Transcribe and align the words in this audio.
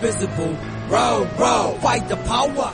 invisible. 0.00 0.56
Row, 0.88 1.28
row, 1.38 1.76
fight 1.80 2.08
the 2.08 2.16
power. 2.16 2.72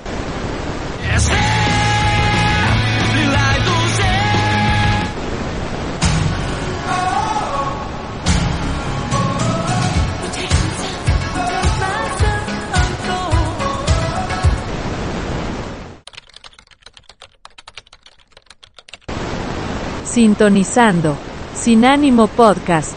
Sintonizando. 20.05 21.17
Sin 21.55 21.85
ánimo 21.85 22.27
podcast. 22.29 22.97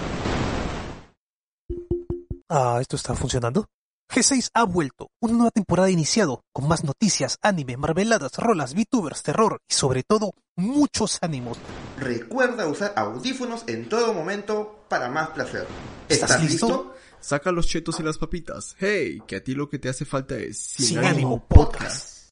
Ah, 2.49 2.77
¿esto 2.79 2.95
está 2.95 3.13
funcionando? 3.13 3.65
G6 4.09 4.49
ha 4.55 4.63
vuelto, 4.63 5.11
una 5.21 5.33
nueva 5.33 5.51
temporada 5.51 5.91
iniciado, 5.91 6.41
con 6.51 6.67
más 6.67 6.83
noticias, 6.83 7.37
anime, 7.43 7.77
marveladas, 7.77 8.37
rolas, 8.37 8.73
VTubers, 8.73 9.21
terror 9.21 9.59
y 9.69 9.75
sobre 9.75 10.01
todo, 10.01 10.33
muchos 10.55 11.19
ánimos. 11.21 11.59
Recuerda 11.99 12.65
usar 12.67 12.93
audífonos 12.95 13.65
en 13.67 13.87
todo 13.87 14.15
momento 14.15 14.83
para 14.89 15.09
más 15.09 15.29
placer. 15.29 15.67
¿Estás 16.07 16.41
listo? 16.41 16.95
Saca 17.19 17.51
los 17.51 17.67
chetos 17.67 17.99
y 17.99 18.03
las 18.03 18.17
papitas. 18.17 18.75
Hey, 18.79 19.21
que 19.27 19.35
a 19.35 19.43
ti 19.43 19.53
lo 19.53 19.69
que 19.69 19.77
te 19.77 19.89
hace 19.89 20.05
falta 20.05 20.35
es 20.37 20.57
Sin, 20.57 20.97
ánimo 20.97 21.45
podcast. 21.45 22.29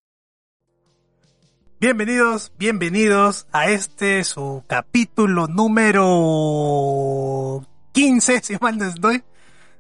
Bienvenidos, 1.79 2.51
bienvenidos 2.57 3.45
a 3.51 3.69
este 3.69 4.23
su 4.23 4.63
capítulo 4.65 5.45
número 5.45 6.03
15, 7.91 8.41
si 8.41 8.57
mal 8.59 8.79
no 8.79 8.85
estoy, 8.85 9.23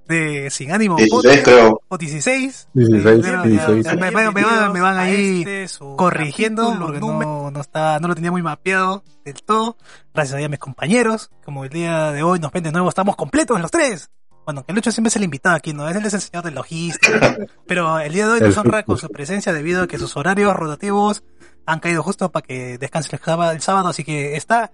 de 0.07 0.49
Sin 0.49 0.71
Ánimo 0.71 0.95
16 0.97 1.23
Podcast. 1.23 1.43
creo. 1.43 1.81
O 1.87 1.97
16. 1.97 2.69
16, 2.73 3.19
Pero, 3.21 3.43
16. 3.43 3.85
ya, 3.85 3.93
me, 3.95 4.11
me- 4.11 4.31
me 4.31 4.43
van, 4.43 4.71
me 4.73 4.81
van 4.81 4.97
ahí 4.97 5.43
Este 5.45 5.67
corrigiendo 5.95 6.75
porque 6.79 6.99
no, 6.99 7.51
no, 7.51 7.61
está, 7.61 7.99
no 7.99 8.07
lo 8.07 8.15
tenía 8.15 8.31
muy 8.31 8.41
mapeado 8.41 9.03
del 9.25 9.41
todo. 9.43 9.77
Gracias 10.13 10.43
a 10.43 10.47
mis 10.47 10.59
compañeros. 10.59 11.29
Como 11.43 11.63
el 11.63 11.69
día 11.69 12.11
de 12.11 12.23
hoy 12.23 12.39
nos 12.39 12.51
ven 12.51 12.63
de 12.63 12.71
nuevo, 12.71 12.89
estamos 12.89 13.15
completos 13.15 13.59
los 13.61 13.71
tres. 13.71 14.09
Bueno, 14.45 14.63
que 14.65 14.71
Lucho 14.71 14.91
siempre 14.93 15.09
es 15.09 15.15
el 15.17 15.23
invitado 15.23 15.55
aquí, 15.57 15.73
¿no? 15.73 15.89
Él 15.89 15.97
es 16.05 16.13
el 16.13 16.21
señor 16.21 16.43
de 16.45 16.51
logística. 16.51 17.35
Pero 17.67 17.99
el 17.99 18.13
día 18.13 18.27
de 18.27 18.33
hoy 18.33 18.39
nos 18.39 18.57
honra 18.57 18.83
con 18.83 18.97
su 18.97 19.09
presencia 19.09 19.51
debido 19.51 19.83
a 19.83 19.87
que 19.87 19.97
sus 19.99 20.15
horarios 20.15 20.55
rotativos 20.55 21.23
han 21.65 21.81
caído 21.81 22.01
justo 22.01 22.31
para 22.31 22.45
que 22.47 22.77
descanse 22.77 23.13
el 23.13 23.21
sábado, 23.21 23.51
el 23.51 23.61
sábado, 23.61 23.89
así 23.89 24.05
que 24.05 24.37
está 24.37 24.71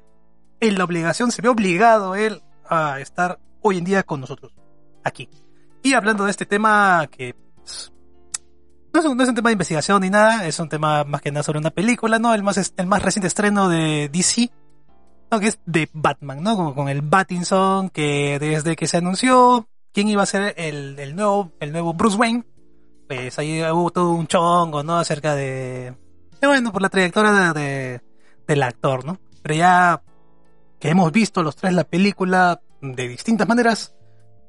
en 0.60 0.78
la 0.78 0.84
obligación, 0.84 1.32
se 1.32 1.42
ve 1.42 1.50
obligado 1.50 2.14
él 2.16 2.44
a 2.70 3.00
estar 3.00 3.40
hoy 3.62 3.80
en 3.80 3.84
día 3.84 4.04
con 4.04 4.22
nosotros, 4.22 4.54
aquí. 5.04 5.30
Y 5.82 5.94
hablando 5.94 6.26
de 6.26 6.32
este 6.32 6.46
tema 6.46 7.08
que 7.12 7.36
pues, 7.58 7.92
no 8.94 9.00
es, 9.00 9.06
un, 9.06 9.18
no 9.18 9.24
es 9.24 9.30
un 9.30 9.36
tema 9.36 9.50
de 9.50 9.54
investigación 9.54 10.02
ni 10.02 10.10
nada, 10.10 10.46
es 10.48 10.60
un 10.60 10.70
tema 10.70 11.04
más 11.04 11.22
que 11.22 11.32
nada 11.32 11.44
sobre 11.44 11.60
una 11.60 11.72
película, 11.72 12.20
¿no? 12.20 12.34
El 12.34 12.44
más, 12.44 12.74
el 12.78 12.88
más 12.88 13.02
reciente 13.04 13.28
estreno 13.28 13.68
de 13.70 14.10
DC, 14.12 14.50
¿no? 15.32 15.40
Que 15.40 15.48
es 15.48 15.60
de 15.66 15.90
Batman, 15.94 16.42
¿no? 16.44 16.56
Como 16.56 16.76
con 16.76 16.90
el 16.90 17.02
Battinson, 17.02 17.90
que 17.90 18.38
desde 18.40 18.76
que 18.76 18.88
se 18.88 18.98
anunció 18.98 19.68
quién 19.92 20.08
iba 20.08 20.24
a 20.24 20.28
ser 20.28 20.54
el, 20.58 20.98
el 21.00 21.16
nuevo, 21.16 21.52
el 21.60 21.72
nuevo 21.72 21.94
Bruce 21.94 22.18
Wayne, 22.18 22.44
pues 23.08 23.38
ahí 23.40 23.62
hubo 23.64 23.92
todo 23.92 24.12
un 24.12 24.28
chongo, 24.28 24.84
¿no? 24.84 24.98
Acerca 24.98 25.36
de, 25.36 25.94
de, 26.40 26.48
bueno, 26.48 26.72
por 26.72 26.82
la 26.82 26.90
trayectoria 26.90 27.32
de, 27.32 27.54
de- 27.60 28.02
del 28.48 28.64
actor, 28.64 29.06
¿no? 29.06 29.20
Pero 29.42 29.56
ya 29.56 30.02
que 30.80 30.90
hemos 30.90 31.12
visto 31.12 31.42
los 31.44 31.56
tres 31.56 31.74
la 31.74 31.84
película 31.84 32.62
de 32.82 33.08
distintas 33.08 33.48
maneras, 33.48 33.94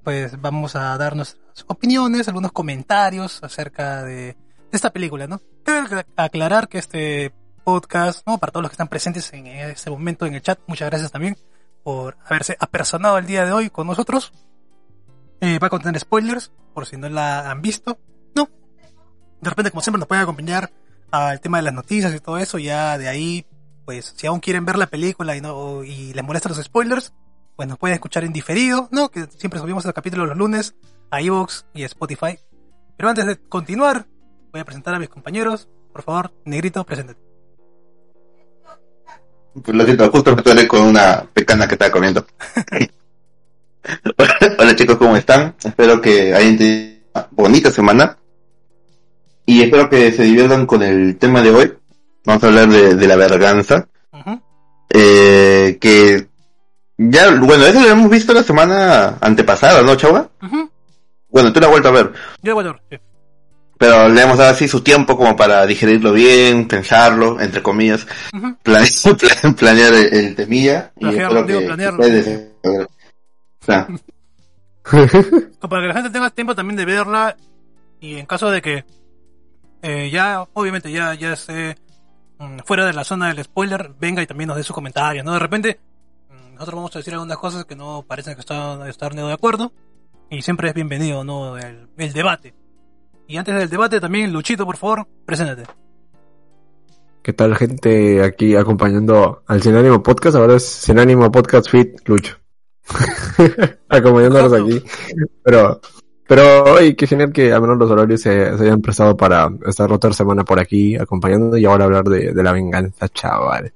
pues 0.05 0.41
vamos 0.41 0.77
a 0.77 0.97
dar 0.99 1.17
nuestras 1.17 1.65
opiniones, 1.67 2.29
algunos 2.29 2.53
comentarios 2.53 3.43
acerca 3.43 4.05
de, 4.05 4.37
esta 4.71 4.91
película, 4.91 5.27
¿no? 5.27 5.41
Quiero 5.65 6.03
aclarar 6.17 6.69
que 6.69 6.79
este 6.79 7.33
podcast, 7.65 8.27
¿no? 8.27 8.39
Para 8.39 8.53
todos 8.53 8.63
los 8.63 8.71
que 8.71 8.75
están 8.75 8.89
presentes 8.89 9.33
en 9.33 9.47
este 9.47 9.91
momento 9.91 10.27
en 10.27 10.35
el 10.35 10.43
chat, 10.43 10.59
muchas 10.67 10.91
gracias 10.91 11.11
también 11.11 11.37
por 11.83 12.17
haberse 12.27 12.57
apersonado 12.59 13.19
el 13.19 13.27
día 13.27 13.45
de 13.45 13.53
hoy 13.53 13.71
con 13.71 13.87
nosotros. 13.87 14.33
Eh, 15.41 15.59
va 15.59 15.69
a 15.69 15.71
contener 15.71 16.01
spoilers, 16.01 16.53
por 16.73 16.87
si 16.87 16.97
no 16.97 17.09
la 17.09 17.51
han 17.51 17.63
visto. 17.63 17.99
No. 18.35 18.49
De 19.41 19.51
repente, 19.51 19.71
como 19.71 19.83
siempre, 19.83 19.99
nos 19.99 20.09
pueden 20.09 20.23
acompañar 20.23 20.73
al 21.11 21.41
tema 21.41 21.59
de 21.59 21.65
las 21.65 21.75
noticias 21.75 22.15
y 22.15 22.21
todo 22.21 22.39
eso. 22.39 22.59
Ya 22.59 22.99
de 22.99 23.09
ahí, 23.09 23.47
pues, 23.85 24.15
si 24.17 24.27
aún 24.27 24.41
quieren 24.41 24.65
ver 24.65 24.77
la 24.77 24.87
película 24.87 25.37
y 25.37 25.41
no 25.41 25.85
y 25.85 26.13
les 26.15 26.25
molestan 26.25 26.51
los 26.51 26.65
spoilers, 26.65 27.13
pues 27.57 27.69
nos 27.69 27.79
pueden 27.79 27.95
escuchar 27.95 28.25
en 28.25 28.33
diferido, 28.33 28.89
¿no? 28.91 29.11
Que 29.11 29.27
siempre 29.37 29.61
subimos 29.61 29.85
el 29.85 29.93
capítulo 29.95 30.27
los 30.27 30.37
lunes 30.37 30.75
a 31.11 31.21
iVoox 31.21 31.65
y 31.75 31.83
a 31.83 31.87
Spotify. 31.87 32.39
Pero 32.97 33.09
antes 33.09 33.27
de 33.27 33.37
continuar, 33.37 34.07
voy 34.53 34.61
a 34.61 34.65
presentar 34.65 34.95
a 34.95 34.99
mis 34.99 35.09
compañeros. 35.09 35.69
Por 35.93 36.03
favor, 36.03 36.33
Negrito, 36.45 36.85
preséntate. 36.85 37.21
Pues 39.63 39.77
lo 39.77 39.85
siento, 39.85 40.11
justo 40.11 40.35
me 40.35 40.43
estoy 40.43 40.67
con 40.67 40.83
una 40.83 41.29
pecana 41.33 41.69
que 41.69 41.75
estaba 41.75 41.93
comiendo. 41.93 42.27
Hola 44.59 44.75
chicos, 44.75 44.97
¿cómo 44.97 45.17
están? 45.17 45.55
Espero 45.63 46.01
que 46.01 46.35
hayan 46.35 46.59
tenido 46.59 46.99
una 47.15 47.29
bonita 47.31 47.71
semana. 47.71 48.19
Y 49.47 49.63
espero 49.63 49.89
que 49.89 50.11
se 50.11 50.25
diviertan 50.25 50.67
con 50.67 50.83
el 50.83 51.17
tema 51.19 51.41
de 51.43 51.51
hoy. 51.51 51.73
Vamos 52.25 52.43
a 52.43 52.47
hablar 52.49 52.69
de, 52.69 52.97
de 52.97 53.07
la 53.07 53.17
verganza. 53.17 53.87
Eh, 54.91 55.79
que 55.81 56.29
ya, 56.97 57.31
bueno, 57.41 57.65
eso 57.67 57.81
lo 57.81 57.89
hemos 57.89 58.11
visto 58.11 58.33
la 58.33 58.43
semana 58.43 59.19
antepasada, 59.21 59.83
¿no, 59.83 59.97
chava? 59.97 60.29
Bueno, 61.29 61.53
tú 61.53 61.61
la 61.61 61.67
has 61.67 61.71
vuelto 61.73 61.89
a 61.89 61.93
ver. 61.93 62.13
Yo, 62.43 62.55
bueno, 62.55 62.77
sí. 62.91 62.97
Pero 63.77 64.09
le 64.09 64.23
hemos 64.23 64.39
dado 64.39 64.53
así 64.53 64.69
su 64.69 64.83
tiempo 64.83 65.17
como 65.17 65.35
para 65.35 65.67
digerirlo 65.67 66.13
bien, 66.13 66.69
pensarlo, 66.69 67.41
entre 67.41 67.61
comillas, 67.63 68.07
Ujú. 68.33 68.57
plane- 68.63 69.17
plan- 69.43 69.55
planear 69.55 69.93
el, 69.95 70.15
el 70.15 70.35
temilla. 70.37 70.93
Y 70.97 71.01
Planearlo, 71.01 71.41
espero 71.41 71.47
digo, 71.47 71.61
que 71.61 71.67
planearlo. 71.67 72.05
o 73.61 73.65
sea, 73.65 73.89
Como 74.83 75.69
para 75.69 75.83
que 75.83 75.89
la 75.89 75.95
gente 75.95 76.11
tenga 76.11 76.31
tiempo 76.31 76.55
también 76.55 76.77
de 76.77 76.85
verla 76.85 77.37
y 78.01 78.17
en 78.17 78.27
caso 78.27 78.51
de 78.51 78.61
que 78.63 78.85
eh, 79.83 80.11
ya, 80.11 80.45
obviamente 80.53 80.93
ya, 80.93 81.15
ya 81.15 81.33
esté 81.33 81.77
mm, 82.39 82.59
fuera 82.65 82.87
de 82.87 82.93
la 82.93 83.03
zona 83.05 83.29
del 83.33 83.43
spoiler, 83.45 83.93
venga 83.99 84.23
y 84.23 84.27
también 84.27 84.49
nos 84.49 84.57
dé 84.57 84.63
sus 84.63 84.75
comentarios, 84.75 85.25
¿no? 85.25 85.33
De 85.33 85.39
repente, 85.39 85.81
nosotros 86.55 86.77
vamos 86.77 86.97
a 86.97 86.99
decir 87.01 87.15
algunas 87.15 87.37
cosas 87.37 87.65
que 87.65 87.77
no 87.77 88.05
parecen 88.07 88.35
que 88.35 88.41
están, 88.41 88.87
estar 88.89 89.15
de 89.15 89.33
acuerdo 89.33 89.73
y 90.31 90.43
siempre 90.43 90.69
es 90.69 90.75
bienvenido, 90.75 91.25
¿no? 91.25 91.59
El, 91.59 91.89
el 91.97 92.13
debate. 92.13 92.55
Y 93.27 93.37
antes 93.37 93.55
del 93.55 93.69
debate 93.69 94.01
también, 94.01 94.33
Luchito, 94.33 94.65
por 94.65 94.77
favor, 94.77 95.07
preséntate. 95.27 95.65
¿Qué 97.23 97.33
tal 97.33 97.57
gente 97.57 98.23
aquí 98.23 98.55
acompañando 98.55 99.43
al 99.47 99.63
Sin 99.63 99.75
Ánimo 99.75 100.03
Podcast? 100.03 100.37
Ahora 100.37 100.57
es 100.57 100.65
Sin 100.65 100.99
Ánimo 100.99 101.33
Podcast 101.33 101.71
Fit 101.71 102.07
Lucho. 102.07 102.37
Acompañándolos 103.89 104.53
aquí. 104.53 104.83
Pero, 105.43 105.81
pero, 106.29 106.65
oye, 106.75 106.95
qué 106.95 107.07
genial 107.07 107.33
que 107.33 107.51
al 107.53 107.63
menos 107.63 107.79
los 107.79 107.91
horarios 107.91 108.21
se, 108.21 108.57
se 108.59 108.63
hayan 108.65 108.83
prestado 108.83 109.17
para 109.17 109.51
estar 109.67 109.91
otra 109.91 110.13
semana 110.13 110.45
por 110.45 110.61
aquí 110.61 110.97
acompañando 110.97 111.57
y 111.57 111.65
ahora 111.65 111.87
hablar 111.87 112.05
de, 112.05 112.33
de 112.35 112.43
la 112.43 112.53
venganza, 112.53 113.09
chaval. 113.09 113.73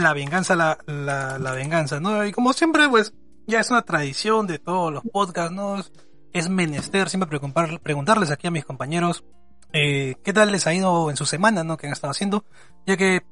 La 0.00 0.12
venganza, 0.12 0.56
la, 0.56 0.78
la, 0.86 1.38
la 1.38 1.52
venganza, 1.52 2.00
¿no? 2.00 2.24
Y 2.24 2.32
como 2.32 2.52
siempre, 2.52 2.88
pues, 2.88 3.12
ya 3.46 3.60
es 3.60 3.70
una 3.70 3.82
tradición 3.82 4.46
de 4.46 4.58
todos 4.58 4.92
los 4.92 5.02
podcasts, 5.12 5.52
¿no? 5.54 5.78
Es- 5.78 5.92
Es 6.32 6.48
menester 6.48 7.08
siempre 7.08 7.40
preguntarles 7.82 8.30
aquí 8.30 8.46
a 8.46 8.52
mis 8.52 8.64
compañeros 8.64 9.24
eh, 9.72 10.14
qué 10.24 10.32
tal 10.32 10.52
les 10.52 10.64
ha 10.68 10.72
ido 10.74 11.10
en 11.10 11.16
su 11.16 11.26
semana, 11.26 11.64
¿no? 11.64 11.76
Que 11.76 11.86
han 11.88 11.92
estado 11.92 12.12
haciendo, 12.12 12.44
ya 12.86 12.96
que 12.96 13.22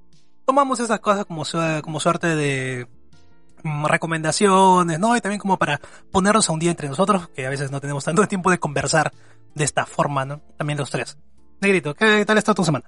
tomamos 0.47 0.81
esas 0.81 0.99
cosas 0.99 1.25
como, 1.25 1.45
como 1.83 2.01
suerte 2.01 2.35
de 2.35 2.89
mm, 3.63 3.87
recomendaciones, 3.87 4.99
¿no? 4.99 5.17
Y 5.17 5.21
también 5.21 5.39
como 5.41 5.59
para 5.59 5.81
ponernos 6.11 6.49
a 6.49 6.53
un 6.53 6.59
día 6.59 6.71
entre 6.73 6.89
nosotros, 6.89 7.29
que 7.29 7.47
a 7.47 7.51
veces 7.51 7.71
no 7.71 7.81
tenemos 7.81 8.05
tanto 8.05 8.27
tiempo 8.27 8.51
de 8.51 8.59
conversar 8.59 9.13
de 9.55 9.65
esta 9.65 9.87
forma, 9.87 10.25
¿no? 10.25 10.41
También 10.57 10.79
los 10.79 10.91
tres. 10.91 11.17
Negrito, 11.61 11.95
¿qué 11.95 12.25
tal 12.25 12.39
está 12.39 12.53
tu 12.55 12.65
semana? 12.65 12.85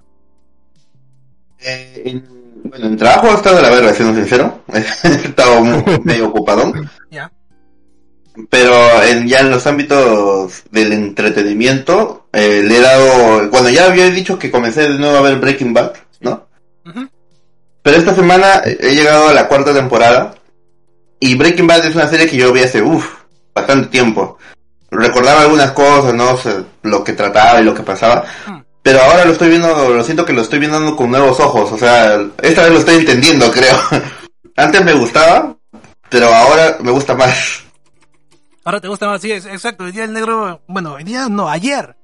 Eh, 1.63 2.01
en- 2.05 2.41
bueno, 2.63 2.85
en 2.87 2.97
trabajo 2.97 3.27
he 3.27 3.35
estado 3.35 3.55
de 3.57 3.61
la 3.63 3.69
verga, 3.69 3.93
siendo 3.93 4.15
sincero. 4.15 4.63
He 4.73 4.79
estado 4.79 5.61
medio 6.03 6.29
ocupado. 6.29 6.71
Ya. 7.09 7.31
Pero 8.49 8.73
en, 9.03 9.27
ya 9.27 9.39
en 9.39 9.49
los 9.51 9.65
ámbitos 9.67 10.63
del 10.71 10.93
entretenimiento, 10.93 12.27
eh, 12.31 12.61
le 12.65 12.77
he 12.77 12.81
dado, 12.81 13.49
bueno, 13.49 13.69
ya 13.69 13.85
había 13.87 14.09
dicho 14.09 14.39
que 14.39 14.49
comencé 14.51 14.83
de 14.83 14.97
nuevo 14.97 15.17
a 15.17 15.21
ver 15.21 15.37
Breaking 15.37 15.73
Bad, 15.73 15.93
¿no? 16.21 16.47
Ujú. 16.85 17.09
Pero 17.81 17.97
esta 17.97 18.15
semana 18.15 18.61
he 18.63 18.95
llegado 18.95 19.29
a 19.29 19.33
la 19.33 19.47
cuarta 19.47 19.73
temporada 19.73 20.33
y 21.19 21.35
Breaking 21.35 21.67
Bad 21.67 21.85
es 21.85 21.95
una 21.95 22.07
serie 22.07 22.27
que 22.27 22.37
yo 22.37 22.53
vi 22.53 22.61
hace, 22.61 22.81
uff, 22.81 23.05
bastante 23.53 23.89
tiempo. 23.89 24.37
Recordaba 24.91 25.41
algunas 25.41 25.71
cosas, 25.71 26.13
¿no? 26.13 26.31
O 26.33 26.37
sea, 26.37 26.63
lo 26.83 27.03
que 27.03 27.13
trataba 27.13 27.59
y 27.59 27.63
lo 27.65 27.73
que 27.73 27.83
pasaba. 27.83 28.23
Mm. 28.47 28.59
Pero 28.83 28.99
ahora 29.01 29.25
lo 29.25 29.31
estoy 29.33 29.49
viendo, 29.49 29.67
lo 29.93 30.03
siento 30.03 30.25
que 30.25 30.33
lo 30.33 30.41
estoy 30.41 30.59
viendo 30.59 30.95
con 30.95 31.11
nuevos 31.11 31.39
ojos, 31.39 31.71
o 31.71 31.77
sea, 31.77 32.19
esta 32.41 32.63
vez 32.63 32.71
lo 32.71 32.79
estoy 32.79 32.95
entendiendo, 32.95 33.51
creo. 33.53 33.77
Antes 34.55 34.83
me 34.83 34.93
gustaba, 34.93 35.55
pero 36.09 36.33
ahora 36.33 36.77
me 36.81 36.91
gusta 36.91 37.13
más. 37.15 37.63
Ahora 38.63 38.81
te 38.81 38.87
gusta 38.87 39.07
más, 39.07 39.21
sí, 39.21 39.31
es- 39.31 39.45
exacto. 39.45 39.85
El 39.85 39.91
día 39.91 40.01
del 40.03 40.13
negro, 40.13 40.61
bueno, 40.67 40.97
el 40.97 41.05
día 41.05 41.27
no, 41.29 41.47
ayer. 41.49 41.95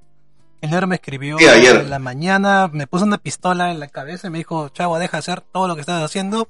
El 0.62 0.72
negro 0.72 0.88
me 0.88 0.96
escribió 0.96 1.38
Sí, 1.38 1.46
ayer. 1.48 1.76
en 1.78 1.90
la 1.90 2.00
mañana, 2.00 2.68
me 2.72 2.88
puso 2.88 3.06
una 3.06 3.20
pistola 3.20 3.70
en 3.72 3.80
la 3.80 3.88
cabeza 3.88 4.28
y 4.28 4.30
me 4.32 4.40
dijo, 4.40 4.70
chavo, 4.70 4.98
deja 4.98 5.18
de 5.18 5.20
hacer 5.20 5.42
todo 5.42 5.68
lo 5.68 5.76
que 5.76 5.82
estás 5.82 6.02
haciendo 6.04 6.48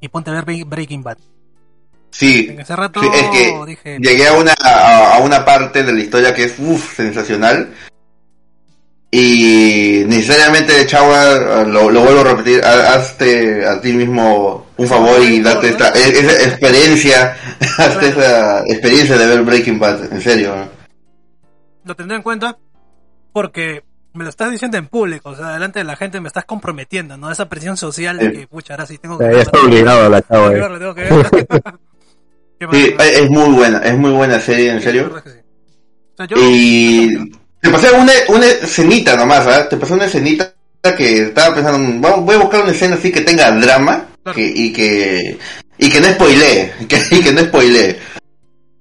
y 0.00 0.08
ponte 0.08 0.30
a 0.30 0.34
ver 0.34 0.44
Bre- 0.44 0.66
Breaking 0.68 1.02
Bad. 1.02 1.16
Sí, 2.10 2.46
En 2.50 2.60
ese 2.60 2.74
rato 2.76 3.00
Sí, 3.00 3.08
es 3.12 3.26
que 3.30 3.64
dije, 3.66 3.98
llegué 4.00 4.28
a 4.28 4.32
una, 4.32 4.54
a, 4.62 5.16
a 5.16 5.18
una 5.20 5.44
parte 5.44 5.82
de 5.82 5.92
la 5.92 6.00
historia 6.00 6.34
que 6.34 6.44
es 6.44 6.54
uf, 6.58 6.94
sensacional. 6.96 7.74
Y 9.10 10.04
necesariamente, 10.06 10.84
chava, 10.86 11.64
lo, 11.64 11.90
lo 11.90 12.00
vuelvo 12.02 12.20
a 12.20 12.24
repetir, 12.24 12.62
ha- 12.62 12.94
hazte 12.94 13.66
a 13.66 13.80
ti 13.80 13.92
mismo 13.94 14.66
un 14.76 14.86
favor 14.86 15.22
y 15.22 15.40
date 15.40 15.70
esta, 15.70 15.88
esa 15.90 16.42
experiencia, 16.48 17.36
hazte 17.78 18.08
esa 18.08 18.60
experiencia 18.66 19.16
de 19.16 19.26
ver 19.26 19.42
Breaking 19.42 19.78
Bad, 19.78 20.12
en 20.12 20.20
serio. 20.20 20.54
¿no? 20.56 20.78
lo 21.84 21.96
tendré 21.96 22.16
en 22.18 22.22
cuenta 22.22 22.58
porque 23.32 23.82
me 24.12 24.24
lo 24.24 24.30
estás 24.30 24.50
diciendo 24.50 24.76
en 24.76 24.88
público, 24.88 25.30
o 25.30 25.34
sea, 25.36 25.52
delante 25.54 25.78
de 25.78 25.84
la 25.86 25.96
gente 25.96 26.20
me 26.20 26.28
estás 26.28 26.44
comprometiendo, 26.44 27.16
¿no? 27.16 27.30
Esa 27.30 27.48
presión 27.48 27.78
social 27.78 28.18
de 28.18 28.30
que, 28.32 28.46
pucha, 28.46 28.74
ahora 28.74 28.84
sí 28.84 28.98
tengo 28.98 29.16
que... 29.16 29.24
Ya, 29.24 29.40
está 29.40 29.58
obligado 29.60 30.10
la 30.10 30.20
chava. 30.20 30.52
Eh. 30.54 30.60
Sí, 32.72 32.94
es 32.98 33.30
muy 33.30 33.54
buena, 33.54 33.78
es 33.78 33.96
muy 33.96 34.10
buena 34.10 34.38
serie, 34.40 34.72
en 34.72 34.78
Sí, 34.80 34.84
serio. 34.84 35.02
la 35.02 35.08
verdad 35.14 35.26
es 35.28 35.32
que 35.32 35.38
sí. 35.38 35.46
O 36.12 36.16
sea, 36.16 36.26
yo- 36.26 36.36
Y 36.50 37.32
te 37.60 37.70
pasé 37.70 37.90
una, 37.92 38.12
una 38.28 38.46
escenita 38.46 39.16
nomás. 39.16 39.68
Te 39.68 39.76
pasé 39.76 39.94
una 39.94 40.04
escenita 40.06 40.52
que 40.96 41.22
estaba 41.22 41.54
pensando, 41.54 42.08
vamos, 42.08 42.24
voy 42.24 42.36
a 42.36 42.38
buscar 42.38 42.62
una 42.62 42.72
escena 42.72 42.96
así 42.96 43.10
que 43.10 43.20
tenga 43.22 43.50
drama 43.50 44.06
Claro. 44.22 44.36
que, 44.36 44.52
y 44.54 44.72
que 44.72 45.38
y 45.78 45.88
que 45.90 46.00
no 46.00 46.08
spoilee, 46.08 46.72
que, 46.88 47.00
y 47.10 47.20
que 47.22 47.32
no 47.32 47.40
spoilee. 47.42 47.98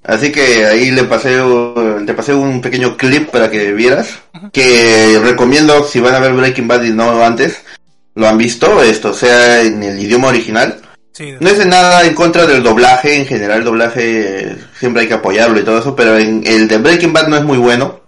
Así 0.04 0.32
que 0.32 0.66
ahí 0.66 0.92
le 0.92 1.04
pasé, 1.04 1.42
uh, 1.42 2.06
te 2.06 2.14
pasé 2.14 2.34
un 2.34 2.62
pequeño 2.62 2.96
clip 2.96 3.30
para 3.30 3.52
que 3.52 3.74
vieras, 3.74 4.08
que 4.54 5.20
recomiendo 5.22 5.84
si 5.86 6.00
van 6.00 6.16
a 6.16 6.20
ver 6.20 6.34
Breaking 6.34 6.68
Bad 6.68 6.84
y 6.84 6.92
no 6.92 7.24
antes, 7.26 7.62
lo 8.16 8.28
han 8.28 8.38
visto, 8.38 8.82
esto 8.82 9.14
sea 9.14 9.62
en 9.62 9.84
el 9.84 10.02
idioma 10.02 10.30
original. 10.30 10.80
sí, 11.12 11.34
No 11.42 11.50
es 11.50 11.58
de 11.58 11.66
nada 11.66 12.06
en 12.06 12.14
contra 12.16 12.46
del 12.48 12.64
doblaje, 12.64 13.16
en 13.18 13.26
general 13.26 13.60
el 13.60 13.66
doblaje 13.66 14.56
siempre 14.80 15.02
hay 15.02 15.08
que 15.10 15.16
apoyarlo 15.16 15.60
y 15.60 15.64
todo 15.64 15.80
eso, 15.80 15.94
pero 15.96 16.18
en 16.18 16.42
el 16.48 16.70
de 16.70 16.78
Breaking 16.78 17.12
Bad 17.12 17.28
no 17.28 17.38
es 17.38 17.44
muy 17.44 17.58
bueno, 17.58 18.00
Mm. 18.00 18.07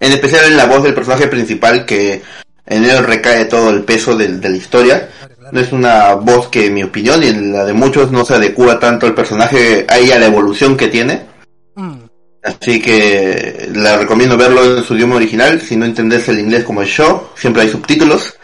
En 0.00 0.12
especial 0.12 0.46
en 0.46 0.56
la 0.56 0.66
voz 0.66 0.82
del 0.82 0.94
personaje 0.94 1.28
principal 1.28 1.84
que 1.84 2.22
en 2.66 2.84
él 2.84 3.04
recae 3.04 3.44
todo 3.44 3.70
el 3.70 3.84
peso 3.84 4.16
de 4.16 4.28
la 4.28 4.56
historia. 4.56 5.10
No 5.52 5.60
es 5.60 5.72
una 5.72 6.14
voz 6.14 6.48
que 6.48 6.66
en 6.66 6.74
mi 6.74 6.82
opinión 6.82 7.22
y 7.22 7.26
en 7.26 7.52
la 7.52 7.64
de 7.64 7.72
muchos 7.72 8.10
no 8.10 8.24
se 8.24 8.34
adecua 8.34 8.78
tanto 8.78 9.06
al 9.06 9.14
personaje 9.14 9.84
ahí 9.88 10.10
a 10.10 10.18
la 10.18 10.26
evolución 10.26 10.76
que 10.76 10.88
tiene. 10.88 11.26
Mm. 11.74 11.98
Así 12.42 12.80
que 12.80 13.68
la 13.74 13.98
recomiendo 13.98 14.36
verlo 14.36 14.78
en 14.78 14.82
su 14.82 14.94
idioma 14.94 15.16
original, 15.16 15.60
si 15.60 15.76
no 15.76 15.84
entendés 15.84 16.28
el 16.28 16.38
inglés 16.38 16.64
como 16.64 16.80
el 16.80 16.88
show, 16.88 17.28
siempre 17.34 17.62
hay 17.62 17.68
subtítulos. 17.68 18.38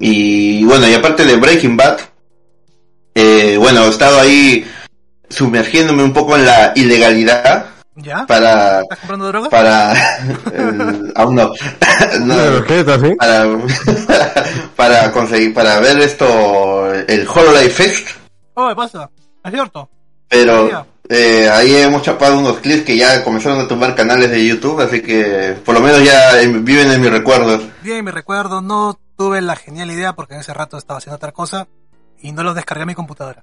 Y 0.00 0.64
bueno, 0.64 0.88
y 0.88 0.94
aparte 0.94 1.24
de 1.24 1.36
Breaking 1.36 1.76
Bad, 1.76 2.00
eh, 3.14 3.56
bueno, 3.58 3.84
he 3.84 3.88
estado 3.88 4.18
ahí 4.18 4.64
sumergiéndome 5.28 6.02
un 6.02 6.12
poco 6.12 6.36
en 6.36 6.46
la 6.46 6.72
ilegalidad 6.74 7.66
¿Ya? 7.94 8.24
para 8.26 8.80
¿Estás 8.80 8.98
comprando 9.00 9.26
droga? 9.28 9.50
para 9.50 9.92
eh, 9.94 11.12
aún 11.14 11.34
no, 11.34 11.52
No, 12.20 12.64
¿Qué 12.66 12.80
estás 12.80 13.00
para 13.18 13.44
para 14.76 15.12
conseguir 15.12 15.52
para 15.52 15.78
ver 15.80 15.98
esto 16.00 16.92
el 16.94 17.26
Hololive 17.28 17.68
Fest 17.70 18.08
Oh, 18.54 18.68
¿qué 18.68 18.74
pasa? 18.76 19.10
Es 19.44 19.50
cierto. 19.52 19.88
pero 20.28 20.86
eh, 21.08 21.48
ahí 21.50 21.74
hemos 21.76 22.02
chapado 22.02 22.38
unos 22.38 22.58
clips 22.60 22.84
que 22.84 22.96
ya 22.96 23.22
comenzaron 23.24 23.60
a 23.60 23.68
tumbar 23.68 23.94
canales 23.94 24.30
de 24.30 24.46
YouTube 24.46 24.80
así 24.80 25.02
que 25.02 25.56
por 25.64 25.74
lo 25.74 25.80
menos 25.80 26.02
ya 26.02 26.36
viven 26.60 26.90
en 26.92 27.00
mi 27.00 27.08
recuerdo 27.08 27.60
Bien, 27.82 28.02
me 28.04 28.10
recuerdo, 28.10 28.62
no 28.62 28.98
tuve 29.18 29.40
la 29.42 29.56
genial 29.56 29.90
idea 29.90 30.14
porque 30.14 30.34
en 30.34 30.40
ese 30.40 30.54
rato 30.54 30.78
estaba 30.78 30.98
haciendo 30.98 31.16
otra 31.16 31.32
cosa 31.32 31.68
y 32.20 32.32
no 32.32 32.42
los 32.42 32.54
descargué 32.54 32.84
a 32.84 32.86
mi 32.86 32.94
computadora. 32.94 33.42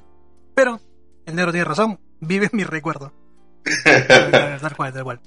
Pero 0.56 0.80
el 1.26 1.36
negro 1.36 1.52
tiene 1.52 1.66
razón, 1.66 2.00
vive 2.22 2.46
en 2.52 2.58
mi 2.58 2.64
recuerdo. 2.64 3.12
Tal 4.62 4.76
cual, 4.76 4.94
tal 4.94 5.04
cual. 5.04 5.20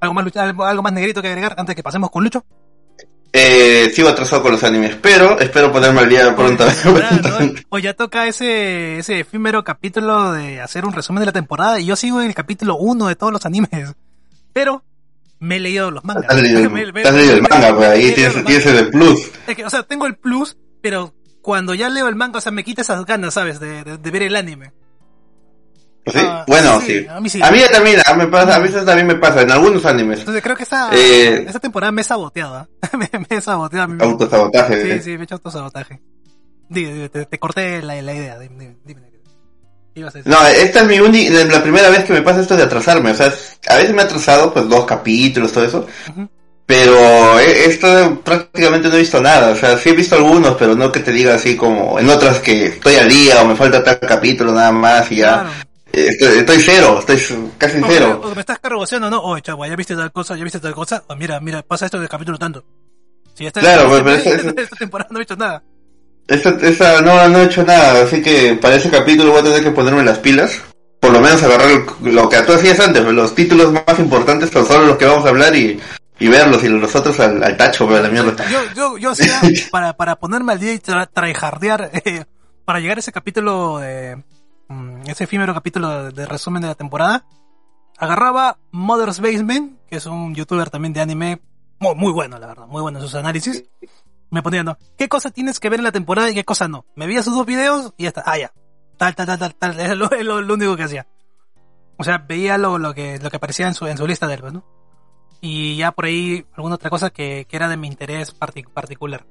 ¿Algo 0.00 0.14
más, 0.14 0.36
algo, 0.36 0.82
más 0.82 0.92
negrito 0.92 1.20
que 1.20 1.28
agregar 1.28 1.54
antes 1.58 1.74
que 1.76 1.82
pasemos 1.82 2.10
con 2.10 2.24
Lucho? 2.24 2.44
eh, 3.32 3.90
sigo 3.94 4.08
atrasado 4.08 4.42
con 4.42 4.50
los 4.50 4.64
animes 4.64 4.96
pero 5.00 5.38
espero 5.38 5.70
ponerme 5.70 6.00
al 6.00 6.08
día 6.08 6.34
pronto 6.34 6.64
O 7.68 7.78
ya 7.78 7.94
toca 7.94 8.26
ese, 8.26 8.98
ese 8.98 9.20
efímero 9.20 9.62
capítulo 9.62 10.32
de 10.32 10.60
hacer 10.60 10.84
un 10.84 10.92
resumen 10.92 11.20
de 11.20 11.26
la 11.26 11.32
temporada 11.32 11.78
y 11.78 11.86
yo 11.86 11.94
sigo 11.94 12.20
en 12.20 12.26
el 12.26 12.34
capítulo 12.34 12.74
1 12.76 13.06
de 13.06 13.14
todos 13.14 13.32
los 13.32 13.46
animes. 13.46 13.70
Pero 14.52 14.82
me 15.38 15.56
he 15.56 15.60
leído 15.60 15.92
los 15.92 16.04
mangas. 16.04 16.24
Has 16.28 16.40
leído, 16.40 16.68
Me- 16.70 16.90
me- 16.92 17.02
has 17.02 17.14
leído 17.14 17.34
el 17.34 17.42
manga, 17.42 17.76
pues 17.76 17.88
ahí 17.88 18.12
tienes, 18.14 18.44
tienes 18.44 18.66
el 18.66 18.90
plus. 18.90 19.20
Es 19.46 19.54
que, 19.56 19.64
o 19.64 19.70
sea, 19.70 19.84
tengo 19.84 20.06
el 20.06 20.16
plus, 20.16 20.56
pero 20.82 21.14
cuando 21.40 21.72
ya 21.74 21.88
leo 21.88 22.08
el 22.08 22.16
manga, 22.16 22.38
o 22.38 22.40
sea, 22.40 22.50
me 22.50 22.64
quita 22.64 22.82
esas 22.82 23.06
ganas, 23.06 23.34
¿sabes? 23.34 23.60
De, 23.60 23.84
de, 23.84 23.96
de 23.98 24.10
ver 24.10 24.22
el 24.24 24.34
anime. 24.34 24.72
¿Sí? 26.12 26.18
Ah, 26.20 26.44
bueno, 26.46 26.80
sí, 26.80 26.86
sí. 27.00 27.06
a 27.08 27.20
mí 27.20 27.28
sí. 27.28 27.40
A 27.42 27.50
mí 27.50 27.60
también, 27.72 28.00
a, 28.04 28.14
me 28.14 28.26
pasa, 28.26 28.56
a 28.56 28.58
veces 28.58 28.84
también 28.84 29.06
me 29.06 29.14
pasa, 29.16 29.42
en 29.42 29.50
algunos 29.50 29.84
animes. 29.84 30.20
Entonces 30.20 30.42
creo 30.42 30.56
que 30.56 30.62
esta, 30.64 30.90
Eh. 30.92 31.44
esta 31.46 31.58
temporada 31.60 31.92
me 31.92 32.02
he 32.02 32.04
saboteado, 32.04 32.56
¿ah? 32.56 32.68
me, 32.96 33.08
me 33.12 33.26
he 33.36 33.40
saboteado 33.40 33.84
a 33.84 33.88
mí 33.88 33.94
mismo. 33.94 34.10
Autosabotaje. 34.12 34.98
Sí, 34.98 35.02
sí, 35.04 35.10
me 35.12 35.20
he 35.20 35.24
hecho 35.24 35.34
autosabotaje. 35.36 36.00
Dime, 36.68 37.08
te, 37.08 37.26
te 37.26 37.38
corté 37.38 37.82
la, 37.82 38.00
la 38.00 38.14
idea, 38.14 38.38
dime. 38.38 38.76
No, 40.24 40.46
esta 40.46 40.80
es 40.80 40.86
mi 40.86 41.00
única, 41.00 41.44
la 41.44 41.62
primera 41.62 41.90
vez 41.90 42.04
que 42.04 42.12
me 42.12 42.22
pasa 42.22 42.40
esto 42.40 42.56
de 42.56 42.62
atrasarme. 42.62 43.10
O 43.10 43.14
sea, 43.14 43.32
a 43.68 43.74
veces 43.76 43.92
me 43.92 44.02
he 44.02 44.04
atrasado, 44.04 44.52
pues 44.52 44.68
dos 44.68 44.84
capítulos, 44.84 45.52
todo 45.52 45.64
eso. 45.64 45.86
Pero 46.64 47.40
eh, 47.40 47.64
esto 47.66 48.20
prácticamente 48.24 48.88
no 48.88 48.94
he 48.94 49.00
visto 49.00 49.20
nada. 49.20 49.50
O 49.50 49.56
sea, 49.56 49.76
sí 49.76 49.88
he 49.88 49.92
visto 49.92 50.14
algunos, 50.14 50.54
pero 50.56 50.76
no 50.76 50.92
que 50.92 51.00
te 51.00 51.10
diga 51.10 51.34
así 51.34 51.56
como 51.56 51.98
en 51.98 52.08
otras 52.08 52.38
que 52.38 52.66
estoy 52.66 52.94
al 52.94 53.08
día 53.08 53.42
o 53.42 53.46
me 53.46 53.56
falta 53.56 53.82
tal 53.82 53.98
capítulo 53.98 54.52
nada 54.52 54.70
más 54.70 55.10
y 55.10 55.16
ya. 55.16 55.40
Claro. 55.40 55.50
Eh, 55.92 56.08
Estoy, 56.08 56.38
estoy 56.38 56.58
cero, 56.60 56.98
estoy 57.00 57.16
casi 57.58 57.78
O, 57.78 57.86
cero. 57.88 58.20
o 58.24 58.34
me 58.34 58.40
estás 58.40 58.58
cargoseando, 58.60 59.10
¿no? 59.10 59.20
Oye, 59.22 59.42
chavo, 59.42 59.66
ya 59.66 59.74
viste 59.76 59.96
tal 59.96 60.12
cosa, 60.12 60.36
ya 60.36 60.44
viste 60.44 60.60
tal 60.60 60.74
cosa. 60.74 61.02
O 61.08 61.16
mira, 61.16 61.40
mira, 61.40 61.62
pasa 61.62 61.86
esto 61.86 61.98
del 61.98 62.08
capítulo 62.08 62.38
tanto. 62.38 62.64
Si 63.34 63.46
esta, 63.46 63.60
Claro, 63.60 63.82
esta, 63.96 64.04
pero 64.04 64.16
esta- 64.16 64.30
eso- 64.30 64.54
esta 64.56 64.76
temporada 64.76 65.08
no 65.10 65.18
he 65.18 65.20
visto 65.20 65.36
nada. 65.36 65.62
Esta, 66.28 66.50
esta, 66.62 67.00
no, 67.02 67.28
no 67.28 67.38
he 67.40 67.44
hecho 67.44 67.64
nada, 67.64 68.02
así 68.04 68.22
que 68.22 68.54
para 68.54 68.76
ese 68.76 68.88
capítulo 68.88 69.32
voy 69.32 69.40
a 69.40 69.44
tener 69.44 69.64
que 69.64 69.70
ponerme 69.72 70.04
las 70.04 70.18
pilas. 70.18 70.52
Por 71.00 71.12
lo 71.12 71.20
menos 71.20 71.42
agarrar 71.42 71.70
el- 71.70 72.14
lo 72.14 72.28
que 72.28 72.40
tú 72.42 72.52
hacías 72.52 72.78
antes, 72.78 73.02
pues, 73.02 73.14
los 73.14 73.34
títulos 73.34 73.72
más 73.72 73.98
importantes 73.98 74.50
son 74.50 74.64
solo 74.66 74.86
los 74.86 74.96
que 74.96 75.06
vamos 75.06 75.24
a 75.26 75.30
hablar 75.30 75.56
y, 75.56 75.80
y 76.20 76.28
verlos, 76.28 76.62
y 76.62 76.68
los 76.68 76.94
otros 76.94 77.18
al, 77.18 77.42
al 77.42 77.56
tacho, 77.56 77.86
pues, 77.88 77.98
a 77.98 78.02
la 78.02 78.10
mierda. 78.10 78.36
Yo, 78.48 78.58
yo, 78.76 78.98
yo 78.98 79.10
hacía, 79.10 79.40
para, 79.72 79.94
para 79.96 80.16
ponerme 80.16 80.52
al 80.52 80.60
día 80.60 80.74
y 80.74 80.78
tra 80.78 81.06
tryhardear, 81.06 81.90
eh, 82.04 82.24
para 82.64 82.78
llegar 82.78 82.98
a 82.98 83.00
ese 83.00 83.10
capítulo 83.12 83.78
de, 83.78 84.16
mm, 84.16 84.22
ese 85.06 85.24
efímero 85.24 85.54
capítulo 85.54 86.10
de, 86.12 86.26
resumen 86.26 86.62
de 86.62 86.68
la 86.68 86.74
temporada, 86.74 87.26
agarraba 87.98 88.58
Mother's 88.70 89.20
Basement, 89.20 89.78
que 89.88 89.96
es 89.96 90.06
un 90.06 90.34
youtuber 90.34 90.70
también 90.70 90.92
de 90.92 91.00
anime, 91.00 91.42
muy, 91.78 91.94
muy 91.94 92.12
bueno, 92.12 92.38
la 92.38 92.46
verdad, 92.46 92.66
muy 92.66 92.82
bueno 92.82 92.98
en 92.98 93.04
sus 93.04 93.14
análisis. 93.14 93.64
Me 94.30 94.42
ponía, 94.42 94.62
¿no? 94.62 94.78
¿Qué 94.96 95.08
cosa 95.08 95.30
tienes 95.30 95.58
que 95.58 95.68
ver 95.70 95.80
en 95.80 95.84
la 95.84 95.92
temporada 95.92 96.30
y 96.30 96.34
qué 96.34 96.44
cosa 96.44 96.68
no? 96.68 96.84
Me 96.94 97.06
veía 97.06 97.22
sus 97.22 97.34
dos 97.34 97.46
videos 97.46 97.94
y 97.96 98.04
ya 98.04 98.08
está, 98.10 98.22
ah, 98.26 98.38
ya. 98.38 98.52
Tal, 98.96 99.14
tal, 99.16 99.26
tal, 99.26 99.38
tal, 99.38 99.54
tal, 99.56 99.80
es 99.80 99.96
lo, 99.96 100.08
lo, 100.22 100.40
lo 100.40 100.54
único 100.54 100.76
que 100.76 100.84
hacía. 100.84 101.06
O 101.96 102.04
sea, 102.04 102.18
veía 102.18 102.56
lo, 102.56 102.78
lo 102.78 102.94
que, 102.94 103.18
lo 103.18 103.28
que 103.30 103.36
aparecía 103.36 103.66
en 103.66 103.74
su, 103.74 103.86
en 103.86 103.98
su 103.98 104.06
lista 104.06 104.26
de 104.26 104.34
héroes, 104.34 104.52
¿no? 104.54 104.64
Y 105.40 105.76
ya 105.76 105.90
por 105.92 106.04
ahí 106.04 106.46
alguna 106.54 106.74
otra 106.76 106.90
cosa 106.90 107.10
que, 107.10 107.46
que 107.48 107.56
era 107.56 107.68
de 107.68 107.76
mi 107.76 107.88
interés 107.88 108.38
partic- 108.38 108.68
particular. 108.70 109.26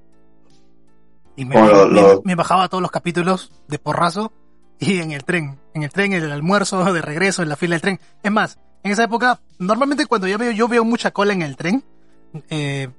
Y 1.35 1.45
me, 1.45 1.55
me- 1.87 2.01
me 2.25 2.35
bajaba 2.35 2.67
todos 2.67 2.81
los 2.81 2.91
capítulos 2.91 3.51
de 3.67 3.79
porrazo 3.79 4.33
y 4.79 4.99
en 4.99 5.11
el 5.11 5.25
tren, 5.25 5.59
en 5.73 5.83
el 5.83 5.91
tren, 5.91 6.13
en 6.13 6.23
el 6.23 6.31
almuerzo, 6.31 6.91
de 6.91 7.01
regreso, 7.01 7.43
en 7.43 7.49
la 7.49 7.55
fila 7.55 7.75
del 7.75 7.81
tren. 7.81 7.99
Es 8.23 8.31
más, 8.31 8.59
en 8.83 8.91
esa 8.91 9.03
época, 9.03 9.41
normalmente 9.57 10.05
cuando 10.05 10.27
yo 10.27 10.37
veo, 10.37 10.51
yo 10.51 10.67
veo 10.67 10.85
mucha 10.85 11.11
cola 11.11 11.33
en 11.33 11.41
el 11.41 11.57
tren, 11.57 11.83
eh, 12.49 12.89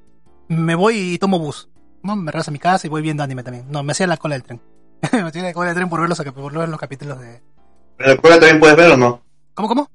me 0.49 0.75
voy 0.75 1.15
y 1.15 1.19
tomo 1.19 1.39
bus. 1.39 1.69
¿no? 2.03 2.17
Me 2.17 2.31
regreso 2.31 2.51
a 2.51 2.53
mi 2.53 2.59
casa 2.59 2.87
y 2.87 2.91
voy 2.91 3.03
viendo 3.03 3.23
anime 3.23 3.43
también. 3.43 3.67
No, 3.71 3.83
me 3.83 3.93
hacía 3.93 4.07
la 4.07 4.19
cola 4.19 4.35
del 4.35 4.43
tren. 4.43 4.61
me 5.13 5.21
hacía 5.21 5.43
la 5.43 5.53
cola 5.55 5.69
del 5.69 5.77
tren 5.77 5.89
por 5.89 6.01
ver 6.01 6.09
los, 6.09 6.19
por 6.19 6.53
ver 6.53 6.69
los 6.69 6.81
capítulos 6.81 7.19
de... 7.19 7.37
¿En 7.99 8.07
la 8.07 8.13
escuela 8.13 8.39
también 8.39 8.61
puedes 8.61 8.77
ver 8.77 8.91
o 8.93 8.97
no? 8.97 9.23
¿Cómo, 9.55 9.69
cómo? 9.69 9.91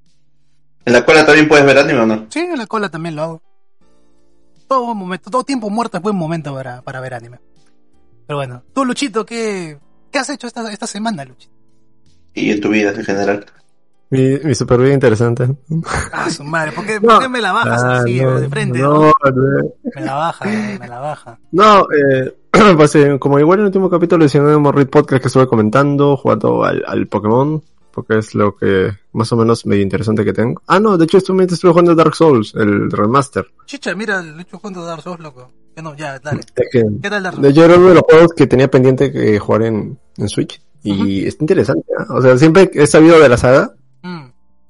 ¿En 0.86 0.94
la 0.94 1.00
escuela 1.00 1.26
también 1.26 1.48
puedes 1.48 1.66
ver 1.66 1.78
anime 1.78 2.00
o 2.00 2.06
no? 2.06 2.26
Sí, 2.30 2.40
en 2.40 2.58
la 2.58 2.68
cola 2.68 2.90
también 2.90 3.16
lo 3.16 3.24
hago. 3.24 3.42
Todo 4.68 4.96
momento, 4.96 5.30
todo 5.30 5.44
tiempo 5.44 5.70
muerto 5.70 5.98
es 5.98 6.04
buen 6.04 6.16
momento 6.16 6.54
para, 6.54 6.82
para 6.82 7.00
ver 7.00 7.14
anime. 7.14 7.40
Pero 8.28 8.38
bueno, 8.38 8.64
tú 8.74 8.86
Luchito, 8.86 9.26
¿qué, 9.26 9.80
qué 10.12 10.20
has 10.20 10.30
hecho 10.30 10.48
esta, 10.48 10.72
esta 10.72 10.88
semana, 10.88 11.26
Luchito? 11.26 11.54
Y 12.36 12.52
en 12.52 12.62
tu 12.62 12.70
vida 12.70 12.92
en 12.92 13.04
general. 13.04 13.46
Mi, 14.12 14.38
mi 14.44 14.54
super 14.54 14.80
vida 14.80 14.94
interesante. 14.94 15.48
Ah, 16.14 16.30
su 16.30 16.44
madre, 16.44 16.72
¿por 16.74 16.86
qué, 16.86 17.00
No. 17.02 17.08
por 17.14 17.22
qué 17.24 17.30
me 17.30 17.42
la 17.42 17.52
bajas 17.52 17.84
Ah, 17.84 17.98
así, 18.00 18.22
no, 18.22 18.40
de 18.40 18.50
frente? 18.50 18.78
No, 18.80 19.12
Me 19.96 20.02
la 20.06 20.14
baja, 20.14 20.46
eh, 20.54 20.78
me 20.80 20.88
la 20.88 21.00
baja. 21.00 21.40
no, 21.52 21.82
eh, 21.92 22.34
pues 22.78 22.96
eh, 22.96 23.18
como 23.20 23.40
igual 23.40 23.60
en 23.60 23.62
el 23.62 23.68
último 23.68 23.90
capítulo 23.90 24.24
de 24.24 24.30
Cinema 24.30 24.58
Morrit 24.60 24.90
Podcast 24.90 25.22
que 25.22 25.28
estuve 25.28 25.48
comentando, 25.48 26.16
jugando 26.18 26.64
al, 26.64 26.84
al 26.86 27.08
Pokémon, 27.08 27.62
porque 27.92 28.20
es 28.20 28.36
lo 28.36 28.56
que 28.56 28.92
más 29.14 29.32
o 29.32 29.38
menos 29.38 29.66
medio 29.66 29.82
interesante 29.82 30.24
que 30.24 30.34
tengo. 30.34 30.62
Ah, 30.68 30.80
no, 30.80 30.98
de 30.98 31.06
hecho 31.06 31.18
estuve, 31.18 31.44
estuve 31.46 31.72
jugando 31.72 31.96
Dark 31.96 32.16
Souls, 32.16 32.54
el 32.56 32.92
remaster. 32.92 33.46
Chicha, 33.66 33.96
mira, 33.96 34.20
el 34.20 34.40
hecho 34.40 34.58
jugando 34.60 34.86
Dark 34.86 35.02
Souls, 35.02 35.20
loco. 35.20 35.52
Ya 35.76 35.82
no, 35.82 35.96
ya, 35.96 36.20
dale. 36.20 36.42
Es 36.56 36.68
que, 36.72 36.84
¿Qué 37.02 37.10
tal 37.10 37.24
Dark 37.24 37.36
de 37.38 37.42
Souls? 37.42 37.58
hecho 37.58 37.66
era 37.66 37.76
uno 37.76 37.88
de 37.90 37.94
los 37.96 38.04
juegos 38.04 38.32
que 38.36 38.48
tenía 38.48 38.70
pendiente 38.70 39.12
que 39.12 39.40
jugar 39.40 39.64
en, 39.64 39.98
en 40.18 40.30
Switch. 40.30 40.62
Y 40.90 41.26
está 41.28 41.44
interesante, 41.44 41.86
¿ah? 41.98 42.06
O 42.10 42.22
sea, 42.22 42.38
siempre 42.38 42.70
he 42.74 42.88
sabido 42.88 43.20
de 43.20 43.30
la 43.30 43.38
saga, 43.38 43.74
Mm, 44.04 44.28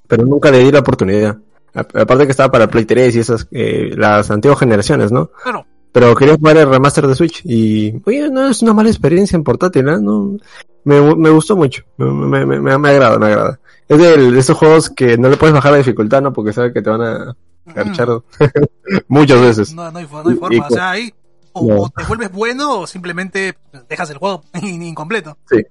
pero 0.08 0.24
nunca 0.24 0.50
le 0.50 0.58
di 0.60 0.72
la 0.72 0.80
oportunidad. 0.80 1.36
A- 1.74 1.80
Aparte 1.80 2.24
que 2.24 2.30
estaba 2.30 2.50
para 2.50 2.68
Play 2.68 2.84
3 2.86 3.14
y 3.16 3.18
esas, 3.18 3.46
eh, 3.50 3.90
las 3.96 4.30
antiguas 4.30 4.58
generaciones, 4.58 5.12
¿no? 5.12 5.30
claro. 5.42 5.66
Pero 5.92 6.14
quería 6.14 6.36
jugar 6.36 6.58
el 6.58 6.68
remaster 6.68 7.06
de 7.06 7.14
Switch 7.14 7.40
y, 7.44 8.02
oye, 8.04 8.28
no 8.30 8.48
es 8.48 8.60
una 8.62 8.74
mala 8.74 8.90
experiencia 8.90 9.34
en 9.36 9.42
portátil, 9.44 9.88
¿eh? 9.88 9.98
No, 10.00 10.36
me, 10.84 11.00
me 11.16 11.30
gustó 11.30 11.56
mucho, 11.56 11.84
me, 11.96 12.06
me, 12.10 12.44
me, 12.46 12.60
me- 12.60 12.78
me 12.78 12.88
agrada, 12.90 13.18
me 13.18 13.26
agrada. 13.26 13.60
Es 13.88 13.96
de, 13.98 14.38
esos 14.38 14.56
juegos 14.58 14.90
que 14.90 15.16
no 15.16 15.28
le 15.30 15.36
puedes 15.38 15.54
bajar 15.54 15.72
la 15.72 15.78
dificultad, 15.78 16.20
¿no? 16.20 16.32
Porque 16.34 16.52
sabes 16.52 16.72
que 16.74 16.82
te 16.82 16.90
van 16.90 17.00
a 17.02 17.36
garchar 17.66 18.08
muchas 19.08 19.40
veces. 19.40 19.74
No, 19.74 19.90
no 19.90 19.98
hay, 19.98 20.06
no 20.10 20.28
hay 20.28 20.36
forma. 20.36 20.56
y 20.56 20.58
o 20.60 20.68
sea, 20.70 20.90
ahí 20.90 21.14
o, 21.52 21.66
No. 21.66 21.80
o 21.82 21.88
te 21.88 22.04
vuelves 22.04 22.30
bueno 22.32 22.80
o 22.80 22.86
simplemente 22.86 23.56
dejas 23.88 24.10
el 24.10 24.18
juego 24.18 24.42
incompleto. 24.62 25.36
Sí, 25.50 25.62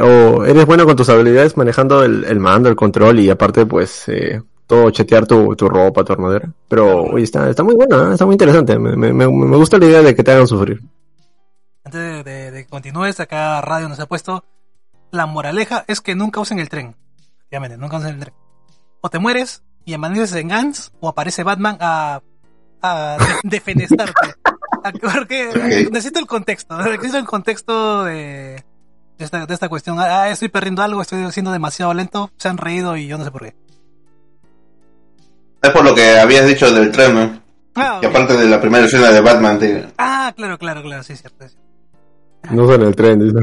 o 0.00 0.44
eres 0.44 0.66
bueno 0.66 0.84
con 0.86 0.96
tus 0.96 1.08
habilidades 1.08 1.56
manejando 1.56 2.02
el, 2.04 2.24
el 2.24 2.38
mando, 2.40 2.68
el 2.68 2.76
control 2.76 3.20
y 3.20 3.30
aparte, 3.30 3.66
pues, 3.66 4.04
eh, 4.08 4.40
todo 4.66 4.90
chetear 4.90 5.26
tu, 5.26 5.54
tu 5.56 5.68
ropa, 5.68 6.04
tu 6.04 6.12
armadura. 6.12 6.48
Pero, 6.68 7.02
oye, 7.04 7.24
está, 7.24 7.48
está 7.50 7.62
muy 7.62 7.74
bueno, 7.74 8.10
¿eh? 8.10 8.12
está 8.12 8.24
muy 8.26 8.34
interesante. 8.34 8.78
Me, 8.78 8.96
me, 8.96 9.12
me, 9.12 9.56
gusta 9.56 9.78
la 9.78 9.86
idea 9.86 10.02
de 10.02 10.14
que 10.14 10.22
te 10.22 10.32
hagan 10.32 10.46
sufrir. 10.46 10.80
Antes 11.84 12.00
de, 12.00 12.22
de- 12.24 12.50
de 12.50 12.64
que 12.64 12.70
continúes, 12.70 13.18
acá 13.20 13.60
Radio 13.60 13.88
nos 13.88 13.98
ha 14.00 14.06
puesto 14.06 14.44
la 15.10 15.26
moraleja 15.26 15.84
es 15.88 16.00
que 16.00 16.14
nunca 16.14 16.40
usen 16.40 16.58
el 16.58 16.68
tren. 16.68 16.94
Efectivamente, 17.36 17.76
nunca 17.76 17.98
usen 17.98 18.14
el 18.14 18.20
tren. 18.20 18.34
O 19.00 19.10
te 19.10 19.18
mueres 19.18 19.62
y 19.84 19.92
amaneces 19.94 20.34
en 20.36 20.48
Gans 20.48 20.92
o 21.00 21.08
aparece 21.08 21.42
Batman 21.42 21.76
a, 21.80 22.20
a 22.82 23.16
de- 23.18 23.26
defenestarte. 23.50 24.34
A- 24.84 24.92
Porque 25.14 25.50
necesito 25.90 26.18
el 26.18 26.26
contexto, 26.26 26.78
necesito 26.82 27.18
el 27.18 27.24
contexto 27.26 28.04
de, 28.04 28.64
de, 29.18 29.24
esta, 29.24 29.46
de 29.46 29.54
esta 29.54 29.68
cuestión. 29.68 29.98
Ah, 30.00 30.28
estoy 30.30 30.48
perdiendo 30.48 30.82
algo, 30.82 31.02
estoy 31.02 31.30
siendo 31.32 31.52
demasiado 31.52 31.94
lento, 31.94 32.30
se 32.36 32.48
han 32.48 32.58
reído 32.58 32.96
y 32.96 33.06
yo 33.06 33.18
no 33.18 33.24
sé 33.24 33.30
por 33.30 33.42
qué. 33.42 33.54
Es 35.62 35.70
por 35.70 35.84
lo 35.84 35.94
que 35.94 36.18
habías 36.18 36.46
dicho 36.46 36.72
del 36.72 36.90
tren, 36.90 37.14
¿no? 37.14 37.42
Ah, 37.76 38.00
Y 38.02 38.06
aparte 38.06 38.36
de 38.36 38.46
la 38.46 38.60
primera 38.60 38.84
escena 38.84 39.10
de 39.10 39.20
Batman, 39.20 39.58
tío. 39.58 39.78
Ah, 39.96 40.32
claro, 40.36 40.58
claro, 40.58 40.82
claro, 40.82 41.02
sí, 41.02 41.16
cierto. 41.16 41.48
sí. 41.48 41.56
No 42.50 42.64
usan 42.64 42.82
el 42.82 42.96
tren, 42.96 43.20
dice. 43.20 43.38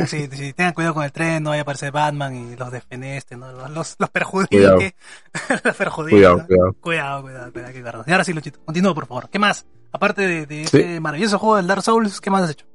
Eh, 0.00 0.06
sí, 0.08 0.28
sí, 0.32 0.52
tengan 0.52 0.72
cuidado 0.74 0.94
con 0.94 1.04
el 1.04 1.12
tren, 1.12 1.44
no 1.44 1.50
vaya 1.50 1.60
a 1.60 1.62
aparecer 1.62 1.92
Batman 1.92 2.34
y 2.34 2.56
los 2.56 2.72
defeneste, 2.72 3.36
¿no? 3.36 3.52
Los, 3.52 3.70
los, 3.70 3.96
los 4.00 4.10
perjudique. 4.10 4.56
Cuidado. 4.56 4.78
los 5.64 5.76
perjudique. 5.76 6.16
Cuidado, 6.16 6.36
¿no? 6.38 6.46
cuidado. 6.46 6.72
Cuidado, 6.80 7.22
cuidado, 7.22 7.52
cuidado, 7.52 7.72
que. 7.72 8.10
Y 8.10 8.12
ahora 8.12 8.24
sí, 8.24 8.32
Luchito, 8.32 8.58
continúa, 8.64 8.94
por 8.94 9.06
favor. 9.06 9.28
¿Qué 9.30 9.38
más? 9.38 9.64
Aparte 9.92 10.22
de, 10.26 10.46
de 10.46 10.66
Sí. 10.66 10.78
ese 10.78 10.98
maravilloso 11.00 11.38
juego 11.38 11.56
del 11.56 11.68
Dark 11.68 11.82
Souls, 11.82 12.20
¿qué 12.20 12.30
más 12.30 12.42
has 12.42 12.50
hecho? 12.50 12.66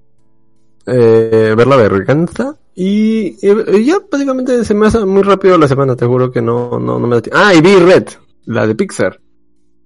Eh, 0.87 1.53
ver 1.55 1.67
la 1.67 1.75
verganza 1.75 2.55
y, 2.75 3.35
y 3.45 3.85
ya 3.85 3.97
básicamente 4.11 4.63
se 4.65 4.73
me 4.73 4.87
hace 4.87 5.03
muy 5.05 5.21
rápido 5.23 5.57
la 5.57 5.67
semana, 5.67 5.95
te 5.95 6.05
juro 6.05 6.31
que 6.31 6.41
no, 6.41 6.79
no, 6.79 6.97
no 6.99 7.07
me 7.07 7.15
da 7.17 7.21
tiempo. 7.21 7.39
Ah, 7.41 7.53
y 7.53 7.61
vi 7.61 7.75
Red, 7.75 8.07
la 8.45 8.65
de 8.67 8.75
Pixar. 8.75 9.19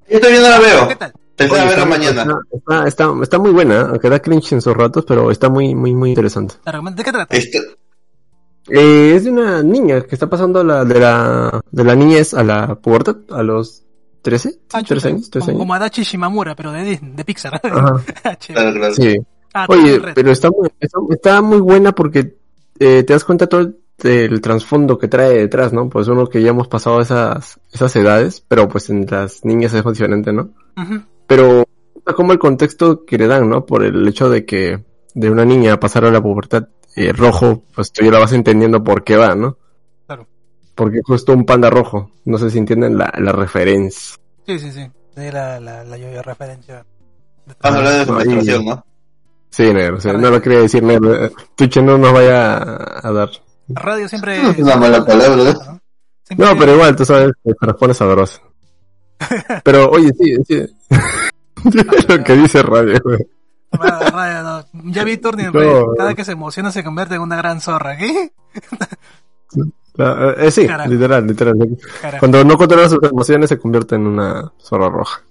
Yo 0.09 0.19
todavía 0.19 0.41
no 0.41 0.49
la 0.49 0.59
veo. 0.59 0.87
¿Qué 0.89 0.95
tal? 0.95 1.13
Oye, 1.39 1.49
verla 1.49 1.69
está- 1.71 1.85
mañana. 1.85 2.39
Está, 2.51 2.87
está, 2.87 3.13
está 3.23 3.39
muy 3.39 3.51
buena, 3.51 3.81
aunque 3.89 4.09
da 4.09 4.19
cringe 4.19 4.51
en 4.53 4.61
sus 4.61 4.75
ratos, 4.75 5.05
pero 5.07 5.31
está 5.31 5.49
muy, 5.49 5.73
muy, 5.73 5.95
muy 5.95 6.09
interesante. 6.09 6.55
¿Te? 6.63 6.71
¿De 6.95 7.03
qué 7.03 7.11
trata? 7.11 7.35
Este- 7.35 7.59
Eh, 8.69 9.13
es 9.15 9.23
de 9.23 9.31
una 9.31 9.63
niña 9.63 10.01
que 10.01 10.13
está 10.13 10.29
pasando 10.29 10.63
la, 10.63 10.85
de 10.85 10.99
la, 10.99 11.61
de 11.71 11.83
la 11.83 11.95
niñez 11.95 12.33
a 12.35 12.43
la 12.43 12.75
pubertad, 12.75 13.15
a 13.31 13.41
los 13.41 13.83
13, 14.21 14.59
Ah, 14.71 14.83
13 14.83 14.95
chuta, 14.95 15.07
años, 15.07 15.29
13 15.31 15.39
como, 15.39 15.49
años. 15.49 15.59
como 15.61 15.73
Adachi 15.73 16.03
Shimamura, 16.03 16.55
pero 16.55 16.71
de, 16.71 16.83
Disney, 16.83 17.11
de 17.15 17.25
Pixar. 17.25 17.55
Ajá, 17.63 18.03
Ah, 18.23 18.35
chévere. 18.37 18.63
Claro, 18.65 18.77
claro. 18.79 18.93
sí. 18.93 19.17
Ah, 19.53 19.65
Oye, 19.69 19.99
pero 20.15 20.31
está 20.31 20.49
muy, 20.49 20.69
está, 20.79 20.99
está 21.09 21.41
muy 21.41 21.59
buena 21.59 21.93
porque 21.93 22.37
eh, 22.79 23.03
te 23.03 23.13
das 23.13 23.23
cuenta 23.23 23.47
todo 23.47 23.61
el, 23.61 23.77
el 24.03 24.41
trasfondo 24.41 24.97
que 24.97 25.07
trae 25.07 25.37
detrás, 25.37 25.73
¿no? 25.73 25.89
Pues 25.89 26.07
uno 26.07 26.27
que 26.27 26.41
ya 26.41 26.49
hemos 26.49 26.67
pasado 26.67 27.01
esas, 27.01 27.59
esas 27.71 27.95
edades, 27.95 28.43
pero 28.47 28.67
pues 28.69 28.89
en 28.89 29.05
las 29.09 29.43
niñas 29.43 29.73
es 29.73 29.83
diferente, 29.83 30.31
¿no? 30.31 30.51
Ujú. 30.77 31.01
Pero 31.27 31.65
como 32.15 32.31
el 32.33 32.39
contexto 32.39 33.05
que 33.05 33.17
le 33.17 33.27
dan, 33.27 33.49
¿no? 33.49 33.65
Por 33.65 33.83
el 33.83 34.07
hecho 34.07 34.29
de 34.29 34.45
que 34.45 34.83
de 35.13 35.29
una 35.29 35.45
niña 35.45 35.79
pasar 35.79 36.05
a 36.05 36.11
la 36.11 36.21
pubertad 36.21 36.69
eh, 36.95 37.11
rojo, 37.13 37.63
pues 37.75 37.91
tú 37.91 38.03
ya 38.03 38.11
la 38.11 38.19
vas 38.19 38.33
entendiendo 38.33 38.83
por 38.83 39.03
qué 39.03 39.17
va, 39.17 39.35
¿no? 39.35 39.57
Claro. 40.07 40.27
Porque 40.75 41.01
justo 41.03 41.33
un 41.33 41.45
panda 41.45 41.69
rojo, 41.69 42.11
no 42.25 42.37
sé 42.37 42.49
si 42.49 42.57
entienden 42.57 42.97
la, 42.97 43.13
la 43.17 43.31
referencia. 43.31 44.17
Sí, 44.45 44.59
sí, 44.59 44.71
sí. 44.71 44.89
Sí, 45.15 45.31
la, 45.31 45.59
la, 45.59 45.83
la 45.83 46.21
referencia. 46.21 46.85
Vamos 47.61 47.75
a 47.75 47.77
hablar 47.77 47.99
de 47.99 48.05
su 48.05 48.13
menstruación, 48.13 48.65
¿no? 48.65 48.85
Sí, 49.51 49.73
negro, 49.73 49.97
no 50.17 50.29
lo 50.31 50.41
quería 50.41 50.59
decir, 50.59 50.81
negro. 50.81 51.25
Eh, 51.25 51.31
Tuche 51.55 51.81
no 51.81 51.97
nos 51.97 52.13
vaya 52.13 52.57
a, 52.57 53.07
a 53.07 53.11
dar. 53.11 53.29
Radio 53.69 54.07
siempre... 54.07 54.41
No 54.41 54.49
es 54.51 54.57
una 54.59 54.75
mala 54.77 55.05
palabra, 55.05 55.35
¿no? 55.35 55.79
Siempre- 56.23 56.45
No, 56.47 56.57
pero 56.57 56.73
igual, 56.75 56.95
tú 56.95 57.05
sabes 57.05 57.31
las 57.43 57.75
pone 57.75 57.93
sabrosa. 57.93 58.41
Pero, 59.63 59.89
oye, 59.91 60.11
sí, 60.17 60.35
sí. 60.47 60.65
lo 62.07 62.23
que 62.23 62.33
dice 62.37 62.63
radio, 62.63 62.97
güey. 63.03 63.19
Ra- 63.71 63.99
Radio, 64.09 64.43
no. 64.73 64.91
Ya 64.91 65.03
Víctor 65.03 65.37
ni 65.37 65.43
No. 65.43 65.93
cada 65.97 66.13
que 66.15 66.23
se 66.25 66.31
emociona 66.31 66.71
se 66.71 66.83
convierte 66.83 67.15
en 67.15 67.21
una 67.21 67.35
gran 67.37 67.61
zorra. 67.61 67.97
¿Qué? 67.97 68.31
La- 69.95 70.31
eh, 70.37 70.51
sí, 70.51 70.65
Carajo. 70.65 70.89
literal, 70.89 71.27
literal. 71.27 71.55
Carajo. 72.01 72.19
Cuando 72.19 72.43
no 72.45 72.57
controla 72.57 72.87
sus 72.89 72.99
emociones 73.03 73.49
se 73.49 73.59
convierte 73.59 73.95
en 73.95 74.07
una 74.07 74.51
zorra 74.59 74.89
roja. 74.89 75.21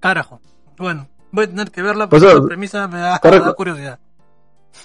Carajo. 0.00 0.40
Bueno, 0.78 1.08
voy 1.32 1.44
a 1.44 1.48
tener 1.48 1.70
que 1.70 1.82
verla 1.82 2.08
Pues, 2.08 2.22
porque 2.22 2.36
eh, 2.36 2.40
la 2.40 2.46
premisa 2.46 2.88
me 2.88 2.98
da, 3.00 3.20
me 3.22 3.30
da 3.40 3.52
curiosidad. 3.54 3.98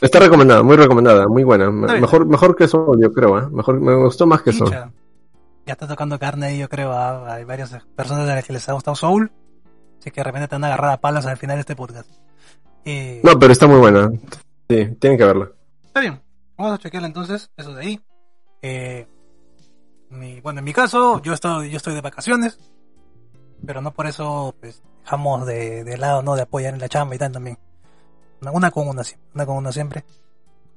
Está 0.02 0.20
recomendada, 0.20 0.64
muy 0.64 0.76
recomendada, 0.76 1.28
muy 1.28 1.44
buena. 1.44 1.70
Bien. 1.70 2.02
Mejor, 2.02 2.26
mejor 2.26 2.56
que 2.56 2.68
Soul, 2.68 3.00
yo 3.02 3.12
creo, 3.14 3.40
¿eh? 3.40 3.48
Mejor, 3.52 3.80
me 3.80 3.96
gustó 3.96 4.26
más 4.28 4.42
que. 4.42 4.52
Hincha. 4.52 4.92
Ya 5.66 5.74
está 5.74 5.88
tocando 5.88 6.18
carne 6.20 6.48
ahí, 6.48 6.58
yo 6.60 6.68
creo. 6.70 6.92
ah, 6.94 7.34
Hay 7.34 7.44
varias 7.46 7.72
personas 7.96 8.28
a 8.30 8.36
las 8.36 8.46
que 8.46 8.54
les 8.54 8.68
ha 8.70 8.74
gustado 8.74 8.96
Soul. 8.96 9.32
Así 10.00 10.12
que 10.12 10.20
de 10.22 10.24
repente 10.26 10.48
te 10.48 10.56
van 10.56 10.64
a 10.66 10.68
agarrar 10.68 10.92
a 10.92 10.98
palos 11.02 11.26
al 11.26 11.38
final 11.38 11.58
de 11.58 11.62
este 11.62 11.76
podcast. 11.76 12.10
Eh, 12.86 13.22
No, 13.24 13.38
pero 13.40 13.52
está 13.52 13.68
muy 13.68 13.80
buena. 13.80 14.10
Sí, 14.70 14.86
tienen 15.00 15.18
que 15.18 15.26
verla. 15.26 15.50
Está 15.86 16.00
bien. 16.02 16.22
Vamos 16.58 16.74
a 16.74 16.78
chequearla 16.78 17.08
entonces, 17.08 17.50
eso 17.58 17.74
de 17.74 17.82
ahí. 17.82 18.02
Eh, 18.62 19.08
mi- 20.10 20.40
bueno, 20.42 20.60
en 20.60 20.66
mi 20.66 20.74
caso, 20.74 21.22
yo 21.22 21.34
estoy, 21.34 21.70
yo 21.70 21.78
estoy 21.78 21.96
de 21.96 22.02
vacaciones. 22.02 22.58
Pero 23.66 23.82
no 23.82 23.92
por 23.92 24.06
eso, 24.08 24.54
pues, 24.60 24.84
dejamos 25.08 25.46
de, 25.46 25.86
de 25.86 25.98
lado, 25.98 26.22
¿no? 26.22 26.36
De 26.36 26.42
apoyar 26.42 26.74
en 26.74 26.82
la 26.82 26.90
chamba 26.90 27.16
y 27.16 27.18
tal 27.18 27.32
también. 27.32 27.58
Una, 28.42 28.52
una 28.52 28.72
con 28.72 28.90
una, 28.90 29.04
una 29.34 29.46
con 29.46 29.56
una 29.56 29.72
siempre. 29.72 30.04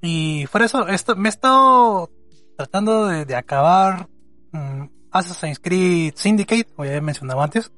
Y 0.00 0.46
por 0.46 0.62
eso, 0.62 0.87
esto, 0.87 1.16
me 1.16 1.28
he 1.28 1.30
estado 1.30 2.08
tratando 2.56 3.08
de, 3.08 3.25
de 3.25 3.34
acabar 3.34 4.08
mm, 4.52 4.84
Assassin's 5.10 5.58
Creed 5.58 6.14
Syndicate, 6.16 6.64
como 6.64 6.87
ya 6.87 6.94
he 6.94 7.00
mencionado 7.00 7.42
antes. 7.42 7.72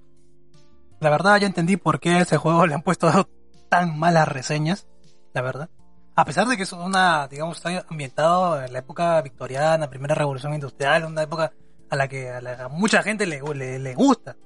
La 1.00 1.08
verdad, 1.10 1.40
ya 1.40 1.46
entendí 1.46 1.78
por 1.78 1.98
qué 2.00 2.10
a 2.10 2.20
ese 2.20 2.36
juego 2.36 2.66
le 2.66 2.74
han 2.74 2.82
puesto 2.82 3.10
tan 3.70 3.98
malas 3.98 4.28
reseñas, 4.28 4.86
la 5.32 5.40
verdad. 5.40 5.70
A 6.14 6.26
pesar 6.26 6.46
de 6.46 6.58
que 6.58 6.64
es 6.64 6.72
una, 6.74 7.26
digamos, 7.28 7.56
está 7.56 7.86
ambientado 7.88 8.62
en 8.62 8.72
la 8.74 8.80
época 8.80 9.20
victoriana, 9.22 9.88
primera 9.88 10.14
revolución 10.14 10.52
industrial, 10.52 11.06
una 11.06 11.22
época 11.22 11.52
a 11.88 11.96
la 11.96 12.06
que 12.08 12.28
a, 12.30 12.42
la- 12.42 12.64
a 12.66 12.68
mucha 12.68 13.02
gente 13.02 13.24
le, 13.24 13.40
le, 13.54 13.78
le 13.78 13.94
gusta. 13.94 14.36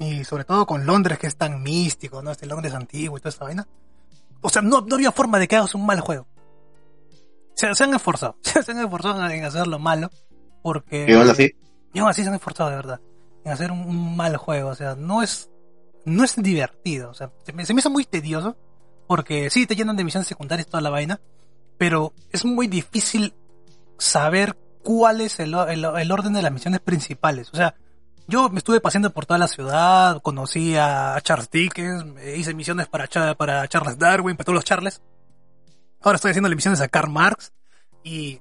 Y 0.00 0.24
sobre 0.24 0.44
todo 0.44 0.66
con 0.66 0.84
Londres, 0.86 1.18
que 1.18 1.26
es 1.28 1.36
tan 1.36 1.62
místico, 1.62 2.22
¿no? 2.22 2.32
Este 2.32 2.46
Londres 2.46 2.74
antiguo 2.74 3.16
y 3.16 3.20
toda 3.20 3.28
esta 3.30 3.44
vaina. 3.44 3.68
O 4.40 4.48
sea, 4.48 4.62
no, 4.62 4.80
no 4.80 4.94
había 4.96 5.12
forma 5.12 5.38
de 5.38 5.46
que 5.46 5.56
hagas 5.56 5.74
un 5.74 5.86
mal 5.86 6.00
juego. 6.00 6.26
Se, 7.54 7.72
se 7.74 7.84
han 7.84 7.94
esforzado, 7.94 8.36
se 8.42 8.58
han 8.72 8.78
esforzado 8.80 9.28
en 9.28 9.44
hacerlo 9.44 9.78
malo, 9.78 10.10
porque... 10.62 11.06
Y 11.08 11.12
aún 11.12 11.28
así, 11.28 11.52
Y 11.92 11.98
aún 11.98 12.08
así 12.08 12.22
se 12.22 12.28
han 12.28 12.34
esforzado 12.34 12.70
de 12.70 12.76
verdad 12.76 13.00
en 13.44 13.52
hacer 13.52 13.70
un, 13.72 13.80
un 13.80 14.16
mal 14.16 14.36
juego. 14.36 14.70
O 14.70 14.74
sea, 14.74 14.94
no 14.96 15.22
es, 15.22 15.50
no 16.06 16.24
es 16.24 16.34
divertido. 16.36 17.10
O 17.10 17.14
sea, 17.14 17.30
se 17.44 17.52
me, 17.52 17.64
se 17.66 17.74
me 17.74 17.80
hizo 17.80 17.90
muy 17.90 18.04
tedioso 18.04 18.56
porque 19.06 19.50
sí 19.50 19.66
te 19.66 19.76
llenan 19.76 19.96
de 19.96 20.04
misiones 20.04 20.28
secundarias 20.28 20.66
toda 20.68 20.80
la 20.80 20.90
vaina, 20.90 21.20
pero 21.76 22.14
es 22.32 22.44
muy 22.46 22.68
difícil 22.68 23.34
saber 23.98 24.56
cuál 24.82 25.20
es 25.20 25.40
el, 25.40 25.52
el- 25.54 25.84
el 25.84 26.12
orden 26.12 26.32
de 26.32 26.40
las 26.42 26.52
misiones 26.52 26.80
principales. 26.80 27.50
O 27.52 27.56
sea, 27.56 27.74
yo 28.30 28.48
me 28.48 28.58
estuve 28.58 28.80
paseando 28.80 29.10
por 29.12 29.26
toda 29.26 29.38
la 29.38 29.48
ciudad, 29.48 30.22
conocí 30.22 30.74
a 30.76 31.18
Charles 31.22 31.50
Dickens, 31.50 32.04
eh, 32.20 32.36
hice 32.38 32.54
misiones 32.54 32.86
para, 32.88 33.06
Cha- 33.08 33.34
para 33.34 33.68
Charles 33.68 33.98
Darwin, 33.98 34.36
para 34.36 34.44
todos 34.46 34.54
los 34.54 34.64
Charles. 34.64 35.02
Ahora 36.00 36.16
estoy 36.16 36.30
haciendo 36.30 36.48
misiones 36.48 36.80
a 36.80 36.88
Karl 36.88 37.10
Marx 37.10 37.52
y 38.02 38.40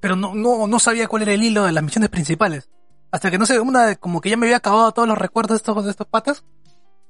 pero 0.00 0.14
no, 0.16 0.34
no, 0.34 0.66
no 0.66 0.78
sabía 0.78 1.08
cuál 1.08 1.22
era 1.22 1.32
el 1.32 1.42
hilo 1.42 1.64
de 1.64 1.72
las 1.72 1.82
misiones 1.82 2.08
principales. 2.08 2.70
Hasta 3.10 3.30
que 3.30 3.38
no 3.38 3.46
sé, 3.46 3.58
una 3.60 3.96
como 3.96 4.20
que 4.20 4.30
ya 4.30 4.36
me 4.36 4.46
había 4.46 4.58
acabado 4.58 4.92
todos 4.92 5.08
los 5.08 5.18
recuerdos 5.18 5.50
de 5.50 5.56
estos, 5.56 5.84
de 5.84 5.90
estos 5.90 6.06
patas. 6.06 6.44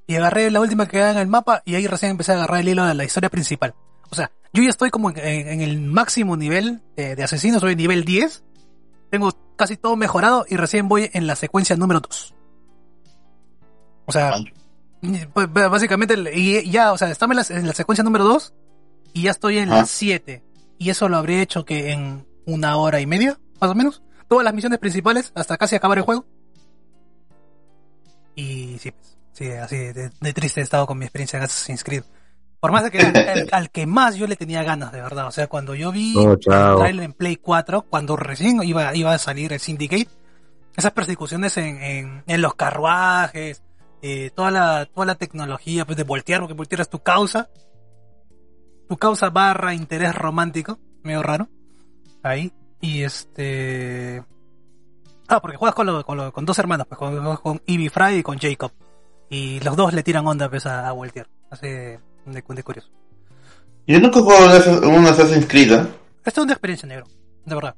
Y 0.06 0.16
agarré 0.16 0.50
la 0.50 0.60
última 0.60 0.86
que 0.86 0.92
quedaba 0.92 1.10
en 1.12 1.18
el 1.18 1.26
mapa 1.28 1.62
y 1.66 1.74
ahí 1.74 1.86
recién 1.86 2.12
empecé 2.12 2.32
a 2.32 2.36
agarrar 2.36 2.60
el 2.60 2.68
hilo 2.68 2.86
de 2.86 2.94
la 2.94 3.04
historia 3.04 3.28
principal. 3.28 3.74
O 4.08 4.14
sea, 4.14 4.30
yo 4.54 4.62
ya 4.62 4.70
estoy 4.70 4.88
como 4.90 5.10
en, 5.10 5.60
el 5.60 5.80
máximo 5.82 6.34
nivel 6.36 6.80
de, 6.96 7.14
de 7.14 7.22
asesino, 7.22 7.60
soy 7.60 7.76
nivel 7.76 8.04
10. 8.06 8.42
Tengo 9.10 9.30
casi 9.56 9.76
todo 9.76 9.96
mejorado 9.96 10.44
y 10.48 10.56
recién 10.56 10.88
voy 10.88 11.10
en 11.12 11.26
la 11.26 11.36
secuencia 11.36 11.76
número 11.76 12.00
2. 12.00 12.34
O 14.06 14.12
sea, 14.12 14.34
pues, 15.32 15.52
básicamente, 15.52 16.16
y 16.34 16.70
ya, 16.70 16.92
o 16.92 16.98
sea, 16.98 17.10
estaba 17.10 17.32
en 17.32 17.36
la, 17.38 17.46
en 17.48 17.66
la 17.66 17.74
secuencia 17.74 18.02
número 18.04 18.24
2 18.24 18.54
y 19.12 19.22
ya 19.22 19.30
estoy 19.30 19.58
en 19.58 19.70
la 19.70 19.80
Ah. 19.80 19.86
7. 19.86 20.42
Y 20.78 20.90
eso 20.90 21.08
lo 21.08 21.16
habría 21.16 21.42
hecho 21.42 21.64
que 21.64 21.92
en 21.92 22.26
una 22.46 22.76
hora 22.76 23.00
y 23.00 23.06
media, 23.06 23.38
más 23.60 23.70
o 23.70 23.74
menos. 23.74 24.02
Todas 24.28 24.44
las 24.44 24.54
misiones 24.54 24.78
principales 24.78 25.32
hasta 25.34 25.56
casi 25.56 25.74
acabar 25.76 25.98
el 25.98 26.04
juego. 26.04 26.26
Y 28.34 28.78
sí, 28.78 28.92
pues, 28.92 29.16
sí, 29.32 29.50
así 29.50 29.76
de, 29.76 30.10
de 30.20 30.32
triste 30.32 30.60
he 30.60 30.62
estado 30.62 30.86
con 30.86 30.98
mi 30.98 31.04
experiencia 31.06 31.38
en 31.38 31.44
Assassin's 31.44 31.82
Creed. 31.82 32.04
Por 32.60 32.72
más 32.72 32.82
de 32.84 32.90
que 32.90 32.98
al, 33.00 33.48
al 33.52 33.70
que 33.70 33.86
más 33.86 34.16
yo 34.16 34.26
le 34.26 34.36
tenía 34.36 34.62
ganas, 34.62 34.90
de 34.92 35.00
verdad. 35.00 35.26
O 35.26 35.30
sea, 35.30 35.46
cuando 35.46 35.74
yo 35.74 35.92
vi 35.92 36.14
el 36.72 36.76
trailer 36.78 37.04
en 37.04 37.12
Play 37.12 37.36
4, 37.36 37.82
cuando 37.82 38.16
recién 38.16 38.62
iba, 38.62 38.94
iba 38.96 39.12
a 39.14 39.18
salir 39.18 39.52
el 39.52 39.60
Syndicate, 39.60 40.08
esas 40.76 40.92
persecuciones 40.92 41.56
en, 41.56 41.80
en, 41.82 42.24
en 42.26 42.42
los 42.42 42.54
carruajes, 42.54 43.62
eh, 44.02 44.30
toda 44.34 44.50
la, 44.50 44.86
toda 44.86 45.06
la 45.06 45.14
tecnología 45.16 45.84
pues 45.84 45.96
de 45.96 46.04
voltear, 46.04 46.40
porque 46.40 46.54
voltear 46.54 46.80
es 46.80 46.88
tu 46.88 47.00
causa, 47.00 47.48
tu 48.88 48.96
causa 48.96 49.30
barra 49.30 49.74
interés 49.74 50.14
romántico, 50.14 50.78
medio 51.02 51.22
raro, 51.22 51.48
ahí, 52.22 52.52
y 52.80 53.02
este... 53.02 54.24
Ah, 55.28 55.40
porque 55.40 55.56
juegas 55.58 55.74
con, 55.74 55.86
lo- 55.86 56.04
con, 56.06 56.16
lo- 56.16 56.32
con 56.32 56.44
dos 56.46 56.58
hermanos, 56.58 56.86
pues 56.88 56.98
con, 56.98 57.12
juegas 57.18 57.40
con 57.40 57.60
Ivy 57.66 57.88
Fry 57.88 58.14
y 58.18 58.22
con 58.22 58.38
Jacob, 58.38 58.72
y 59.28 59.60
los 59.60 59.76
dos 59.76 59.92
le 59.92 60.02
tiran 60.02 60.26
onda 60.26 60.48
pues 60.48 60.64
a, 60.66 60.88
a 60.88 60.92
voltear, 60.92 61.28
así 61.50 61.66
de, 62.32 62.42
de, 62.46 62.62
curioso. 62.62 62.88
Yo 63.86 64.00
nunca 64.00 64.18
he 64.18 64.22
jugado 64.22 64.88
un 64.88 65.06
Assassin's 65.06 65.46
Creed, 65.46 65.72
¿eh? 65.72 65.86
Esto 66.24 66.40
es 66.40 66.44
una 66.44 66.52
experiencia, 66.52 66.86
negro, 66.88 67.06
de 67.46 67.54
verdad. 67.54 67.74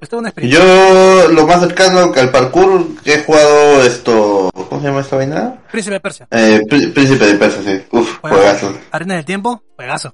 Esto 0.00 0.16
es 0.16 0.20
una 0.20 0.28
experiencia. 0.28 0.62
Yo 0.62 1.28
lo 1.32 1.46
más 1.46 1.60
cercano 1.60 2.12
al 2.14 2.30
parkour 2.30 2.84
que 3.02 3.14
he 3.14 3.24
jugado 3.24 3.82
esto... 3.84 4.50
¿Cómo 4.68 4.80
se 4.80 4.88
llama 4.88 5.00
esta 5.00 5.16
vaina? 5.16 5.62
Príncipe 5.70 5.94
de 5.94 6.00
Persia. 6.00 6.28
Eh, 6.30 6.60
Prí- 6.68 6.92
Príncipe 6.92 7.24
de 7.26 7.34
Persia, 7.36 7.62
sí. 7.62 7.84
Uf, 7.92 8.18
juegazo. 8.20 8.74
Arena 8.90 9.14
del 9.14 9.24
Tiempo, 9.24 9.62
juegazo. 9.76 10.12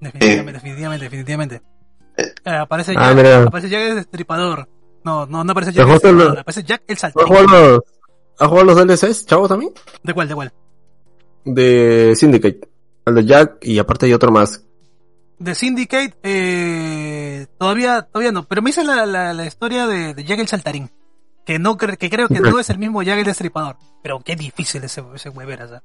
Definitivamente, 0.00 0.52
definitivamente, 0.52 1.04
definitivamente. 1.04 1.62
Eh. 2.16 2.34
Eh, 2.44 2.50
aparece 2.56 2.92
Ah, 2.96 3.08
Jack, 3.08 3.16
mira. 3.16 3.42
aparece 3.44 3.68
Jack 3.68 3.80
el 3.82 3.94
Destripador. 3.96 4.68
No, 5.04 5.26
no, 5.26 5.44
no 5.44 5.52
aparece 5.52 5.70
¿Te 5.72 5.76
Jack 5.76 5.82
el 5.82 5.86
jugaste 5.88 6.08
Destripador, 6.08 6.34
lo- 6.34 6.40
aparece 6.40 6.62
Jack 6.64 6.82
el 6.88 6.94
¿Has 6.94 7.00
Saltarín. 7.00 7.28
jugado 7.28 7.46
los, 7.46 7.80
¿has 8.40 8.48
jugado 8.48 8.66
los 8.66 8.76
DLCs, 8.76 9.26
chavo, 9.26 9.48
también? 9.48 9.72
¿De 10.02 10.14
cuál, 10.14 10.28
de 10.28 10.34
cuál? 10.34 10.52
De 11.44 12.14
Syndicate. 12.16 12.60
De 13.14 13.24
Jack 13.24 13.58
y 13.62 13.78
aparte 13.78 14.06
hay 14.06 14.12
otro 14.14 14.30
más. 14.30 14.64
De 15.38 15.54
Syndicate, 15.54 16.14
eh, 16.22 17.46
todavía, 17.58 18.02
todavía 18.02 18.32
no, 18.32 18.42
pero 18.44 18.60
me 18.62 18.70
hice 18.70 18.82
la, 18.84 19.06
la, 19.06 19.32
la 19.32 19.46
historia 19.46 19.86
de, 19.86 20.14
de 20.14 20.24
Jack 20.24 20.40
el 20.40 20.48
Saltarín. 20.48 20.90
Que 21.46 21.58
no 21.58 21.76
que 21.78 22.10
creo 22.10 22.28
que 22.28 22.40
no 22.40 22.58
es 22.58 22.68
el 22.70 22.78
mismo 22.78 23.02
Jack 23.02 23.18
el 23.20 23.24
Destripador. 23.24 23.76
Pero 24.02 24.20
qué 24.20 24.36
difícil 24.36 24.82
ese, 24.84 25.02
ese 25.14 25.28
huevera, 25.30 25.66
¿sabes? 25.66 25.82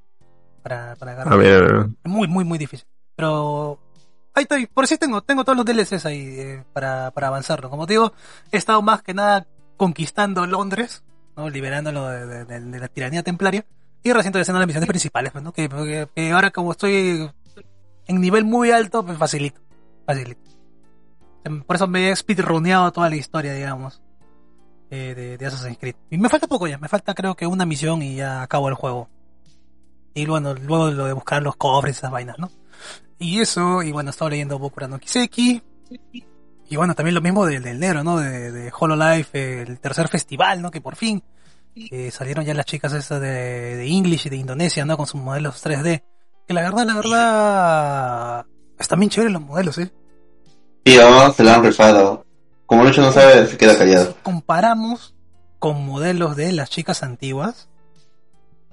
Para, 0.62 0.96
para 0.96 1.12
agarrar. 1.14 1.34
A 1.34 1.38
ver, 1.38 1.88
Muy, 2.04 2.28
muy, 2.28 2.44
muy 2.44 2.58
difícil. 2.58 2.86
Pero 3.16 3.80
ahí 4.34 4.44
estoy. 4.44 4.66
Por 4.68 4.88
si 4.88 4.98
tengo, 4.98 5.22
tengo 5.22 5.46
todos 5.46 5.56
los 5.58 5.66
DLCs 5.66 6.06
ahí 6.06 6.20
eh, 6.38 6.64
para, 6.74 7.12
para 7.12 7.28
avanzarlo. 7.28 7.70
Como 7.70 7.86
te 7.88 7.94
digo, 7.94 8.12
he 8.52 8.58
estado 8.58 8.82
más 8.82 9.04
que 9.04 9.14
nada 9.14 9.48
conquistando 9.78 10.46
Londres, 10.48 11.04
¿no? 11.38 11.50
liberándolo 11.50 12.08
de, 12.10 12.26
de- 12.26 12.46
de- 12.46 12.60
de 12.60 12.80
la 12.80 12.88
tiranía 12.90 13.24
templaria. 13.24 13.66
Y 14.04 14.12
recién 14.12 14.36
haciendo 14.36 14.60
las 14.60 14.68
misiones 14.68 14.90
principales, 14.90 15.32
pues, 15.32 15.44
¿no? 15.44 15.54
Que, 15.54 15.70
ahora 16.34 16.52
como 16.52 16.72
estoy 16.74 17.30
en 18.06 18.22
nivel 18.22 18.44
muy 18.44 18.70
alto, 18.72 19.06
pues 19.06 19.18
facilito. 19.18 19.62
Facilito. 20.06 20.42
Em, 21.46 21.64
Por 21.64 21.78
eso 21.78 21.88
me 21.88 22.10
he 22.10 22.16
speedruneado 22.16 22.92
toda 22.92 23.10
la 23.10 23.16
historia, 23.16 23.54
digamos, 23.54 24.02
eh, 24.90 25.14
de, 25.16 25.38
de 25.38 25.46
Assassin's 25.46 25.78
Creed. 25.78 25.96
Y 26.10 26.18
me 26.18 26.28
falta 26.28 26.48
poco 26.48 26.68
ya, 26.68 26.78
me 26.78 26.90
falta 26.90 27.14
creo 27.14 27.36
que 27.36 27.48
una 27.48 27.66
misión 27.66 28.02
y 28.02 28.16
ya 28.16 28.42
acabo 28.42 28.68
el 28.68 28.76
juego. 28.76 29.10
Y 30.14 30.26
bueno, 30.26 30.54
luego 30.54 30.92
lo 30.92 31.06
de 31.06 31.14
buscar 31.14 31.42
los 31.42 31.56
cofres, 31.56 31.98
esas 31.98 32.12
vainas, 32.12 32.38
¿no? 32.38 32.52
Y 33.20 33.40
eso, 33.40 33.82
y 33.84 33.94
bueno, 33.94 34.10
estaba 34.10 34.30
leyendo 34.30 34.60
Boku 34.60 34.86
no 34.88 35.00
Kiseki. 35.00 35.62
Y 36.70 36.76
bueno, 36.76 36.94
también 36.94 37.16
lo 37.16 37.22
mismo 37.22 37.46
del, 37.46 37.64
del 37.64 37.80
negro, 37.80 38.04
¿no? 38.04 38.18
De, 38.18 38.52
de 38.52 38.72
Hololive, 38.78 39.62
el 39.62 39.80
tercer 39.80 40.10
festival, 40.10 40.62
¿no? 40.62 40.72
Que 40.72 40.82
por 40.82 40.98
fin 40.98 41.24
eh, 41.76 42.12
salieron 42.12 42.46
ya 42.46 42.54
las 42.54 42.66
chicas 42.66 42.94
estas 42.94 43.20
de, 43.22 43.28
de 43.78 43.88
English 43.88 44.28
y 44.28 44.30
de 44.30 44.38
Indonesia, 44.38 44.86
¿no? 44.86 44.98
Con 44.98 45.08
sus 45.08 45.22
modelos 45.22 45.64
3D. 45.64 46.04
Que 46.48 46.54
la 46.54 46.62
verdad, 46.62 46.86
la 46.86 46.96
verdad, 46.96 48.46
están 48.80 49.00
bien 49.00 49.10
chéveres 49.10 49.34
los 49.34 49.42
modelos, 49.42 49.78
¿eh? 49.78 49.92
Sí, 50.86 50.98
no, 50.98 51.32
se 51.34 51.44
la 51.44 51.56
han 51.56 51.64
rifado. 51.64 52.26
Como 52.66 52.84
Lucho 52.84 53.02
no 53.02 53.12
sabe, 53.12 53.48
se 53.48 53.58
queda 53.58 53.74
Si 53.74 53.80
callado. 53.80 54.16
comparamos 54.24 55.16
con 55.60 55.86
modelos 55.86 56.36
de 56.36 56.52
las 56.52 56.70
chicas 56.70 57.04
antiguas, 57.04 57.70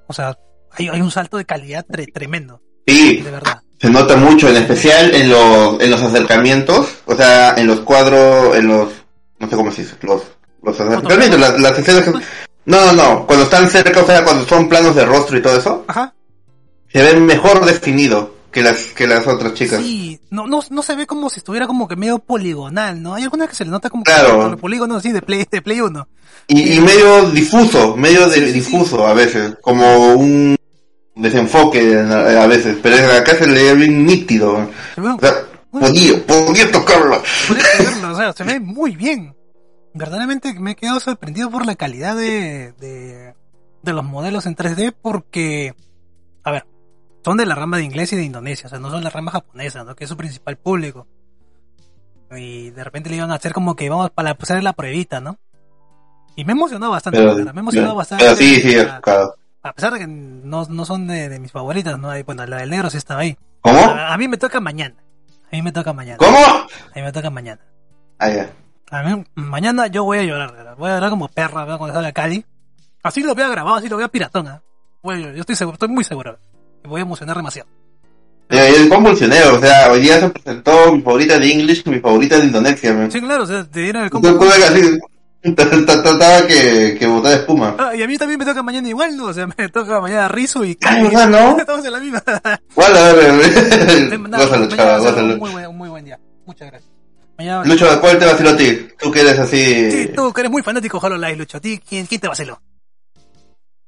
o 0.08 0.12
sea, 0.12 0.36
hay, 0.72 0.88
hay 0.88 1.00
un 1.00 1.10
salto 1.10 1.36
de 1.36 1.44
calidad 1.44 1.86
tre- 1.86 2.12
tremendo, 2.12 2.60
Sí, 2.86 3.18
de 3.20 3.30
verdad. 3.30 3.62
se 3.80 3.90
nota 3.90 4.16
mucho, 4.16 4.48
en 4.48 4.56
especial 4.56 5.14
en 5.14 5.28
los, 5.30 5.80
en 5.80 5.90
los 5.90 6.02
acercamientos, 6.02 6.88
o 7.06 7.14
sea, 7.14 7.54
en 7.56 7.66
los 7.68 7.80
cuadros, 7.80 8.56
en 8.56 8.66
los, 8.66 8.90
no 9.38 9.48
sé 9.48 9.54
cómo 9.56 9.70
se 9.70 9.82
dice, 9.82 9.94
los, 10.02 10.22
los 10.62 10.80
acercamientos, 10.80 11.38
las, 11.38 11.60
las 11.60 11.78
escenas 11.78 12.02
que- 12.04 12.12
no, 12.66 12.86
no, 12.86 12.92
no, 12.92 13.26
cuando 13.26 13.44
están 13.44 13.68
cerca, 13.70 14.02
o 14.02 14.06
sea, 14.06 14.24
cuando 14.24 14.44
son 14.46 14.68
planos 14.68 14.94
de 14.94 15.04
rostro 15.04 15.36
y 15.38 15.42
todo 15.42 15.56
eso, 15.58 15.84
Ajá. 15.88 16.14
se 16.92 17.02
ven 17.02 17.24
mejor 17.26 17.64
definido 17.64 18.34
que 18.52 18.62
las, 18.62 18.78
que 18.94 19.06
las 19.06 19.26
otras 19.26 19.54
chicas. 19.54 19.80
Sí, 19.80 20.20
no, 20.30 20.46
no, 20.46 20.60
no 20.70 20.82
se 20.82 20.94
ve 20.96 21.06
como 21.06 21.30
si 21.30 21.38
estuviera 21.38 21.66
como 21.66 21.86
que 21.88 21.96
medio 21.96 22.18
poligonal, 22.18 23.00
¿no? 23.02 23.14
Hay 23.14 23.22
algunas 23.22 23.48
que 23.48 23.54
se 23.54 23.64
le 23.64 23.70
nota 23.70 23.88
como 23.90 24.02
Claro. 24.04 24.50
que 24.50 24.56
polígono 24.56 24.96
así 24.96 25.12
de 25.12 25.22
Play, 25.22 25.46
de 25.50 25.62
Play 25.62 25.80
1. 25.80 26.08
Y, 26.48 26.74
y 26.74 26.80
medio 26.80 27.30
difuso, 27.30 27.96
medio 27.96 28.26
de, 28.28 28.34
Sí, 28.34 28.40
sí, 28.40 28.46
sí. 28.48 28.52
difuso 28.54 29.06
a 29.06 29.14
veces, 29.14 29.54
como 29.62 30.14
un 30.14 30.56
desenfoque 31.14 31.96
a 31.96 32.46
veces, 32.46 32.76
pero 32.82 32.96
acá 33.12 33.36
se 33.36 33.46
le 33.46 33.62
ve 33.62 33.74
bien 33.74 34.04
nítido. 34.06 34.68
Se 34.94 35.00
ve, 35.00 35.08
O 35.10 35.18
sea, 35.20 35.34
podía, 35.70 36.26
podía 36.26 36.70
tocarlo. 36.72 37.22
podría 37.46 37.66
verlo, 37.78 38.12
o 38.12 38.16
sea, 38.16 38.32
se 38.36 38.44
ve 38.44 38.58
muy 38.58 38.96
bien. 38.96 39.34
Verdaderamente 39.94 40.52
me 40.58 40.72
he 40.72 40.76
quedado 40.76 41.00
sorprendido 41.00 41.50
por 41.50 41.66
la 41.66 41.74
calidad 41.74 42.16
de, 42.16 42.72
de, 42.78 43.34
de 43.82 43.92
los 43.92 44.04
modelos 44.04 44.46
en 44.46 44.54
3D 44.56 44.94
porque, 45.00 45.74
a 46.44 46.50
ver, 46.52 46.66
son 47.24 47.36
de 47.36 47.46
la 47.46 47.54
rama 47.56 47.76
de 47.78 47.84
inglés 47.84 48.12
y 48.12 48.16
de 48.16 48.22
Indonesia, 48.24 48.66
o 48.66 48.70
sea, 48.70 48.78
no 48.78 48.90
son 48.90 49.02
la 49.02 49.10
rama 49.10 49.32
japonesa, 49.32 49.82
¿no? 49.84 49.94
Que 49.96 50.04
es 50.04 50.10
su 50.10 50.16
principal 50.16 50.56
público. 50.56 51.06
Y 52.36 52.70
de 52.70 52.84
repente 52.84 53.10
le 53.10 53.16
iban 53.16 53.32
a 53.32 53.34
hacer 53.34 53.52
como 53.52 53.74
que 53.74 53.88
vamos 53.90 54.10
para 54.10 54.30
hacer 54.30 54.62
la 54.62 54.72
pruebita, 54.72 55.20
¿no? 55.20 55.36
Y 56.36 56.44
me 56.44 56.52
emocionó 56.52 56.88
bastante, 56.90 57.18
Pero, 57.18 57.34
verdad, 57.34 57.52
me 57.52 57.60
emocionó 57.60 57.88
pero- 57.88 57.96
bastante. 57.96 58.24
pero 58.24 58.36
sí, 58.36 58.60
sí, 58.60 58.78
a, 58.78 59.00
claro. 59.00 59.34
a 59.62 59.72
pesar 59.72 59.92
de 59.92 59.98
que 59.98 60.06
no, 60.06 60.64
no 60.66 60.84
son 60.84 61.08
de, 61.08 61.28
de 61.28 61.40
mis 61.40 61.50
favoritas, 61.50 61.98
¿no? 61.98 62.10
Bueno, 62.24 62.46
la 62.46 62.58
del 62.58 62.70
negro 62.70 62.88
sí 62.88 62.98
estaba 62.98 63.22
ahí. 63.22 63.36
¿Cómo? 63.60 63.78
A, 63.80 64.14
a 64.14 64.16
mí 64.16 64.28
me 64.28 64.36
toca 64.38 64.60
mañana. 64.60 64.94
A 65.52 65.56
mí 65.56 65.62
me 65.62 65.72
toca 65.72 65.92
mañana. 65.92 66.18
¿Cómo? 66.18 66.38
A 66.38 66.66
mí 66.94 67.02
me 67.02 67.10
toca 67.12 67.28
mañana. 67.30 67.60
Ah, 68.20 68.30
ya. 68.30 68.50
A 68.90 69.02
mí, 69.02 69.24
mañana 69.36 69.86
yo 69.86 70.04
voy 70.04 70.18
a 70.18 70.22
llorar, 70.24 70.52
¿verdad? 70.52 70.74
voy 70.76 70.90
a 70.90 70.94
llorar 70.94 71.10
como 71.10 71.28
perra 71.28 71.62
¿verdad? 71.64 71.78
cuando 71.78 71.94
salga 71.94 72.08
a 72.08 72.12
Cali. 72.12 72.44
Así 73.02 73.22
lo 73.22 73.34
veo 73.34 73.48
grabado, 73.50 73.76
así 73.76 73.88
lo 73.88 73.96
veo 73.96 74.08
piratón, 74.10 74.46
¿eh? 74.48 74.60
Voy 75.02 75.22
a- 75.24 75.32
yo 75.32 75.40
estoy 75.40 75.56
seguro, 75.56 75.74
estoy 75.74 75.88
muy 75.88 76.04
seguro. 76.04 76.38
Me 76.82 76.88
voy 76.90 77.00
a 77.00 77.02
emocionar 77.02 77.36
demasiado. 77.36 77.68
Eh, 78.50 78.72
Es 78.76 78.88
convulsionero, 78.88 79.56
o 79.56 79.60
sea, 79.60 79.92
hoy 79.92 80.00
día 80.00 80.18
se 80.18 80.28
presentó 80.30 80.92
mi 80.92 81.00
favorita 81.02 81.38
de 81.38 81.52
English 81.52 81.82
y 81.86 81.90
mi 81.90 82.00
favorita 82.00 82.36
de 82.38 82.46
Indonesia. 82.46 82.92
man. 82.92 83.10
Sí, 83.12 83.20
claro, 83.20 83.44
o 83.44 83.46
sea, 83.46 83.64
te 83.64 83.80
dieron 83.80 84.02
el 84.04 84.10
combo. 84.10 84.28
trataba 85.42 86.46
que, 86.48 86.96
que 86.98 87.06
botar 87.06 87.32
espuma. 87.38 87.76
Ah, 87.78 87.94
y 87.94 88.02
a 88.02 88.08
mí 88.08 88.18
también 88.18 88.38
me 88.40 88.44
toca 88.44 88.62
mañana 88.62 88.88
igual, 88.88 89.16
¿no? 89.16 89.26
O 89.26 89.32
sea, 89.32 89.46
me 89.56 89.68
toca 89.68 90.00
mañana 90.00 90.26
Rizu 90.28 90.64
y 90.64 90.76
Ah, 90.84 90.98
¿verdad, 91.00 91.28
no? 91.28 91.58
Estamos 91.60 91.84
en 91.86 91.92
la 91.92 92.00
misma. 92.00 92.22
Bueno, 92.74 92.98
a 92.98 93.12
ver, 93.12 93.30
a 95.64 95.68
un 95.68 95.76
muy 95.78 95.88
buen 95.88 96.04
día. 96.04 96.18
Muchas 96.44 96.68
gracias. 96.68 96.90
Mañana... 97.40 97.64
Lucho, 97.64 97.86
¿cuál 98.02 98.18
te 98.18 98.26
vaciló 98.26 98.50
a 98.50 98.56
ti? 98.56 98.88
Tú 98.98 99.10
que 99.10 99.20
eres 99.22 99.38
así... 99.38 99.90
Sí, 99.90 100.10
tú 100.14 100.30
que 100.30 100.42
eres 100.42 100.50
muy 100.52 100.62
fanático 100.62 101.00
de 101.00 101.06
Hololive, 101.06 101.36
Lucho. 101.36 101.56
¿A 101.56 101.60
ti 101.60 101.80
quién, 101.88 102.04
quién 102.04 102.20
te 102.20 102.28
vaciló? 102.28 102.60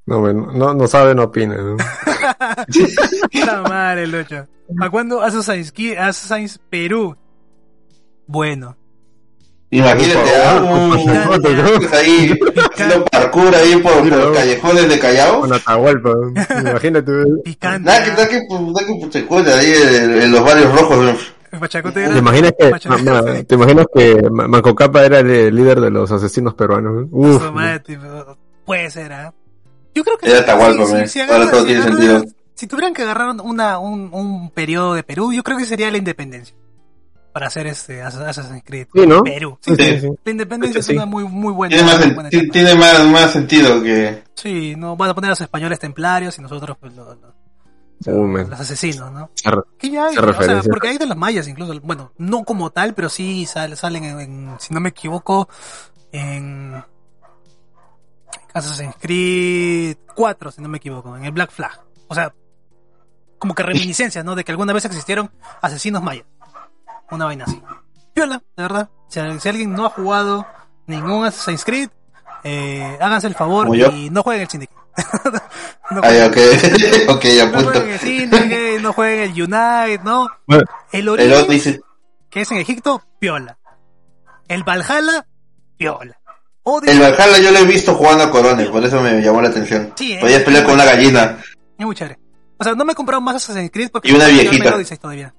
no, 0.06 0.20
bueno, 0.20 0.50
no, 0.54 0.72
no 0.72 0.86
sabe, 0.88 1.14
no 1.14 1.24
opina. 1.24 1.54
¿no? 1.58 1.76
Puta 3.30 3.60
madre, 3.62 4.06
Lucho. 4.06 4.46
¿A 4.80 4.88
cuándo 4.88 5.20
Assassin's, 5.20 5.72
Creed- 5.74 5.98
Assassin's 5.98 6.58
Perú? 6.70 7.14
Bueno. 8.26 8.74
Imagínate, 9.70 10.30
ah, 10.44 11.38
ahí, 11.94 12.34
haciendo 12.72 13.04
parkour 13.06 13.54
ahí 13.54 13.76
por, 13.76 13.92
por 13.92 14.06
los 14.06 14.36
callejones 14.36 14.88
de 14.88 14.98
Callao. 14.98 15.40
Con 15.40 15.52
Atahualpa. 15.52 16.10
Imagínate. 16.60 17.12
Picante. 17.44 17.86
Nada 17.86 18.04
que, 18.04 18.10
nada 18.10 18.28
que, 18.28 18.40
nada 18.50 18.86
que 18.86 19.12
se 19.12 19.26
cuenta 19.26 19.58
ahí 19.58 19.72
en, 19.72 20.22
en 20.22 20.32
los 20.32 20.42
barrios 20.44 20.74
rojos. 20.78 21.31
¿Te 21.52 22.18
imaginas 22.18 22.52
que, 22.58 22.70
Pachacote- 22.70 23.04
ma- 23.04 23.22
ma- 23.22 23.42
¿te 23.44 23.54
imaginas 23.54 23.86
que 23.94 24.30
Ma- 24.30 24.48
Manco 24.48 24.74
Capa 24.74 25.04
era 25.04 25.18
el 25.20 25.54
líder 25.54 25.80
de 25.80 25.90
los 25.90 26.10
asesinos 26.10 26.54
peruanos? 26.54 27.06
Uf, 27.10 27.42
Su 27.44 27.52
madre, 27.52 27.80
tipo, 27.80 28.38
Puede 28.64 28.90
ser, 28.90 29.12
¿ah? 29.12 29.34
Yo 29.94 30.02
creo 30.04 30.16
que 30.16 30.30
Era 30.30 30.38
si, 30.38 30.86
si, 31.02 31.08
si 31.08 31.20
Ahora 31.20 31.34
agarra- 31.36 31.50
todo 31.50 31.60
si 31.60 31.66
tiene 31.66 31.82
agarra- 31.82 31.96
sentido. 31.96 32.24
si 32.54 32.66
tuvieran 32.66 32.94
que 32.94 33.02
agarrar 33.02 33.36
una, 33.42 33.78
un, 33.78 34.08
un 34.12 34.50
periodo 34.50 34.94
de 34.94 35.02
Perú, 35.02 35.32
yo 35.32 35.42
creo 35.42 35.58
que 35.58 35.66
sería 35.66 35.90
la 35.90 35.98
independencia. 35.98 36.56
para 37.34 37.46
hacer 37.46 37.66
este 37.66 38.02
As- 38.02 38.14
Assassin's 38.16 38.62
Creed. 38.62 38.88
Sí, 38.94 39.06
¿no? 39.06 39.22
Perú. 39.22 39.58
Sí, 39.62 39.74
Sí. 39.74 40.08
La 40.22 40.30
independencia 40.32 40.82
Sí. 40.82 40.92
es 40.92 40.96
una 40.98 41.06
muy, 41.06 41.24
muy 41.24 41.50
buena. 41.54 41.74
Tiene 41.74 41.90
más, 41.90 42.14
buena 42.14 42.28
tiene 42.30 42.74
más, 42.74 43.06
más 43.08 43.30
sentido 43.32 43.82
que... 43.82 44.22
Sí, 44.34 44.74
no 44.76 44.96
van 44.98 45.08
a 45.10 45.14
poner 45.14 45.28
a 45.28 45.32
los 45.32 45.40
españoles 45.40 45.78
templarios 45.78 46.38
y 46.38 46.42
nosotros 46.42 46.76
pues, 46.78 46.94
los, 46.94 47.06
los- 47.20 47.32
Uh, 48.06 48.22
man. 48.26 48.50
los 48.50 48.60
asesinos, 48.60 49.10
¿no? 49.12 49.30
Se 49.34 49.50
Que 49.78 49.90
ya 49.90 50.06
hay, 50.06 50.16
o 50.16 50.42
sea, 50.42 50.62
porque 50.70 50.88
hay 50.88 50.98
de 50.98 51.06
los 51.06 51.16
mayas 51.16 51.46
incluso, 51.48 51.78
bueno, 51.82 52.12
no 52.18 52.44
como 52.44 52.70
tal, 52.70 52.94
pero 52.94 53.08
sí 53.08 53.46
sal- 53.46 53.76
salen 53.76 54.04
en, 54.04 54.20
en- 54.20 54.56
si 54.58 54.72
no 54.74 54.80
me 54.80 54.88
equivoco, 54.90 55.48
en 56.12 56.82
Assassin's 58.54 58.94
Creed 59.00 59.96
4, 60.14 60.50
si 60.52 60.60
no 60.62 60.68
me 60.68 60.78
equivoco, 60.78 61.16
en 61.16 61.24
el 61.24 61.32
Black 61.32 61.50
Flag. 61.50 61.80
O 62.08 62.14
sea, 62.14 62.34
como 63.38 63.54
que 63.54 63.62
reminiscencias, 63.62 64.24
¿no? 64.24 64.34
De 64.34 64.44
que 64.44 64.52
alguna 64.52 64.72
vez 64.72 64.84
existieron 64.84 65.30
asesinos 65.60 66.02
mayas. 66.02 66.26
Una 67.10 67.24
vaina 67.26 67.44
así. 67.44 67.60
Piola, 68.14 68.42
de 68.56 68.62
verdad. 68.62 68.90
Si, 69.08 69.20
si 69.40 69.48
alguien 69.48 69.72
no 69.72 69.86
ha 69.86 69.90
jugado 69.90 70.46
ningún 70.86 71.24
Assassin's 71.24 71.64
Creed, 71.64 71.88
eh, 72.44 72.98
háganse 73.00 73.26
el 73.28 73.34
favor 73.34 73.68
y 73.90 74.10
no 74.10 74.22
jueguen 74.22 74.42
el 74.42 74.48
Syndicate. 74.48 74.81
no 75.90 76.00
Ay, 76.02 76.20
ok, 76.20 76.36
ok, 77.08 77.24
ya 77.24 77.46
no 77.46 77.62
jueguen 77.62 77.90
el 77.90 77.98
Syndicate, 77.98 78.78
no 78.80 78.92
jueguen 78.92 79.20
el 79.30 79.42
Unite, 79.42 80.00
¿no? 80.04 80.28
Bueno, 80.46 80.64
El 80.92 81.08
Odyssey, 81.08 81.80
que 82.30 82.40
es 82.42 82.50
en 82.50 82.58
Egipto, 82.58 83.02
piola. 83.18 83.58
El 84.48 84.64
Valhalla, 84.64 85.26
piola. 85.76 86.18
el 86.86 87.00
Valhalla 87.00 87.38
yo 87.38 87.50
lo 87.50 87.58
he 87.58 87.64
visto 87.64 87.94
jugando 87.94 88.24
a 88.24 88.30
Coronel, 88.30 88.70
por 88.70 88.84
eso 88.84 89.00
me 89.00 89.20
llamó 89.22 89.40
la 89.40 89.48
atención. 89.48 89.92
Sí, 89.96 90.12
eh. 90.12 90.18
Podías 90.20 90.42
pelear 90.42 90.64
con 90.64 90.74
una 90.74 90.84
gallina. 90.84 91.38
es 91.78 91.86
muy 91.86 91.94
chévere. 91.94 92.18
O 92.58 92.64
sea, 92.64 92.74
no 92.74 92.84
me 92.84 92.92
he 92.92 92.96
comprado 92.96 93.20
más 93.20 93.36
Assassin's 93.36 93.70
Creed 93.72 93.90
porque 93.90 94.08
Y 94.08 94.12
una 94.12 94.26
me 94.26 94.30
falta 94.30 94.42
viejita. 94.50 94.68
el 94.68 94.74
Odyssey 94.74 94.98
todavía. 94.98 95.34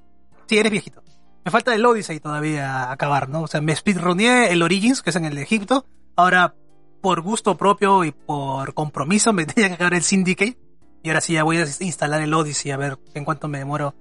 Sí, 0.48 0.58
eres 0.58 0.72
viejito. 0.72 1.02
Me 1.46 1.52
falta 1.52 1.74
el 1.76 1.86
Odyssey 1.86 2.20
todavía 2.20 2.84
a 2.86 2.92
acabar, 2.92 3.30
¿no? 3.30 3.42
O 3.44 3.48
sea, 3.48 3.62
me 3.62 3.76
speedruneé 3.76 4.52
el 4.52 4.62
Origins, 4.62 5.02
que 5.02 5.10
es 5.12 5.16
en 5.16 5.26
el 5.26 5.36
de 5.36 5.44
Egipto. 5.44 5.86
Ahora, 6.16 6.56
por 7.04 7.20
gusto 7.20 7.58
propio 7.58 8.06
y 8.06 8.14
por 8.14 8.74
compromiso, 8.74 9.34
me 9.34 9.46
tenía 9.46 9.68
que 9.68 9.76
acabar 9.76 9.94
el 9.94 10.04
Syndicate. 10.04 10.58
Y 11.04 11.10
ahora 11.10 11.20
sí 11.20 11.34
ya 11.34 11.44
voy 11.44 11.58
a 11.58 11.66
instalar 11.82 12.22
el 12.22 12.34
Odyssey 12.34 12.72
a 12.72 12.78
ver 12.78 12.98
en 13.14 13.26
cuánto 13.26 13.50
me 13.50 13.58
demoro 13.58 13.94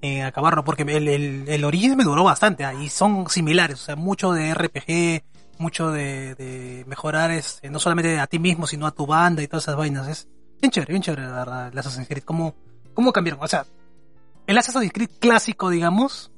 en 0.00 0.24
acabarlo. 0.24 0.64
Porque 0.64 0.82
el, 0.84 1.06
el, 1.06 1.44
el 1.46 1.64
Origins 1.64 1.96
me 1.96 2.04
duró 2.04 2.24
bastante. 2.24 2.64
ah, 2.64 2.72
Y 2.72 2.88
son 2.88 3.28
similares. 3.28 3.82
O 3.82 3.84
sea, 3.84 3.94
mucho 3.94 4.32
de 4.32 4.54
RPG, 4.54 5.22
mucho 5.58 5.90
de, 5.90 6.34
de 6.34 6.84
mejorar 6.86 7.30
este, 7.30 7.68
no 7.68 7.78
solamente 7.78 8.18
a 8.18 8.26
ti 8.26 8.38
mismo, 8.38 8.66
sino 8.66 8.86
a 8.86 8.90
tu 8.92 9.04
banda 9.06 9.42
y 9.42 9.48
todas 9.48 9.64
esas 9.64 9.76
vainas. 9.76 10.08
Es 10.08 10.28
bien 10.62 10.70
chévere, 10.70 10.94
bien 10.94 11.02
chévere, 11.02 11.26
la 11.26 11.32
verdad, 11.32 11.68
el 11.68 11.78
Assassin's 11.78 12.08
Creed. 12.08 12.24
¿Cómo, 12.24 12.54
cómo 12.94 13.12
cambiaron? 13.12 13.44
O 13.44 13.48
sea, 13.48 13.66
el 14.46 14.56
Assassin's 14.56 14.92
Creed 14.94 15.10
clásico, 15.20 15.68
digamos, 15.68 16.32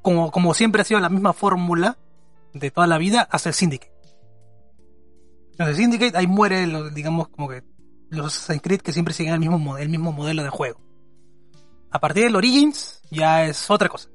como, 0.00 0.30
como 0.30 0.54
siempre 0.54 0.82
ha 0.82 0.84
sido 0.84 1.00
la 1.00 1.08
misma 1.08 1.32
fórmula 1.32 1.98
de 2.54 2.70
toda 2.70 2.86
la 2.86 2.98
vida, 2.98 3.26
hasta 3.32 3.48
el 3.48 3.54
Syndicate. 3.56 3.99
Entonces, 5.60 5.76
el 5.78 5.84
Syndicate, 5.92 6.16
ahí 6.16 6.26
muere, 6.26 6.66
lo- 6.66 6.88
digamos, 6.88 7.28
como 7.28 7.46
que 7.48 7.62
los 8.08 8.34
Assassin's 8.34 8.62
Creed 8.62 8.80
que 8.80 8.92
siempre 8.92 9.12
siguen 9.12 9.34
el 9.34 9.40
mismo, 9.40 9.58
mo- 9.58 9.76
el 9.76 9.90
mismo 9.90 10.10
modelo 10.10 10.42
de 10.42 10.48
juego. 10.48 10.80
A 11.90 11.98
partir 11.98 12.24
del 12.24 12.34
Origins, 12.36 13.02
ya 13.10 13.44
es 13.44 13.70
otra 13.70 13.88
cosa. 13.90 14.08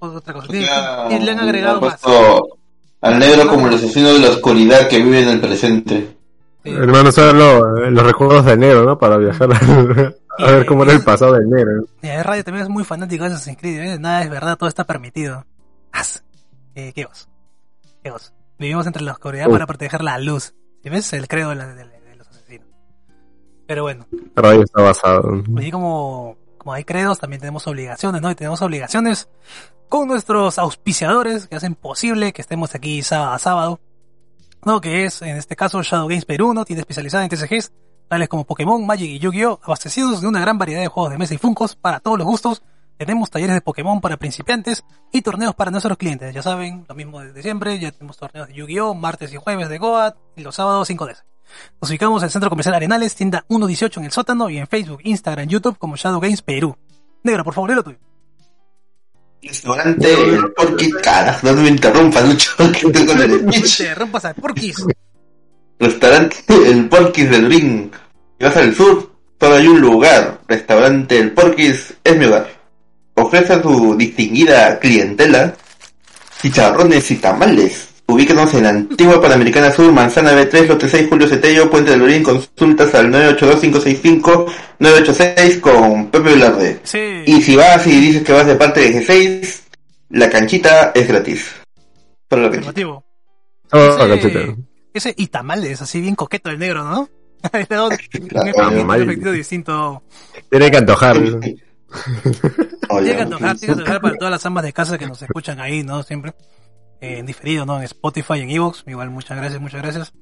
Otra 0.00 0.34
cosa. 0.34 0.48
Ya, 0.52 1.06
Y 1.10 1.20
le 1.20 1.30
han 1.30 1.38
agregado 1.38 1.76
han 1.76 1.80
más. 1.84 2.00
puesto 2.00 2.58
al 3.02 3.18
negro 3.20 3.46
como 3.48 3.68
el 3.68 3.74
asesino 3.74 4.08
de 4.14 4.18
la 4.18 4.30
oscuridad 4.30 4.88
que 4.88 4.98
vive 5.02 5.22
en 5.22 5.28
el 5.28 5.40
presente. 5.40 6.16
Sí. 6.64 6.70
Hermano, 6.70 7.12
son 7.12 7.38
lo- 7.38 7.88
los 7.90 8.04
recuerdos 8.04 8.44
de 8.46 8.52
enero, 8.52 8.84
¿no? 8.84 8.98
Para 8.98 9.16
viajar 9.16 9.48
a, 9.52 10.44
a 10.44 10.50
ver 10.50 10.66
cómo 10.66 10.82
era 10.82 10.92
el 10.92 11.02
pasado 11.04 11.34
de 11.34 11.44
enero. 11.44 11.84
Y 12.02 12.08
el 12.08 12.24
radio 12.24 12.42
también 12.42 12.64
es 12.64 12.68
muy 12.70 12.82
fanático 12.84 13.24
de 13.24 13.30
Assassin's 13.34 13.58
Creed. 13.58 13.80
¿eh? 13.80 13.98
Nada 14.00 14.22
es 14.24 14.30
verdad, 14.30 14.58
todo 14.58 14.68
está 14.68 14.84
permitido. 14.84 15.46
As. 15.92 16.22
Eh, 16.74 16.92
qué. 16.94 17.06
Qué. 18.02 18.12
Vivimos 18.58 18.86
entre 18.86 19.02
la 19.02 19.12
oscuridad 19.12 19.48
para 19.48 19.66
proteger 19.66 20.02
la 20.02 20.18
luz. 20.18 20.52
¿Sí 20.82 20.88
ves? 20.88 21.12
El 21.12 21.28
credo 21.28 21.50
de, 21.50 21.56
la- 21.56 21.66
de- 21.74 21.84
de 21.84 22.16
los 22.16 22.28
asesinos. 22.28 22.66
Pero 23.66 23.82
bueno, 23.82 24.06
El 24.12 24.42
radio 24.42 24.62
está 24.62 24.82
basado. 24.82 25.42
así 25.56 25.70
como, 25.70 26.36
como 26.58 26.72
hay 26.72 26.84
credos, 26.84 27.18
también 27.18 27.40
tenemos 27.40 27.66
obligaciones, 27.66 28.20
¿no? 28.22 28.30
Y 28.30 28.34
tenemos 28.34 28.60
obligaciones 28.62 29.28
con 29.88 30.08
nuestros 30.08 30.58
auspiciadores 30.58 31.46
que 31.48 31.56
hacen 31.56 31.74
posible 31.74 32.32
que 32.32 32.42
estemos 32.42 32.74
aquí 32.74 33.02
sábado 33.02 33.32
a 33.32 33.38
sábado. 33.38 33.80
¿no? 34.64 34.80
Que 34.80 35.04
es, 35.06 35.22
en 35.22 35.36
este 35.36 35.56
caso, 35.56 35.82
Shadow 35.82 36.06
Games 36.08 36.26
Perú, 36.26 36.52
¿no? 36.52 36.64
Tiene 36.66 36.80
especializada 36.80 37.24
en 37.24 37.30
TCGs, 37.30 37.72
tales 38.08 38.28
como 38.28 38.44
Pokémon, 38.44 38.84
Magic 38.86 39.08
y 39.08 39.18
Yu-Gi-Oh! 39.18 39.58
abastecidos 39.62 40.20
de 40.20 40.28
una 40.28 40.40
gran 40.40 40.58
variedad 40.58 40.80
de 40.82 40.88
juegos 40.88 41.12
de 41.12 41.18
mesa 41.18 41.32
y 41.32 41.38
funcos 41.38 41.76
para 41.76 41.98
todos 42.00 42.18
los 42.18 42.26
gustos. 42.26 42.62
Tenemos 43.00 43.30
talleres 43.30 43.54
de 43.54 43.62
Pokémon 43.62 43.98
para 43.98 44.18
principiantes 44.18 44.84
y 45.10 45.22
torneos 45.22 45.54
para 45.54 45.70
nuestros 45.70 45.96
clientes. 45.96 46.34
Ya 46.34 46.42
saben, 46.42 46.84
lo 46.86 46.94
mismo 46.94 47.18
desde 47.22 47.40
siempre. 47.40 47.78
Ya 47.78 47.92
tenemos 47.92 48.18
torneos 48.18 48.48
de 48.48 48.52
Yu-Gi-Oh! 48.52 48.92
martes 48.92 49.32
y 49.32 49.38
jueves 49.38 49.70
de 49.70 49.78
Goat 49.78 50.16
y 50.36 50.42
los 50.42 50.54
sábados 50.54 50.90
5DS. 50.90 51.22
Nos 51.80 51.90
ubicamos 51.90 52.22
en 52.22 52.26
el 52.26 52.30
Centro 52.30 52.50
Comercial 52.50 52.74
Arenales, 52.74 53.14
tienda 53.14 53.42
118 53.48 54.00
en 54.00 54.04
el 54.04 54.12
sótano 54.12 54.50
y 54.50 54.58
en 54.58 54.66
Facebook, 54.66 55.00
Instagram, 55.02 55.48
YouTube 55.48 55.78
como 55.78 55.96
Shadow 55.96 56.20
Games 56.20 56.42
Perú. 56.42 56.76
Negro, 57.22 57.42
por 57.42 57.54
favor, 57.54 57.74
lo 57.74 57.82
tuyo. 57.82 57.96
Restaurante 59.42 60.12
El 60.12 60.52
Porky, 60.52 60.90
carajo, 61.02 61.46
no 61.46 61.62
me 61.62 61.68
interrumpas, 61.68 62.28
Lucho, 62.28 62.54
que 62.58 62.86
estoy 62.86 63.06
con 63.06 63.22
el 63.22 63.40
speech. 63.50 63.78
Te 63.78 63.94
rompas 63.94 64.26
a 64.26 64.34
Porquis. 64.34 64.84
Restaurante 65.78 66.44
El 66.66 66.86
Porquis 66.90 67.30
del 67.30 67.46
Ring. 67.46 67.90
Si 68.38 68.44
vas 68.44 68.56
al 68.58 68.74
sur, 68.74 69.10
solo 69.40 69.54
hay 69.54 69.68
un 69.68 69.80
lugar. 69.80 70.42
Restaurante 70.46 71.18
El 71.18 71.32
Porquis 71.32 71.94
es 72.04 72.18
mi 72.18 72.26
hogar. 72.26 72.59
Ofrece 73.20 73.54
a 73.54 73.62
su 73.62 73.96
distinguida 73.96 74.78
clientela 74.78 75.54
chicharrones 76.40 77.10
y 77.10 77.16
tamales. 77.16 77.88
Ubíquenos 78.06 78.52
en 78.54 78.62
la 78.64 78.70
antigua 78.70 79.20
Panamericana 79.22 79.70
Sur, 79.70 79.92
Manzana 79.92 80.32
B3, 80.32 80.66
Lote 80.66 80.88
6, 80.88 81.06
Julio 81.08 81.28
Cetello, 81.28 81.70
Puente 81.70 81.92
del 81.92 82.02
Orín. 82.02 82.22
Consultas 82.24 82.92
al 82.94 83.08
982-565-986 83.12 85.60
con 85.60 86.10
Pepe 86.10 86.30
Velarde. 86.30 86.80
Sí. 86.82 86.98
Y 87.26 87.40
si 87.42 87.54
vas 87.56 87.86
y 87.86 88.00
dices 88.00 88.22
que 88.24 88.32
vas 88.32 88.46
de 88.46 88.56
parte 88.56 88.80
de 88.80 89.06
G6, 89.06 89.60
la 90.10 90.28
canchita 90.28 90.90
es 90.94 91.06
gratis. 91.06 91.46
Solo 92.28 92.48
la 92.48 92.50
canchita. 92.50 92.88
Oh, 92.90 93.04
Ese- 93.78 94.08
cachete. 94.08 94.56
Ese 94.92 95.14
y 95.16 95.28
tamales, 95.28 95.80
así 95.80 96.00
bien 96.00 96.16
coqueto 96.16 96.50
el 96.50 96.58
negro, 96.58 96.82
¿no? 96.82 97.08
Claro, 97.68 97.86
un 97.86 97.92
efecto- 97.92 98.84
mal. 98.86 99.02
un 99.02 99.10
efecto 99.10 99.30
distinto. 99.32 100.02
Tiene 100.50 100.70
que 100.70 100.76
antojar. 100.78 101.16
Tiene 102.88 103.16
que 103.16 103.22
antojar, 103.22 103.56
tiene 103.56 103.74
que 103.74 103.80
antojar 103.80 104.00
para 104.00 104.16
todas 104.16 104.30
las 104.32 104.46
amas 104.46 104.64
de 104.64 104.72
casa 104.72 104.98
que 104.98 105.06
nos 105.06 105.20
escuchan 105.22 105.60
ahí, 105.60 105.82
¿no? 105.82 106.02
Siempre. 106.02 106.34
Eh, 107.00 107.18
en 107.18 107.26
diferido, 107.26 107.64
¿no? 107.64 107.78
En 107.78 107.84
Spotify, 107.84 108.40
en 108.40 108.50
Evox. 108.50 108.84
Igual, 108.86 109.10
muchas 109.10 109.36
gracias, 109.36 109.60
muchas 109.60 109.82
gracias. 109.82 110.12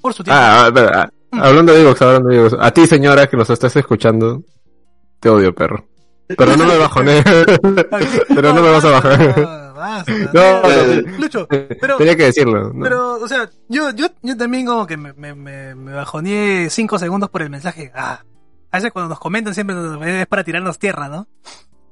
Por 0.00 0.14
su 0.14 0.24
tiempo. 0.24 0.40
Ah, 0.40 0.64
espera, 0.68 1.10
ah, 1.32 1.38
hablando 1.40 1.72
de 1.72 1.82
Evox, 1.82 2.02
hablando 2.02 2.28
de 2.30 2.36
Evox. 2.36 2.56
A 2.60 2.70
ti, 2.70 2.86
señora, 2.86 3.26
que 3.26 3.36
nos 3.36 3.50
estás 3.50 3.74
escuchando, 3.76 4.42
te 5.20 5.28
odio, 5.28 5.54
perro. 5.54 5.86
Pero 6.28 6.56
no 6.56 6.66
me 6.66 6.78
bajoné. 6.78 7.22
Pero 8.28 8.52
no 8.52 8.62
me 8.62 8.70
vas 8.70 8.84
a 8.84 8.90
bajar. 8.90 9.68
No, 10.32 10.62
Lucho, 11.18 11.46
pero, 11.48 11.96
Tenía 11.96 12.16
que 12.16 12.24
decirlo. 12.24 12.72
¿no? 12.72 12.82
pero, 12.82 13.14
o 13.14 13.28
sea, 13.28 13.48
yo, 13.68 13.90
yo, 13.90 14.08
yo 14.22 14.36
también 14.36 14.66
como 14.66 14.86
que 14.86 14.96
me, 14.96 15.12
me, 15.14 15.34
me, 15.34 15.74
me 15.74 15.92
bajoneé 15.92 16.68
cinco 16.68 16.98
segundos 16.98 17.30
por 17.30 17.42
el 17.42 17.50
mensaje. 17.50 17.90
Ah, 17.94 18.22
a 18.70 18.76
veces 18.78 18.92
cuando 18.92 19.08
nos 19.08 19.18
comentan 19.18 19.54
siempre 19.54 19.76
es 20.20 20.26
para 20.26 20.44
tirarnos 20.44 20.78
tierra, 20.78 21.08
¿no? 21.08 21.28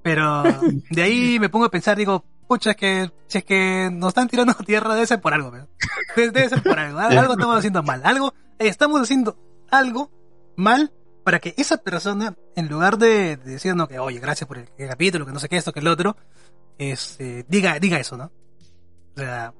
Pero 0.02 0.44
de 0.90 1.02
ahí 1.02 1.38
me 1.40 1.48
pongo 1.48 1.64
a 1.64 1.70
pensar, 1.70 1.96
digo, 1.96 2.24
pucha, 2.46 2.70
es 2.70 2.76
que, 2.76 3.10
si 3.26 3.38
es 3.38 3.44
que 3.44 3.90
nos 3.92 4.08
están 4.08 4.28
tirando 4.28 4.54
tierra, 4.66 4.94
debe 4.94 5.06
ser 5.06 5.20
por 5.20 5.34
algo, 5.34 5.50
¿no? 5.50 5.68
Debe, 6.14 6.48
ser 6.48 6.62
por 6.62 6.78
algo. 6.78 6.98
Algo 6.98 7.32
estamos 7.32 7.58
haciendo 7.58 7.82
mal. 7.82 8.02
Algo, 8.04 8.34
eh, 8.58 8.68
estamos 8.68 9.00
haciendo 9.00 9.36
algo 9.70 10.10
mal 10.56 10.92
para 11.24 11.40
que 11.40 11.54
esa 11.56 11.78
persona, 11.78 12.36
en 12.54 12.68
lugar 12.68 12.98
de, 12.98 13.36
de 13.36 13.52
decir, 13.52 13.74
no, 13.74 13.88
que, 13.88 13.98
oye, 13.98 14.20
gracias 14.20 14.46
por 14.46 14.58
el, 14.58 14.68
capítulo, 14.88 15.26
que 15.26 15.32
no 15.32 15.40
sé 15.40 15.48
qué, 15.48 15.56
esto, 15.56 15.72
que 15.72 15.80
el 15.80 15.88
otro, 15.88 16.16
este, 16.78 17.44
diga, 17.48 17.78
diga 17.80 17.98
eso, 17.98 18.16
¿no? 18.16 18.30
O 19.16 19.18
sea, 19.18 19.52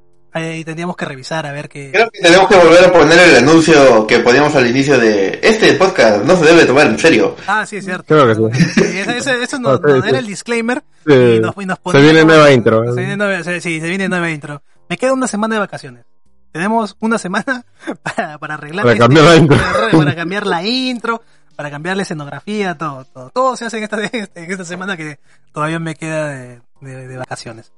ahí 0.44 0.64
tendríamos 0.64 0.96
que 0.96 1.04
revisar 1.04 1.46
a 1.46 1.52
ver 1.52 1.68
qué... 1.68 1.90
Creo 1.92 2.10
que 2.10 2.20
tenemos 2.20 2.48
que 2.48 2.56
volver 2.56 2.84
a 2.84 2.92
poner 2.92 3.18
el 3.18 3.36
anuncio 3.36 4.06
que 4.06 4.18
poníamos 4.20 4.54
al 4.54 4.66
inicio 4.66 4.98
de 4.98 5.40
este 5.42 5.72
podcast 5.74 6.24
no 6.24 6.36
se 6.36 6.44
debe 6.44 6.64
tomar 6.66 6.86
en 6.86 6.98
serio. 6.98 7.36
Ah, 7.46 7.64
sí, 7.66 7.76
es 7.76 7.84
cierto. 7.84 8.04
Creo 8.06 8.26
que 8.26 8.34
sí. 8.58 8.70
Sí, 8.74 8.98
eso 9.42 9.58
nos, 9.58 9.80
nos 9.80 10.02
sí. 10.02 10.08
era 10.08 10.18
el 10.18 10.26
disclaimer. 10.26 10.82
Sí. 11.06 11.12
y 11.14 11.40
nos- 11.40 11.54
y 11.58 11.66
nos 11.66 11.78
Se 11.90 12.00
viene 12.00 12.24
nueva 12.24 12.50
intro. 12.50 12.84
Se 12.94 13.00
viene 13.00 13.16
nueva, 13.16 13.42
sí, 13.42 13.60
sí, 13.60 13.80
se 13.80 13.88
viene 13.88 14.08
nueva 14.08 14.30
intro. 14.30 14.62
Me 14.88 14.96
queda 14.98 15.12
una 15.12 15.26
semana 15.26 15.54
de 15.56 15.60
vacaciones. 15.60 16.04
Tenemos 16.52 16.96
una 17.00 17.18
semana 17.18 17.64
para, 18.02 18.38
para 18.38 18.54
arreglar 18.54 18.84
Para 18.84 18.92
este- 18.94 19.04
cambiar 19.04 19.24
la 19.26 19.36
intro. 19.36 19.56
Para, 19.58 19.90
para 19.98 20.14
cambiar 20.16 20.46
la 20.46 20.62
intro, 20.64 21.22
para 21.54 21.70
cambiar 21.70 21.96
la 21.96 22.02
escenografía, 22.02 22.76
todo, 22.76 23.04
todo. 23.04 23.30
Todo 23.30 23.56
se 23.56 23.66
hace 23.66 23.78
en 23.78 23.84
esta, 23.84 23.98
en 24.12 24.50
esta 24.50 24.64
semana 24.64 24.96
que 24.96 25.18
todavía 25.52 25.78
me 25.78 25.94
queda 25.94 26.28
de, 26.28 26.60
de- 26.80 27.08
de 27.08 27.16
vacaciones. 27.18 27.72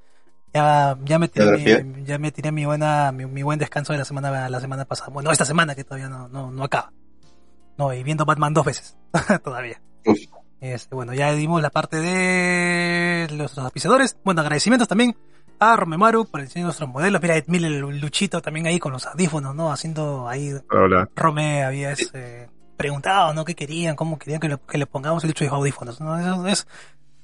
Ya, 0.55 0.97
ya 1.05 1.19
me 1.19 1.29
tiré, 1.29 1.87
ya 2.05 2.19
me 2.19 2.33
tiré 2.33 2.53
mi 2.53 2.65
buena, 2.65 3.13
mi, 3.13 3.27
mi 3.27 3.43
buen 3.43 3.59
descanso 3.59 3.93
de 3.93 3.99
la 3.99 4.05
semana, 4.05 4.49
la 4.49 4.61
semana 4.61 4.85
pasada. 4.85 5.11
Bueno, 5.11 5.31
esta 5.31 5.45
semana 5.45 5.75
que 5.75 5.85
todavía 5.85 6.09
no, 6.09 6.29
no, 6.29 6.51
no 6.51 6.65
acaba. 6.65 6.93
No, 7.77 7.93
y 7.93 8.03
viendo 8.03 8.25
Batman 8.25 8.55
dos 8.55 8.65
veces. 8.65 8.97
todavía. 9.45 9.81
Uf. 10.05 10.19
Este, 10.61 10.95
bueno, 10.95 11.15
ya 11.15 11.33
dimos 11.33 11.63
la 11.63 11.71
parte 11.71 11.99
de 11.99 13.29
los 13.33 13.57
auspiciadores. 13.59 14.17
Bueno, 14.25 14.41
agradecimientos 14.41 14.89
también 14.89 15.17
a 15.61 15.77
Romemaru 15.77 16.27
por 16.27 16.41
enseñar 16.41 16.67
nuestros 16.67 16.89
modelos. 16.89 17.23
Mira, 17.23 17.43
mira 17.47 17.69
el 17.69 18.01
Luchito 18.01 18.43
también 18.43 18.67
ahí 18.67 18.79
con 18.79 18.93
los 18.93 19.07
audífonos, 19.07 19.55
¿no? 19.55 19.71
Haciendo 19.71 20.29
ahí. 20.29 20.53
Hola. 20.71 21.09
Rome 21.15 21.63
había 21.63 21.93
este, 21.93 22.49
preguntado, 22.77 23.33
¿no? 23.35 23.45
¿Qué 23.45 23.55
querían? 23.55 23.95
¿Cómo 23.95 24.19
querían 24.19 24.41
que 24.41 24.49
le, 24.49 24.59
que 24.59 24.79
le 24.79 24.87
pongamos 24.87 25.23
el 25.23 25.31
Lucho 25.31 25.45
de 25.45 25.51
audífonos? 25.51 26.01
¿no? 26.01 26.19
Eso 26.19 26.47
es. 26.47 26.67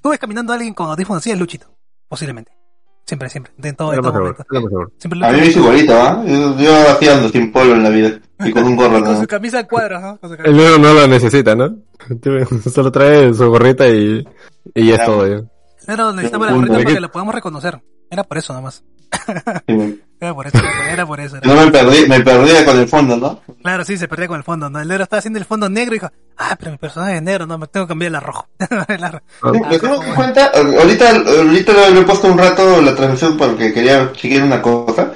Tú 0.01 0.11
ves 0.11 0.19
caminando 0.19 0.53
a 0.53 0.57
alguien 0.57 0.75
con 0.75 0.89
audífonos 0.89 1.23
así, 1.23 1.33
es 1.33 1.39
Luchito. 1.39 1.75
Posiblemente. 2.09 2.53
Siempre, 3.07 3.29
siempre. 3.29 3.53
De 3.59 3.73
todo, 3.75 3.95
lo 3.95 4.01
todo 4.01 4.12
más 4.12 4.21
momento. 4.21 4.45
lo 4.49 4.62
más 4.62 5.29
A 5.29 5.33
mí 5.33 5.40
me 5.40 5.47
hizo 5.47 5.59
igualito, 5.61 5.95
¿ah? 5.95 6.25
Yo, 6.27 6.59
yo 6.59 6.90
hacía 6.90 7.17
ando 7.17 7.29
sin 7.29 7.53
polo 7.53 7.75
en 7.75 7.83
la 7.83 7.90
vida. 7.90 8.19
Y 8.40 8.51
con 8.51 8.64
un 8.64 8.77
gorro, 8.77 9.05
con 9.05 9.21
su 9.21 9.27
camisa 9.27 9.59
a 9.59 9.69
cuadros, 9.69 10.01
¿no? 10.01 10.17
Con 10.19 10.31
su 10.31 10.43
El 10.43 10.57
negro 10.57 10.79
no 10.79 10.95
lo 10.95 11.07
necesita, 11.07 11.55
¿no? 11.55 11.77
Solo 12.73 12.90
trae 12.90 13.33
su 13.35 13.49
gorrita 13.51 13.87
y, 13.88 14.27
y 14.75 14.87
ya 14.87 14.95
es 14.95 15.05
todo. 15.05 15.27
Ya. 15.27 15.45
Pero 15.87 16.12
necesitamos 16.12 16.47
la 16.47 16.55
gorrita 16.55 16.75
para 16.75 16.95
que 16.95 17.01
la 17.01 17.09
podamos 17.09 17.35
reconocer. 17.35 17.83
Era 18.11 18.25
por 18.25 18.38
eso 18.38 18.55
nomás. 18.55 18.83
Sí. 19.68 20.00
Era 20.20 20.33
por 20.33 20.46
eso, 20.46 20.59
era 20.90 21.05
por 21.07 21.20
eso. 21.20 21.37
era. 21.37 21.46
No 21.55 21.61
me 21.66 21.70
perdí, 21.70 22.07
me 22.09 22.20
perdía 22.20 22.64
con 22.64 22.79
el 22.79 22.88
fondo, 22.88 23.16
¿no? 23.18 23.40
Claro, 23.62 23.85
sí, 23.85 23.98
se 23.98 24.09
perdía 24.09 24.27
con 24.27 24.38
el 24.38 24.42
fondo, 24.44 24.70
¿no? 24.70 24.81
El 24.81 24.88
negro 24.88 25.03
estaba 25.05 25.18
haciendo 25.18 25.38
el 25.38 25.44
fondo 25.44 25.68
negro 25.68 25.94
y 25.96 25.98
dijo, 25.98 26.11
ah, 26.38 26.57
pero 26.59 26.70
mi 26.70 26.79
personaje 26.79 27.16
es 27.16 27.22
negro, 27.22 27.46
no, 27.46 27.59
me 27.59 27.66
tengo 27.66 27.85
que 27.85 27.90
cambiar 27.90 28.14
el 28.14 28.20
rojo. 28.22 28.46
La- 28.59 29.20
Sí, 29.42 29.61
Ah, 29.62 29.68
me 29.68 29.79
tengo 29.79 30.00
que 30.00 30.14
cuenta, 30.14 30.50
ahorita, 30.55 31.11
ahorita 31.11 31.72
lo, 31.90 32.00
he 32.00 32.05
puesto 32.05 32.29
un 32.29 32.38
rato 32.38 32.81
la 32.81 32.94
transmisión 32.94 33.37
porque 33.37 33.72
quería 33.74 34.12
seguir 34.18 34.42
una 34.42 34.62
cosa. 34.62 35.11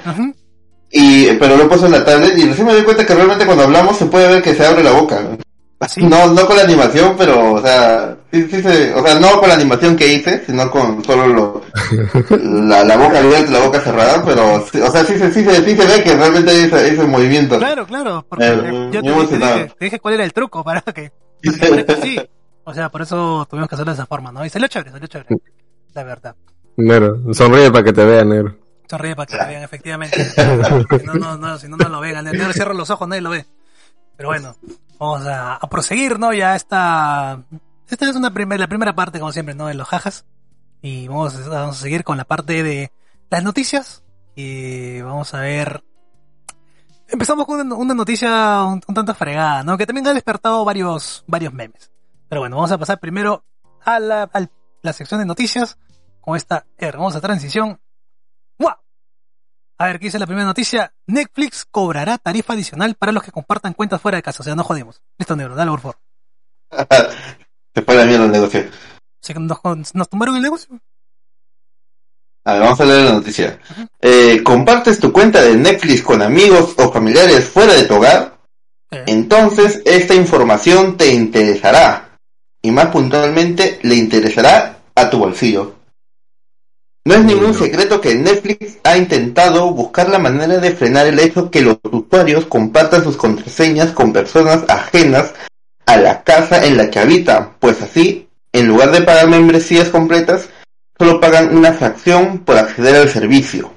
Y, 0.91 1.27
pero 1.39 1.57
lo 1.57 1.63
he 1.63 1.67
puesto 1.67 1.87
en 1.87 1.93
la 1.93 2.05
tablet 2.05 2.37
y 2.37 2.45
recién 2.45 2.67
me 2.67 2.73
doy 2.73 2.83
cuenta 2.83 3.05
que 3.05 3.15
realmente 3.15 3.45
cuando 3.47 3.63
hablamos 3.63 3.97
se 3.97 4.05
puede 4.05 4.27
ver 4.27 4.43
que 4.43 4.53
se 4.53 4.65
abre 4.65 4.83
la 4.83 4.91
boca. 4.91 5.21
Así. 5.81 6.03
No, 6.03 6.27
no 6.33 6.45
con 6.45 6.57
la 6.57 6.63
animación, 6.63 7.15
pero, 7.17 7.53
o 7.53 7.61
sea, 7.61 8.17
sí, 8.33 8.47
sí 8.51 8.61
se, 8.61 8.93
o 8.93 9.01
sea, 9.05 9.17
no 9.17 9.39
con 9.39 9.47
la 9.47 9.55
animación 9.55 9.95
que 9.95 10.13
hice, 10.13 10.43
sino 10.45 10.69
con 10.69 11.01
solo 11.05 11.27
lo, 11.27 11.61
la, 12.67 12.83
la 12.83 12.97
boca 12.97 13.19
abierta 13.19 13.49
y 13.49 13.53
la 13.53 13.59
boca 13.65 13.79
cerrada, 13.79 14.21
pero, 14.25 14.65
sí, 14.69 14.81
o 14.81 14.91
sea, 14.91 15.05
sí, 15.05 15.17
se- 15.17 15.31
sí, 15.31 15.43
se- 15.43 15.63
sí 15.63 15.77
se 15.77 15.87
ve 15.87 16.03
que 16.03 16.15
realmente 16.15 16.51
hay 16.51 16.57
ese, 16.65 16.89
ese 16.95 17.03
movimiento. 17.05 17.57
Claro, 17.57 17.87
claro, 17.87 18.25
porque 18.27 18.45
Eh, 18.45 18.89
yo 18.91 19.01
te, 19.01 19.09
te 19.27 19.37
dije, 19.37 19.73
te 19.79 19.85
dije 19.85 19.99
cuál 20.01 20.15
era 20.15 20.25
el 20.25 20.33
truco 20.33 20.63
para 20.65 20.81
que, 20.81 21.11
para 21.59 21.85
que 21.85 21.91
así. 21.93 22.19
O 22.65 22.73
sea, 22.73 22.89
por 22.89 23.01
eso 23.01 23.47
tuvimos 23.49 23.69
que 23.69 23.75
hacerlo 23.75 23.93
de 23.93 23.95
esa 23.97 24.05
forma, 24.05 24.31
¿no? 24.33 24.45
Y 24.45 24.49
salió 24.49 24.67
chévere, 24.67 24.91
salió 24.91 25.07
chévere. 25.07 25.29
La 25.93 26.03
verdad. 26.03 26.35
Negro, 26.75 27.33
sonríe 27.33 27.71
para 27.71 27.83
que 27.85 27.93
te 27.93 28.03
vean, 28.03 28.29
negro. 28.29 28.55
Sonríe 28.89 29.15
para 29.15 29.25
que 29.27 29.37
lo 29.37 29.47
vean, 29.47 29.63
efectivamente. 29.63 30.23
si 30.99 31.05
no, 31.05 31.13
no, 31.13 31.37
no, 31.37 31.57
si 31.57 31.67
no, 31.69 31.77
no 31.77 31.87
lo 31.89 31.99
ven. 32.01 32.17
El 32.17 32.25
negro 32.25 32.51
cierra 32.53 32.73
los 32.73 32.89
ojos, 32.89 33.07
nadie 33.07 33.21
lo 33.21 33.29
ve. 33.29 33.45
Pero 34.19 34.27
bueno, 34.31 34.53
vamos 34.99 35.25
a, 35.27 35.55
a 35.55 35.69
proseguir, 35.69 36.19
¿no? 36.19 36.33
Ya 36.33 36.53
esta, 36.53 37.41
esta 37.87 38.09
es 38.09 38.17
una 38.17 38.33
primer, 38.33 38.59
la 38.59 38.67
primera 38.67 38.93
parte, 38.93 39.17
como 39.17 39.31
siempre, 39.31 39.55
¿no? 39.55 39.67
De 39.67 39.73
los 39.75 39.87
jajas. 39.87 40.25
Y 40.81 41.07
vamos 41.07 41.37
a, 41.37 41.47
vamos 41.47 41.77
a 41.77 41.81
seguir 41.81 42.03
con 42.03 42.17
la 42.17 42.25
parte 42.25 42.61
de 42.61 42.91
las 43.29 43.41
noticias. 43.45 44.03
Y 44.35 44.99
vamos 44.99 45.33
a 45.33 45.39
ver. 45.39 45.85
Empezamos 47.07 47.45
con 47.45 47.71
una, 47.71 47.93
noticia 47.93 48.61
un, 48.65 48.81
un 48.85 48.93
tanto 48.93 49.15
fregada, 49.15 49.63
¿no? 49.63 49.77
Que 49.77 49.85
también 49.85 50.05
ha 50.07 50.13
despertado 50.13 50.65
varios, 50.65 51.23
varios 51.25 51.53
memes. 51.53 51.89
Pero 52.27 52.41
bueno, 52.41 52.57
vamos 52.57 52.73
a 52.73 52.77
pasar 52.77 52.99
primero 52.99 53.45
a 53.85 54.01
la, 54.01 54.23
al- 54.33 54.51
la 54.81 54.91
sección 54.91 55.21
de 55.21 55.25
noticias 55.25 55.77
con 56.19 56.35
esta 56.35 56.65
hermosa 56.77 57.21
transición. 57.21 57.79
A 59.81 59.85
ver, 59.85 59.99
¿qué 59.99 60.07
dice 60.07 60.19
la 60.19 60.25
primera 60.25 60.45
noticia? 60.45 60.93
Netflix 61.07 61.65
cobrará 61.71 62.17
tarifa 62.17 62.51
adicional 62.51 62.95
para 62.95 63.13
los 63.13 63.23
que 63.23 63.31
compartan 63.31 63.73
cuentas 63.73 64.01
fuera 64.01 64.17
de 64.17 64.21
casa. 64.21 64.41
O 64.41 64.43
sea, 64.43 64.53
no 64.53 64.65
jodemos. 64.65 65.01
Listo, 65.17 65.37
negro, 65.37 65.55
dale 65.55 65.71
por 65.71 65.79
favor. 65.79 65.97
se 67.73 67.81
fue 67.81 67.95
la 67.95 68.03
mierda 68.03 68.25
el 68.25 68.31
negocio. 68.31 68.65
Nos, 69.35 69.95
nos 69.95 70.09
tumbaron 70.09 70.35
el 70.35 70.41
negocio. 70.41 70.77
A 72.43 72.53
ver, 72.53 72.61
vamos 72.61 72.81
a 72.81 72.85
leer 72.85 73.05
la 73.05 73.13
noticia. 73.13 73.59
Eh, 74.01 74.41
¿Compartes 74.43 74.99
tu 74.99 75.13
cuenta 75.13 75.41
de 75.41 75.55
Netflix 75.55 76.01
con 76.01 76.21
amigos 76.21 76.75
o 76.77 76.91
familiares 76.91 77.47
fuera 77.47 77.73
de 77.73 77.83
tu 77.83 77.95
hogar? 77.95 78.37
Entonces, 78.91 79.81
esta 79.85 80.13
información 80.13 80.97
te 80.97 81.13
interesará. 81.13 82.17
Y 82.61 82.71
más 82.71 82.87
puntualmente, 82.87 83.79
le 83.83 83.95
interesará 83.95 84.79
a 84.93 85.09
tu 85.09 85.19
bolsillo. 85.19 85.78
No 87.05 87.15
es 87.15 87.23
ningún 87.23 87.53
secreto 87.53 88.01
que 88.01 88.15
Netflix 88.15 88.77
ha 88.83 88.97
intentado 88.97 89.71
buscar 89.71 90.09
la 90.09 90.19
manera 90.19 90.57
de 90.57 90.71
frenar 90.71 91.07
el 91.07 91.19
hecho 91.19 91.49
que 91.49 91.61
los 91.61 91.77
usuarios 91.83 92.45
compartan 92.45 93.03
sus 93.03 93.17
contraseñas 93.17 93.91
con 93.91 94.13
personas 94.13 94.63
ajenas 94.67 95.33
a 95.85 95.97
la 95.97 96.23
casa 96.23 96.65
en 96.65 96.77
la 96.77 96.89
que 96.91 96.99
habitan, 96.99 97.53
pues 97.59 97.81
así, 97.81 98.27
en 98.51 98.67
lugar 98.67 98.91
de 98.91 99.01
pagar 99.01 99.27
membresías 99.27 99.89
completas, 99.89 100.49
solo 100.97 101.19
pagan 101.19 101.55
una 101.55 101.73
fracción 101.73 102.39
por 102.39 102.57
acceder 102.57 102.95
al 102.95 103.09
servicio. 103.09 103.73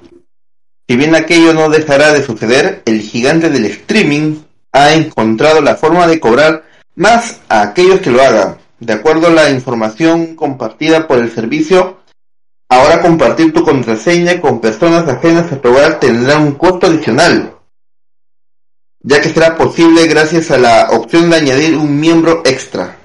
Si 0.87 0.95
bien 0.97 1.15
aquello 1.15 1.53
no 1.53 1.69
dejará 1.69 2.11
de 2.11 2.23
suceder, 2.23 2.83
el 2.85 3.01
gigante 3.01 3.49
del 3.49 3.65
streaming 3.65 4.41
ha 4.73 4.93
encontrado 4.93 5.61
la 5.61 5.75
forma 5.75 6.07
de 6.07 6.19
cobrar 6.19 6.65
más 6.95 7.39
a 7.47 7.61
aquellos 7.61 8.01
que 8.01 8.11
lo 8.11 8.21
hagan. 8.21 8.57
De 8.79 8.93
acuerdo 8.93 9.27
a 9.27 9.31
la 9.31 9.49
información 9.49 10.35
compartida 10.35 11.07
por 11.07 11.19
el 11.19 11.31
servicio, 11.33 12.02
ahora 12.69 13.01
compartir 13.01 13.53
tu 13.53 13.63
contraseña 13.63 14.39
con 14.41 14.59
personas 14.61 15.07
ajenas 15.07 15.51
a 15.51 15.61
tu 15.61 15.69
hogar 15.69 15.99
tendrá 15.99 16.37
un 16.37 16.53
costo 16.53 16.87
adicional, 16.87 17.55
ya 19.01 19.21
que 19.21 19.29
será 19.29 19.55
posible 19.57 20.07
gracias 20.07 20.51
a 20.51 20.57
la 20.57 20.89
opción 20.91 21.29
de 21.29 21.37
añadir 21.37 21.77
un 21.77 21.99
miembro 21.99 22.41
extra. 22.45 22.97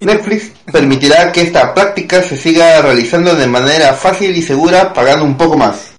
Netflix 0.00 0.50
permitirá 0.70 1.32
que 1.32 1.42
esta 1.42 1.72
práctica 1.72 2.22
se 2.22 2.36
siga 2.36 2.82
realizando 2.82 3.34
de 3.34 3.46
manera 3.46 3.94
fácil 3.94 4.36
y 4.36 4.42
segura 4.42 4.92
pagando 4.92 5.24
un 5.24 5.36
poco 5.36 5.56
más. 5.56 5.94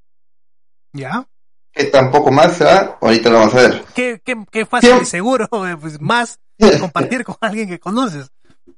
¿Ya? 0.94 1.26
¿Qué 1.72 1.86
tan 1.86 2.12
poco 2.12 2.32
más 2.32 2.54
será? 2.58 2.98
Ahorita 3.02 3.30
lo 3.30 3.40
vamos 3.40 3.54
a 3.56 3.62
ver. 3.62 3.84
Qué, 3.96 4.22
qué, 4.24 4.36
qué 4.52 4.66
fácil 4.66 4.92
Sí. 4.98 5.00
y 5.02 5.06
seguro, 5.06 5.48
eh, 5.68 5.76
pues 5.80 6.00
más 6.00 6.40
compartir 6.80 7.24
con 7.24 7.36
alguien 7.42 7.68
que 7.68 7.80
conoces. 7.80 8.30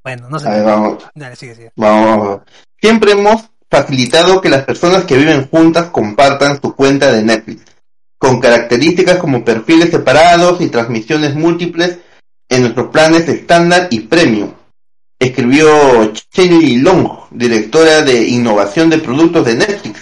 Bueno, 0.04 0.30
no 0.30 0.40
sé. 0.40 0.48
A 0.48 0.52
ver, 0.52 0.64
vamos. 0.66 1.04
Dale, 1.14 1.36
sigue, 1.36 1.56
sigue. 1.56 1.72
Vamos, 1.76 2.06
vamos. 2.10 2.42
Siempre 2.80 3.12
hemos 3.12 3.50
facilitado 3.70 4.42
que 4.42 4.50
las 4.50 4.64
personas 4.64 5.06
que 5.06 5.18
viven 5.18 5.48
juntas 5.48 5.88
compartan 5.92 6.60
su 6.62 6.74
cuenta 6.76 7.12
de 7.12 7.24
Netflix, 7.24 7.64
con 8.18 8.40
características 8.40 9.18
como 9.18 9.44
perfiles 9.44 9.92
separados 9.92 10.62
y 10.62 10.70
transmisiones 10.70 11.36
múltiples 11.36 11.98
en 12.50 12.62
nuestros 12.62 12.88
planes 12.88 13.28
estándar 13.28 13.88
y 13.92 14.02
premium. 14.02 14.52
Escribió 15.20 16.14
Shelley 16.32 16.78
Long, 16.78 17.10
directora 17.32 18.04
de 18.04 18.28
innovación 18.28 18.90
de 18.90 19.00
productos 19.00 19.46
de 19.46 19.56
Netflix. 19.56 20.00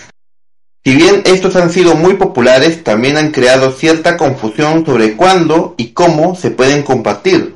Si 0.84 0.93
bien 0.93 1.23
estos 1.25 1.56
han 1.56 1.71
sido 1.71 1.95
muy 1.95 2.13
populares, 2.13 2.84
también 2.84 3.17
han 3.17 3.32
creado 3.32 3.71
cierta 3.71 4.17
confusión 4.17 4.86
sobre 4.86 5.15
cuándo 5.15 5.73
y 5.78 5.93
cómo 5.93 6.36
se 6.36 6.51
pueden 6.51 6.84
compartir. 6.84 7.56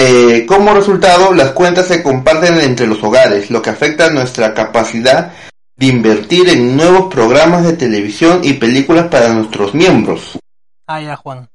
Eh, 0.00 0.46
como 0.46 0.72
resultado, 0.74 1.34
las 1.34 1.50
cuentas 1.50 1.86
se 1.88 2.04
comparten 2.04 2.60
entre 2.60 2.86
los 2.86 3.02
hogares, 3.02 3.50
lo 3.50 3.60
que 3.60 3.70
afecta 3.70 4.10
nuestra 4.10 4.54
capacidad 4.54 5.32
de 5.74 5.86
invertir 5.86 6.48
en 6.50 6.76
nuevos 6.76 7.12
programas 7.12 7.64
de 7.64 7.72
televisión 7.72 8.40
y 8.44 8.52
películas 8.54 9.08
para 9.08 9.30
nuestros 9.30 9.74
miembros. 9.74 10.38
Ah, 10.86 11.00
ya, 11.00 11.16
Juan. 11.16 11.48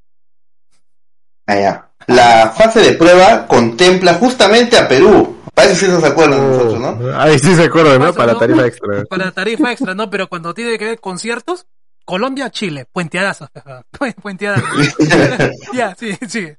Allá. 1.46 1.90
La 2.08 2.52
fase 2.56 2.82
de 2.82 2.94
prueba 2.94 3.48
contempla 3.48 4.16
justamente 4.16 4.78
a 4.78 4.90
Perú. 4.90 5.38
Parece 5.54 5.86
que 5.86 5.92
sí 5.96 6.02
se 6.02 6.08
acuerdan 6.08 6.42
de 6.42 6.48
nosotros, 6.58 6.80
¿no? 6.82 7.20
Ahí 7.22 7.40
sí 7.40 7.56
se 7.56 7.64
acuerda, 7.64 7.98
¿no? 7.98 8.14
Para 8.14 8.38
tarifa 8.38 8.66
extra. 8.66 9.04
Para 9.06 9.32
tarifa 9.32 9.72
extra, 9.72 9.94
¿no? 9.96 10.10
Pero 10.10 10.28
cuando 10.28 10.54
tiene 10.54 10.78
que 10.78 10.86
ver 10.86 11.00
conciertos, 11.00 11.66
Colombia, 12.04 12.50
Chile, 12.50 12.88
puenteadazos. 12.92 13.50
Pu- 13.54 14.16
Puenteadazos. 14.22 14.68
ya, 15.74 15.96
sí, 15.98 16.18
sigue. 16.28 16.58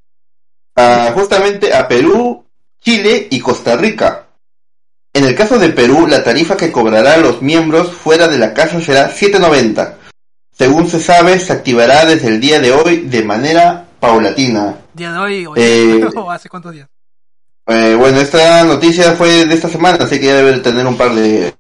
Ah, 0.77 1.13
justamente 1.15 1.73
a 1.75 1.87
Perú, 1.87 2.45
Chile 2.81 3.29
y 3.31 3.41
Costa 3.41 3.77
Rica. 3.77 4.27
En 5.13 5.25
el 5.25 5.35
caso 5.37 5.59
de 5.59 5.69
Perú, 5.71 6.07
la 6.09 6.25
tarifa 6.25 6.57
que 6.57 6.73
cobrará 6.73 7.15
a 7.15 7.19
los 7.19 7.41
miembros 7.41 7.93
fuera 7.93 8.27
de 8.27 8.39
la 8.39 8.53
casa 8.53 8.81
será 8.81 9.11
7.90. 9.13 9.95
Según 10.51 10.89
se 10.89 11.01
sabe, 11.01 11.39
se 11.39 11.53
activará 11.53 12.05
desde 12.05 12.29
el 12.29 12.41
día 12.41 12.61
de 12.61 12.73
hoy 12.73 13.01
de 13.03 13.23
manera 13.23 13.87
paulatina. 14.01 14.77
Día 14.93 15.13
de 15.13 15.19
hoy, 15.19 15.47
o, 15.47 15.55
Eh, 15.57 16.05
o 16.17 16.31
hace 16.31 16.49
cuántos 16.49 16.73
días. 16.73 16.89
Eh, 17.67 17.95
bueno, 17.99 18.21
esta 18.21 18.63
noticia 18.65 19.13
fue 19.13 19.47
de 19.47 19.55
esta 19.55 19.69
semana, 19.69 20.05
así 20.05 20.19
que 20.21 20.27
ya 20.27 20.35
debe 20.37 20.59
tener 20.59 20.87
un 20.87 20.97
par 20.97 21.15
de 21.15 21.55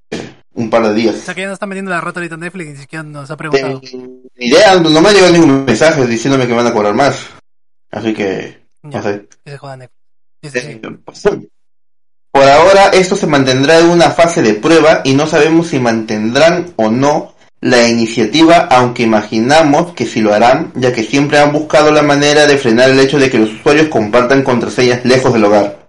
un 0.54 0.68
par 0.70 0.82
de 0.82 0.90
O 0.90 0.94
días. 0.94 1.16
sea 1.16 1.34
que 1.34 1.40
ya 1.40 1.46
nos 1.46 1.54
están 1.54 1.70
vendiendo 1.70 1.90
la 1.90 2.00
rata 2.00 2.20
ahorita 2.20 2.34
en 2.34 2.40
Netflix 2.42 2.66
y 2.68 2.72
ni 2.72 2.76
siquiera 2.76 3.02
nos 3.02 3.30
ha 3.30 3.36
preguntado. 3.36 3.80
Eh, 3.82 3.98
idea, 4.36 4.74
no 4.78 5.00
me 5.00 5.08
ha 5.08 5.12
llegado 5.12 5.32
ningún 5.32 5.64
mensaje 5.64 6.06
diciéndome 6.06 6.46
que 6.46 6.52
van 6.52 6.66
a 6.66 6.72
cobrar 6.72 6.94
más. 6.94 7.26
Así 7.90 8.12
que, 8.12 8.63
Ya, 8.84 9.00
Netflix. 9.00 9.38
Sí. 10.42 10.58
Eh, 10.58 10.80
pues, 11.04 11.22
Por 12.30 12.42
ahora 12.42 12.88
esto 12.88 13.16
se 13.16 13.26
mantendrá 13.26 13.78
en 13.78 13.88
una 13.88 14.10
fase 14.10 14.42
de 14.42 14.54
prueba 14.54 15.00
y 15.04 15.14
no 15.14 15.26
sabemos 15.26 15.68
si 15.68 15.78
mantendrán 15.78 16.74
o 16.76 16.90
no 16.90 17.34
la 17.60 17.88
iniciativa, 17.88 18.68
aunque 18.70 19.04
imaginamos 19.04 19.94
que 19.94 20.04
sí 20.04 20.20
lo 20.20 20.34
harán, 20.34 20.70
ya 20.74 20.92
que 20.92 21.02
siempre 21.02 21.38
han 21.38 21.50
buscado 21.50 21.90
la 21.90 22.02
manera 22.02 22.46
de 22.46 22.58
frenar 22.58 22.90
el 22.90 23.00
hecho 23.00 23.18
de 23.18 23.30
que 23.30 23.38
los 23.38 23.54
usuarios 23.54 23.88
compartan 23.88 24.42
contraseñas 24.42 25.02
lejos 25.06 25.32
del 25.32 25.44
hogar. 25.44 25.88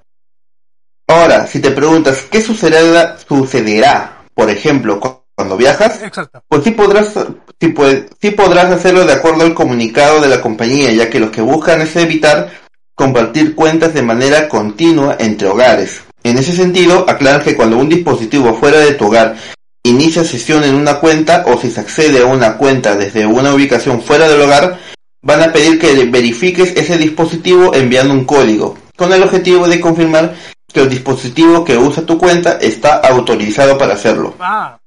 Ahora, 1.07 1.45
si 1.45 1.59
te 1.59 1.71
preguntas 1.71 2.25
qué 2.31 2.41
sucederá, 2.41 3.17
sucederá, 3.27 4.23
por 4.33 4.49
ejemplo, 4.49 5.01
cuando 5.35 5.57
viajas, 5.57 6.01
Exacto. 6.01 6.41
pues 6.47 6.63
sí 6.63 6.71
podrás, 6.71 7.13
sí, 7.59 7.67
pues, 7.67 8.05
sí 8.21 8.31
podrás 8.31 8.71
hacerlo 8.71 9.05
de 9.05 9.11
acuerdo 9.11 9.43
al 9.43 9.53
comunicado 9.53 10.21
de 10.21 10.29
la 10.29 10.39
compañía, 10.39 10.93
ya 10.93 11.09
que 11.09 11.19
lo 11.19 11.29
que 11.29 11.41
buscan 11.41 11.81
es 11.81 11.93
evitar 11.97 12.49
compartir 12.95 13.55
cuentas 13.55 13.93
de 13.93 14.01
manera 14.01 14.47
continua 14.49 15.17
entre 15.19 15.47
hogares. 15.47 16.01
En 16.23 16.37
ese 16.37 16.53
sentido, 16.55 17.05
aclaran 17.09 17.43
que 17.43 17.55
cuando 17.55 17.77
un 17.77 17.89
dispositivo 17.89 18.55
fuera 18.55 18.79
de 18.79 18.93
tu 18.93 19.05
hogar 19.07 19.35
inicia 19.83 20.23
sesión 20.23 20.63
en 20.63 20.73
una 20.75 20.99
cuenta 20.99 21.43
o 21.45 21.59
si 21.59 21.69
se 21.69 21.81
accede 21.81 22.21
a 22.23 22.25
una 22.25 22.57
cuenta 22.57 22.95
desde 22.95 23.25
una 23.27 23.53
ubicación 23.53 24.01
fuera 24.01 24.27
del 24.27 24.41
hogar, 24.41 24.79
van 25.21 25.41
a 25.41 25.51
pedir 25.53 25.77
que 25.79 26.05
verifiques 26.05 26.75
ese 26.75 26.97
dispositivo 26.97 27.75
enviando 27.75 28.13
un 28.13 28.25
código, 28.25 28.77
con 28.95 29.11
el 29.13 29.21
objetivo 29.21 29.67
de 29.67 29.79
confirmar 29.81 30.35
que 30.73 30.81
el 30.81 30.89
dispositivo 30.89 31.63
que 31.63 31.77
usa 31.77 32.05
tu 32.05 32.17
cuenta 32.17 32.53
está 32.53 32.95
autorizado 32.95 33.77
para 33.77 33.93
hacerlo. 33.93 34.35
Ah, 34.39 34.79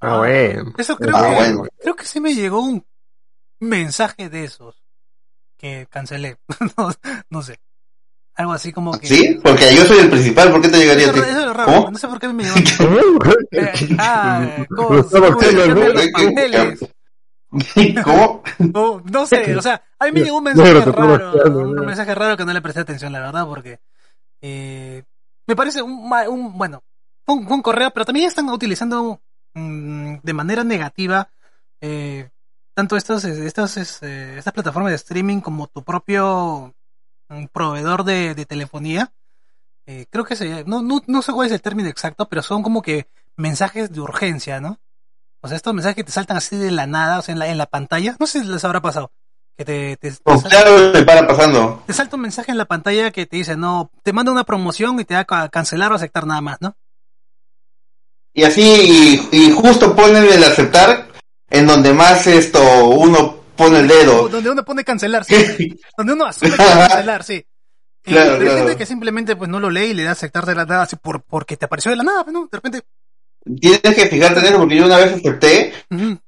Ah, 0.00 0.18
bueno. 0.18 0.74
eso 0.76 0.96
creo, 0.96 1.16
Ah, 1.16 1.28
que, 1.30 1.34
bueno. 1.34 1.66
creo 1.80 1.96
que 1.96 2.04
sí 2.04 2.20
me 2.20 2.34
llegó 2.34 2.60
un 2.60 2.84
mensaje 3.60 4.28
de 4.28 4.44
esos 4.44 4.83
que 5.56 5.86
cancelé. 5.90 6.36
no, 6.76 6.90
no 7.30 7.42
sé. 7.42 7.58
Algo 8.36 8.52
así 8.52 8.72
como 8.72 8.98
que... 8.98 9.06
¿Sí? 9.06 9.38
Porque 9.42 9.74
yo 9.76 9.84
soy 9.84 9.98
el 9.98 10.10
principal, 10.10 10.50
¿por 10.50 10.60
qué 10.60 10.68
te 10.68 10.78
llegaría 10.78 11.04
Eso, 11.04 11.10
a 11.12 11.14
ti? 11.14 11.20
eso 11.30 11.50
es 11.50 11.56
raro, 11.56 11.72
¿Cómo? 11.72 11.90
no 11.92 11.98
sé 11.98 12.08
por 12.08 12.18
qué 12.18 12.28
me 12.28 12.42
llegó. 12.44 12.56
Eh, 13.52 13.72
ah, 13.98 14.66
¿cómo? 18.02 18.42
¿no? 19.12 19.26
Sé, 19.26 19.56
o 19.56 19.62
sea, 19.62 19.82
a 19.98 20.04
mí 20.06 20.12
me 20.12 20.20
llegó 20.22 20.38
un 20.38 20.44
mensaje 20.44 20.84
raro, 20.84 21.32
un 21.60 21.74
mensaje 21.86 22.14
raro 22.14 22.36
que 22.36 22.44
no 22.44 22.52
le 22.52 22.60
presté 22.60 22.80
atención, 22.80 23.12
la 23.12 23.20
verdad, 23.20 23.46
porque 23.46 23.78
eh, 24.40 25.02
me 25.46 25.56
parece 25.56 25.82
un, 25.82 26.08
ma- 26.08 26.28
un 26.28 26.56
bueno, 26.58 26.82
un, 27.26 27.50
un 27.50 27.62
correo, 27.62 27.90
pero 27.92 28.04
también 28.04 28.26
están 28.26 28.48
utilizando 28.48 29.20
mm, 29.54 30.16
de 30.22 30.32
manera 30.32 30.64
negativa 30.64 31.28
eh, 31.80 32.30
tanto 32.74 32.96
estos, 32.96 33.24
estos, 33.24 33.76
es, 33.76 34.02
eh, 34.02 34.36
estas 34.38 34.52
plataformas 34.52 34.90
de 34.90 34.96
streaming 34.96 35.40
como 35.40 35.66
tu 35.68 35.82
propio 35.82 36.74
mm, 37.28 37.46
proveedor 37.52 38.04
de, 38.04 38.34
de 38.34 38.46
telefonía. 38.46 39.12
Eh, 39.86 40.06
creo 40.10 40.24
que 40.24 40.36
se, 40.36 40.64
no, 40.64 40.82
no, 40.82 41.02
no 41.06 41.22
sé 41.22 41.32
cuál 41.32 41.46
es 41.46 41.52
el 41.52 41.62
término 41.62 41.88
exacto, 41.88 42.28
pero 42.28 42.42
son 42.42 42.62
como 42.62 42.82
que 42.82 43.08
mensajes 43.36 43.92
de 43.92 44.00
urgencia, 44.00 44.60
¿no? 44.60 44.80
O 45.42 45.48
sea, 45.48 45.56
estos 45.56 45.74
mensajes 45.74 45.96
que 45.96 46.04
te 46.04 46.12
saltan 46.12 46.38
así 46.38 46.56
de 46.56 46.70
la 46.70 46.86
nada, 46.86 47.18
o 47.18 47.22
sea, 47.22 47.32
en 47.34 47.38
la, 47.38 47.48
en 47.48 47.58
la 47.58 47.66
pantalla. 47.66 48.16
No 48.18 48.26
sé 48.26 48.40
si 48.40 48.46
les 48.46 48.64
habrá 48.64 48.80
pasado. 48.80 49.12
Que 49.56 49.64
te, 49.64 49.96
te, 49.98 50.10
te 50.10 50.16
Pues 50.24 50.40
sal- 50.40 50.50
claro, 50.50 50.90
me 50.92 51.02
para 51.02 51.26
pasando. 51.28 51.82
te 51.86 51.92
salta 51.92 52.16
un 52.16 52.22
mensaje 52.22 52.50
en 52.50 52.58
la 52.58 52.64
pantalla 52.64 53.10
que 53.10 53.26
te 53.26 53.36
dice, 53.36 53.56
no, 53.56 53.90
te 54.02 54.12
manda 54.12 54.32
una 54.32 54.44
promoción 54.44 54.98
y 54.98 55.04
te 55.04 55.14
da 55.14 55.26
a 55.28 55.48
cancelar 55.50 55.92
o 55.92 55.96
aceptar 55.96 56.26
nada 56.26 56.40
más, 56.40 56.56
¿no? 56.60 56.74
Y 58.32 58.42
así, 58.42 58.62
y, 59.32 59.36
y 59.36 59.50
justo 59.52 59.94
ponen 59.94 60.24
el 60.24 60.42
aceptar 60.42 61.08
en 61.50 61.66
donde 61.66 61.92
más 61.92 62.26
esto 62.26 62.86
uno 62.88 63.36
pone 63.56 63.80
el 63.80 63.88
dedo. 63.88 64.28
Donde 64.28 64.50
uno 64.50 64.64
pone 64.64 64.84
cancelar, 64.84 65.24
sí. 65.24 65.34
Donde 65.96 66.12
uno 66.12 66.24
asume 66.26 66.56
cancelar, 66.56 67.22
sí. 67.24 67.44
Y 68.06 68.12
Claro, 68.12 68.32
hay 68.34 68.40
claro. 68.40 68.58
gente 68.58 68.76
que 68.76 68.84
simplemente 68.86 69.34
pues 69.36 69.48
no 69.48 69.60
lo 69.60 69.70
lee 69.70 69.86
y 69.86 69.94
le 69.94 70.02
da 70.02 70.10
a 70.10 70.12
aceptar 70.12 70.44
de 70.44 70.54
la 70.54 70.66
nada 70.66 70.82
así 70.82 70.96
por, 70.96 71.22
porque 71.22 71.56
te 71.56 71.64
apareció 71.64 71.90
de 71.90 71.96
la 71.96 72.02
nada, 72.02 72.24
¿no? 72.30 72.42
De 72.50 72.56
repente. 72.58 72.82
Tienes 73.60 73.80
que 73.82 74.06
fijarte 74.06 74.40
en 74.40 74.46
eso 74.46 74.58
porque 74.58 74.76
yo 74.76 74.86
una 74.86 74.96
vez 74.96 75.12
acepté 75.14 75.72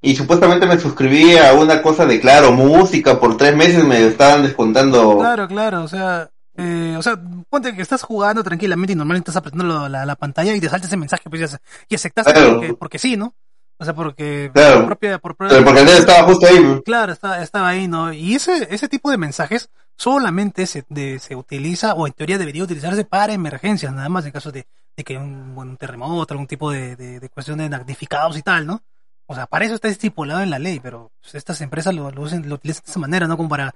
y 0.02 0.14
supuestamente 0.14 0.66
me 0.66 0.78
suscribí 0.78 1.36
a 1.38 1.54
una 1.54 1.80
cosa 1.80 2.04
de 2.04 2.20
claro, 2.20 2.52
música, 2.52 3.18
por 3.18 3.38
tres 3.38 3.56
meses 3.56 3.82
me 3.84 4.06
estaban 4.06 4.42
descontando. 4.42 5.16
Claro, 5.18 5.48
claro, 5.48 5.82
o 5.84 5.88
sea, 5.88 6.28
eh, 6.58 6.94
o 6.98 7.02
sea, 7.02 7.18
ponte 7.48 7.74
que 7.74 7.80
estás 7.80 8.02
jugando 8.02 8.44
tranquilamente 8.44 8.92
y 8.92 8.96
normalmente 8.96 9.30
estás 9.30 9.40
apretando 9.40 9.88
la, 9.88 10.04
la 10.04 10.16
pantalla 10.16 10.54
y 10.54 10.60
te 10.60 10.68
salta 10.68 10.86
ese 10.86 10.96
mensaje 10.98 11.22
pues, 11.30 11.40
y, 11.40 11.44
ace- 11.44 11.58
y 11.88 11.94
aceptaste 11.94 12.32
Claro. 12.34 12.52
porque, 12.56 12.74
porque 12.74 12.98
sí, 12.98 13.16
¿no? 13.16 13.34
O 13.78 13.84
sea, 13.84 13.94
porque 13.94 14.50
Claro. 14.54 14.76
por 14.78 14.86
propia, 14.86 15.18
por 15.18 15.36
propia- 15.36 15.62
porque 15.64 15.84
dedo 15.84 15.98
estaba 15.98 16.22
justo 16.28 16.46
ahí. 16.46 16.82
Claro, 16.84 17.12
estaba, 17.12 17.42
estaba 17.42 17.68
ahí, 17.68 17.86
¿no? 17.88 18.12
Y 18.12 18.34
ese, 18.34 18.66
ese 18.70 18.88
tipo 18.88 19.10
de 19.10 19.18
mensajes 19.18 19.68
solamente 19.96 20.66
se, 20.66 20.84
de- 20.88 21.18
se 21.18 21.36
utiliza, 21.36 21.94
o 21.94 22.06
en 22.06 22.12
teoría 22.14 22.38
debería 22.38 22.64
utilizarse 22.64 23.04
para 23.04 23.32
emergencias, 23.32 23.92
nada 23.92 24.08
más 24.08 24.24
en 24.26 24.32
caso 24.32 24.50
de, 24.52 24.66
de 24.96 25.04
que 25.04 25.16
un, 25.18 25.52
un 25.56 25.76
terremoto, 25.76 26.32
algún 26.34 26.46
tipo 26.46 26.70
de, 26.70 26.96
de, 26.96 27.20
de 27.20 27.28
cuestión 27.28 27.58
de 27.58 27.68
damnificados 27.68 28.36
y 28.38 28.42
tal, 28.42 28.66
¿no? 28.66 28.82
O 29.26 29.34
sea, 29.34 29.46
para 29.46 29.64
eso 29.64 29.74
está 29.74 29.88
estipulado 29.88 30.40
en 30.40 30.50
la 30.50 30.58
ley, 30.58 30.78
pero 30.80 31.10
pues, 31.20 31.34
estas 31.34 31.60
empresas 31.60 31.92
lo, 31.94 32.10
lo, 32.12 32.22
utilizan 32.22 32.42
de 32.84 32.90
esa 32.90 33.00
manera, 33.00 33.26
¿no? 33.26 33.36
Como 33.36 33.48
para, 33.48 33.74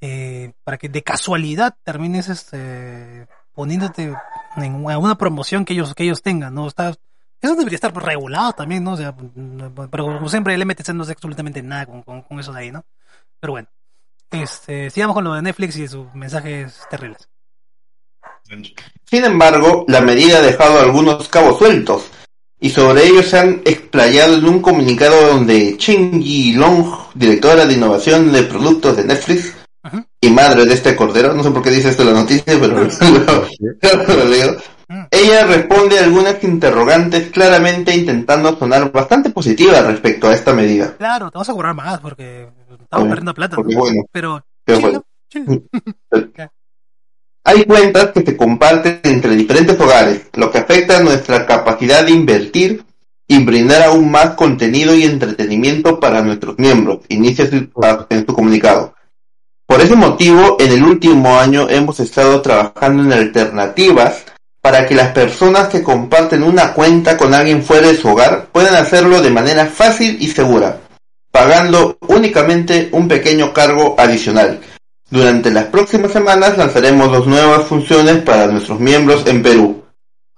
eh, 0.00 0.52
para 0.64 0.78
que 0.78 0.88
de 0.88 1.02
casualidad 1.02 1.74
termines 1.82 2.28
este, 2.28 3.26
poniéndote 3.52 4.14
en 4.56 4.74
una 4.84 5.18
promoción 5.18 5.64
que 5.64 5.72
ellos, 5.74 5.94
que 5.94 6.04
ellos 6.04 6.22
tengan, 6.22 6.54
¿no? 6.54 6.68
Está, 6.68 6.94
eso 7.42 7.56
debería 7.56 7.74
estar 7.74 7.94
regulado 7.94 8.52
también, 8.52 8.84
¿no? 8.84 8.92
O 8.92 8.96
sea, 8.96 9.14
pero 9.90 10.04
como 10.04 10.28
siempre 10.28 10.54
el 10.54 10.64
MTC 10.64 10.90
no 10.90 11.02
hace 11.02 11.12
absolutamente 11.12 11.62
nada 11.62 11.86
con, 11.86 12.02
con, 12.02 12.22
con 12.22 12.38
eso 12.38 12.52
de 12.52 12.60
ahí, 12.60 12.70
¿no? 12.70 12.84
Pero 13.40 13.52
bueno, 13.52 13.68
este, 14.30 14.88
sigamos 14.90 15.14
con 15.14 15.24
lo 15.24 15.34
de 15.34 15.42
Netflix 15.42 15.76
y 15.76 15.88
sus 15.88 16.12
mensajes 16.14 16.80
terribles. 16.88 17.28
Sin 19.04 19.24
embargo, 19.24 19.84
la 19.88 20.00
medida 20.00 20.38
ha 20.38 20.42
dejado 20.42 20.80
algunos 20.80 21.28
cabos 21.28 21.58
sueltos 21.58 22.04
y 22.60 22.70
sobre 22.70 23.06
ellos 23.06 23.26
se 23.26 23.38
han 23.38 23.62
explayado 23.64 24.36
en 24.36 24.44
un 24.46 24.62
comunicado 24.62 25.32
donde 25.32 25.76
Chen 25.78 26.22
Yi 26.22 26.52
Long, 26.52 26.86
directora 27.14 27.66
de 27.66 27.74
innovación 27.74 28.30
de 28.30 28.44
productos 28.44 28.96
de 28.96 29.04
Netflix 29.04 29.54
y 30.20 30.30
madre 30.30 30.64
de 30.64 30.74
este 30.74 30.94
cordero, 30.94 31.34
no 31.34 31.42
sé 31.42 31.50
por 31.50 31.62
qué 31.62 31.70
dice 31.70 31.88
esto 31.88 32.02
en 32.02 32.14
la 32.14 32.20
noticia, 32.20 32.44
pero 32.60 32.68
lo, 34.06 34.14
lo 34.14 34.24
leo. 34.26 34.56
Ella 35.22 35.46
responde 35.46 35.98
a 35.98 36.04
algunas 36.04 36.42
interrogantes 36.42 37.30
claramente 37.30 37.94
intentando 37.94 38.58
sonar 38.58 38.90
bastante 38.90 39.30
positiva 39.30 39.80
respecto 39.82 40.28
a 40.28 40.34
esta 40.34 40.52
medida. 40.52 40.94
Claro, 40.98 41.30
te 41.30 41.38
vas 41.38 41.48
a 41.48 41.52
cobrar 41.52 41.74
más 41.74 42.00
porque 42.00 42.48
estamos 42.70 42.88
Bueno, 42.90 43.08
perdiendo 43.08 43.34
plata, 43.34 43.56
¿no? 43.56 43.62
Porque 43.62 43.76
bueno, 43.76 44.02
Pero, 44.10 44.44
Pero 44.64 44.80
bueno. 44.80 45.04
Hay 47.44 47.64
cuentas 47.64 48.12
que 48.12 48.22
se 48.22 48.36
comparten 48.36 49.00
entre 49.02 49.34
diferentes 49.34 49.78
hogares, 49.80 50.28
lo 50.34 50.50
que 50.50 50.58
afecta 50.58 50.98
a 50.98 51.02
nuestra 51.02 51.44
capacidad 51.46 52.04
de 52.04 52.12
invertir 52.12 52.84
y 53.26 53.44
brindar 53.44 53.82
aún 53.82 54.10
más 54.10 54.30
contenido 54.34 54.94
y 54.94 55.02
entretenimiento 55.04 55.98
para 55.98 56.22
nuestros 56.22 56.56
miembros, 56.58 57.00
inicia 57.08 57.48
su- 57.48 57.68
en 58.10 58.26
su 58.26 58.32
comunicado. 58.34 58.94
Por 59.66 59.80
ese 59.80 59.96
motivo, 59.96 60.56
en 60.60 60.70
el 60.72 60.84
último 60.84 61.36
año 61.38 61.68
hemos 61.68 61.98
estado 61.98 62.42
trabajando 62.42 63.02
en 63.04 63.12
alternativas 63.12 64.24
para 64.62 64.86
que 64.86 64.94
las 64.94 65.08
personas 65.08 65.68
que 65.68 65.82
comparten 65.82 66.44
una 66.44 66.72
cuenta 66.72 67.16
con 67.18 67.34
alguien 67.34 67.64
fuera 67.64 67.88
de 67.88 67.96
su 67.96 68.08
hogar 68.08 68.46
puedan 68.52 68.76
hacerlo 68.76 69.20
de 69.20 69.30
manera 69.30 69.66
fácil 69.66 70.16
y 70.20 70.28
segura, 70.28 70.78
pagando 71.32 71.98
únicamente 72.06 72.88
un 72.92 73.08
pequeño 73.08 73.52
cargo 73.52 73.96
adicional. 73.98 74.60
Durante 75.10 75.50
las 75.50 75.64
próximas 75.64 76.12
semanas 76.12 76.56
lanzaremos 76.56 77.10
dos 77.10 77.26
nuevas 77.26 77.66
funciones 77.66 78.22
para 78.22 78.46
nuestros 78.46 78.78
miembros 78.78 79.26
en 79.26 79.42
Perú. 79.42 79.84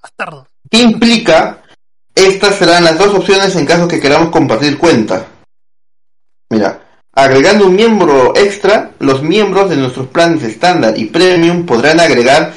Bastardo. 0.02 0.48
¿Qué 0.70 0.78
implica? 0.78 1.62
Estas 2.14 2.56
serán 2.56 2.84
las 2.84 2.98
dos 2.98 3.14
opciones 3.14 3.54
en 3.56 3.66
caso 3.66 3.86
que 3.86 4.00
queramos 4.00 4.30
compartir 4.30 4.78
cuenta. 4.78 5.26
Mira, 6.48 6.80
agregando 7.12 7.66
un 7.66 7.76
miembro 7.76 8.32
extra, 8.34 8.92
los 9.00 9.22
miembros 9.22 9.68
de 9.68 9.76
nuestros 9.76 10.06
planes 10.06 10.42
estándar 10.42 10.96
y 10.96 11.06
premium 11.06 11.66
podrán 11.66 12.00
agregar 12.00 12.54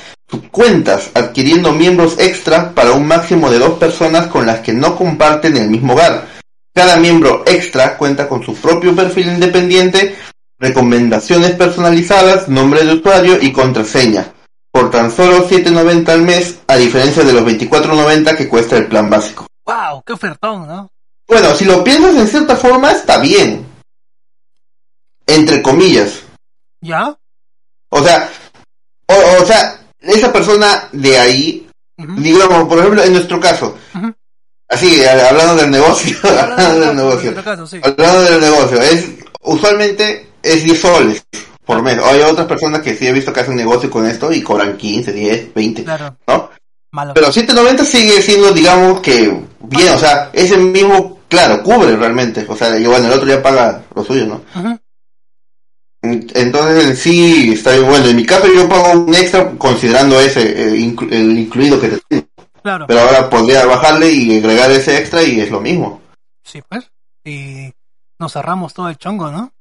cuentas 0.51 1.11
adquiriendo 1.13 1.71
miembros 1.71 2.19
extra 2.19 2.73
para 2.73 2.91
un 2.91 3.07
máximo 3.07 3.49
de 3.49 3.59
dos 3.59 3.77
personas 3.77 4.27
con 4.27 4.45
las 4.45 4.59
que 4.59 4.73
no 4.73 4.95
comparten 4.95 5.55
el 5.57 5.69
mismo 5.69 5.93
hogar. 5.93 6.27
Cada 6.73 6.97
miembro 6.97 7.43
extra 7.45 7.97
cuenta 7.97 8.27
con 8.27 8.43
su 8.43 8.55
propio 8.55 8.95
perfil 8.95 9.27
independiente, 9.27 10.15
recomendaciones 10.59 11.51
personalizadas, 11.51 12.49
nombre 12.49 12.85
de 12.85 12.93
usuario 12.93 13.37
y 13.41 13.51
contraseña. 13.51 14.33
Por 14.71 14.91
tan 14.91 15.09
solo 15.11 15.47
7.90 15.47 16.09
al 16.09 16.21
mes, 16.21 16.59
a 16.67 16.75
diferencia 16.75 17.23
de 17.23 17.33
los 17.33 17.43
24.90 17.43 18.35
que 18.35 18.47
cuesta 18.47 18.77
el 18.77 18.87
plan 18.87 19.09
básico. 19.09 19.47
¡Wow! 19.65 20.03
¡Qué 20.05 20.13
ofertón, 20.13 20.67
¿no? 20.67 20.89
Bueno, 21.27 21.55
si 21.55 21.65
lo 21.65 21.83
piensas 21.83 22.15
en 22.15 22.27
cierta 22.27 22.55
forma, 22.55 22.91
está 22.91 23.17
bien. 23.17 23.65
Entre 25.25 25.61
comillas. 25.61 26.21
¿Ya? 26.81 27.17
O 27.89 28.03
sea, 28.03 28.29
o, 29.07 29.41
o 29.41 29.45
sea, 29.45 29.86
esa 30.01 30.31
persona 30.31 30.87
de 30.91 31.17
ahí, 31.17 31.67
Ujú. 31.97 32.13
digamos, 32.21 32.67
por 32.67 32.79
ejemplo, 32.79 33.03
en 33.03 33.13
nuestro 33.13 33.39
caso, 33.39 33.75
así, 34.69 35.03
hablando 35.05 35.55
del 35.55 35.71
negocio, 35.71 36.17
hablando 36.23 36.79
del 36.79 36.95
negocio, 36.95 37.43
caso, 37.43 37.67
sí. 37.67 37.79
hablando 37.83 38.21
del 38.21 38.41
negocio, 38.41 38.81
es, 38.81 39.05
usualmente 39.41 40.29
es 40.43 40.63
10 40.63 40.79
soles 40.79 41.23
por 41.65 41.81
mes. 41.81 41.99
Hay 42.03 42.21
otras 42.21 42.47
personas 42.47 42.81
que 42.81 42.95
sí 42.95 43.07
he 43.07 43.11
visto 43.11 43.33
que 43.33 43.41
hacen 43.41 43.55
negocio 43.55 43.89
con 43.89 44.05
esto 44.07 44.31
y 44.31 44.41
cobran 44.41 44.77
15, 44.77 45.11
10, 45.11 45.53
20, 45.53 45.83
Claro, 45.83 46.15
¿no? 46.27 46.49
malo. 46.91 47.13
Pero 47.13 47.31
790 47.31 47.83
sigue 47.83 48.21
siendo, 48.21 48.51
digamos, 48.51 49.01
que 49.01 49.37
bien, 49.61 49.93
o 49.93 49.99
sea, 49.99 50.29
ese 50.33 50.57
mismo, 50.57 51.19
claro, 51.27 51.61
cubre 51.63 51.95
realmente. 51.97 52.45
O 52.47 52.55
sea, 52.55 52.77
y 52.79 52.85
bueno, 52.85 53.07
el 53.07 53.13
otro 53.13 53.27
ya 53.27 53.41
paga 53.43 53.83
lo 53.93 54.03
suyo, 54.05 54.25
¿no? 54.25 54.41
Entonces, 56.35 56.85
en 56.85 56.95
sí, 56.95 57.51
está 57.53 57.71
bien. 57.73 57.85
Bueno, 57.87 58.05
en 58.05 58.15
mi 58.15 58.25
caso 58.25 58.47
yo 58.53 58.67
pago 58.67 58.91
un 58.99 59.13
extra 59.15 59.51
considerando 59.57 60.19
ese, 60.19 60.41
eh, 60.41 60.75
inclu- 60.77 61.11
el 61.11 61.37
incluido 61.37 61.79
que 61.79 61.89
te. 61.89 62.27
Claro. 62.63 62.85
Pero 62.87 62.99
ahora 63.01 63.29
podría 63.29 63.65
bajarle 63.65 64.11
y 64.11 64.37
agregar 64.39 64.69
ese 64.71 64.97
extra 64.97 65.23
y 65.23 65.39
es 65.39 65.49
lo 65.49 65.61
mismo. 65.61 66.01
Sí, 66.43 66.61
pues. 66.67 66.89
Y 67.23 67.71
nos 68.19 68.33
cerramos 68.33 68.73
todo 68.73 68.89
el 68.89 68.97
chongo, 68.97 69.31
¿no? 69.31 69.53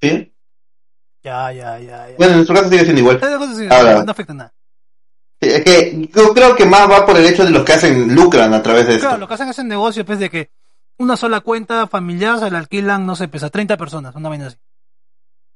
¿Sí? 0.00 0.32
Ya, 1.22 1.52
ya, 1.52 1.78
ya, 1.78 2.08
ya. 2.08 2.14
Bueno, 2.16 2.32
en 2.32 2.36
nuestro 2.38 2.54
caso 2.54 2.68
sigue 2.70 2.84
siendo 2.84 3.00
igual. 3.00 3.20
No 4.04 4.10
afecta 4.10 4.34
nada. 4.34 4.52
Es 5.40 5.64
que 5.64 6.08
yo 6.14 6.34
creo 6.34 6.56
que 6.56 6.66
más 6.66 6.90
va 6.90 7.06
por 7.06 7.16
el 7.16 7.26
hecho 7.26 7.44
de 7.44 7.50
los 7.50 7.64
que 7.64 7.72
hacen 7.72 8.14
lucran 8.14 8.52
a 8.54 8.62
través 8.62 8.86
de 8.86 8.94
esto. 8.94 9.06
Claro, 9.06 9.18
lo 9.18 9.28
que 9.28 9.34
hacen 9.34 9.48
es 9.48 9.58
el 9.58 9.68
negocio, 9.68 10.04
pues, 10.04 10.18
de 10.18 10.28
que 10.30 10.50
una 10.98 11.16
sola 11.16 11.40
cuenta 11.40 11.86
familiar 11.86 12.40
se 12.40 12.50
la 12.50 12.58
alquilan, 12.58 13.06
no 13.06 13.14
sé, 13.14 13.28
pues, 13.28 13.42
a 13.44 13.50
30 13.50 13.76
personas, 13.76 14.14
una 14.16 14.28
vaina 14.28 14.48
así. 14.48 14.56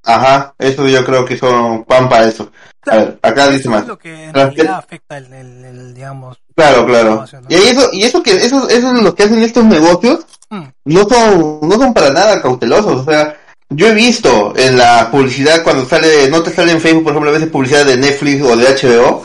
Ajá, 0.05 0.55
eso 0.59 0.87
yo 0.89 1.05
creo 1.05 1.25
que 1.25 1.39
son 1.39 1.85
pan 1.85 2.09
para 2.09 2.27
eso. 2.29 2.51
A 2.87 2.97
ver, 2.97 3.19
acá 3.23 3.49
dice 3.49 3.69
más. 3.69 3.83
es 3.83 3.89
lo 3.89 3.99
que 3.99 4.25
en 4.25 4.33
Claro, 4.33 4.51
realidad 4.51 4.79
afecta 4.79 5.17
el, 5.19 5.33
el- 5.33 5.65
el, 5.65 5.95
digamos... 5.95 6.37
Claro, 6.57 6.85
claro. 6.85 7.25
Y 7.49 7.55
eso, 7.55 7.89
y 7.93 8.03
eso 8.03 8.23
que 8.23 8.33
eso, 8.37 8.69
eso 8.69 8.95
es 8.97 9.03
lo 9.03 9.15
que 9.15 9.23
hacen 9.23 9.43
estos 9.43 9.65
negocios 9.65 10.27
Mm. 10.51 10.65
no 10.85 11.09
son, 11.09 11.61
no 11.63 11.77
son 11.77 11.95
para 11.95 12.11
nada 12.11 12.43
cautelosos. 12.43 13.01
O 13.01 13.05
sea, 13.11 13.39
yo 13.71 13.87
he 13.87 13.95
visto 13.95 14.53
en 14.55 14.77
la 14.77 15.09
publicidad 15.11 15.63
cuando 15.65 15.87
sale, 15.87 16.29
no 16.29 16.43
te 16.43 16.53
sale 16.53 16.73
en 16.73 16.81
Facebook, 16.81 17.05
por 17.05 17.13
ejemplo, 17.13 17.31
a 17.31 17.33
veces 17.35 17.49
publicidad 17.49 17.87
de 17.87 17.97
Netflix 17.97 18.43
o 18.43 18.55
de 18.55 18.67
HBO. 18.67 19.25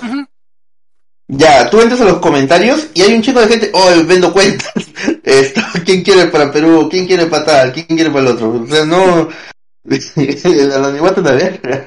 Ya, 1.27 1.69
tú 1.69 1.81
entras 1.81 1.99
a 1.99 2.05
los 2.05 2.19
comentarios 2.19 2.87
y 2.93 3.01
hay 3.01 3.13
un 3.13 3.21
chico 3.21 3.41
de 3.41 3.47
gente, 3.49 3.69
oh, 3.73 3.89
vendo 4.05 4.31
cuentas. 4.31 4.71
Esto, 5.23 5.59
¿quién 5.83 6.01
quiere 6.01 6.27
para 6.27 6.49
Perú? 6.49 6.87
¿Quién 6.89 7.05
quiere 7.05 7.25
para 7.25 7.43
tal? 7.45 7.73
¿Quién 7.73 7.87
quiere 7.87 8.09
para 8.09 8.21
el 8.21 8.27
otro? 8.27 8.63
O 8.63 8.67
sea, 8.67 8.85
no, 8.85 9.27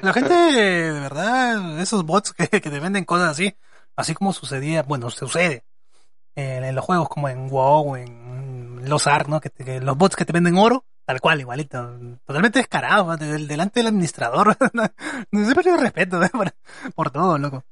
La 0.02 0.12
gente, 0.12 0.32
de 0.32 0.90
verdad, 1.00 1.80
esos 1.80 2.04
bots 2.04 2.32
que, 2.32 2.46
te 2.48 2.80
venden 2.80 3.04
cosas 3.04 3.30
así, 3.30 3.56
así 3.96 4.14
como 4.14 4.32
sucedía, 4.32 4.82
bueno, 4.82 5.10
sucede 5.10 5.64
en, 6.34 6.74
los 6.74 6.84
juegos 6.84 7.08
como 7.08 7.28
en 7.28 7.48
WoW, 7.48 7.96
en 7.96 8.88
los 8.88 9.06
ARK, 9.06 9.28
¿no? 9.28 9.40
Que, 9.40 9.50
te- 9.50 9.80
los 9.80 9.96
bots 9.96 10.16
que 10.16 10.24
te 10.24 10.32
venden 10.32 10.56
oro, 10.56 10.86
tal 11.04 11.20
cual, 11.20 11.40
igualito, 11.40 11.98
totalmente 12.24 12.60
descarado. 12.60 13.16
Del- 13.16 13.46
delante 13.46 13.80
del 13.80 13.88
administrador, 13.88 14.56
no, 14.72 15.46
se 15.46 15.54
perdió 15.54 15.76
respeto 15.76 16.20
por, 16.94 17.10
todo, 17.10 17.36
loco. 17.36 17.64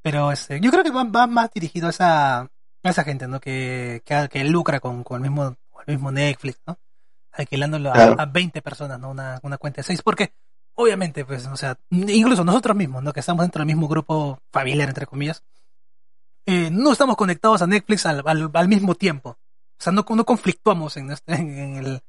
Pero 0.00 0.30
este, 0.30 0.60
yo 0.60 0.70
creo 0.70 0.84
que 0.84 0.90
va, 0.90 1.04
va 1.04 1.26
más 1.26 1.50
dirigido 1.52 1.88
a 1.88 1.90
esa, 1.90 2.40
a 2.40 2.50
esa 2.84 3.04
gente, 3.04 3.26
¿no? 3.26 3.40
Que, 3.40 4.02
que, 4.04 4.28
que 4.30 4.44
lucra 4.44 4.78
con, 4.78 5.02
con 5.02 5.16
el 5.16 5.22
mismo, 5.30 5.56
con 5.70 5.84
el 5.86 5.94
mismo 5.94 6.12
Netflix, 6.12 6.60
¿no? 6.66 6.78
Alquilándolo 7.32 7.90
a, 7.90 7.94
Claro. 7.94 8.16
a 8.18 8.26
20 8.26 8.60
personas, 8.62 8.98
¿no? 9.00 9.10
Una, 9.10 9.40
una 9.42 9.58
cuenta 9.58 9.78
de 9.78 9.84
6, 9.84 10.02
porque 10.02 10.34
obviamente, 10.74 11.24
pues, 11.24 11.46
o 11.46 11.56
sea, 11.56 11.76
incluso 11.90 12.44
nosotros 12.44 12.76
mismos, 12.76 13.02
¿no? 13.02 13.12
Que 13.12 13.20
estamos 13.20 13.42
dentro 13.44 13.60
del 13.60 13.66
mismo 13.66 13.88
grupo 13.88 14.38
familiar, 14.52 14.88
entre 14.88 15.06
comillas, 15.06 15.42
eh, 16.46 16.70
no 16.72 16.92
estamos 16.92 17.16
conectados 17.16 17.62
a 17.62 17.66
Netflix 17.66 18.04
al, 18.06 18.22
al, 18.26 18.50
al 18.52 18.68
mismo 18.68 18.94
tiempo. 18.94 19.30
O 19.30 19.82
sea, 19.82 19.92
no, 19.92 20.04
no 20.08 20.24
conflictuamos 20.24 20.96
en, 20.96 21.10
este- 21.10 21.34
en, 21.34 21.76
el, 21.76 22.02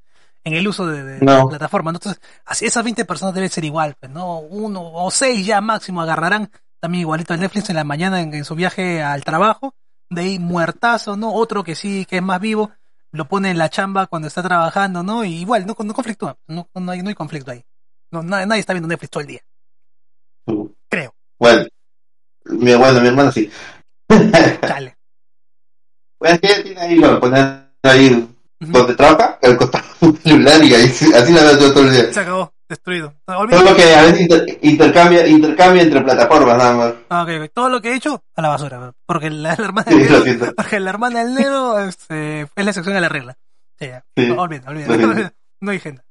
en 0.44 0.54
el 0.54 0.68
uso 0.68 0.86
de, 0.88 1.04
de 1.04 1.26
No. 1.26 1.38
la 1.38 1.46
plataforma. 1.48 1.92
¿no? 1.92 1.98
Entonces, 1.98 2.22
así 2.46 2.66
esas 2.66 2.84
20 2.84 3.06
personas 3.06 3.34
deben 3.36 3.50
ser 3.50 3.64
igual, 3.66 3.96
pues, 4.00 4.12
¿no? 4.12 4.40
Uno 4.40 4.82
o 4.94 5.10
seis 5.12 5.46
ya 5.46 5.62
máximo 5.62 6.02
agarrarán 6.02 6.52
también 6.80 7.02
igualito 7.02 7.34
el 7.34 7.40
Netflix 7.40 7.70
en 7.70 7.76
la 7.78 7.84
mañana 7.84 8.22
en, 8.22 8.34
en 8.34 8.44
su 8.46 8.56
viaje 8.56 9.02
al 9.02 9.24
trabajo. 9.24 9.74
De 10.10 10.22
ahí 10.22 10.40
muertazo, 10.40 11.16
¿no? 11.16 11.34
Otro 11.34 11.64
que 11.64 11.76
sí, 11.76 12.06
que 12.06 12.18
es 12.18 12.24
más 12.24 12.40
vivo, 12.42 12.72
lo 13.14 13.28
pone 13.28 13.52
en 13.52 13.58
la 13.58 13.70
chamba 13.70 14.08
cuando 14.08 14.28
está 14.28 14.44
trabajando, 14.44 15.04
¿no? 15.04 15.24
Y 15.24 15.36
igual, 15.42 15.66
no, 15.66 15.76
no 15.80 15.94
conflictúa, 15.94 16.36
no, 16.48 16.68
no, 16.74 16.92
hay, 16.92 17.02
no 17.02 17.10
hay 17.10 17.16
conflicto 17.16 17.52
ahí. 17.52 17.64
No, 18.12 18.22
nadie, 18.22 18.46
nadie 18.46 18.60
está 18.60 18.74
viendo 18.74 18.88
Netflix 18.88 19.10
todo 19.12 19.22
el 19.22 19.28
día, 19.28 19.42
creo. 20.90 21.16
Bueno, 21.40 21.66
mi, 22.46 22.76
bueno, 22.76 23.02
mi 23.02 23.08
hermano 23.08 23.32
sí. 23.32 23.50
Chale. 24.62 24.96
Pues 26.20 26.40
que 26.40 26.64
tiene 26.64 26.80
ahí, 26.82 26.96
lo 26.96 27.20
poner 27.20 27.70
ahí 27.84 28.30
donde 28.60 28.96
trabaja, 28.96 29.40
al 29.42 29.58
costado 29.58 29.84
celular 30.24 30.64
y 30.64 30.74
ahí, 30.74 30.88
sí- 30.88 31.14
así 31.14 31.34
la 31.34 31.44
veo 31.44 31.58
todo 31.74 31.84
el 31.86 31.92
día. 31.92 32.14
Se 32.14 32.20
acabó, 32.20 32.53
destruido. 32.70 33.14
Olvídate. 33.26 33.64
Solo 33.64 33.76
que 33.76 33.96
a 33.96 34.02
veces 34.04 34.22
inter- 34.22 34.60
intercambia, 34.62 35.28
intercambia 35.28 35.82
entre 35.84 36.02
plataformas 36.02 36.58
nada 36.58 36.74
más. 36.74 36.94
Ah. 37.10 37.26
Todo 37.54 37.70
lo 37.70 37.82
que 37.82 37.92
he 37.92 37.96
hecho, 37.96 38.24
a 38.36 38.42
la 38.42 38.50
basura. 38.50 38.94
Porque 39.06 39.30
la, 39.30 39.56
la 39.58 39.66
hermana 39.66 39.86
del 39.92 39.98
lo 40.00 40.04
negro, 40.04 40.24
siento. 40.24 40.54
porque 40.56 40.80
la 40.80 40.90
hermana 40.90 41.24
del 41.24 41.34
negro 41.34 41.80
este, 41.80 42.42
es 42.42 42.50
la 42.56 42.72
excepción 42.72 42.96
a 42.96 43.02
la 43.02 43.10
regla. 43.10 43.38
Sí. 43.80 43.88
Sí. 44.16 44.26
No, 44.28 44.42
olvida, 44.42 44.64
olvida. 44.70 44.88
Lo 44.88 45.14
siento. 45.14 45.34
No 45.62 45.72
hay 45.72 45.78
agenda. 45.78 46.04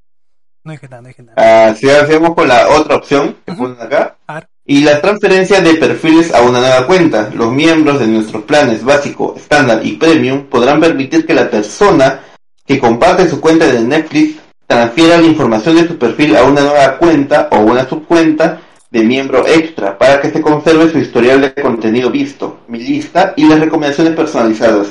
No 0.65 0.71
hay 0.73 0.77
agenda, 0.77 1.01
no 1.01 1.09
hay. 1.09 1.15
Ah, 1.37 1.75
si 1.75 1.91
hacemos 1.91 2.35
con 2.35 2.47
la 2.49 2.69
otra 2.69 2.97
opción 2.97 3.37
que 3.45 3.53
Ujú. 3.53 3.63
ponen 3.65 3.81
acá. 3.83 4.17
A 4.27 4.35
ver. 4.35 4.49
Y 4.65 4.83
la 4.85 5.01
transferencia 5.01 5.61
de 5.61 5.75
perfiles 5.75 6.33
a 6.33 6.43
una 6.43 6.61
nueva 6.61 6.87
cuenta. 6.87 7.29
Los 7.35 7.51
miembros 7.53 7.99
de 7.99 8.07
nuestros 8.07 8.45
planes 8.45 8.85
básico, 8.85 9.35
estándar 9.37 9.85
y 9.85 9.97
premium 9.97 10.45
podrán 10.47 10.81
permitir 10.81 11.27
que 11.27 11.35
la 11.35 11.51
persona 11.51 12.21
que 12.65 12.79
comparte 12.79 13.29
su 13.29 13.41
cuenta 13.41 13.67
de 13.67 13.81
Netflix 13.81 14.37
transfiera 14.73 15.19
la 15.19 15.27
información 15.27 15.77
de 15.77 15.87
su 15.87 15.99
perfil 15.99 16.35
a 16.37 16.45
una 16.45 16.63
nueva 16.63 16.97
cuenta 16.99 17.49
o 17.53 17.59
una 17.61 17.87
subcuenta 17.87 18.61
de 18.91 19.03
miembro 19.05 19.47
extra 19.47 19.99
para 19.99 20.21
que 20.21 20.31
se 20.31 20.41
conserve 20.41 20.91
su 20.91 20.99
historial 20.99 21.41
de 21.43 21.55
contenido 21.55 22.11
visto, 22.11 22.61
mi 22.69 22.79
lista 22.79 23.35
y 23.37 23.47
las 23.47 23.61
recomendaciones 23.61 24.15
personalizadas. 24.15 24.89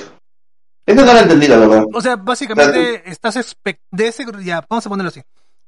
Eso 0.86 1.06
no 1.06 1.14
lo 1.14 1.20
entendí, 1.20 1.48
la 1.48 1.58
verdad. 1.58 1.84
O 1.94 2.02
sea, 2.02 2.16
básicamente 2.16 3.10
estás 3.10 3.56
de 3.92 4.08
ese 4.08 4.26
ya, 4.44 4.64
vamos 4.70 4.86
a 4.86 4.90
ponerlo 4.90 5.10
así. 5.10 5.22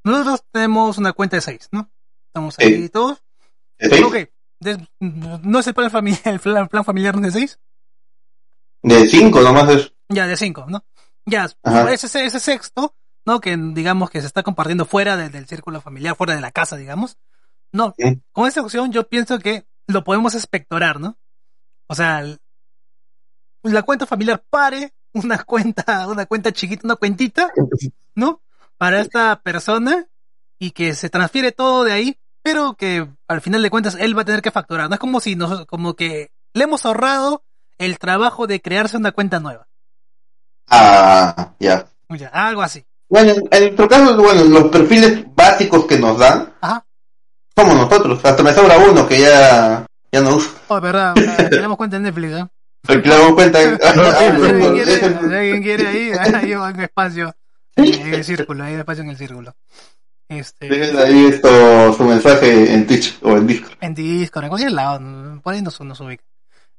Nosotros 0.04 0.44
tenemos 0.52 0.98
una 0.98 1.14
cuenta 1.14 1.38
de 1.38 1.42
seis, 1.42 1.70
¿no? 1.72 1.90
Estamos 2.28 2.58
ahí 2.60 2.84
Sí. 2.84 2.90
todos. 2.90 3.22
De- 4.60 4.88
¿No 5.00 5.60
es 5.60 5.68
el 5.68 5.74
plan 5.74 5.92
familiar, 5.92 6.22
el 6.26 6.40
plan, 6.40 6.68
plan 6.68 6.86
familiar 6.86 7.16
de 7.20 7.32
seis? 7.32 7.60
De 8.82 9.08
5 9.08 9.42
nomás 9.42 9.70
es. 9.70 9.94
Ya, 10.10 10.28
de 10.28 10.36
cinco, 10.38 10.66
¿no? 10.68 10.84
Ya, 11.26 11.48
ese, 11.90 12.26
ese 12.26 12.40
sexto, 12.40 12.96
¿no? 13.26 13.40
Que 13.42 13.56
digamos 13.58 14.10
que 14.10 14.22
se 14.22 14.28
está 14.28 14.44
compartiendo 14.44 14.86
fuera 14.86 15.16
de- 15.18 15.30
del 15.30 15.48
círculo 15.48 15.82
familiar, 15.82 16.16
fuera 16.16 16.36
de 16.36 16.42
la 16.42 16.52
casa, 16.52 16.76
digamos. 16.78 17.18
No, 17.72 17.94
Sí. 17.98 18.22
con 18.32 18.48
esta 18.48 18.62
opción 18.62 18.92
yo 18.92 19.08
pienso 19.08 19.40
que 19.40 19.66
lo 19.88 20.04
podemos 20.04 20.36
espectorar, 20.36 21.00
¿no? 21.00 21.18
O 21.88 21.96
sea, 21.96 22.24
la 23.64 23.84
cuenta 23.84 24.06
familiar 24.06 24.44
pare 24.50 24.94
una 25.14 25.38
cuenta, 25.46 26.08
una 26.08 26.26
cuenta 26.26 26.52
chiquita, 26.52 26.82
una 26.86 26.96
cuentita, 26.96 27.52
¿no? 28.16 28.42
Para 28.78 29.00
esta 29.02 29.42
persona 29.42 30.08
y 30.60 30.72
que 30.72 30.94
se 30.94 31.10
transfiere 31.10 31.52
todo 31.52 31.84
de 31.84 31.94
ahí, 31.94 32.18
pero 32.42 32.74
que 32.76 33.08
al 33.28 33.42
final 33.42 33.62
de 33.64 33.70
cuentas 33.70 33.96
él 34.00 34.18
va 34.18 34.22
a 34.24 34.26
tener 34.26 34.42
que 34.42 34.52
facturar. 34.52 34.90
No 34.90 34.96
es 34.96 35.00
como 35.00 35.20
si 35.20 35.36
nos, 35.36 35.66
como 35.66 35.96
que 35.96 36.32
le 36.54 36.64
hemos 36.64 36.86
ahorrado 36.86 37.44
el 37.78 37.98
trabajo 38.00 38.48
de 38.48 38.62
crearse 38.62 38.98
una 38.98 39.12
cuenta 39.12 39.40
nueva. 39.40 39.68
Ah, 40.68 41.54
ya. 41.60 41.88
Ya, 42.10 42.28
algo 42.30 42.62
así. 42.62 42.86
Bueno, 43.14 43.32
en 43.52 43.62
nuestro 43.62 43.88
caso, 43.88 44.18
bueno, 44.18 44.44
los 44.46 44.72
perfiles 44.72 45.24
básicos 45.36 45.86
que 45.86 46.00
nos 46.00 46.18
dan 46.18 46.52
Ajá. 46.60 46.84
somos 47.56 47.76
nosotros. 47.76 48.26
Hasta 48.26 48.42
me 48.42 48.52
sobra 48.56 48.76
uno 48.80 49.08
que 49.08 49.22
ya, 49.22 49.86
ya 50.12 50.20
no 50.20 50.38
uso. 50.38 50.50
Oh, 50.68 50.82
verdad, 50.82 51.14
tenemos 51.52 51.78
cuenta 51.78 51.98
en 51.98 52.04
Netflix, 52.04 52.34
¿eh? 52.34 52.48
Pero 52.82 53.04
que 53.04 53.10
damos 53.10 53.34
cuenta. 53.34 53.60
Si 53.62 53.70
alguien 55.36 55.62
quiere, 55.62 55.88
ahí, 55.88 56.12
ahí 56.34 56.54
va 56.56 56.72
espacio 56.72 57.36
en 57.76 58.14
el 58.16 58.24
círculo, 58.24 58.64
hay 58.64 58.74
espacio 58.74 59.04
en 59.04 59.10
el 59.12 59.18
círculo. 59.18 59.56
Este, 60.28 60.68
Dejen 60.68 60.98
ahí 60.98 61.26
esto, 61.26 61.94
su 61.94 62.04
mensaje 62.06 62.74
en 62.74 62.88
Twitch 62.88 63.20
o 63.22 63.38
en 63.38 63.46
Discord. 63.46 63.78
en 63.80 63.94
Discord, 63.94 64.46
en 64.46 64.50
cualquier 64.50 64.72
lado, 64.72 65.40
por 65.44 65.54
ahí 65.54 65.62
nos, 65.62 65.80
nos 65.82 66.00
ubica. 66.00 66.24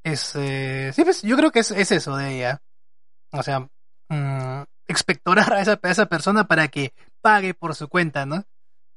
Es, 0.03 0.33
eh, 0.35 0.91
sí, 0.93 1.05
pues, 1.05 1.23
yo 1.23 1.37
creo 1.37 1.53
que 1.53 1.61
es, 1.61 1.71
es 1.71 1.93
eso 1.93 2.17
de 2.17 2.35
ella. 2.39 2.61
O 3.31 3.41
sea, 3.41 3.61
mm, 4.09 4.63
expectorar 4.89 5.53
a 5.53 5.61
esa, 5.61 5.79
a 5.83 5.91
esa 5.91 6.07
persona 6.07 6.47
para 6.47 6.69
que 6.69 6.93
pague 7.21 7.55
por 7.55 7.75
su 7.75 7.89
cuenta, 7.89 8.27
¿no? 8.27 8.45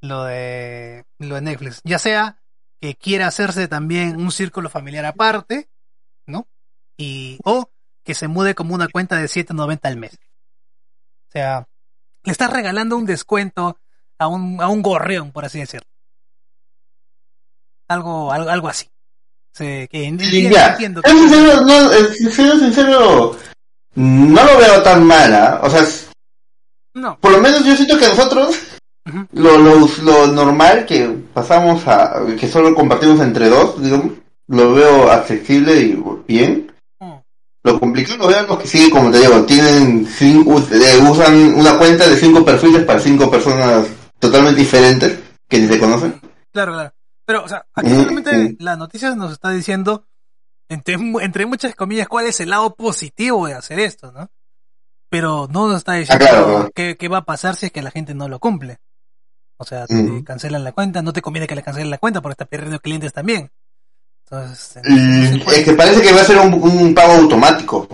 Lo 0.01 0.23
de, 0.25 1.05
lo 1.19 1.35
de 1.35 1.41
Netflix. 1.41 1.81
Ya 1.83 1.97
sea 1.99 2.38
que 2.79 2.95
quiera 2.95 3.27
hacerse 3.27 3.67
también 3.67 4.17
un 4.17 4.31
círculo 4.31 4.69
familiar 4.69 5.05
aparte, 5.05 5.69
¿no? 6.27 6.47
Y, 6.97 7.39
o 7.43 7.69
que 8.03 8.13
se 8.13 8.27
mude 8.27 8.53
como 8.55 8.75
una 8.75 8.88
cuenta 8.88 9.17
de 9.17 9.25
7.90 9.25 9.79
al 9.83 9.97
mes. 9.97 10.13
O 11.27 11.31
sea, 11.31 11.67
le 12.23 12.31
estás 12.31 12.51
regalando 12.51 12.95
un 12.97 13.05
descuento 13.05 13.79
a 14.19 14.27
un, 14.27 14.61
a 14.61 14.67
un 14.67 14.81
gorrión, 14.81 15.31
por 15.31 15.45
así 15.45 15.59
decirlo. 15.59 15.88
Algo, 17.89 18.31
algo, 18.31 18.49
algo 18.49 18.67
así. 18.69 18.89
Sí, 19.53 19.88
que 19.89 20.03
en- 20.05 20.19
Sí, 20.19 20.49
ya. 20.49 20.71
entiendo 20.73 21.01
sincero, 21.05 21.61
no, 21.61 21.91
es 21.91 22.17
sincero, 22.17 22.59
sincero, 22.59 23.38
no 23.97 24.43
lo 24.43 24.57
veo 24.57 24.81
tan 24.83 25.03
mala. 25.05 25.59
O 25.63 25.69
sea, 25.69 25.83
No. 26.93 27.17
por 27.19 27.31
lo 27.31 27.41
menos 27.41 27.63
yo 27.65 27.75
siento 27.75 27.97
que 27.97 28.07
nosotros, 28.07 28.55
lo, 29.31 29.57
lo, 29.57 29.87
lo 30.03 30.27
normal 30.27 30.85
que 30.85 31.07
pasamos 31.33 31.87
a, 31.87 32.21
que 32.39 32.47
solo 32.47 32.73
compartimos 32.75 33.19
entre 33.21 33.49
dos, 33.49 33.81
digamos, 33.81 34.13
lo 34.47 34.73
veo 34.73 35.11
accesible 35.11 35.75
y 35.81 36.03
bien. 36.27 36.71
Mm. 36.99 37.13
Lo 37.63 37.79
complicado 37.79 38.17
lo 38.19 38.27
veo 38.27 38.43
los 38.47 38.59
que 38.59 38.67
sí, 38.67 38.89
como 38.89 39.11
te 39.11 39.19
digo, 39.19 39.43
tienen 39.45 40.05
cinco, 40.07 40.59
eh, 40.71 40.99
usan 41.09 41.53
una 41.55 41.77
cuenta 41.77 42.07
de 42.07 42.15
cinco 42.17 42.43
perfiles 42.45 42.83
para 42.83 42.99
cinco 42.99 43.29
personas 43.31 43.87
totalmente 44.19 44.59
diferentes 44.61 45.19
que 45.49 45.59
ni 45.59 45.67
se 45.67 45.79
conocen. 45.79 46.19
Claro, 46.53 46.73
claro. 46.73 46.91
Pero, 47.25 47.43
o 47.43 47.47
sea, 47.47 47.65
aquí 47.75 47.89
Mm, 47.89 48.03
realmente 48.03 48.37
mm. 48.37 48.55
la 48.59 48.75
noticia 48.77 49.13
nos 49.15 49.33
está 49.33 49.49
diciendo 49.51 50.05
entre, 50.70 50.95
entre 51.22 51.45
muchas 51.45 51.76
comillas, 51.76 52.07
cuál 52.07 52.26
es 52.28 52.39
el 52.39 52.49
lado 52.49 52.76
positivo 52.76 53.47
de 53.47 53.53
hacer 53.53 53.80
esto, 53.80 54.11
¿no? 54.11 54.30
Pero 55.09 55.47
no 55.49 55.68
nos 55.68 55.78
está 55.78 55.93
diciendo 55.93 56.26
Ah, 56.26 56.30
claro. 56.30 56.70
qué, 56.76 56.97
qué 56.97 57.07
va 57.07 57.20
a 57.20 57.26
pasar 57.26 57.55
si 57.55 57.68
es 57.68 57.72
que 57.72 57.82
la 57.82 57.91
gente 57.91 58.13
no 58.13 58.28
lo 58.28 58.39
cumple. 58.39 58.80
O 59.57 59.63
sea, 59.63 59.88
te 59.88 59.93
Mm. 59.95 60.24
cancelan 60.24 60.63
la 60.63 60.72
cuenta, 60.74 61.01
no 61.01 61.13
te 61.13 61.22
conviene 61.22 61.47
que 61.47 61.55
le 61.55 61.63
cancelen 61.63 61.89
la 61.89 61.97
cuenta 61.97 62.22
porque 62.22 62.34
está 62.34 62.45
perdiendo 62.45 62.80
clientes 62.80 63.13
también. 63.13 63.49
Entonces, 64.30 64.82
Mm, 64.84 65.20
no 65.22 65.26
se 65.39 65.45
puede. 65.45 65.59
es 65.59 65.65
que 65.65 65.74
parece 65.74 66.01
que 66.01 66.13
va 66.13 66.22
a 66.22 66.26
ser 66.26 66.38
un, 66.39 66.53
un 66.53 66.93
pago 66.93 67.13
automático. 67.13 67.88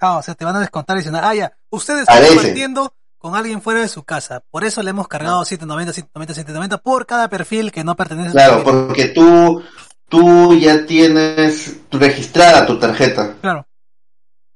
Ah, 0.00 0.18
o 0.18 0.22
sea, 0.22 0.34
te 0.34 0.44
van 0.44 0.56
a 0.56 0.60
descontar 0.60 0.96
y 0.96 1.00
dicen, 1.00 1.16
ah, 1.16 1.34
ya, 1.34 1.52
usted 1.70 1.98
está 1.98 2.12
Parece. 2.14 2.34
compartiendo 2.34 2.94
con 3.18 3.34
alguien 3.34 3.60
fuera 3.62 3.80
de 3.80 3.88
su 3.88 4.04
casa. 4.04 4.42
Por 4.50 4.64
eso 4.64 4.82
le 4.82 4.90
hemos 4.90 5.08
cargado 5.08 5.44
790, 5.44 5.92
790, 5.94 6.34
790 6.34 6.78
por 6.78 7.06
cada 7.06 7.28
perfil 7.28 7.72
que 7.72 7.82
no 7.82 7.96
pertenece 7.96 8.32
Claro, 8.32 8.62
porque 8.62 9.08
tú, 9.08 9.62
tú 10.08 10.54
ya 10.58 10.86
tienes 10.86 11.76
registrada 11.90 12.66
tu 12.66 12.78
tarjeta. 12.78 13.34
Claro. 13.40 13.66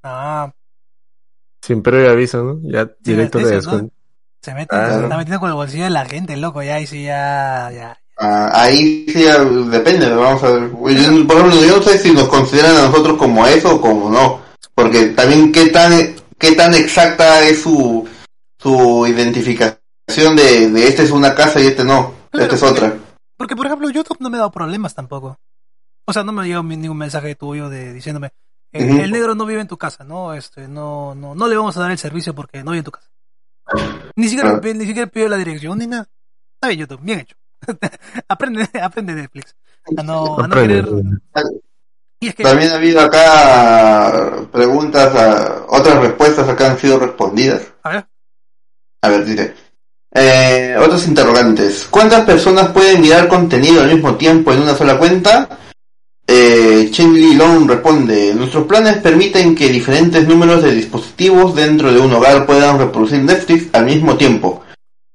Ah, 0.02 0.50
Sin 1.62 1.82
previo 1.82 2.10
aviso, 2.12 2.42
¿no? 2.42 2.60
Ya 2.62 2.88
directo 3.00 3.38
de 3.38 3.50
descuento. 3.56 3.94
se 4.42 4.54
mete, 4.54 4.68
Claro. 4.68 4.94
se 4.98 5.02
está 5.04 5.16
metiendo 5.16 5.40
con 5.40 5.48
el 5.50 5.54
bolsillo 5.56 5.84
de 5.84 5.90
la 5.90 6.06
gente, 6.06 6.36
loco, 6.36 6.62
ya, 6.62 6.80
y 6.80 6.86
sí, 6.86 7.04
ya, 7.04 7.70
ya. 7.72 7.98
Ah, 8.20 8.50
ahí 8.62 9.06
sí 9.08 9.24
ya 9.24 9.44
depende, 9.44 10.08
vamos 10.10 10.42
a 10.42 10.50
ver. 10.50 10.70
Por 10.70 10.90
ejemplo, 10.90 11.50
yo 11.64 11.76
no 11.76 11.82
sé 11.82 11.98
si 11.98 12.12
nos 12.12 12.28
consideran 12.28 12.76
a 12.76 12.82
nosotros 12.88 13.16
como 13.16 13.46
eso 13.46 13.76
o 13.76 13.80
como 13.80 14.10
no. 14.10 14.40
Porque 14.74 15.06
también 15.06 15.52
qué 15.52 15.68
tan, 15.70 15.92
qué 16.38 16.52
tan 16.52 16.74
exacta 16.74 17.42
es 17.46 17.62
su, 17.62 18.08
su 18.58 19.06
identificación 19.06 20.36
de, 20.36 20.70
de 20.70 20.88
este 20.88 21.02
es 21.04 21.10
una 21.10 21.34
casa 21.34 21.60
y 21.60 21.66
este 21.66 21.84
no, 21.84 22.12
Claro, 22.30 22.44
esta 22.52 22.56
es 22.56 22.72
otra. 22.72 22.96
Porque, 23.38 23.56
por 23.56 23.64
ejemplo, 23.66 23.88
YouTube 23.88 24.18
no 24.20 24.28
me 24.28 24.36
ha 24.36 24.40
dado 24.40 24.50
problemas 24.50 24.94
tampoco. 24.94 25.38
O 26.06 26.12
sea, 26.12 26.24
no 26.24 26.32
me 26.32 26.42
ha 26.42 26.44
llegado 26.44 26.64
ningún 26.64 26.98
mensaje 26.98 27.34
tuyo 27.34 27.68
de 27.70 27.92
diciéndome, 27.94 28.32
eh, 28.72 29.02
el 29.02 29.10
negro 29.12 29.34
no 29.34 29.46
vive 29.46 29.60
en 29.60 29.68
tu 29.68 29.78
casa, 29.78 30.04
¿no? 30.04 30.34
Este, 30.34 30.68
no, 30.68 31.14
no, 31.14 31.34
no 31.34 31.48
le 31.48 31.56
vamos 31.56 31.76
a 31.76 31.80
dar 31.80 31.90
el 31.90 31.98
servicio 31.98 32.34
porque 32.34 32.62
no 32.64 32.72
vive 32.72 32.78
en 32.80 32.84
tu 32.84 32.90
casa. 32.90 33.08
Ni 34.16 34.28
siquiera, 34.28 34.58
Claro. 34.58 34.74
ni 34.78 34.86
siquiera 34.86 35.06
pidió 35.10 35.28
la 35.28 35.36
dirección 35.36 35.78
ni 35.78 35.86
nada. 35.86 36.08
Está 36.56 36.68
bien, 36.68 36.80
YouTube, 36.80 37.00
bien 37.02 37.20
hecho. 37.20 37.36
aprende, 38.28 38.68
aprende 38.82 39.14
Netflix. 39.14 39.54
A 39.96 40.02
no, 40.02 40.38
a 40.38 40.46
no 40.48 40.54
Aprende. 40.54 40.82
querer. 40.82 40.88
Y 42.20 42.28
es 42.28 42.34
que, 42.34 42.42
También 42.42 42.72
ha 42.72 42.76
habido 42.76 43.00
acá 43.00 44.48
preguntas, 44.50 45.14
a- 45.14 45.64
otras 45.68 46.00
respuestas 46.00 46.48
acá 46.48 46.70
han 46.72 46.78
sido 46.78 46.98
respondidas. 46.98 47.62
a 47.84 47.90
ver, 47.90 48.08
A 49.02 49.08
ver, 49.08 49.24
dice. 49.24 49.54
Eh, 50.12 50.74
otros 50.78 51.06
interrogantes. 51.06 51.86
¿Cuántas 51.90 52.24
personas 52.24 52.70
pueden 52.70 53.00
mirar 53.00 53.28
contenido 53.28 53.82
al 53.82 53.92
mismo 53.92 54.16
tiempo 54.16 54.52
en 54.52 54.62
una 54.62 54.74
sola 54.74 54.98
cuenta? 54.98 55.48
Eh, 56.26 56.88
Chen 56.90 57.14
Li 57.14 57.34
Long 57.34 57.68
responde. 57.68 58.34
Nuestros 58.34 58.66
planes 58.66 58.98
permiten 58.98 59.54
que 59.54 59.68
diferentes 59.68 60.26
números 60.26 60.62
de 60.62 60.74
dispositivos 60.74 61.54
dentro 61.54 61.92
de 61.92 62.00
un 62.00 62.12
hogar 62.12 62.46
puedan 62.46 62.78
reproducir 62.78 63.22
Netflix 63.22 63.68
al 63.72 63.84
mismo 63.84 64.16
tiempo. 64.16 64.62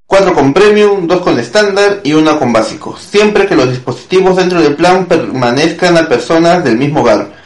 Cuatro 0.05 0.33
con 0.33 0.53
premium, 0.53 1.07
dos 1.07 1.21
con 1.21 1.39
estándar 1.39 2.01
y 2.03 2.13
una 2.13 2.37
con 2.37 2.53
básico. 2.53 2.95
Siempre 2.97 3.47
que 3.47 3.55
los 3.55 3.69
dispositivos 3.69 4.37
dentro 4.37 4.61
del 4.61 4.75
plan 4.75 5.05
permanezcan 5.05 5.97
a 5.97 6.07
personas 6.07 6.63
del 6.63 6.77
mismo 6.77 7.01
hogar. 7.01 7.42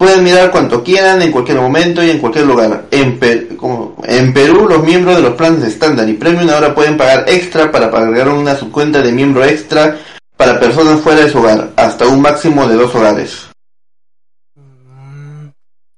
Pueden 0.00 0.24
mirar 0.24 0.50
cuanto 0.50 0.82
quieran 0.82 1.20
en 1.20 1.30
cualquier 1.30 1.58
momento 1.60 2.02
y 2.02 2.08
en 2.08 2.18
cualquier 2.20 2.46
lugar. 2.46 2.86
En, 2.90 3.18
Per- 3.18 3.54
como- 3.58 3.96
en 4.04 4.32
Perú, 4.32 4.66
los 4.66 4.82
miembros 4.82 5.16
de 5.16 5.20
los 5.20 5.34
planes 5.34 5.60
de 5.60 5.68
estándar 5.68 6.08
y 6.08 6.14
premium 6.14 6.48
ahora 6.48 6.74
pueden 6.74 6.96
pagar 6.96 7.26
extra 7.28 7.70
para 7.70 7.90
pagar 7.90 8.30
una 8.30 8.56
subcuenta 8.56 9.02
de 9.02 9.12
miembro 9.12 9.44
extra 9.44 9.98
para 10.38 10.58
personas 10.58 11.00
fuera 11.00 11.20
de 11.20 11.28
su 11.30 11.36
hogar, 11.38 11.72
hasta 11.76 12.08
un 12.08 12.22
máximo 12.22 12.66
de 12.66 12.76
dos 12.76 12.94
hogares. 12.94 13.46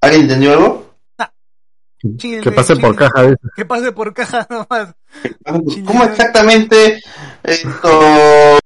¿Alguien 0.01 0.23
entendió 0.23 0.51
algo? 0.51 0.95
sí, 2.19 2.41
Que 2.41 2.51
pase 2.51 2.75
por 2.75 2.97
caja 2.97 3.33
que 3.55 3.63
pase 3.63 3.93
por 3.93 4.13
caja 4.13 4.45
nomás. 4.49 4.93
¿Cómo 5.85 6.03
exactamente 6.03 7.01
esto 7.41 8.59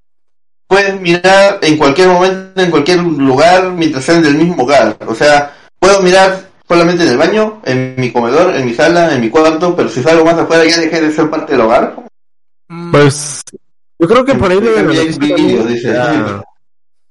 puedes 0.67 0.99
mirar 0.99 1.59
en 1.61 1.77
cualquier 1.77 2.09
momento, 2.09 2.61
en 2.61 2.71
cualquier 2.71 2.99
lugar, 2.99 3.71
mientras 3.71 4.03
sean 4.03 4.21
del 4.21 4.35
mismo 4.35 4.63
hogar? 4.63 4.97
O 5.07 5.15
sea, 5.15 5.55
puedo 5.79 6.01
mirar 6.01 6.47
solamente 6.67 7.03
en 7.03 7.09
el 7.09 7.17
baño, 7.17 7.61
en 7.65 7.95
mi 7.97 8.11
comedor, 8.11 8.53
en 8.55 8.65
mi 8.65 8.73
sala, 8.73 9.13
en 9.13 9.21
mi 9.21 9.29
cuarto, 9.29 9.75
pero 9.75 9.89
si 9.89 10.03
salgo 10.03 10.25
más 10.25 10.37
afuera 10.37 10.65
ya 10.65 10.77
dejé 10.77 11.01
de 11.01 11.11
ser 11.11 11.29
parte 11.29 11.53
del 11.53 11.61
hogar. 11.61 11.95
Mm, 12.67 12.91
Pues 12.91 13.41
yo 13.99 14.07
creo 14.07 14.25
que 14.25 14.35
por 14.35 14.51
ahí 14.51 14.59
lo 14.59 14.71
de 14.71 14.83
la 14.83 14.93
noticia 14.93 15.65
dice. 15.65 15.97
Ah. 15.97 16.43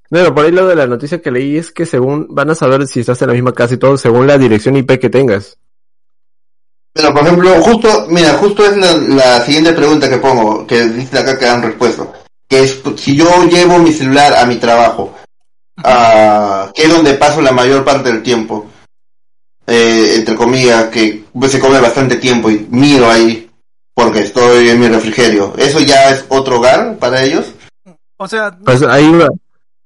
Bueno, 0.09 0.33
por 0.33 0.45
ahí 0.45 0.51
lo 0.51 0.67
de 0.67 0.75
la 0.75 0.87
noticia 0.87 1.21
que 1.21 1.31
leí 1.31 1.57
es 1.57 1.71
que 1.71 1.85
según 1.85 2.27
van 2.29 2.49
a 2.49 2.55
saber 2.55 2.87
si 2.87 3.01
estás 3.01 3.21
en 3.21 3.27
la 3.27 3.33
misma 3.33 3.53
casa 3.53 3.73
y 3.73 3.77
todo 3.77 3.97
según 3.97 4.25
la 4.25 4.37
dirección 4.37 4.77
IP 4.77 4.99
que 4.99 5.09
tengas. 5.09 5.57
Pero 6.93 7.13
por 7.13 7.23
ejemplo, 7.23 7.49
justo, 7.61 8.05
mira, 8.09 8.33
justo 8.33 8.65
es 8.65 8.77
la, 8.77 8.93
la 8.93 9.41
siguiente 9.41 9.73
pregunta 9.73 10.09
que 10.09 10.17
pongo, 10.17 10.65
que 10.65 10.85
dice 10.85 11.19
acá 11.19 11.37
que 11.37 11.45
dan 11.45 11.61
respuesta. 11.61 12.07
Que 12.47 12.63
es, 12.63 12.81
si 12.97 13.15
yo 13.15 13.43
llevo 13.45 13.77
mi 13.79 13.91
celular 13.91 14.33
a 14.35 14.45
mi 14.45 14.55
trabajo, 14.55 15.13
a, 15.83 16.71
que 16.73 16.83
es 16.83 16.89
donde 16.93 17.13
paso 17.15 17.41
la 17.41 17.51
mayor 17.51 17.83
parte 17.83 18.09
del 18.11 18.23
tiempo, 18.23 18.67
eh, 19.65 20.13
entre 20.15 20.35
comillas, 20.35 20.85
que 20.85 21.25
pues, 21.33 21.51
se 21.51 21.59
come 21.59 21.79
bastante 21.79 22.15
tiempo 22.17 22.49
y 22.49 22.65
miro 22.69 23.09
ahí, 23.09 23.49
porque 23.93 24.19
estoy 24.19 24.69
en 24.69 24.79
mi 24.79 24.87
refrigerio, 24.87 25.53
¿eso 25.57 25.79
ya 25.79 26.09
es 26.11 26.25
otro 26.29 26.57
hogar 26.57 26.97
para 26.97 27.21
ellos? 27.23 27.45
o 28.17 28.27
sea, 28.27 28.57
Pues 28.63 28.81
ahí 28.83 29.11
va- 29.11 29.27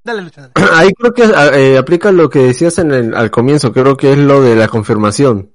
dale, 0.04 0.22
Lucho. 0.22 0.42
dale. 0.42 0.54
ahí 0.74 0.92
creo 0.94 1.14
que 1.14 1.24
eh, 1.24 1.78
aplica 1.78 2.12
lo 2.12 2.30
que 2.30 2.40
decías 2.40 2.78
en 2.78 2.92
el, 2.92 3.16
al 3.16 3.32
comienzo, 3.32 3.74
creo 3.74 3.98
que 3.98 4.12
es 4.12 4.18
lo 4.18 4.42
de 4.42 4.56
la 4.56 4.68
confirmación. 4.68 5.52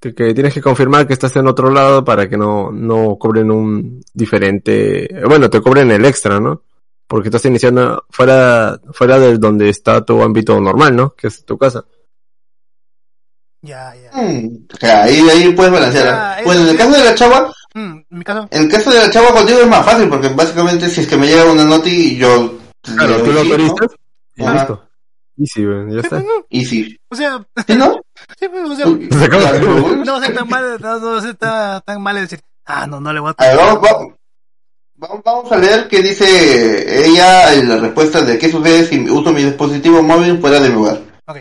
De 0.00 0.14
que 0.14 0.32
tienes 0.32 0.54
que 0.54 0.60
confirmar 0.60 1.06
que 1.06 1.12
estás 1.12 1.34
en 1.36 1.46
otro 1.46 1.70
lado 1.70 2.04
para 2.04 2.28
que 2.28 2.36
no, 2.36 2.70
no 2.70 3.16
cobren 3.18 3.50
un 3.50 4.00
diferente, 4.12 5.08
bueno, 5.26 5.50
te 5.50 5.60
cobren 5.60 5.90
el 5.90 6.04
extra, 6.04 6.38
¿no? 6.38 6.62
Porque 7.06 7.28
estás 7.28 7.44
iniciando 7.46 8.04
fuera, 8.10 8.80
fuera 8.92 9.18
de 9.18 9.38
donde 9.38 9.68
está 9.70 10.04
tu 10.04 10.22
ámbito 10.22 10.60
normal, 10.60 10.94
¿no? 10.94 11.14
Que 11.14 11.28
es 11.28 11.44
tu 11.44 11.58
casa. 11.58 11.84
Ya, 13.62 13.92
ya. 13.96 14.10
O 14.12 14.76
sea, 14.78 15.02
ahí, 15.02 15.20
ahí 15.28 15.52
puedes 15.52 15.72
balancear. 15.72 16.44
Bueno, 16.44 16.62
en 16.62 16.68
el 16.68 16.76
caso 16.76 16.92
de 16.92 17.04
la 17.04 17.14
chava, 17.14 17.52
Mm, 17.74 18.00
en 18.10 18.18
mi 18.18 18.24
caso, 18.24 18.48
En 18.50 18.62
el 18.62 18.68
caso 18.68 18.90
de 18.90 18.98
la 18.98 19.10
chava 19.10 19.32
contigo 19.32 19.60
es 19.60 19.68
más 19.68 19.84
fácil, 19.84 20.08
porque 20.08 20.28
básicamente 20.28 20.88
si 20.88 21.02
es 21.02 21.06
que 21.06 21.16
me 21.16 21.26
llega 21.26 21.50
una 21.50 21.64
noti, 21.64 22.16
yo... 22.16 22.58
Claro, 22.82 23.22
tú 23.22 23.32
lo 23.32 23.44
doy 23.44 23.44
sí, 23.44 23.48
¿no? 23.48 23.52
autorizas 23.52 23.90
y 24.36 24.42
listo. 24.46 24.88
Y 25.36 25.46
sí, 25.46 25.64
bueno, 25.64 25.94
ya 25.94 26.00
está. 26.00 26.24
Y 26.48 26.64
sí. 26.64 26.98
o 27.08 27.14
sea, 27.14 27.46
¿Sí, 27.66 27.76
no? 27.76 28.00
sí, 28.38 28.48
pues, 28.48 28.70
o 28.70 28.76
sea, 28.76 28.86
no 28.86 30.20
ser 30.20 30.34
tan 30.34 30.48
mal, 30.48 30.78
no, 30.80 31.34
tan, 31.36 31.82
tan 31.82 32.02
mal 32.02 32.16
decir, 32.16 32.40
ah, 32.66 32.86
no, 32.86 33.00
no 33.00 33.12
le 33.12 33.20
voy 33.20 33.32
a 33.36 33.42
A 33.42 33.46
ver, 33.48 33.56
vamos, 33.56 33.80
vamos, 34.96 35.22
vamos- 35.24 35.52
a 35.52 35.56
leer 35.58 35.88
qué 35.88 36.02
dice 36.02 37.06
ella 37.06 37.54
en 37.54 37.68
la 37.68 37.76
respuesta 37.78 38.22
de 38.22 38.38
qué 38.38 38.50
sucede 38.50 38.84
si 38.86 38.98
uso 39.10 39.32
mi 39.32 39.44
dispositivo 39.44 40.02
móvil 40.02 40.38
fuera 40.40 40.60
de 40.60 40.68
mi 40.70 40.76
hogar. 40.76 41.00
Ok. 41.26 41.38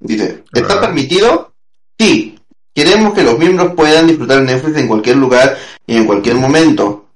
Dice, 0.00 0.44
¿está 0.52 0.80
permitido? 0.80 1.52
Sí. 1.98 2.38
Queremos 2.74 3.14
que 3.14 3.22
los 3.22 3.38
miembros 3.38 3.72
puedan 3.74 4.06
disfrutar 4.06 4.42
Netflix 4.42 4.76
en 4.76 4.86
cualquier 4.88 5.16
lugar 5.16 5.56
y 5.86 5.96
en 5.96 6.04
cualquier 6.04 6.36
momento. 6.36 7.06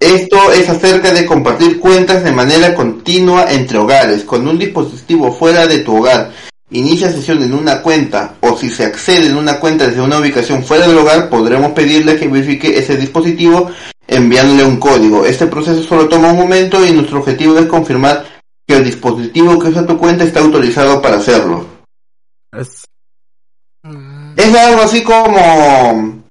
Esto 0.00 0.50
es 0.50 0.68
acerca 0.68 1.12
de 1.12 1.24
compartir 1.24 1.78
cuentas 1.78 2.24
de 2.24 2.32
manera 2.32 2.74
continua 2.74 3.52
entre 3.52 3.78
hogares. 3.78 4.24
Con 4.24 4.48
un 4.48 4.58
dispositivo 4.58 5.32
fuera 5.32 5.68
de 5.68 5.78
tu 5.84 5.96
hogar, 5.98 6.32
inicia 6.72 7.10
sesión 7.10 7.42
en 7.42 7.54
una 7.54 7.82
cuenta 7.82 8.34
o 8.40 8.56
si 8.56 8.68
se 8.70 8.84
accede 8.84 9.26
en 9.26 9.36
una 9.36 9.58
cuenta 9.60 9.86
desde 9.86 10.00
una 10.00 10.18
ubicación 10.18 10.64
fuera 10.64 10.86
del 10.86 10.98
hogar, 10.98 11.28
podremos 11.28 11.72
pedirle 11.72 12.16
que 12.18 12.28
verifique 12.28 12.78
ese 12.78 12.96
dispositivo 12.96 13.70
enviándole 14.06 14.64
un 14.64 14.78
código. 14.78 15.24
Este 15.24 15.46
proceso 15.46 15.82
solo 15.82 16.08
toma 16.08 16.32
un 16.32 16.38
momento 16.38 16.84
y 16.84 16.92
nuestro 16.92 17.20
objetivo 17.20 17.58
es 17.58 17.66
confirmar 17.66 18.24
que 18.66 18.76
el 18.76 18.84
dispositivo 18.84 19.58
que 19.58 19.68
usa 19.68 19.86
tu 19.86 19.96
cuenta 19.98 20.24
está 20.24 20.40
autorizado 20.40 21.00
para 21.02 21.16
hacerlo. 21.16 21.66
Es- 22.52 22.84
Mm, 23.84 24.34
Es 24.36 24.54
algo 24.54 24.82
así 24.82 25.02
como 25.02 26.22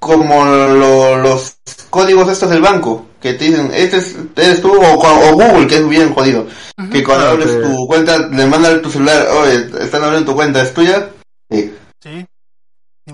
como 0.00 0.44
lo- 0.44 1.18
los 1.18 1.56
códigos 1.90 2.28
estos 2.30 2.48
del 2.48 2.62
banco 2.62 3.04
que 3.22 3.34
te 3.34 3.44
dicen 3.46 3.70
este 3.72 3.96
es, 3.98 4.16
eres 4.36 4.60
tú 4.60 4.72
o, 4.72 4.94
o 4.98 5.32
Google 5.34 5.66
que 5.66 5.76
es 5.76 5.88
bien 5.88 6.12
jodido 6.12 6.46
que 6.90 7.02
cuando 7.04 7.26
Ah, 7.26 7.30
abres 7.30 7.62
tu 7.62 7.86
cuenta 7.86 8.18
le 8.18 8.46
mandan 8.46 8.82
tu 8.82 8.90
celular 8.90 9.26
oye 9.28 9.70
están 9.80 10.02
abriendo 10.04 10.30
tu 10.32 10.36
cuenta 10.36 10.60
es 10.62 10.74
tuya 10.74 11.08
Sí. 11.50 11.72
sí. 12.02 12.26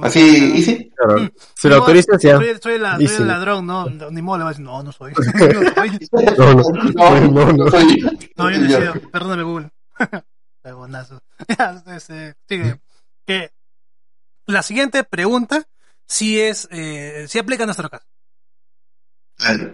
así 0.03 0.53
y 0.57 0.63
sí 0.63 0.91
claro. 0.97 1.23
Mm. 1.23 1.31
Si 1.55 1.69
lo 1.69 1.75
No, 1.77 1.81
autorizas 1.83 2.21
ya. 2.23 2.37
Soy, 2.37 2.57
soy 2.63 2.79
la- 2.79 2.97
soy 2.97 3.09
sí. 3.09 3.15
el 3.23 3.29
ladrón, 3.29 3.67
no, 3.67 3.87
ni 3.89 4.23
modo 4.23 4.39
le 4.39 4.45
voy 4.45 4.49
a 4.49 4.53
decir, 4.53 4.65
no, 4.65 4.83
no 4.83 4.93
soy. 4.93 5.13
no. 6.39 6.55
No, 6.55 6.55
no. 7.21 7.21
no, 7.21 7.31
No, 7.31 7.53
no. 7.53 7.71
soy 7.71 8.01
No, 8.37 8.51
yo 8.51 8.59
no 8.59 8.67
he 8.67 8.69
sido. 8.81 8.95
Perdóname, 9.11 9.43
Google. 9.43 9.71
Huevonazo. 10.65 11.21
Ya, 11.59 11.83
este, 11.97 12.35
sigue. 12.49 12.81
Que 13.27 13.51
la 14.47 14.63
siguiente 14.63 15.05
pregunta 15.05 15.65
si 16.07 16.41
es, 16.41 16.69
eh, 16.71 17.27
si 17.29 17.39
aplica 17.39 17.65
a 17.65 17.67
nuestro 17.67 17.89
caso. 17.91 18.05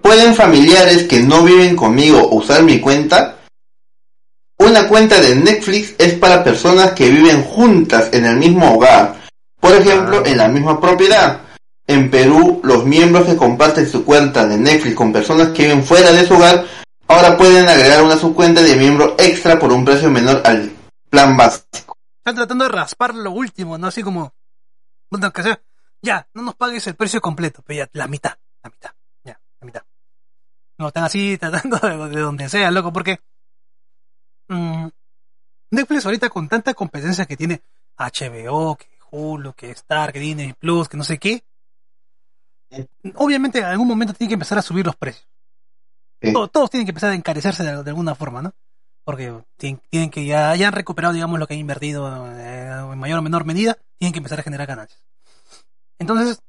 ¿Pueden 0.03 0.35
familiares 0.35 1.05
que 1.05 1.21
no 1.21 1.43
viven 1.43 1.75
conmigo 1.75 2.29
usar 2.31 2.63
mi 2.63 2.81
cuenta? 2.81 3.39
Una 4.59 4.87
cuenta 4.89 5.21
de 5.21 5.35
Netflix 5.35 5.95
es 5.99 6.15
para 6.15 6.45
personas 6.45 6.93
que 6.93 7.11
viven 7.11 7.43
juntas 7.43 8.11
en 8.13 8.25
el 8.27 8.37
mismo 8.37 8.75
hogar. 8.75 9.23
Por 9.59 9.75
ejemplo, 9.75 10.23
Ah. 10.25 10.29
en 10.29 10.37
la 10.37 10.49
misma 10.49 10.81
propiedad. 10.81 11.41
En 11.87 12.11
Perú, 12.11 12.61
los 12.63 12.85
miembros 12.85 13.27
que 13.27 13.37
comparten 13.37 13.91
su 13.91 14.05
cuenta 14.05 14.47
de 14.47 14.57
Netflix 14.57 14.95
con 14.95 15.13
personas 15.13 15.49
que 15.49 15.65
viven 15.65 15.85
fuera 15.85 16.13
de 16.13 16.27
su 16.27 16.35
hogar, 16.35 16.65
ahora 17.09 17.37
pueden 17.37 17.69
agregar 17.69 18.03
una 18.03 18.17
subcuenta 18.17 18.63
de 18.63 18.77
miembro 18.77 19.17
extra 19.19 19.59
por 19.59 19.73
un 19.73 19.85
precio 19.85 20.11
menor 20.11 20.43
al 20.45 20.71
plan 21.11 21.37
básico. 21.37 21.97
Están 22.19 22.37
tratando 22.37 22.65
de 22.65 22.71
raspar 22.71 23.15
lo 23.15 23.33
último, 23.33 23.77
¿no? 23.77 23.89
Así 23.89 24.03
como, 24.03 24.33
que 25.35 25.43
sea, 25.43 25.61
ya, 26.01 26.27
no 26.35 26.43
nos 26.43 26.55
pagues 26.55 26.87
el 26.87 26.95
precio 26.95 27.21
completo, 27.21 27.63
pero 27.67 27.79
ya, 27.85 27.91
la 27.93 28.07
mitad, 28.09 28.33
la 28.63 28.71
mitad, 28.71 28.91
la 29.65 29.67
mitad. 29.67 29.83
No, 30.79 30.89
están 30.89 31.05
así 31.05 31.39
tratando 31.41 31.79
de, 31.79 32.09
de 32.09 32.21
donde 32.21 32.49
sea, 32.49 32.71
loco, 32.71 32.93
porque 32.93 33.19
mm, 34.49 34.89
Netflix 35.71 36.07
ahorita 36.07 36.29
con 36.29 36.49
tanta 36.49 36.75
competencia 36.75 37.27
que 37.27 37.37
tiene 37.37 37.63
HBO, 37.97 38.77
que 38.77 38.87
Hulu, 39.11 39.53
que 39.55 39.71
Star, 39.71 40.13
que 40.13 40.21
Disney 40.21 40.53
Plus, 40.55 40.89
que 40.89 40.97
no 40.97 41.05
sé 41.05 41.19
qué, 41.19 41.45
obviamente 43.15 43.59
en 43.59 43.67
algún 43.67 43.89
momento 43.89 44.15
tiene 44.15 44.29
que 44.29 44.35
empezar 44.35 44.59
a 44.59 44.63
subir 44.63 44.87
los 44.87 44.97
precios. 44.97 45.29
Todos, 46.33 46.51
todos 46.51 46.71
tienen 46.71 46.87
que 46.87 46.91
empezar 46.91 47.11
a 47.11 47.15
encarecerse 47.15 47.63
de, 47.63 47.83
de 47.83 47.91
alguna 47.91 48.15
forma, 48.15 48.41
¿no? 48.41 48.55
Porque 49.05 49.45
tienen, 49.59 49.83
tienen 49.91 50.11
que 50.11 50.25
ya, 50.25 50.57
ya 50.57 50.69
han 50.69 50.73
recuperado, 50.73 51.13
digamos, 51.13 51.39
lo 51.39 51.47
que 51.47 51.53
han 51.53 51.61
invertido 51.61 52.27
eh, 52.33 52.71
en 52.93 52.99
mayor 52.99 53.19
o 53.19 53.23
menor 53.23 53.45
medida, 53.45 53.77
tienen 53.99 54.15
que 54.15 54.19
empezar 54.19 54.41
a 54.41 54.43
generar 54.43 54.67
ganancias. 54.67 55.05
Entonces, 55.99 56.41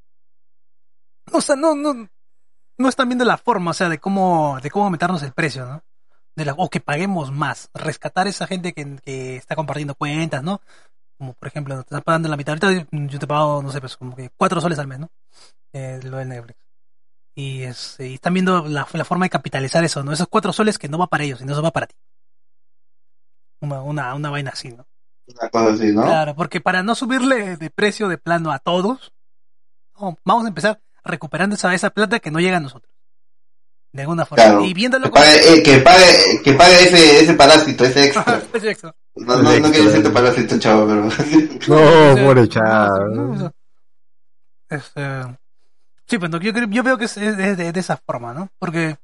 no, 1.29 1.39
o 1.39 1.41
sea, 1.41 1.57
no, 1.57 1.75
no, 1.75 2.07
no 2.77 2.89
están 2.89 3.09
viendo 3.09 3.25
la 3.25 3.37
forma, 3.37 3.71
o 3.71 3.73
sea, 3.73 3.89
de 3.89 3.99
cómo, 3.99 4.59
de 4.61 4.69
cómo 4.69 4.85
aumentarnos 4.85 5.23
el 5.23 5.33
precio, 5.33 5.65
¿no? 5.65 5.83
De 6.35 6.45
la, 6.45 6.53
o 6.53 6.69
que 6.69 6.81
paguemos 6.81 7.31
más, 7.31 7.69
rescatar 7.73 8.27
a 8.27 8.29
esa 8.29 8.47
gente 8.47 8.73
que, 8.73 8.97
que 8.97 9.37
está 9.37 9.55
compartiendo 9.55 9.95
cuentas, 9.95 10.43
¿no? 10.43 10.61
Como 11.17 11.33
por 11.33 11.47
ejemplo, 11.47 11.75
te 11.75 11.81
están 11.81 12.01
pagando 12.01 12.27
la 12.27 12.35
mitad, 12.35 12.57
ahorita 12.61 12.87
yo 12.91 13.19
te 13.19 13.27
pago, 13.27 13.63
no 13.63 13.71
sé, 13.71 13.79
pues 13.79 13.95
como 13.95 14.15
que 14.15 14.29
cuatro 14.35 14.59
soles 14.59 14.79
al 14.79 14.87
mes, 14.87 14.99
¿no? 14.99 15.09
Eh, 15.71 15.99
lo 16.03 16.17
de 16.17 16.25
Netflix. 16.25 16.59
Y, 17.35 17.63
es, 17.63 17.97
y 17.99 18.15
están 18.15 18.33
viendo 18.33 18.67
la, 18.67 18.87
la 18.91 19.05
forma 19.05 19.25
de 19.25 19.29
capitalizar 19.29 19.83
eso, 19.83 20.03
¿no? 20.03 20.11
Esos 20.11 20.27
cuatro 20.27 20.51
soles 20.51 20.77
que 20.77 20.89
no 20.89 20.97
va 20.97 21.07
para 21.07 21.23
ellos, 21.23 21.39
sino 21.39 21.53
eso 21.53 21.61
va 21.61 21.71
para 21.71 21.87
ti. 21.87 21.95
Una, 23.61 23.81
una, 23.81 24.13
una 24.15 24.29
vaina 24.29 24.51
así, 24.51 24.71
¿no? 24.71 24.85
Una 25.27 25.49
cosa 25.49 25.73
así, 25.73 25.91
¿no? 25.91 26.03
Claro, 26.03 26.35
porque 26.35 26.61
para 26.61 26.83
no 26.83 26.95
subirle 26.95 27.57
de 27.57 27.69
precio 27.69 28.07
de 28.09 28.17
plano 28.17 28.51
a 28.51 28.59
todos, 28.59 29.13
no, 29.99 30.17
vamos 30.23 30.45
a 30.45 30.49
empezar 30.49 30.81
recuperando 31.05 31.55
esa, 31.55 31.73
esa 31.73 31.89
plata 31.91 32.19
que 32.19 32.31
no 32.31 32.39
llega 32.39 32.57
a 32.57 32.61
nosotros. 32.61 32.91
De 33.93 34.01
alguna 34.01 34.25
forma. 34.25 34.43
Claro. 34.43 34.65
Y 34.65 34.73
viéndolo 34.73 35.05
Que 35.05 35.11
como... 35.11 35.23
pague, 35.23 35.53
eh, 35.57 35.63
que 35.63 35.77
pague, 35.79 36.41
que 36.43 36.53
pague 36.53 36.83
ese, 36.83 37.19
ese 37.21 37.33
parásito, 37.35 37.85
ese 37.85 38.05
extra. 38.69 38.93
No, 39.15 39.35
no, 39.41 39.59
no 39.59 39.71
quiero 39.71 39.85
decirte 39.85 40.09
parásito, 40.09 40.59
chavo, 40.59 40.85
pero... 40.85 41.03
No, 41.69 42.25
pobre 42.25 42.49
chavo. 42.49 43.07
no, 43.07 43.31
o 43.31 43.37
sea, 43.37 43.51
es, 44.69 44.91
eh, 44.95 45.37
sí, 46.07 46.17
pues 46.17 46.29
no, 46.29 46.39
yo, 46.41 46.51
creo- 46.51 46.67
yo 46.67 46.83
veo 46.83 46.97
que 46.97 47.05
es, 47.05 47.15
es 47.15 47.37
de, 47.37 47.55
de- 47.55 47.71
de 47.71 47.79
esa 47.79 47.95
forma, 48.05 48.33
¿no? 48.33 48.49
Porque 48.59 48.97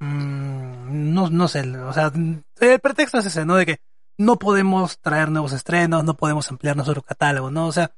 mm, 0.00 1.12
no, 1.14 1.28
no 1.30 1.48
sé, 1.48 1.60
o 1.78 1.92
sea, 1.92 2.12
el 2.14 2.80
pretexto 2.80 3.18
es 3.18 3.26
ese, 3.26 3.44
¿no? 3.44 3.56
De 3.56 3.66
que 3.66 3.80
no 4.18 4.38
podemos 4.38 4.98
traer 5.00 5.30
nuevos 5.30 5.52
estrenos, 5.52 6.04
no 6.04 6.14
podemos 6.16 6.48
ampliar 6.50 6.76
nuestro 6.76 7.02
catálogo, 7.02 7.50
¿no? 7.50 7.66
O 7.66 7.72
sea, 7.72 7.90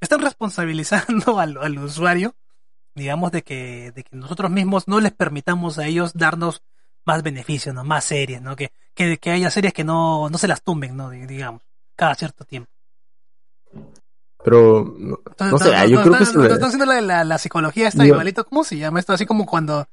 están 0.00 0.20
responsabilizando 0.20 1.38
al, 1.38 1.58
al 1.58 1.78
usuario, 1.78 2.34
digamos, 2.94 3.32
de 3.32 3.42
que, 3.42 3.92
de 3.92 4.02
que 4.04 4.16
nosotros 4.16 4.50
mismos 4.50 4.88
no 4.88 5.00
les 5.00 5.12
permitamos 5.12 5.78
a 5.78 5.86
ellos 5.86 6.12
darnos 6.14 6.62
más 7.04 7.22
beneficios, 7.22 7.74
¿no? 7.74 7.84
Más 7.84 8.04
series, 8.04 8.40
¿no? 8.40 8.56
Que, 8.56 8.72
que, 8.94 9.18
que 9.18 9.30
haya 9.30 9.50
series 9.50 9.72
que 9.74 9.84
no, 9.84 10.28
no 10.30 10.38
se 10.38 10.48
las 10.48 10.62
tumben, 10.62 10.96
¿no? 10.96 11.10
Di- 11.10 11.26
Digamos, 11.26 11.62
cada 11.96 12.14
cierto 12.14 12.44
tiempo. 12.44 12.70
Pero, 14.42 14.94
no, 14.98 15.18
no 15.50 15.58
sé, 15.58 15.90
yo 15.90 16.02
creo 16.02 16.16
que 16.18 16.24
es... 16.24 16.34
Están 16.34 16.64
haciendo 16.64 16.86
la, 16.86 17.00
la, 17.00 17.24
la 17.24 17.38
psicología 17.38 17.88
Digo- 17.90 18.04
igualito, 18.14 18.44
¿cómo 18.44 18.62
se 18.62 18.76
llama 18.76 19.00
esto? 19.00 19.12
Así 19.14 19.24
como 19.26 19.46
cuando 19.46 19.88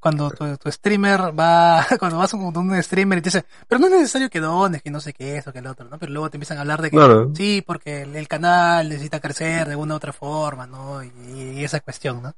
cuando 0.00 0.30
tu, 0.30 0.56
tu 0.56 0.72
streamer 0.72 1.38
va, 1.38 1.86
cuando 2.00 2.18
vas 2.18 2.30
con 2.32 2.56
un 2.56 2.82
streamer 2.82 3.18
y 3.18 3.22
te 3.22 3.28
dice, 3.28 3.44
pero 3.68 3.78
no 3.78 3.86
es 3.86 3.92
necesario 3.92 4.30
que 4.30 4.40
dones, 4.40 4.82
que 4.82 4.90
no 4.90 5.00
sé 5.00 5.12
qué, 5.12 5.36
eso, 5.36 5.52
que 5.52 5.60
el 5.60 5.66
otro, 5.66 5.88
¿no? 5.88 5.98
Pero 5.98 6.12
luego 6.12 6.30
te 6.30 6.36
empiezan 6.38 6.58
a 6.58 6.62
hablar 6.62 6.82
de 6.82 6.90
que, 6.90 6.96
Claro. 6.96 7.32
sí, 7.34 7.62
porque 7.66 8.02
el, 8.02 8.16
el 8.16 8.26
canal 8.28 8.88
necesita 8.88 9.20
crecer 9.20 9.68
de 9.68 9.76
una 9.76 9.94
u 9.94 9.96
otra 9.98 10.12
forma, 10.12 10.66
¿no? 10.66 11.02
Y, 11.04 11.12
y 11.60 11.64
esa 11.64 11.80
cuestión, 11.80 12.22
¿no? 12.22 12.32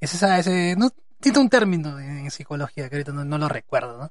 Es 0.00 0.14
esa, 0.14 0.38
ese, 0.38 0.76
no, 0.78 0.90
tiene 1.20 1.38
un 1.40 1.48
término 1.50 1.98
en, 1.98 2.18
en 2.20 2.30
psicología 2.30 2.88
que 2.88 2.96
ahorita 2.96 3.12
no, 3.12 3.24
no 3.24 3.38
lo 3.38 3.48
recuerdo, 3.48 3.98
¿no? 3.98 4.10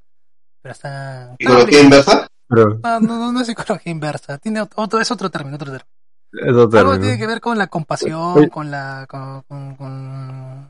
Pero 0.61 0.73
está... 0.73 1.35
¿Psicología 1.39 1.81
inversa? 1.81 2.27
Pero, 2.47 2.79
No, 2.83 2.99
no, 2.99 3.17
no, 3.19 3.31
no 3.31 3.41
es 3.41 3.47
psicología 3.47 3.91
inversa, 3.91 4.37
tiene 4.39 4.61
otro, 4.75 4.99
es 4.99 5.11
otro 5.11 5.29
término, 5.29 5.55
otro 5.55 5.71
término. 5.71 5.89
eso 6.33 6.49
Algo 6.49 6.69
término. 6.69 6.99
tiene 6.99 7.17
que 7.17 7.27
ver 7.27 7.39
con 7.41 7.57
la 7.57 7.67
compasión, 7.67 8.49
con 8.49 8.69
la 8.71 9.05
con, 9.09 9.41
con, 9.43 9.75
con, 9.75 10.68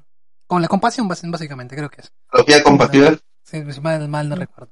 con 0.49 0.61
la 0.63 0.67
compasión 0.67 1.07
básicamente, 1.07 1.75
creo 1.75 1.89
que 1.89 2.01
es. 2.01 2.11
¿Psicología 2.25 2.63
compasiva? 2.63 3.11
Sí, 3.43 3.63
si 3.71 3.81
mal, 3.81 4.07
mal 4.09 4.27
no 4.27 4.35
recuerdo. 4.35 4.71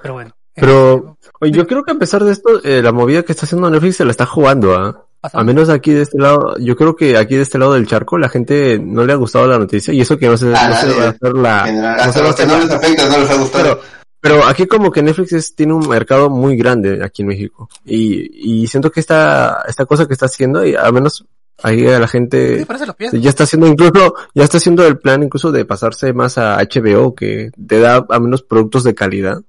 Pero 0.00 0.14
bueno. 0.14 0.30
Pero, 0.54 1.18
eh, 1.22 1.28
oye, 1.40 1.52
yo 1.52 1.66
creo 1.66 1.82
que 1.82 1.92
a 1.92 1.96
pesar 1.96 2.22
de 2.24 2.32
esto, 2.32 2.62
eh, 2.64 2.80
la 2.82 2.92
movida 2.92 3.22
que 3.24 3.32
está 3.32 3.44
haciendo 3.46 3.68
Netflix 3.68 3.96
se 3.96 4.04
la 4.04 4.12
está 4.12 4.24
jugando, 4.26 4.74
¿ah? 4.74 5.04
pasa- 5.20 5.38
Al 5.38 5.44
menos 5.44 5.68
aquí 5.70 5.92
de 5.92 6.02
este 6.02 6.18
lado, 6.18 6.56
yo 6.58 6.76
creo 6.76 6.94
que 6.94 7.16
aquí 7.16 7.34
de 7.34 7.42
este 7.42 7.58
lado 7.58 7.74
del 7.74 7.86
charco 7.88 8.16
la 8.16 8.28
gente 8.28 8.78
no 8.78 9.04
le 9.04 9.12
ha 9.12 9.16
gustado 9.16 9.46
la 9.48 9.58
noticia 9.58 9.92
y 9.92 10.00
eso 10.00 10.16
que 10.16 10.28
no 10.28 10.36
se, 10.36 10.54
Ah, 10.56 10.68
no 10.68 10.76
se 10.76 10.86
nadie. 10.86 11.00
va 11.00 11.06
a 11.06 11.10
hacer 11.10 11.34
la... 11.34 11.60
General, 11.64 12.00
hasta 12.00 12.20
a 12.20 12.22
los 12.22 12.34
que 12.36 12.42
hacer 12.44 12.56
no 12.58 12.64
les 12.64 12.70
afecta, 12.72 13.08
no 13.08 13.18
les 13.18 13.30
ha 13.30 13.36
gustado. 13.36 13.64
Pero, 13.64 13.80
pero 14.20 14.44
aquí 14.46 14.66
como 14.66 14.90
que 14.90 15.02
Netflix 15.02 15.32
es- 15.32 15.54
tiene 15.54 15.72
un 15.74 15.86
mercado 15.88 16.30
muy 16.30 16.56
grande 16.56 17.02
aquí 17.04 17.22
en 17.22 17.28
México 17.28 17.68
y, 17.84 18.62
y 18.62 18.66
siento 18.68 18.90
que 18.90 19.00
esta, 19.00 19.62
esta 19.68 19.84
cosa 19.84 20.06
que 20.06 20.12
está 20.14 20.26
haciendo, 20.26 20.64
y 20.64 20.74
al 20.74 20.92
menos 20.92 21.24
ahí 21.62 21.86
a 21.86 21.98
la 21.98 22.08
gente 22.08 22.64
parece 22.66 22.86
los 22.86 22.96
pies. 22.96 23.12
ya 23.12 23.30
está 23.30 23.44
haciendo 23.44 23.66
incluso, 23.66 24.14
ya 24.34 24.44
está 24.44 24.58
haciendo 24.58 24.86
el 24.86 24.98
plan 24.98 25.22
incluso 25.22 25.52
de 25.52 25.64
pasarse 25.64 26.12
más 26.12 26.38
a 26.38 26.56
HBO 26.58 27.14
que 27.14 27.50
te 27.66 27.80
da 27.80 28.04
al 28.08 28.20
menos 28.20 28.42
productos 28.42 28.84
de 28.84 28.94
calidad. 28.94 29.40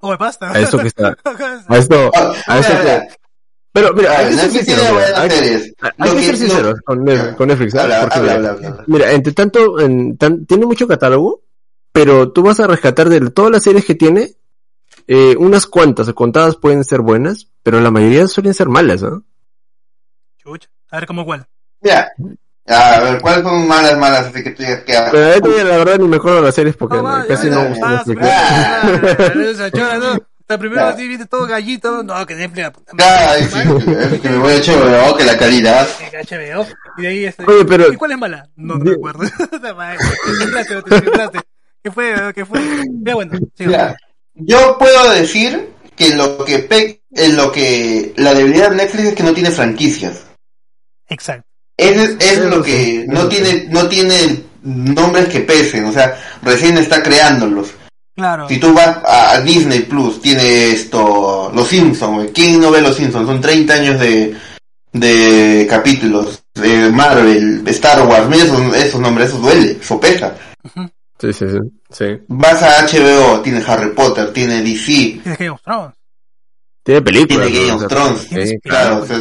O 0.00 0.16
basta. 0.16 0.50
A 0.52 0.60
eso 0.60 0.78
que 0.78 0.88
está, 0.88 1.16
a 1.68 1.76
esto, 1.78 2.10
a 2.46 2.58
eso 2.58 2.72
que, 2.82 3.08
pero 3.72 3.92
mira, 3.94 4.12
a 4.12 4.18
hay 4.18 4.24
ver, 4.26 4.34
que 4.34 4.40
ser 4.40 4.50
sinceros, 4.50 4.86
hay, 5.16 5.28
que 5.28 6.22
ser 6.22 6.36
sinceros 6.36 6.80
con, 6.84 7.04
Netflix- 7.04 7.72
¿sabes? 7.72 7.94
Habla, 7.94 8.00
Porque 8.02 8.18
habla, 8.18 8.36
mira, 8.38 8.50
habla, 8.50 8.68
habla. 8.68 8.84
Mira, 8.86 9.12
entre 9.12 9.32
tanto, 9.32 9.78
en, 9.80 10.16
tan- 10.16 10.46
tiene 10.46 10.66
mucho 10.66 10.86
catálogo, 10.88 11.42
pero 11.92 12.30
tú 12.32 12.42
vas 12.42 12.60
a 12.60 12.66
rescatar 12.66 13.08
de 13.08 13.30
todas 13.30 13.50
las 13.52 13.62
series 13.64 13.84
que 13.84 13.94
tiene, 13.94 14.36
eh, 15.06 15.36
unas 15.38 15.66
cuantas 15.66 16.08
o 16.08 16.14
contadas 16.14 16.56
pueden 16.56 16.84
ser 16.84 17.00
buenas, 17.02 17.48
pero 17.62 17.80
la 17.80 17.90
mayoría 17.90 18.26
suelen 18.28 18.54
ser 18.54 18.68
malas, 18.68 19.02
¿no? 19.02 19.24
Chucha. 20.38 20.68
A 20.90 20.96
ver 20.96 21.06
cómo 21.06 21.24
cuál. 21.24 21.46
Mira, 21.80 22.10
a 22.66 23.00
ver, 23.00 23.20
¿cuáles 23.20 23.42
son 23.44 23.66
malas, 23.68 23.96
malas? 23.98 24.26
Así 24.26 24.42
que 24.42 24.50
tú 24.50 24.62
digas 24.62 24.80
que... 24.80 24.94
Pero 25.10 25.32
ahí 25.32 25.40
todavía, 25.40 25.64
la 25.64 25.76
verdad 25.78 25.98
ni 25.98 26.08
me 26.08 26.16
acuerdo 26.16 26.38
de 26.38 26.42
las 26.46 26.54
series 26.54 26.76
porque 26.76 26.96
No, 26.96 27.26
casi 27.26 27.48
ya, 27.48 27.54
no 27.54 27.62
ya, 27.62 27.68
me 27.68 27.68
gusta 27.70 28.04
¿no? 29.98 30.18
La 30.48 30.56
primera 30.56 30.82
Ya. 30.82 30.88
así 30.94 31.06
viene 31.06 31.26
todo 31.26 31.46
gallito. 31.46 32.02
No, 32.02 32.24
que 32.26 32.34
Netflix. 32.34 32.62
la 32.62 32.72
puta 32.72 32.92
madre. 32.94 34.18
que 34.20 34.28
me 34.30 34.38
voy 34.38 34.52
a 34.52 34.56
echar, 34.56 34.76
oh, 35.06 35.14
que 35.14 35.24
la 35.24 35.36
calidad. 35.36 35.86
HBO. 36.10 36.66
Y 36.96 37.02
de 37.02 37.08
ahí 37.08 37.24
este. 37.26 37.44
Oye, 37.46 37.64
pero- 37.66 37.92
¿Y 37.92 37.96
cuál 37.96 38.12
es 38.12 38.18
mala? 38.18 38.48
No, 38.56 38.76
no 38.76 38.98
madre, 38.98 39.28
te 40.24 40.30
desinflaste, 40.32 40.82
te 40.82 40.94
desinflaste. 40.94 41.38
¿Qué 41.84 41.90
fue? 41.90 42.32
¿Qué 42.34 42.46
fue? 42.46 42.60
Ya 43.02 43.14
bueno, 43.14 43.38
yo 44.34 44.76
puedo 44.78 45.10
decir 45.12 45.70
que 45.94 46.14
lo 46.14 46.44
que 46.44 46.60
pe- 46.60 47.02
en 47.10 47.36
lo 47.36 47.52
que 47.52 48.14
la 48.16 48.32
debilidad 48.32 48.70
de 48.70 48.76
Netflix 48.76 49.04
es 49.08 49.14
que 49.14 49.22
no 49.24 49.34
tiene 49.34 49.50
franquicias. 49.50 50.27
Exacto. 51.08 51.46
Ese 51.76 52.04
es, 52.04 52.16
es 52.20 52.38
lo 52.44 52.62
que 52.62 53.04
no 53.08 53.28
tiene 53.28 53.66
no 53.68 53.88
tiene 53.88 54.44
nombres 54.62 55.28
que 55.28 55.40
pesen, 55.40 55.84
o 55.84 55.92
sea, 55.92 56.18
recién 56.42 56.76
está 56.76 57.02
creándolos. 57.02 57.70
Claro. 58.14 58.48
Si 58.48 58.58
tú 58.58 58.74
vas 58.74 58.98
a, 59.06 59.40
Disney 59.42 59.80
Plus, 59.80 60.20
tiene 60.20 60.72
esto, 60.72 61.52
Los 61.54 61.68
Simpsons, 61.68 62.16
güey. 62.16 62.32
¿quién 62.32 62.60
no 62.60 62.72
ve 62.72 62.80
Los 62.80 62.96
Simpsons? 62.96 63.28
Son 63.28 63.40
30 63.40 63.74
años 63.74 64.00
de, 64.00 64.36
de 64.92 65.66
capítulos, 65.70 66.42
de 66.54 66.90
Marvel, 66.90 67.62
Star 67.68 68.04
Wars, 68.06 68.28
mira 68.28 68.44
esos, 68.44 68.74
esos 68.74 69.00
nombres, 69.00 69.28
eso 69.28 69.38
duele, 69.38 69.78
eso 69.80 70.00
pesa. 70.00 70.36
Sí, 71.20 71.32
sí, 71.32 71.46
sí, 71.48 71.58
sí. 71.90 72.04
Vas 72.26 72.60
a 72.62 72.84
HBO, 72.86 73.40
tiene 73.40 73.62
Harry 73.64 73.90
Potter, 73.90 74.32
tiene 74.32 74.62
DC, 74.62 75.20
Tienes 75.22 75.38
Game 75.38 75.50
of 75.50 75.62
Thrones. 75.62 75.94
Tiene 76.82 77.02
películas. 77.02 77.48
tiene 77.48 77.66
Game 77.66 77.72
of 77.72 77.88
Thrones, 77.88 78.20
sí, 78.28 78.58
claro, 78.64 79.02
o 79.02 79.06
sea. 79.06 79.20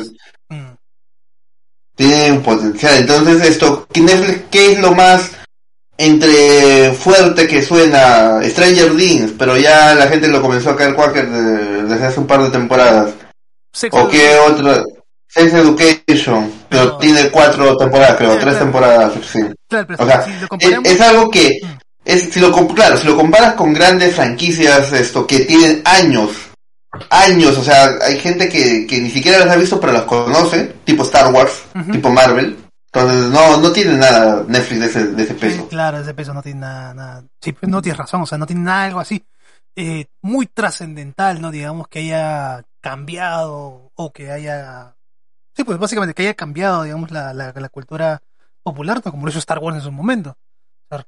Tiene 1.97 2.31
un 2.31 2.41
potencial. 2.43 2.95
Entonces 2.99 3.45
esto, 3.45 3.85
¿qué 3.91 3.99
Netflix, 4.01 4.39
¿qué 4.49 4.71
es 4.73 4.79
lo 4.79 4.93
más 4.93 5.31
entre 5.97 6.93
fuerte 6.93 7.47
que 7.47 7.61
suena? 7.61 8.39
Stranger 8.43 8.95
Things, 8.95 9.33
pero 9.37 9.57
ya 9.57 9.95
la 9.95 10.07
gente 10.07 10.27
lo 10.27 10.41
comenzó 10.41 10.69
a 10.69 10.77
caer 10.77 10.93
Quaker 10.95 11.29
de- 11.29 11.83
desde 11.83 12.05
hace 12.05 12.19
un 12.19 12.27
par 12.27 12.43
de 12.43 12.49
temporadas. 12.51 13.09
Sex 13.73 13.93
¿O 13.95 14.07
qué 14.07 14.37
otra? 14.37 14.83
Sex 15.29 15.53
Education, 15.53 16.51
pero 16.69 16.97
tiene 16.97 17.29
cuatro 17.29 17.75
temporadas, 17.75 18.15
creo, 18.17 18.31
tres 18.33 18.43
claro. 18.43 18.59
temporadas, 18.59 19.13
sí. 19.31 19.39
Claro, 19.67 19.87
O 19.99 20.05
sea, 20.05 20.23
si 20.23 20.31
es, 20.85 21.01
algo 21.01 21.29
que 21.29 21.59
Mm. 21.61 21.67
es, 22.05 22.29
si 22.31 22.39
lo, 22.39 22.51
claro, 22.73 22.95
si 22.97 23.05
lo 23.05 23.15
comparas 23.17 23.53
con 23.55 23.73
grandes 23.73 24.15
franquicias, 24.15 24.91
esto, 24.93 25.27
que 25.27 25.41
tienen 25.41 25.81
años, 25.83 26.29
años, 27.09 27.57
o 27.57 27.63
sea, 27.63 27.95
hay 28.01 28.19
gente 28.19 28.49
que, 28.49 28.85
que 28.87 28.99
ni 28.99 29.09
siquiera 29.09 29.39
las 29.45 29.55
ha 29.55 29.59
visto 29.59 29.79
pero 29.79 29.93
las 29.93 30.03
conoce, 30.03 30.75
tipo 30.83 31.03
Star 31.03 31.31
Wars, 31.33 31.63
tipo 31.91 32.09
Marvel, 32.09 32.57
entonces 32.91 33.31
no, 33.31 33.57
no 33.57 33.71
tiene 33.71 33.93
nada 33.93 34.43
Netflix 34.47 34.79
de 34.79 34.85
ese, 34.87 35.07
de 35.07 35.23
ese 35.23 35.33
Sí, 35.33 35.39
peso. 35.39 35.67
claro, 35.67 35.99
ese 35.99 36.13
peso 36.13 36.33
no 36.33 36.41
tiene 36.41 36.61
nada, 36.61 36.93
nada- 36.93 37.23
Sí, 37.41 37.51
pues 37.51 37.69
no 37.69 37.81
tienes 37.81 37.97
razón, 37.97 38.21
o 38.21 38.25
sea, 38.25 38.37
no 38.37 38.45
tiene 38.45 38.61
nada 38.63 38.85
algo 38.85 38.99
así 38.99 39.23
eh, 39.75 40.05
muy 40.23 40.47
trascendental, 40.47 41.39
¿no? 41.39 41.51
Digamos 41.51 41.87
que 41.87 41.99
haya 41.99 42.63
cambiado 42.81 43.91
o 43.93 44.11
que 44.11 44.31
haya... 44.31 44.95
Sí, 45.55 45.63
pues 45.63 45.77
básicamente 45.77 46.13
que 46.15 46.23
haya 46.23 46.33
cambiado, 46.33 46.83
digamos, 46.83 47.11
la, 47.11 47.33
la, 47.33 47.53
la 47.55 47.69
cultura 47.69 48.21
popular, 48.63 49.01
¿no? 49.05 49.11
Como 49.11 49.25
lo 49.25 49.29
hizo 49.29 49.39
Star 49.39 49.59
Wars 49.59 49.77
en 49.77 49.83
su 49.83 49.91
momento. 49.91 50.35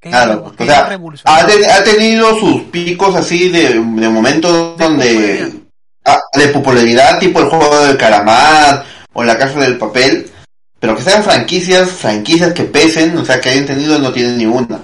Claro, 0.02 0.54
o 0.54 0.66
sea, 0.66 0.88
Ha, 1.26 1.46
ten- 1.48 1.70
ha 1.72 1.84
tenido 1.84 2.38
sus 2.38 2.64
picos 2.64 3.16
así 3.16 3.50
de, 3.50 3.70
de 3.76 4.10
momentos 4.10 4.78
De 4.78 4.84
donde 4.84 5.54
de 6.34 6.47
popularidad, 6.50 7.20
tipo 7.20 7.39
el 7.39 7.47
juego 7.47 7.86
del 7.86 7.97
calamar 7.97 8.86
o 9.14 9.24
la 9.24 9.38
casa 9.38 9.60
del 9.60 9.78
papel, 9.78 10.30
pero 10.80 10.95
que 10.95 11.04
sean 11.04 11.24
franquicias, 11.24 11.89
franquicias 11.89 12.54
que 12.54 12.64
pesen, 12.64 13.18
o 13.18 13.26
sea, 13.26 13.39
que 13.39 13.50
hayan 13.50 13.66
tenido 13.66 14.00
no 14.00 14.12
tienen 14.12 14.38
ni 14.38 14.45
una. 14.45 14.80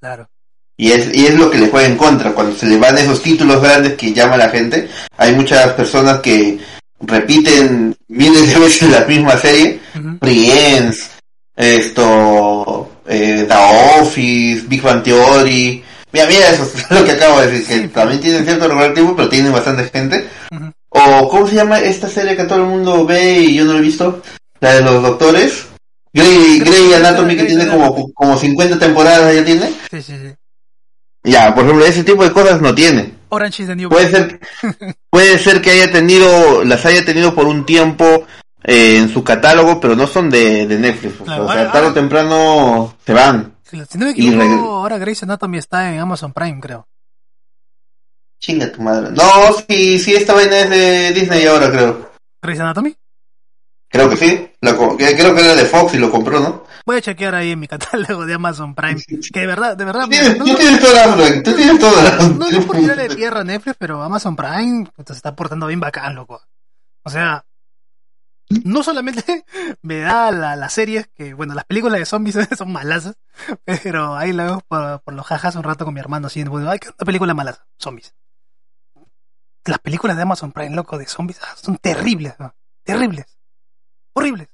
Claro. 0.00 0.28
Y 0.76 0.90
es, 0.90 1.14
y 1.14 1.26
es 1.26 1.34
lo 1.34 1.50
que 1.50 1.58
le 1.58 1.68
juega 1.68 1.86
en 1.86 1.96
contra. 1.96 2.32
Cuando 2.32 2.56
se 2.56 2.66
le 2.66 2.78
van 2.78 2.96
esos 2.98 3.22
títulos 3.22 3.62
grandes 3.62 3.94
que 3.94 4.12
llama 4.12 4.36
la 4.36 4.48
gente, 4.48 4.88
hay 5.16 5.34
muchas 5.34 5.72
personas 5.74 6.20
que 6.20 6.58
repiten 7.00 7.94
miles 8.08 8.48
de 8.48 8.58
veces 8.58 8.90
la 8.90 9.04
misma 9.04 9.36
serie. 9.36 9.80
Friends, 10.20 11.10
esto, 11.54 12.90
eh, 13.06 13.44
The 13.46 14.00
Office, 14.00 14.64
Big 14.66 14.82
Bang 14.82 15.02
Theory. 15.02 15.84
Mira, 16.12 16.26
mira 16.26 16.50
eso, 16.50 16.64
es 16.64 16.90
lo 16.90 17.04
que 17.04 17.12
acabo 17.12 17.40
de 17.40 17.50
decir, 17.50 17.66
que 17.66 17.82
Sí. 17.82 17.88
también 17.88 18.20
tienen 18.20 18.44
cierto 18.44 18.68
relativo, 18.68 19.14
pero 19.16 19.28
tienen 19.28 19.52
bastante 19.52 19.84
gente. 19.88 20.28
O, 20.90 21.28
¿cómo 21.28 21.46
se 21.46 21.54
llama 21.54 21.78
esta 21.80 22.08
serie 22.08 22.36
que 22.36 22.44
todo 22.44 22.58
el 22.58 22.66
mundo 22.66 23.06
ve 23.06 23.38
y 23.40 23.54
yo 23.56 23.64
no 23.64 23.72
la 23.72 23.78
he 23.78 23.82
visto? 23.82 24.22
La 24.60 24.74
de 24.74 24.82
los 24.82 25.02
doctores. 25.02 25.66
Grey, 26.12 26.58
Grey 26.60 26.92
Anatomy 26.92 27.36
que 27.36 27.44
tiene 27.44 27.66
como, 27.66 28.12
como 28.12 28.36
50 28.36 28.78
temporadas, 28.78 29.34
¿ya 29.34 29.44
tiene? 29.44 29.72
Sí, 29.90 30.02
sí, 30.02 30.12
sí. 30.20 30.34
Ya, 31.24 31.54
por 31.54 31.64
ejemplo, 31.64 31.84
ese 31.86 32.04
tipo 32.04 32.22
de 32.24 32.32
cosas 32.32 32.60
no 32.60 32.74
tiene. 32.74 33.14
Orange 33.30 33.62
is 33.62 33.68
the 33.68 33.76
New 33.76 33.88
Puede 33.88 34.10
ser, 34.10 34.40
puede 35.10 35.38
ser 35.38 35.62
que 35.62 35.70
haya 35.70 35.90
tenido, 35.90 36.64
las 36.64 36.84
haya 36.84 37.02
tenido 37.04 37.34
por 37.34 37.46
un 37.46 37.64
tiempo 37.64 38.24
eh, 38.64 38.98
en 38.98 39.08
su 39.08 39.24
catálogo, 39.24 39.80
pero 39.80 39.96
no 39.96 40.06
son 40.06 40.28
de, 40.28 40.66
de 40.66 40.78
Netflix. 40.78 41.14
o 41.14 41.24
sea, 41.24 41.24
Claro, 41.24 41.44
o 41.44 41.48
sea, 41.52 41.58
ahora- 41.60 41.72
tarde 41.72 41.88
o 41.88 41.92
temprano 41.94 42.96
se 43.06 43.12
van. 43.14 43.51
Si 43.88 43.98
no 43.98 44.06
me 44.06 44.10
equivoco, 44.12 44.76
ahora 44.76 44.98
Grey's 44.98 45.22
Anatomy 45.22 45.58
está 45.58 45.92
en 45.92 46.00
Amazon 46.00 46.32
Prime, 46.32 46.60
creo. 46.60 46.86
Chinga 48.40 48.70
tu 48.70 48.82
madre. 48.82 49.12
No, 49.12 49.24
sí, 49.68 49.98
sí, 49.98 50.14
esta 50.14 50.34
vaina 50.34 50.58
es 50.58 50.70
de 50.70 51.12
Disney 51.12 51.46
ahora, 51.46 51.70
creo. 51.70 52.10
¿Grey's 52.42 52.60
Anatomy? 52.60 52.96
Creo 53.88 54.08
que 54.08 54.16
sí. 54.16 54.50
La 54.60 54.74
creo 54.74 54.96
que 55.34 55.40
era 55.44 55.54
de 55.54 55.66
Fox 55.66 55.94
y 55.94 55.98
lo 55.98 56.10
compró, 56.10 56.40
¿no? 56.40 56.64
Voy 56.86 56.96
a 56.96 57.00
chequear 57.02 57.34
ahí 57.34 57.50
en 57.50 57.60
mi 57.60 57.68
catálogo 57.68 58.24
de 58.26 58.34
Amazon 58.34 58.74
Prime. 58.74 59.00
Que 59.32 59.40
de 59.40 59.46
verdad, 59.46 59.76
de 59.76 59.84
verdad, 59.84 60.04
Tú 60.04 60.10
tienes, 60.10 60.38
no, 60.38 60.44
tú 60.44 60.54
tienes 60.54 60.80
toda 60.80 61.06
la 61.06 61.42
tú 61.42 61.52
tienes 61.52 61.78
toda 61.78 62.02
la 62.02 62.16
no, 62.16 62.28
no 62.34 62.48
es 62.48 62.64
por 62.64 62.76
tirarle 62.76 63.08
tierra 63.14 63.40
a 63.40 63.44
Netflix, 63.44 63.76
pero 63.78 64.02
Amazon 64.02 64.34
Prime 64.34 64.86
se 65.06 65.12
está 65.12 65.36
portando 65.36 65.66
bien 65.66 65.80
bacán, 65.80 66.14
loco. 66.14 66.42
O 67.04 67.10
sea, 67.10 67.44
no 68.64 68.82
solamente 68.82 69.44
me 69.82 69.98
da 70.00 70.30
la- 70.30 70.56
las 70.56 70.72
series, 70.72 71.08
que 71.08 71.34
bueno, 71.34 71.54
las 71.54 71.64
películas 71.64 71.98
de 71.98 72.06
zombies 72.06 72.36
son 72.56 72.72
malas, 72.72 73.14
pero 73.82 74.16
ahí 74.16 74.32
la 74.32 74.44
veo 74.44 74.60
por, 74.68 75.14
los 75.14 75.26
jajas 75.26 75.56
un 75.56 75.62
rato 75.62 75.84
con 75.84 75.94
mi 75.94 76.00
hermano 76.00 76.26
así, 76.28 76.42
bueno, 76.44 76.70
ay, 76.70 76.78
que 76.78 76.88
una 76.88 76.96
película 77.06 77.34
mala, 77.34 77.66
zombies. 77.78 78.14
Las 79.64 79.78
películas 79.78 80.16
de 80.16 80.22
Amazon 80.24 80.50
Prime, 80.52 80.74
loco, 80.74 80.98
de 80.98 81.06
zombies, 81.06 81.38
ah, 81.42 81.54
son 81.56 81.76
terribles, 81.76 82.34
¿no? 82.38 82.54
terribles, 82.84 83.38
horribles. 84.12 84.48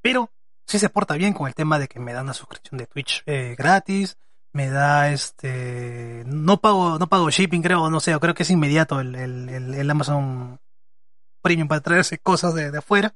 Pero 0.00 0.30
sí 0.66 0.78
se 0.78 0.88
porta 0.88 1.14
bien 1.14 1.34
con 1.34 1.48
el 1.48 1.54
tema 1.54 1.78
de 1.78 1.86
que 1.88 2.00
me 2.00 2.12
da 2.14 2.22
una 2.22 2.32
suscripción 2.32 2.78
de 2.78 2.86
Twitch 2.86 3.22
eh, 3.26 3.54
gratis, 3.58 4.16
me 4.52 4.70
da 4.70 5.10
este 5.10 6.22
no 6.26 6.60
pago 6.62 6.98
no 6.98 7.08
pago 7.08 7.28
shipping 7.30 7.60
creo 7.60 7.90
no 7.90 8.00
sé 8.00 8.18
creo 8.18 8.32
que 8.34 8.42
es 8.44 8.50
inmediato 8.50 9.00
el, 9.00 9.14
el- 9.14 9.74
el 9.74 9.90
Amazon 9.90 10.58
Premium 11.46 11.68
para 11.68 11.80
traerse 11.80 12.18
cosas 12.18 12.54
de, 12.54 12.70
de 12.72 12.78
afuera. 12.78 13.14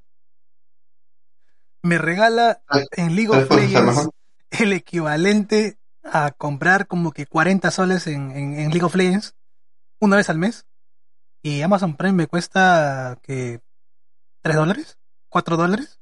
Me 1.82 1.98
regala 1.98 2.62
en 2.92 3.16
League 3.16 3.30
of 3.30 3.50
Legends 3.50 4.08
el 4.50 4.72
equivalente 4.72 5.78
a 6.04 6.30
comprar 6.30 6.86
como 6.86 7.10
que 7.12 7.26
40 7.26 7.70
soles 7.70 8.06
en, 8.06 8.30
en, 8.30 8.58
en 8.58 8.70
League 8.70 8.84
of 8.84 8.94
Legends 8.94 9.34
una 10.00 10.16
vez 10.16 10.28
al 10.30 10.38
mes. 10.38 10.66
Y 11.42 11.62
Amazon 11.62 11.96
Prime 11.96 12.12
me 12.12 12.26
cuesta 12.26 13.18
que 13.22 13.60
3 14.42 14.56
dólares 14.56 14.98
4 15.28 15.56
dólares 15.56 16.00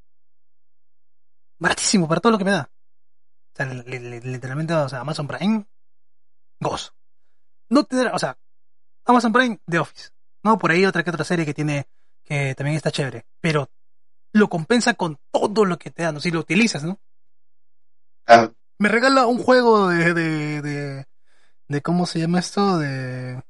baratísimo 1.59 2.09
para 2.09 2.21
todo 2.21 2.33
lo 2.33 2.39
que 2.39 2.45
me 2.45 2.51
da. 2.51 2.71
O 3.53 3.57
sea, 3.57 3.67
literalmente, 3.67 4.75
o 4.75 4.89
sea, 4.89 5.01
Amazon 5.01 5.27
Prime, 5.27 5.67
gozo. 6.61 6.93
No 7.71 7.85
te 7.85 7.97
da- 7.97 8.13
o 8.15 8.19
sea, 8.19 8.39
Amazon 9.07 9.33
Prime, 9.33 9.61
The 9.67 9.79
Office. 9.81 10.11
No, 10.45 10.59
por 10.59 10.71
ahí 10.71 10.85
otra 10.87 11.03
que 11.03 11.11
otra 11.11 11.25
serie 11.25 11.45
que 11.45 11.55
tiene, 11.55 11.87
que 12.29 12.55
también 12.55 12.77
está 12.77 12.91
chévere. 12.91 13.25
Pero 13.41 13.71
lo 14.33 14.49
compensa 14.49 14.95
con 14.95 15.19
todo 15.33 15.65
lo 15.65 15.79
que 15.79 15.91
te 15.91 16.03
dan, 16.03 16.15
¿no? 16.15 16.21
Si 16.21 16.31
lo 16.31 16.41
utilizas, 16.41 16.85
¿no? 16.85 17.01
Ah, 18.27 18.53
Me 18.79 18.89
regala 18.89 19.27
un 19.27 19.39
juego 19.39 19.89
de, 19.89 20.13
de, 20.13 20.63
de, 20.63 21.07
de 21.69 21.83
¿cómo 21.83 22.07
se 22.07 22.21
llama 22.21 22.41
esto? 22.41 22.79
De, 22.79 23.43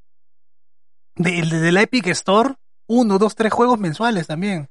de, 1.16 1.72
la 1.72 1.83
Epic 1.83 2.07
Store. 2.09 2.55
Uno, 2.87 3.18
dos, 3.18 3.35
tres 3.35 3.53
juegos 3.53 3.79
mensuales 3.79 4.26
también. 4.26 4.70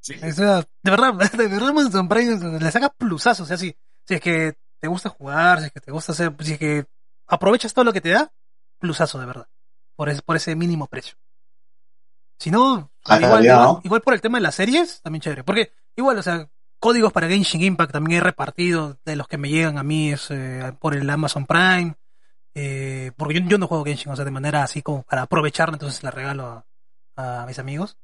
O 0.00 0.32
sea, 0.32 0.60
de 0.82 0.90
verdad, 0.90 1.12
de 1.36 1.48
verdad 1.48 1.68
Amazon 1.68 2.08
Prime 2.08 2.58
le 2.58 2.70
saca 2.70 2.88
plusazos, 2.88 3.44
o 3.44 3.46
sea, 3.46 3.58
si, 3.58 3.76
si 4.06 4.14
es 4.14 4.20
que 4.20 4.54
te 4.80 4.88
gusta 4.88 5.10
jugar, 5.10 5.58
si 5.60 5.66
es 5.66 5.72
que 5.72 5.80
te 5.80 5.92
gusta 5.92 6.12
hacer, 6.12 6.34
si 6.40 6.54
es 6.54 6.58
que 6.58 6.86
aprovechas 7.26 7.74
todo 7.74 7.84
lo 7.84 7.92
que 7.92 8.00
te 8.00 8.08
da, 8.08 8.32
plusazo 8.78 9.18
de 9.18 9.26
verdad, 9.26 9.48
por 9.96 10.08
ese, 10.08 10.22
por 10.22 10.36
ese 10.36 10.56
mínimo 10.56 10.86
precio. 10.86 11.16
Si 12.40 12.50
no, 12.50 12.90
Ah, 13.04 13.18
igual, 13.20 13.44
ya, 13.44 13.52
igual, 13.52 13.66
¿no? 13.66 13.80
igual 13.84 14.00
por 14.00 14.14
el 14.14 14.20
tema 14.22 14.38
de 14.38 14.42
las 14.42 14.54
series, 14.54 15.02
también 15.02 15.20
chévere, 15.20 15.44
porque 15.44 15.72
igual, 15.94 16.18
o 16.18 16.22
sea, 16.22 16.48
códigos 16.78 17.12
para 17.12 17.28
Genshin 17.28 17.62
Impact 17.62 17.92
también 17.92 18.18
he 18.18 18.24
repartido 18.24 18.98
de 19.04 19.16
los 19.16 19.28
que 19.28 19.36
me 19.36 19.50
llegan 19.50 19.76
a 19.76 19.82
mí 19.82 20.12
es 20.12 20.30
eh, 20.30 20.72
por 20.80 20.94
el 20.94 21.08
Amazon 21.08 21.44
Prime, 21.44 21.96
eh, 22.54 23.12
porque 23.16 23.34
yo, 23.40 23.46
yo 23.46 23.58
no 23.58 23.66
juego 23.66 23.84
Genshin, 23.84 24.10
o 24.12 24.16
sea, 24.16 24.24
de 24.24 24.30
manera 24.30 24.62
así 24.62 24.80
como 24.80 25.02
para 25.02 25.22
aprovecharla, 25.22 25.74
entonces 25.74 26.02
la 26.02 26.10
regalo 26.10 26.64
a, 27.16 27.42
a 27.42 27.46
mis 27.46 27.58
amigos. 27.58 27.98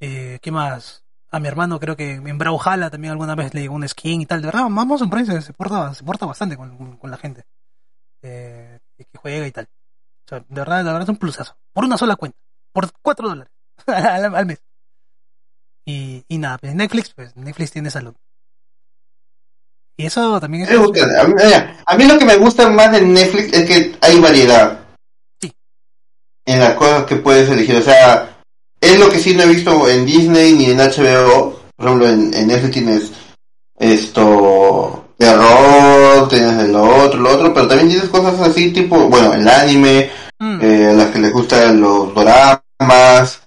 Eh, 0.00 0.38
¿Qué 0.40 0.50
más? 0.50 1.04
A 1.30 1.38
mi 1.40 1.48
hermano 1.48 1.78
creo 1.78 1.96
que 1.96 2.12
en 2.12 2.38
Brawlhalla 2.38 2.88
también 2.90 3.12
alguna 3.12 3.34
vez 3.34 3.52
le 3.52 3.60
llegó 3.62 3.74
un 3.74 3.86
skin 3.86 4.22
y 4.22 4.26
tal. 4.26 4.40
De 4.40 4.46
verdad, 4.46 4.64
Amazon 4.64 5.10
Prime 5.10 5.26
se, 5.26 5.42
se 5.42 5.52
porta, 5.52 5.92
se 5.92 6.04
porta 6.04 6.26
bastante 6.26 6.56
con, 6.56 6.96
con 6.96 7.10
la 7.10 7.16
gente 7.18 7.44
eh, 8.22 8.78
que 8.96 9.18
juega 9.18 9.46
y 9.46 9.52
tal. 9.52 9.64
O 9.64 10.28
sea, 10.28 10.38
de 10.40 10.60
verdad, 10.60 10.78
de 10.78 10.84
verdad 10.84 11.02
es 11.02 11.08
un 11.08 11.16
plusazo. 11.16 11.56
Por 11.72 11.84
una 11.84 11.98
sola 11.98 12.16
cuenta. 12.16 12.38
Por 12.72 12.90
4 13.02 13.28
dólares 13.28 13.53
al, 13.86 14.24
al 14.34 14.46
mes. 14.46 14.60
Y, 15.86 16.24
y 16.28 16.38
nada, 16.38 16.58
pues 16.58 16.74
Netflix, 16.74 17.12
pues 17.14 17.36
Netflix 17.36 17.72
tiene 17.72 17.90
salud. 17.90 18.14
Y 19.96 20.06
eso 20.06 20.40
también 20.40 20.64
es... 20.64 20.70
A 20.70 21.24
mí, 21.24 21.34
mira, 21.36 21.76
a 21.86 21.96
mí 21.96 22.04
lo 22.04 22.18
que 22.18 22.24
me 22.24 22.36
gusta 22.36 22.68
más 22.68 22.90
de 22.90 23.02
Netflix 23.02 23.52
es 23.52 23.66
que 23.66 23.96
hay 24.00 24.18
variedad. 24.18 24.80
Sí. 25.40 25.52
En 26.46 26.58
las 26.58 26.74
cosas 26.74 27.04
que 27.04 27.16
puedes 27.16 27.48
elegir. 27.48 27.76
O 27.76 27.82
sea, 27.82 28.40
es 28.80 28.98
lo 28.98 29.08
que 29.08 29.20
sí 29.20 29.34
no 29.34 29.42
he 29.42 29.48
visto 29.48 29.88
en 29.88 30.04
Disney 30.04 30.54
ni 30.54 30.66
en 30.66 30.78
HBO. 30.78 31.60
Por 31.76 31.86
ejemplo, 31.86 32.08
en, 32.08 32.34
en 32.34 32.46
Netflix 32.48 32.72
tienes 32.72 33.12
esto, 33.78 35.10
terror, 35.16 36.28
tienes 36.28 36.56
de 36.56 36.68
lo 36.68 37.04
otro, 37.04 37.20
lo 37.20 37.34
otro, 37.34 37.54
pero 37.54 37.68
también 37.68 37.90
tienes 37.90 38.08
cosas 38.08 38.40
así 38.40 38.72
tipo, 38.72 39.08
bueno, 39.08 39.34
el 39.34 39.46
anime, 39.46 40.10
Mm, 40.38 40.60
eh, 40.60 40.88
a 40.88 40.92
las 40.92 41.10
que 41.10 41.18
les 41.20 41.32
gustan 41.32 41.80
los 41.80 42.12
doramas. 42.14 43.40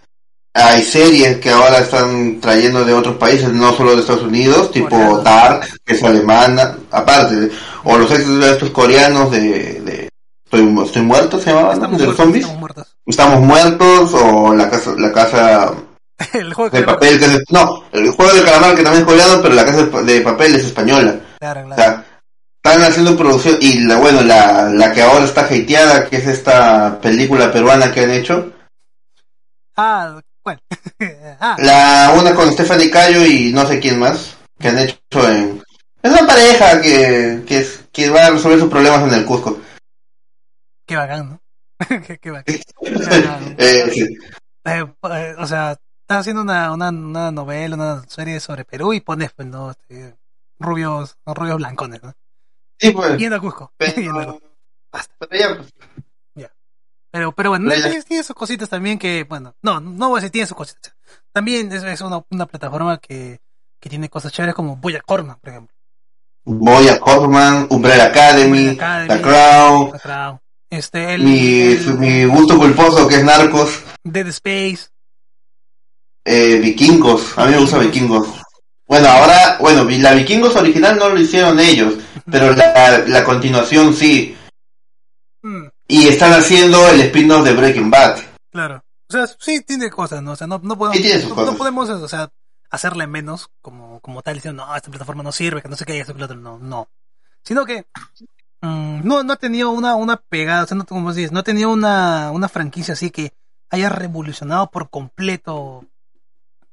Hay 0.53 0.81
series 0.83 1.37
que 1.37 1.51
ahora 1.51 1.79
están 1.79 2.39
trayendo 2.39 2.83
de 2.83 2.93
otros 2.93 3.17
países, 3.17 3.51
no 3.53 3.73
solo 3.73 3.93
de 3.95 4.01
Estados 4.01 4.23
Unidos, 4.23 4.71
tipo. 4.71 5.19
Dark, 5.23 5.67
que 5.85 5.93
es 5.93 6.03
alemana, 6.03 6.75
aparte, 6.91 7.51
o 7.83 7.97
los 7.97 8.09
éxitos 8.09 8.39
de 8.39 8.51
estos 8.51 8.69
coreanos 8.71 9.29
de, 9.31 9.39
de 9.81 10.09
Estoy, 10.45 10.83
estoy 10.85 11.01
muerto, 11.01 11.39
se 11.39 11.49
llamaba, 11.49 11.67
¿no? 11.69 11.73
estamos 11.73 11.99
de 11.99 12.07
los 12.07 12.15
zombies. 12.15 12.43
estamos 12.45 12.59
muertos. 12.61 12.95
Estamos 13.05 13.39
muertos, 13.41 14.13
o 14.13 14.53
la 14.55 14.69
casa, 14.69 14.93
la 14.97 15.11
casa 15.11 15.73
El 16.33 16.53
juego 16.53 16.75
de 16.75 16.83
papel, 16.83 17.19
que 17.19 17.25
es, 17.25 17.43
no, 17.49 17.83
el 17.91 18.09
juego 18.11 18.33
de 18.33 18.43
calamar 18.43 18.73
que 18.75 18.81
también 18.83 19.03
es 19.03 19.07
coreano, 19.09 19.41
pero 19.41 19.53
la 19.53 19.65
casa 19.65 19.77
de 19.79 19.85
pa- 19.87 20.01
de 20.03 20.21
papel 20.21 20.55
es 20.55 20.63
española. 20.65 21.19
Claro, 21.39 21.61
O 21.61 21.65
claro. 21.65 21.81
sea, 21.83 22.05
están 22.63 22.81
haciendo 22.83 23.15
producción 23.17 23.57
y 23.61 23.79
la 23.81 23.97
bueno, 23.97 24.21
la, 24.23 24.69
la 24.69 24.91
que 24.93 25.01
ahora 25.03 25.25
está 25.25 25.41
hateada, 25.41 26.05
que 26.09 26.15
es 26.17 26.25
esta 26.27 26.97
película 27.01 27.51
peruana 27.51 27.91
que 27.91 27.99
han 28.05 28.11
hecho, 28.11 28.51
Ah, 29.75 30.19
ah, 31.39 31.55
la 31.59 32.13
una 32.19 32.33
con 32.35 32.51
Stephanie 32.51 32.89
Cayo 32.89 33.25
y 33.25 33.51
no 33.53 33.65
sé 33.65 33.79
quién 33.79 33.99
más, 33.99 34.37
que 34.59 34.67
han 34.69 34.79
hecho 34.79 35.29
en 35.29 35.61
Es 36.01 36.11
una 36.11 36.25
pareja 36.27 36.81
que, 36.81 37.43
que, 37.47 37.57
es- 37.59 37.83
que 37.91 38.09
va 38.09 38.25
a 38.27 38.29
resolver 38.31 38.59
sus 38.59 38.69
problemas 38.69 39.03
en 39.03 39.13
el 39.13 39.25
Cusco. 39.25 39.59
Qué 40.85 40.95
bacán, 40.95 41.29
¿no? 41.29 41.41
qué, 42.07 42.17
qué 42.17 42.31
bacán. 42.31 42.55
Eh, 43.57 43.91
sí. 43.93 44.03
Eh, 44.65 44.85
eh, 45.03 45.35
o 45.37 45.47
sea, 45.47 45.71
estás 45.71 46.19
haciendo 46.19 46.41
una, 46.41 46.71
una, 46.73 46.89
una 46.89 47.31
novela, 47.31 47.75
una 47.75 48.03
serie 48.07 48.39
sobre 48.39 48.65
Perú 48.65 48.93
y 48.93 49.01
pones, 49.01 49.31
pues, 49.33 49.47
¿no? 49.47 49.71
Este, 49.71 50.15
rubios, 50.59 51.17
rubios 51.25 51.57
blancones, 51.57 52.01
¿no? 52.03 52.13
Sí, 52.79 52.91
pues. 52.91 53.17
Yendo 53.17 53.37
a 53.37 53.39
Cusco. 53.39 53.71
Yendo 53.79 54.11
a 54.11 54.23
Pero, 54.23 54.33
Cusco. 54.33 54.47
Basta. 54.91 55.13
pero 55.19 55.39
ya, 55.41 55.55
pues, 55.57 55.73
Pero, 57.17 57.31
pero 57.31 57.49
bueno, 57.49 57.69
Netflix 57.69 58.05
tiene 58.05 58.21
sus 58.23 58.35
cositas 58.35 58.69
también 58.69 58.99
que, 58.99 59.23
bueno, 59.23 59.55
no, 59.63 59.79
no 59.79 60.09
voy 60.09 60.19
a 60.19 60.21
decir 60.21 60.31
tiene 60.31 60.45
sus 60.45 60.55
cositas. 60.55 60.95
También 61.33 61.71
es, 61.71 61.81
es 61.83 62.01
una, 62.01 62.23
una 62.29 62.45
plataforma 62.45 62.99
que, 62.99 63.39
que 63.79 63.89
tiene 63.89 64.07
cosas 64.07 64.31
chéveres 64.31 64.53
como 64.53 64.75
Boya 64.75 65.01
Corman, 65.01 65.39
por 65.39 65.49
ejemplo. 65.49 65.75
Boya 66.45 66.99
Horseman, 67.01 67.65
Umbrella 67.71 68.05
Academy, 68.05 68.69
Academy. 68.69 69.07
The 69.15 69.21
Crown, 69.21 69.91
The 69.93 69.99
Crown. 69.99 70.39
Este, 70.69 71.13
el, 71.15 71.23
mi, 71.23 71.59
el 71.71 71.97
mi 71.97 72.25
gusto 72.25 72.55
culposo 72.57 73.07
que 73.07 73.15
es 73.15 73.23
Narcos, 73.23 73.83
Dead 74.03 74.27
Space. 74.27 74.89
eh, 76.23 76.59
Vikingos, 76.61 77.35
a 77.37 77.45
mí 77.45 77.51
me 77.51 77.57
gusta 77.57 77.79
Vikingos. 77.79 78.27
Bueno, 78.85 79.07
ahora, 79.07 79.57
bueno, 79.59 79.83
la 79.89 80.13
Vikingos 80.13 80.55
original 80.55 80.97
no 80.99 81.09
lo 81.09 81.19
hicieron 81.19 81.59
ellos, 81.59 81.95
pero 82.29 82.53
la, 82.53 82.99
la 83.07 83.23
continuación 83.23 83.93
sí. 83.93 84.37
Mm, 85.41 85.67
Y 85.87 86.07
están 86.07 86.33
haciendo 86.33 86.87
el 86.89 87.01
spin-off 87.01 87.45
de 87.45 87.53
Breaking 87.53 87.89
Bad. 87.89 88.19
claro. 88.51 88.83
O 89.09 89.13
sea, 89.13 89.25
sí 89.39 89.61
tiene 89.61 89.89
cosas, 89.89 90.21
¿no? 90.21 90.33
O 90.33 90.35
sea, 90.35 90.47
no, 90.47 90.59
no 90.61 90.77
podemos, 90.77 90.97
Sí 90.97 91.29
no, 91.29 91.45
no 91.45 91.55
podemos, 91.55 91.89
o 91.89 92.07
sea, 92.09 92.29
hacerle 92.69 93.07
menos 93.07 93.49
como, 93.61 94.01
como 94.01 94.21
tal, 94.21 94.35
diciendo, 94.35 94.65
no, 94.65 94.75
esta 94.75 94.89
plataforma 94.89 95.23
no 95.23 95.31
sirve, 95.31 95.61
que 95.61 95.69
no 95.69 95.77
sé 95.77 95.85
qué, 95.85 95.97
esto 95.97 96.13
que 96.13 96.19
lo 96.19 96.25
otro, 96.25 96.37
no, 96.37 96.59
no. 96.59 96.89
Sino 97.41 97.65
que, 97.65 97.85
mm, 98.61 99.07
no, 99.07 99.23
no 99.23 99.33
ha 99.33 99.37
tenido 99.37 99.71
una, 99.71 99.95
una 99.95 100.17
pegada, 100.17 100.63
o 100.63 100.67
sea, 100.67 100.75
no, 100.75 100.85
como 100.85 101.13
dices, 101.13 101.31
no 101.31 101.39
ha 101.39 101.43
tenido 101.43 101.69
una, 101.69 102.31
una 102.31 102.49
franquicia 102.49 102.95
así 102.95 103.09
que 103.09 103.31
haya 103.69 103.87
revolucionado 103.87 104.69
por 104.71 104.89
completo 104.89 105.85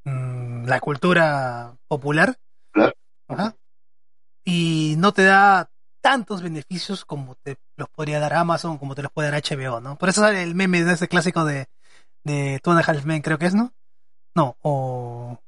mm, 0.03 0.65
la 0.65 0.81
cultura 0.81 1.75
popular. 1.87 2.37
Claro. 2.73 2.93
Ajá. 3.29 3.55
Y 4.43 4.95
no 4.97 5.13
te 5.13 5.23
da 5.23 5.69
tantos 6.05 6.43
beneficios 6.43 7.03
como 7.03 7.33
te 7.33 7.57
los 7.77 7.89
podría 7.89 8.19
dar 8.19 8.35
Amazon, 8.35 8.77
como 8.77 8.93
te 8.93 9.01
los 9.01 9.11
puede 9.11 9.31
dar 9.31 9.41
HBO, 9.41 9.81
¿no? 9.81 9.97
Por 9.97 10.09
eso 10.09 10.21
sale 10.21 10.43
el 10.43 10.53
meme 10.53 10.83
de 10.83 10.93
ese 10.93 11.07
clásico 11.07 11.43
de, 11.45 11.65
de 12.23 12.59
Two 12.61 12.73
and 12.73 12.79
a 12.79 12.91
Half 12.91 13.05
Men, 13.05 13.23
creo 13.23 13.39
que 13.39 13.47
es, 13.47 13.55
¿no? 13.55 13.73
No, 14.35 14.55
o... 14.61 15.39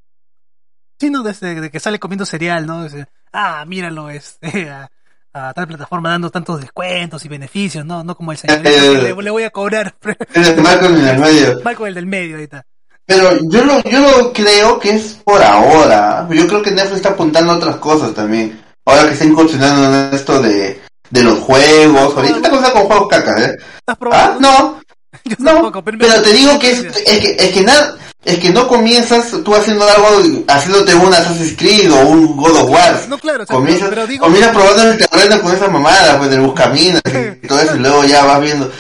Sí, 1.00 1.12
no, 1.12 1.22
desde 1.22 1.62
de 1.62 1.70
que 1.70 1.80
sale 1.80 2.00
comiendo 2.00 2.26
cereal, 2.26 2.66
¿no? 2.66 2.88
Ah, 3.32 3.66
míralo, 3.68 4.10
este, 4.10 4.68
a, 4.72 4.90
a 5.32 5.54
tal 5.54 5.68
plataforma 5.68 6.10
dando 6.10 6.32
tantos 6.32 6.60
descuentos 6.60 7.24
y 7.24 7.28
beneficios, 7.28 7.86
¿no? 7.86 8.04
No 8.04 8.18
como 8.18 8.32
el 8.32 8.40
señor, 8.40 8.66
Eh, 8.66 9.14
le, 9.14 9.14
le 9.14 9.30
voy 9.30 9.44
a 9.44 9.52
cobrar, 9.52 9.94
Es 10.34 10.48
el 10.48 10.60
Malcolm 10.60 10.96
en 10.96 11.08
el 11.08 11.20
medio. 11.20 11.62
Marco 11.64 11.86
el 11.86 11.94
del 11.94 12.08
medio 12.08 12.34
ahorita. 12.34 12.66
Pero 13.06 13.38
yo 13.44 13.64
lo, 13.64 13.84
yo 13.84 14.00
lo 14.00 14.34
creo 14.34 14.80
que 14.80 14.90
es 14.90 15.22
por 15.24 15.44
ahora. 15.44 16.28
Yo 16.32 16.48
creo 16.48 16.64
que 16.64 16.72
Netflix 16.72 16.96
está 16.96 17.10
apuntando 17.10 17.54
a 17.54 17.58
otras 17.58 17.76
cosas 17.76 18.16
también. 18.16 18.67
Ahora 18.88 19.06
que 19.08 19.14
está 19.14 19.26
incursionando 19.26 19.84
en 19.86 20.14
esto 20.16 20.42
de, 20.42 20.82
de 21.10 21.24
los 21.24 21.40
juegos. 21.40 22.16
Ahorita 22.16 22.38
está 22.38 22.50
cosa 22.50 22.72
con 22.72 22.84
juegos 22.84 23.08
caca, 23.10 23.36
¿eh? 23.44 23.58
¿Has 23.86 23.98
probado? 23.98 24.34
Ah, 24.34 24.38
no, 24.40 24.80
Yo 25.26 25.36
no. 25.40 25.72
pero, 25.84 26.22
te 26.22 26.34
digo 26.34 26.58
que 26.60 26.72
es, 26.72 26.80
es 26.84 27.20
que, 27.20 27.36
es 27.40 27.52
que 27.52 27.62
nada, 27.62 27.98
es 28.24 28.40
que 28.40 28.50
no 28.50 28.68
comienzas 28.68 29.32
tú 29.44 29.56
haciendo 29.56 29.86
algo, 29.88 30.44
haciéndote 30.48 30.96
un 30.96 31.14
Assassin's 31.14 31.56
Creed 31.58 31.92
o 31.92 32.00
un 32.08 32.36
God 32.38 32.62
of 32.62 32.70
War. 32.70 33.00
No, 33.10 33.18
claro, 33.18 33.44
o 33.44 33.46
sea, 33.46 33.56
Comienzas, 33.56 33.90
pero, 33.90 34.08
digo... 34.08 34.26
comienzas 34.26 34.54
probando 34.54 34.84
en 34.84 34.88
el 34.90 34.98
terreno 34.98 35.42
con 35.42 35.54
esa 35.54 35.68
mamada, 35.70 36.18
pues 36.18 36.30
del 36.30 36.42
buscaminas 36.42 37.02
y 37.06 37.48
todo 37.48 37.60
eso, 37.60 37.76
y 37.76 37.80
luego 37.80 38.04
ya 38.06 38.26
vas 38.26 38.42
viendo. 38.42 38.72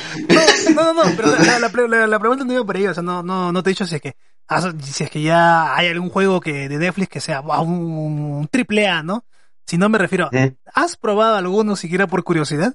No, 0.76 0.94
no, 0.94 1.04
no, 1.06 1.12
pero 1.18 1.36
la, 1.38 1.60
la, 1.60 1.70
pre- 1.70 1.88
la- 1.88 2.08
la 2.08 2.20
pregunta 2.20 2.44
no 2.46 2.54
iba 2.54 2.64
por 2.66 2.76
ahí, 2.76 2.88
o 2.88 2.94
sea, 2.94 3.04
no, 3.04 3.24
no, 3.24 3.52
no 3.52 3.64
te 3.64 3.70
he 3.70 3.72
dicho 3.72 3.86
si 3.88 3.96
es 3.96 4.02
que 4.02 4.16
ah, 4.50 4.72
si 4.84 5.04
es 5.06 5.10
que 5.10 5.22
ya 5.22 5.76
hay 5.76 5.88
algún 5.88 6.10
juego 6.10 6.40
que 6.40 6.70
de 6.70 6.78
Netflix 6.78 7.10
que 7.10 7.22
sea 7.22 7.40
wow, 7.40 7.62
un 7.64 8.48
triple 8.52 8.88
A, 8.88 9.02
¿no? 9.04 9.24
Si 9.68 9.78
no 9.78 9.90
me 9.90 9.98
refiero. 9.98 10.30
¿has 10.74 10.98
probado 10.98 11.36
alguno 11.36 11.76
siquiera 11.76 12.08
por 12.08 12.24
curiosidad? 12.24 12.74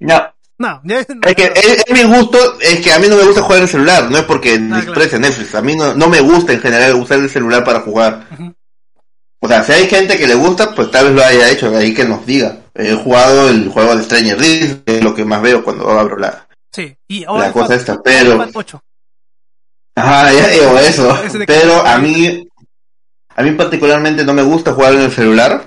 No, 0.00 0.34
No, 0.58 0.80
ya 0.84 1.00
Es 1.00 1.34
que 1.34 1.52
es, 1.54 1.84
es 1.86 1.92
mi 1.92 2.02
gusto, 2.02 2.38
es 2.60 2.80
que 2.80 2.92
a 2.92 2.98
mí 2.98 3.06
no 3.08 3.16
me 3.16 3.24
gusta 3.24 3.42
jugar 3.42 3.58
en 3.58 3.64
el 3.64 3.68
celular, 3.68 4.10
no 4.10 4.18
es 4.18 4.24
porque 4.24 4.58
desprecie 4.58 5.18
Netflix, 5.18 5.54
a 5.54 5.62
mí 5.62 5.76
no, 5.76 5.94
no 5.94 6.08
me 6.08 6.20
gusta 6.20 6.52
en 6.52 6.60
general 6.60 6.94
usar 6.94 7.18
el 7.18 7.30
celular 7.30 7.64
para 7.64 7.80
jugar. 7.80 8.26
O 9.40 9.48
sea, 9.48 9.62
si 9.62 9.72
hay 9.72 9.88
gente 9.88 10.16
que 10.16 10.26
le 10.26 10.34
gusta, 10.34 10.74
pues 10.74 10.90
tal 10.90 11.06
vez 11.06 11.14
lo 11.14 11.24
haya 11.24 11.50
hecho, 11.50 11.70
de 11.70 11.78
ahí 11.78 11.92
que 11.92 12.04
nos 12.04 12.24
diga. 12.24 12.60
He 12.74 12.94
jugado 12.94 13.50
el 13.50 13.68
juego 13.68 13.94
de 13.94 14.02
Stranger 14.02 14.38
Things, 14.38 14.76
que 14.86 14.98
es 14.98 15.04
lo 15.04 15.14
que 15.14 15.24
más 15.24 15.42
veo 15.42 15.62
cuando 15.62 15.88
abro 15.90 16.16
la, 16.16 16.46
Sí, 16.74 16.96
y 17.06 17.20
la 17.20 17.28
ahora 17.28 17.52
cosa 17.52 17.74
esta, 17.76 18.02
pero... 18.02 18.44
8. 18.52 18.82
Ajá, 19.94 20.32
ya 20.32 20.48
digo 20.48 20.76
eso, 20.78 21.16
pero 21.46 21.86
a 21.86 21.98
mí, 21.98 22.48
a 23.36 23.42
mí 23.42 23.50
particularmente 23.52 24.24
no 24.24 24.32
me 24.34 24.42
gusta 24.42 24.72
jugar 24.72 24.94
en 24.94 25.00
el 25.02 25.10
celular, 25.12 25.64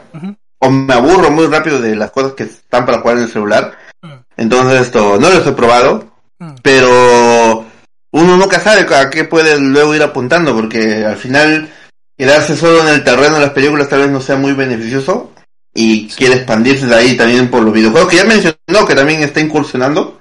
o 0.59 0.69
me 0.69 0.93
aburro 0.93 1.29
muy 1.31 1.47
rápido 1.47 1.79
de 1.81 1.95
las 1.95 2.11
cosas 2.11 2.33
que 2.33 2.43
están 2.43 2.85
para 2.85 2.99
jugar 2.99 3.17
en 3.17 3.23
el 3.23 3.29
celular, 3.31 3.77
Mm. 4.01 4.11
entonces 4.37 4.81
esto, 4.81 5.19
no 5.19 5.29
los 5.29 5.45
he 5.47 5.51
probado, 5.53 6.11
Mm. 6.39 6.55
pero 6.61 7.65
uno 8.11 8.37
nunca 8.37 8.59
sabe 8.59 8.85
a 8.95 9.09
qué 9.09 9.23
puede 9.25 9.59
luego 9.59 9.95
ir 9.95 10.03
apuntando, 10.03 10.55
porque 10.55 11.05
al 11.05 11.17
final 11.17 11.69
quedarse 12.17 12.55
solo 12.55 12.81
en 12.81 12.89
el 12.89 13.03
terreno 13.03 13.35
de 13.35 13.41
las 13.41 13.51
películas 13.51 13.89
tal 13.89 13.99
vez 13.99 14.09
no 14.09 14.21
sea 14.21 14.35
muy 14.35 14.53
beneficioso 14.53 15.31
y 15.73 16.07
quiere 16.09 16.35
expandirse 16.35 16.87
de 16.87 16.95
ahí 16.95 17.15
también 17.17 17.49
por 17.49 17.61
los 17.63 17.73
videojuegos, 17.73 18.09
que 18.09 18.17
ya 18.17 18.23
mencionó 18.25 18.87
que 18.87 18.95
también 18.95 19.21
está 19.21 19.39
incursionando. 19.39 20.19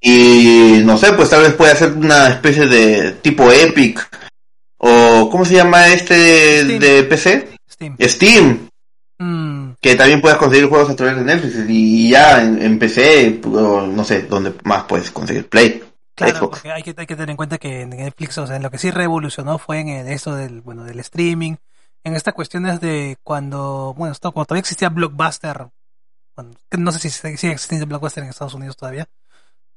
Y 0.00 0.80
no 0.84 0.96
sé, 0.96 1.12
pues 1.12 1.28
tal 1.28 1.42
vez 1.42 1.52
puede 1.54 1.72
hacer 1.72 1.92
una 1.92 2.28
especie 2.28 2.66
de 2.66 3.12
tipo 3.22 3.50
Epic 3.52 4.08
o 4.80 5.28
¿cómo 5.30 5.44
se 5.44 5.54
llama 5.54 5.88
este 5.88 6.64
Steam. 6.64 6.80
de 6.80 7.02
PC? 7.04 7.48
Steam. 7.68 7.96
Steam, 8.00 8.70
Mm, 9.20 9.72
que 9.82 9.96
también 9.96 10.22
puedes 10.22 10.38
conseguir 10.38 10.66
juegos 10.66 10.88
a 10.88 10.96
través 10.96 11.16
de 11.16 11.24
Netflix 11.24 11.68
y 11.68 12.08
ya 12.08 12.42
en, 12.42 12.60
en 12.62 12.78
PC, 12.78 13.42
o 13.44 13.82
no 13.82 14.02
sé, 14.02 14.22
dónde 14.22 14.54
más 14.64 14.84
puedes 14.84 15.10
conseguir 15.10 15.46
Play. 15.46 15.84
Claro, 16.14 16.50
hay 16.74 16.82
que, 16.82 16.94
hay 16.96 17.06
que 17.06 17.16
tener 17.16 17.28
en 17.28 17.36
cuenta 17.36 17.58
que 17.58 17.84
Netflix, 17.84 18.38
o 18.38 18.46
sea, 18.46 18.58
lo 18.58 18.70
que 18.70 18.78
sí 18.78 18.90
revolucionó 18.90 19.58
fue 19.58 19.80
en 19.80 19.88
eso 20.08 20.34
del, 20.34 20.62
bueno, 20.62 20.84
del 20.84 21.00
streaming, 21.00 21.56
en 22.02 22.16
estas 22.16 22.32
cuestiones 22.32 22.80
de 22.80 23.18
cuando, 23.22 23.94
bueno, 23.94 24.12
esto, 24.12 24.32
cuando 24.32 24.46
todavía 24.46 24.60
existía 24.60 24.88
Blockbuster, 24.88 25.68
bueno, 26.34 26.52
no 26.78 26.92
sé 26.92 26.98
si 26.98 27.10
sigue 27.10 27.52
existiendo 27.52 27.86
Blockbuster 27.86 28.24
en 28.24 28.30
Estados 28.30 28.54
Unidos 28.54 28.78
todavía, 28.78 29.06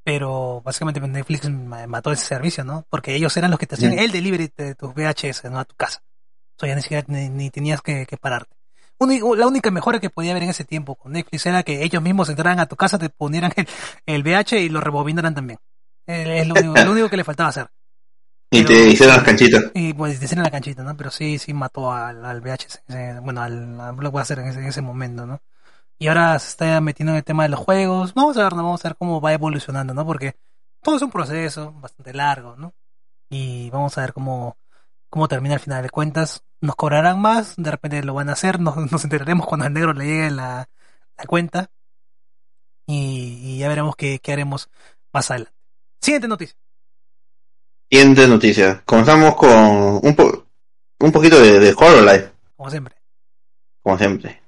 pero 0.04 0.62
básicamente 0.64 1.00
Netflix 1.02 1.50
ma- 1.50 1.88
mató 1.88 2.12
ese 2.12 2.26
servicio, 2.26 2.64
¿no? 2.64 2.86
Porque 2.90 3.16
ellos 3.16 3.36
eran 3.38 3.52
los 3.52 3.60
que 3.60 3.68
te 3.68 3.76
hacían 3.76 3.94
el 4.00 4.12
delivery 4.12 4.52
de 4.56 4.76
tus 4.76 4.94
VHS, 4.94 5.50
¿no? 5.50 5.60
A 5.60 5.66
tu 5.66 5.76
casa. 5.76 6.04
O 6.58 6.60
sea, 6.60 6.70
ya 6.70 6.76
ni 6.76 6.82
siquiera 6.82 7.04
ni, 7.08 7.30
ni 7.30 7.50
tenías 7.50 7.82
que, 7.82 8.06
que 8.06 8.18
pararte. 8.18 8.56
La 9.00 9.48
única 9.48 9.70
mejora 9.72 10.00
que 10.00 10.10
podía 10.10 10.32
haber 10.32 10.44
en 10.44 10.50
ese 10.50 10.64
tiempo 10.66 10.96
con 10.96 11.12
Netflix 11.14 11.46
era 11.46 11.64
que 11.64 11.84
ellos 11.84 12.02
mismos 12.02 12.30
entraran 12.30 12.60
a 12.60 12.68
tu 12.68 12.76
casa, 12.78 12.98
te 12.98 13.10
ponieran 13.10 13.52
el, 13.58 13.68
el 14.06 14.22
VH 14.24 14.60
y 14.62 14.70
lo 14.70 14.80
rebobinaran 14.82 15.36
también. 15.36 15.60
Eh, 16.08 16.40
Es 16.42 16.48
lo 16.48 16.56
único, 16.56 16.82
lo 16.82 16.92
único 16.92 17.10
que 17.10 17.18
le 17.18 17.24
faltaba 17.24 17.50
hacer. 17.50 17.68
Y 18.52 18.64
te 18.66 18.74
hicieron 18.90 19.16
las 19.16 19.24
canchitas. 19.26 19.64
Y 19.74 19.94
pues 19.94 20.20
decían 20.20 20.40
en 20.40 20.44
la 20.46 20.52
canchita, 20.52 20.84
¿no? 20.84 20.96
Pero 20.96 21.12
sí, 21.12 21.38
sí 21.40 21.54
mató 21.54 21.92
al, 21.92 22.24
al 22.26 22.42
VHS, 22.42 22.82
ese- 22.88 23.20
bueno, 23.20 23.42
al, 23.42 23.80
al 23.82 23.96
Blockbuster 23.96 24.40
en 24.40 24.48
ese, 24.48 24.60
en 24.60 24.66
ese 24.68 24.82
momento, 24.82 25.26
¿no? 25.26 25.42
Y 26.00 26.08
ahora 26.08 26.38
se 26.40 26.50
está 26.50 26.82
metiendo 26.82 27.12
en 27.14 27.18
el 27.18 27.24
tema 27.24 27.44
de 27.44 27.50
los 27.50 27.60
juegos. 27.60 28.14
Vamos 28.14 28.38
a 28.38 28.44
ver, 28.44 28.54
¿no? 28.54 28.64
vamos 28.64 28.84
a 28.84 28.90
ver 28.90 28.98
cómo 28.98 29.22
va 29.22 29.34
evolucionando, 29.34 29.94
¿no? 29.94 30.06
Porque 30.06 30.36
todo 30.82 30.96
es 30.98 31.02
un 31.02 31.12
proceso 31.12 31.72
bastante 31.74 32.14
largo, 32.14 32.56
¿no? 32.58 32.74
Y 33.30 33.70
vamos 33.70 33.98
a 33.98 34.02
ver 34.02 34.14
cómo, 34.14 34.58
cómo 35.10 35.28
termina 35.28 35.56
al 35.56 35.62
final 35.62 35.82
de 35.84 35.90
cuentas. 35.90 36.44
Nos 36.62 36.76
cobrarán 36.76 37.20
más, 37.22 37.56
de 37.58 37.72
repente 37.72 38.04
lo 38.04 38.14
van 38.14 38.30
a 38.30 38.34
hacer, 38.34 38.60
nos, 38.60 38.76
nos 38.92 39.04
enteraremos 39.04 39.46
cuando 39.48 39.66
al 39.66 39.74
negro 39.74 39.94
le 39.94 40.06
llegue 40.06 40.32
la, 40.32 40.70
la 41.18 41.26
cuenta. 41.26 41.70
Y, 42.86 43.40
y 43.42 43.58
ya 43.60 43.70
veremos 43.70 43.96
qué, 43.96 44.20
qué 44.20 44.34
haremos 44.34 44.70
más 45.14 45.32
adelante. 45.32 45.54
Siguiente 46.02 46.28
noticia. 46.28 46.58
Siguiente 47.90 48.28
noticia. 48.28 48.84
Comenzamos 48.86 49.36
con 49.36 50.00
un, 50.04 50.16
po 50.16 50.48
un 51.00 51.12
poquito 51.12 51.40
de, 51.40 51.60
de 51.60 51.74
Hololive, 51.78 52.34
Como 52.58 52.70
siempre. 52.70 52.96
como 53.82 53.98
siempre. 53.98 54.43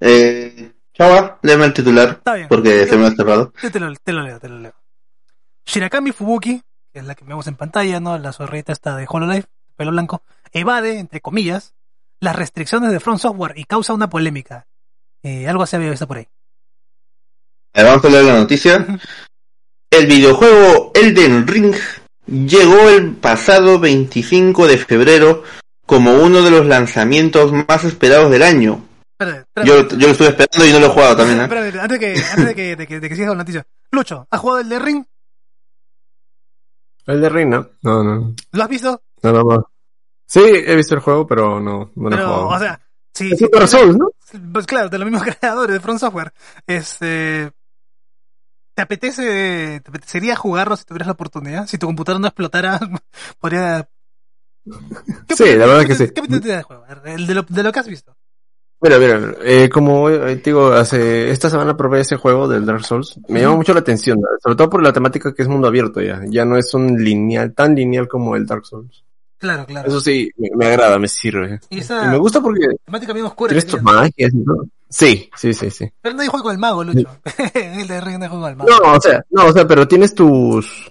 Eh, 0.00 0.72
Chava, 0.94 1.38
léeme 1.42 1.66
el 1.66 1.72
titular, 1.74 2.08
Está 2.10 2.34
bien. 2.34 2.48
porque 2.48 2.86
se 2.86 2.96
me 2.96 3.06
ha 3.06 3.10
cerrado. 3.10 3.52
Te 3.60 3.80
lo, 3.80 3.92
te 3.94 4.12
lo 4.12 4.22
leo, 4.22 4.40
te 4.40 4.48
lo 4.48 4.58
leo. 4.58 4.74
Shirakami 5.66 6.12
Fubuki, 6.12 6.62
que 6.92 7.00
es 7.00 7.04
la 7.04 7.14
que 7.14 7.24
vemos 7.24 7.46
en 7.46 7.56
pantalla, 7.56 8.00
¿no? 8.00 8.16
La 8.18 8.32
zorrita 8.32 8.72
esta 8.72 8.96
de 8.96 9.06
HoloLive, 9.08 9.46
pelo 9.76 9.90
blanco, 9.90 10.22
evade, 10.52 10.98
entre 10.98 11.20
comillas, 11.20 11.74
las 12.20 12.36
restricciones 12.36 12.92
de 12.92 13.00
From 13.00 13.18
Software 13.18 13.58
y 13.58 13.64
causa 13.64 13.92
una 13.92 14.08
polémica. 14.08 14.66
Eh, 15.22 15.48
algo 15.48 15.64
así 15.64 15.76
había 15.76 15.90
visto 15.90 16.06
por 16.06 16.18
ahí. 16.18 16.28
Vamos 17.74 18.04
a 18.04 18.08
leer 18.08 18.24
la 18.24 18.34
noticia. 18.36 18.86
El 19.90 20.06
videojuego 20.06 20.92
Elden 20.94 21.46
Ring 21.46 21.74
llegó 22.26 22.88
el 22.88 23.14
pasado 23.14 23.78
25 23.78 24.66
de 24.66 24.78
febrero 24.78 25.42
como 25.86 26.12
uno 26.14 26.42
de 26.42 26.50
los 26.50 26.66
lanzamientos 26.66 27.52
más 27.52 27.84
esperados 27.84 28.30
del 28.30 28.42
año, 28.42 28.84
Espérate, 29.18 29.40
espérate. 29.40 29.66
Yo, 29.66 29.98
yo 29.98 30.06
lo 30.06 30.12
estuve 30.12 30.28
esperando 30.28 30.66
y 30.66 30.72
no 30.72 30.80
lo 30.80 30.86
he 30.86 30.90
jugado 30.90 31.16
también, 31.16 31.40
¿eh? 31.40 31.42
Espérate, 31.44 31.80
antes, 31.80 31.98
que, 31.98 32.06
antes 32.06 32.46
de, 32.46 32.54
que, 32.54 32.76
de, 32.76 32.86
que, 32.86 33.00
de 33.00 33.08
que 33.08 33.14
sigas 33.14 33.30
con 33.30 33.38
la 33.38 33.44
noticia. 33.44 33.66
Lucho, 33.90 34.26
¿has 34.30 34.40
jugado 34.40 34.60
el 34.60 34.68
de 34.68 34.78
Ring? 34.78 35.04
El 37.06 37.20
de 37.22 37.28
Ring, 37.30 37.48
¿no? 37.48 37.70
No, 37.80 38.04
no. 38.04 38.34
¿Lo 38.52 38.62
has 38.62 38.68
visto? 38.68 39.02
No, 39.22 39.32
no, 39.32 39.42
no. 39.42 39.70
Sí, 40.26 40.40
he 40.42 40.76
visto 40.76 40.94
el 40.94 41.00
juego, 41.00 41.26
pero 41.26 41.60
no, 41.60 41.92
no 41.94 42.10
lo 42.10 42.14
he 42.14 42.18
jugado. 42.18 42.48
o 42.48 42.58
sea, 42.58 42.78
sí. 43.14 43.30
es 43.32 43.38
sí, 43.38 43.44
Super 43.46 43.66
Souls, 43.66 43.96
¿no? 43.96 44.10
Pues 44.52 44.66
claro, 44.66 44.90
de 44.90 44.98
los 44.98 45.10
mismos 45.10 45.26
creadores 45.40 45.72
de 45.72 45.80
Front 45.80 46.00
Software. 46.00 46.34
Este. 46.66 47.52
¿Te 48.74 48.82
apetece, 48.82 49.80
te 49.80 49.88
apetecería 49.88 50.36
jugarlo 50.36 50.76
si 50.76 50.84
tuvieras 50.84 51.06
la 51.06 51.14
oportunidad? 51.14 51.66
Si 51.66 51.78
tu 51.78 51.86
computadora 51.86 52.20
no 52.20 52.26
explotara, 52.26 52.78
podría. 53.40 53.88
¿Qué 55.26 55.36
Sí, 55.36 55.56
la 55.56 55.64
verdad 55.64 55.86
que 55.86 55.94
sí. 55.94 56.10
¿Qué 56.10 56.20
opinas 56.20 56.42
del 56.42 56.62
juego? 56.64 56.84
El 57.04 57.26
de 57.26 57.34
lo, 57.34 57.42
de 57.42 57.62
lo 57.62 57.72
que 57.72 57.78
has 57.78 57.88
visto. 57.88 58.14
Mira, 58.80 58.98
mira, 58.98 59.34
eh, 59.42 59.68
como 59.70 60.10
eh, 60.10 60.36
digo, 60.36 60.72
hace 60.72 61.30
esta 61.30 61.48
semana 61.48 61.76
probé 61.76 62.00
ese 62.00 62.16
juego 62.16 62.46
del 62.46 62.66
Dark 62.66 62.84
Souls, 62.84 63.18
me 63.28 63.40
llama 63.40 63.56
mucho 63.56 63.72
la 63.72 63.80
atención, 63.80 64.20
¿no? 64.20 64.28
sobre 64.42 64.56
todo 64.56 64.68
por 64.68 64.82
la 64.82 64.92
temática 64.92 65.32
que 65.32 65.42
es 65.42 65.48
mundo 65.48 65.68
abierto 65.68 66.02
ya, 66.02 66.20
ya 66.28 66.44
no 66.44 66.58
es 66.58 66.74
un 66.74 67.02
lineal, 67.02 67.54
tan 67.54 67.74
lineal 67.74 68.06
como 68.06 68.36
el 68.36 68.46
Dark 68.46 68.66
Souls. 68.66 69.02
Claro, 69.38 69.66
claro. 69.66 69.88
Eso 69.88 70.00
sí, 70.00 70.30
me, 70.36 70.48
me 70.54 70.66
agrada, 70.66 70.98
me 70.98 71.08
sirve. 71.08 71.60
y 71.70 71.80
me 72.08 72.18
gusta 72.18 72.40
porque 72.40 72.66
temática 72.84 73.12
bien 73.12 73.26
oscura. 73.26 73.50
tienes 73.50 73.66
tus 73.66 73.82
magias 73.82 74.32
y 74.32 74.44
todo. 74.44 74.66
Sí, 74.88 75.30
sí, 75.36 75.52
sí, 75.52 75.70
sí. 75.70 75.92
Pero 76.00 76.14
nadie 76.14 76.28
juega 76.28 76.44
con 76.44 76.52
el 76.52 76.58
mago, 76.58 76.84
Lucho. 76.84 77.08
el 77.54 77.88
de 77.88 78.00
Ring 78.00 78.18
no 78.18 78.28
juega 78.28 78.42
con 78.42 78.50
el 78.50 78.56
mago. 78.56 78.70
No, 78.70 78.92
o 78.96 79.00
sea, 79.00 79.22
no, 79.30 79.46
o 79.46 79.52
sea, 79.52 79.66
pero 79.66 79.86
tienes 79.86 80.14
tus, 80.14 80.90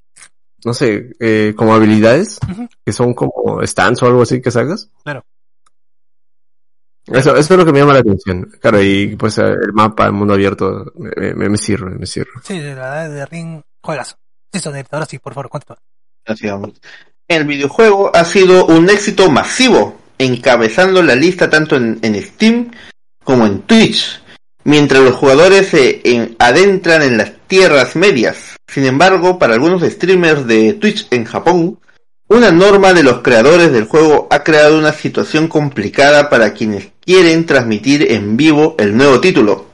no 0.64 0.74
sé, 0.74 1.12
eh, 1.20 1.54
como 1.56 1.74
habilidades, 1.74 2.40
que 2.86 2.92
son 2.92 3.14
como 3.14 3.66
stands 3.66 4.04
o 4.04 4.08
algo 4.08 4.24
así 4.24 4.42
que 4.42 4.52
sacas. 4.52 4.90
Claro. 5.04 5.24
Eso, 7.08 7.36
eso 7.36 7.54
es 7.54 7.58
lo 7.60 7.66
que 7.66 7.72
me 7.72 7.80
llama 7.80 7.94
la 7.94 8.00
atención. 8.00 8.52
Claro, 8.60 8.82
y 8.82 9.16
pues 9.16 9.38
el 9.38 9.74
mapa, 9.74 10.06
el 10.08 10.14
mundo 10.14 10.34
abierto, 10.34 10.92
me, 10.96 11.34
me, 11.36 11.50
me 11.50 11.58
sirve, 11.58 11.92
me 11.92 12.06
sirve. 12.06 12.32
Sí, 12.44 12.60
la 12.60 12.66
verdad, 12.76 13.10
de 13.12 13.26
Ring, 13.28 13.62
juegas. 13.84 14.16
Sí, 14.52 14.60
Sonet, 14.60 14.88
ahora 14.92 15.06
sí, 15.06 15.20
por 15.20 15.34
favor, 15.34 15.50
cuéntame. 15.50 15.80
El 17.28 17.46
videojuego 17.46 18.12
ha 18.16 18.24
sido 18.26 18.66
un 18.68 18.90
éxito 18.90 19.30
masivo, 19.30 20.00
encabezando 20.18 21.02
la 21.04 21.16
lista 21.16 21.50
tanto 21.50 21.76
en, 21.76 22.00
en 22.02 22.22
Steam 22.22 22.72
como 23.24 23.46
en 23.46 23.62
Twitch, 23.64 24.22
mientras 24.64 25.04
los 25.04 25.16
jugadores 25.16 25.68
se 25.70 26.02
en- 26.04 26.36
adentran 26.40 27.02
en 27.02 27.18
las 27.18 27.34
tierras 27.48 27.96
medias. 27.96 28.56
Sin 28.68 28.86
embargo, 28.86 29.38
para 29.40 29.54
algunos 29.54 29.82
streamers 29.84 30.46
de 30.48 30.74
Twitch 30.74 31.08
en 31.12 31.26
Japón, 31.26 31.80
una 32.28 32.52
norma 32.52 32.94
de 32.94 33.04
los 33.04 33.22
creadores 33.22 33.72
del 33.72 33.86
juego 33.86 34.28
ha 34.32 34.44
creado 34.44 34.80
una 34.80 34.92
situación 34.92 35.48
complicada 35.48 36.30
para 36.30 36.54
quienes 36.54 36.88
quieren 37.00 37.46
transmitir 37.46 38.12
en 38.12 38.36
vivo 38.36 38.76
el 38.80 38.98
nuevo 38.98 39.22
título. 39.22 39.68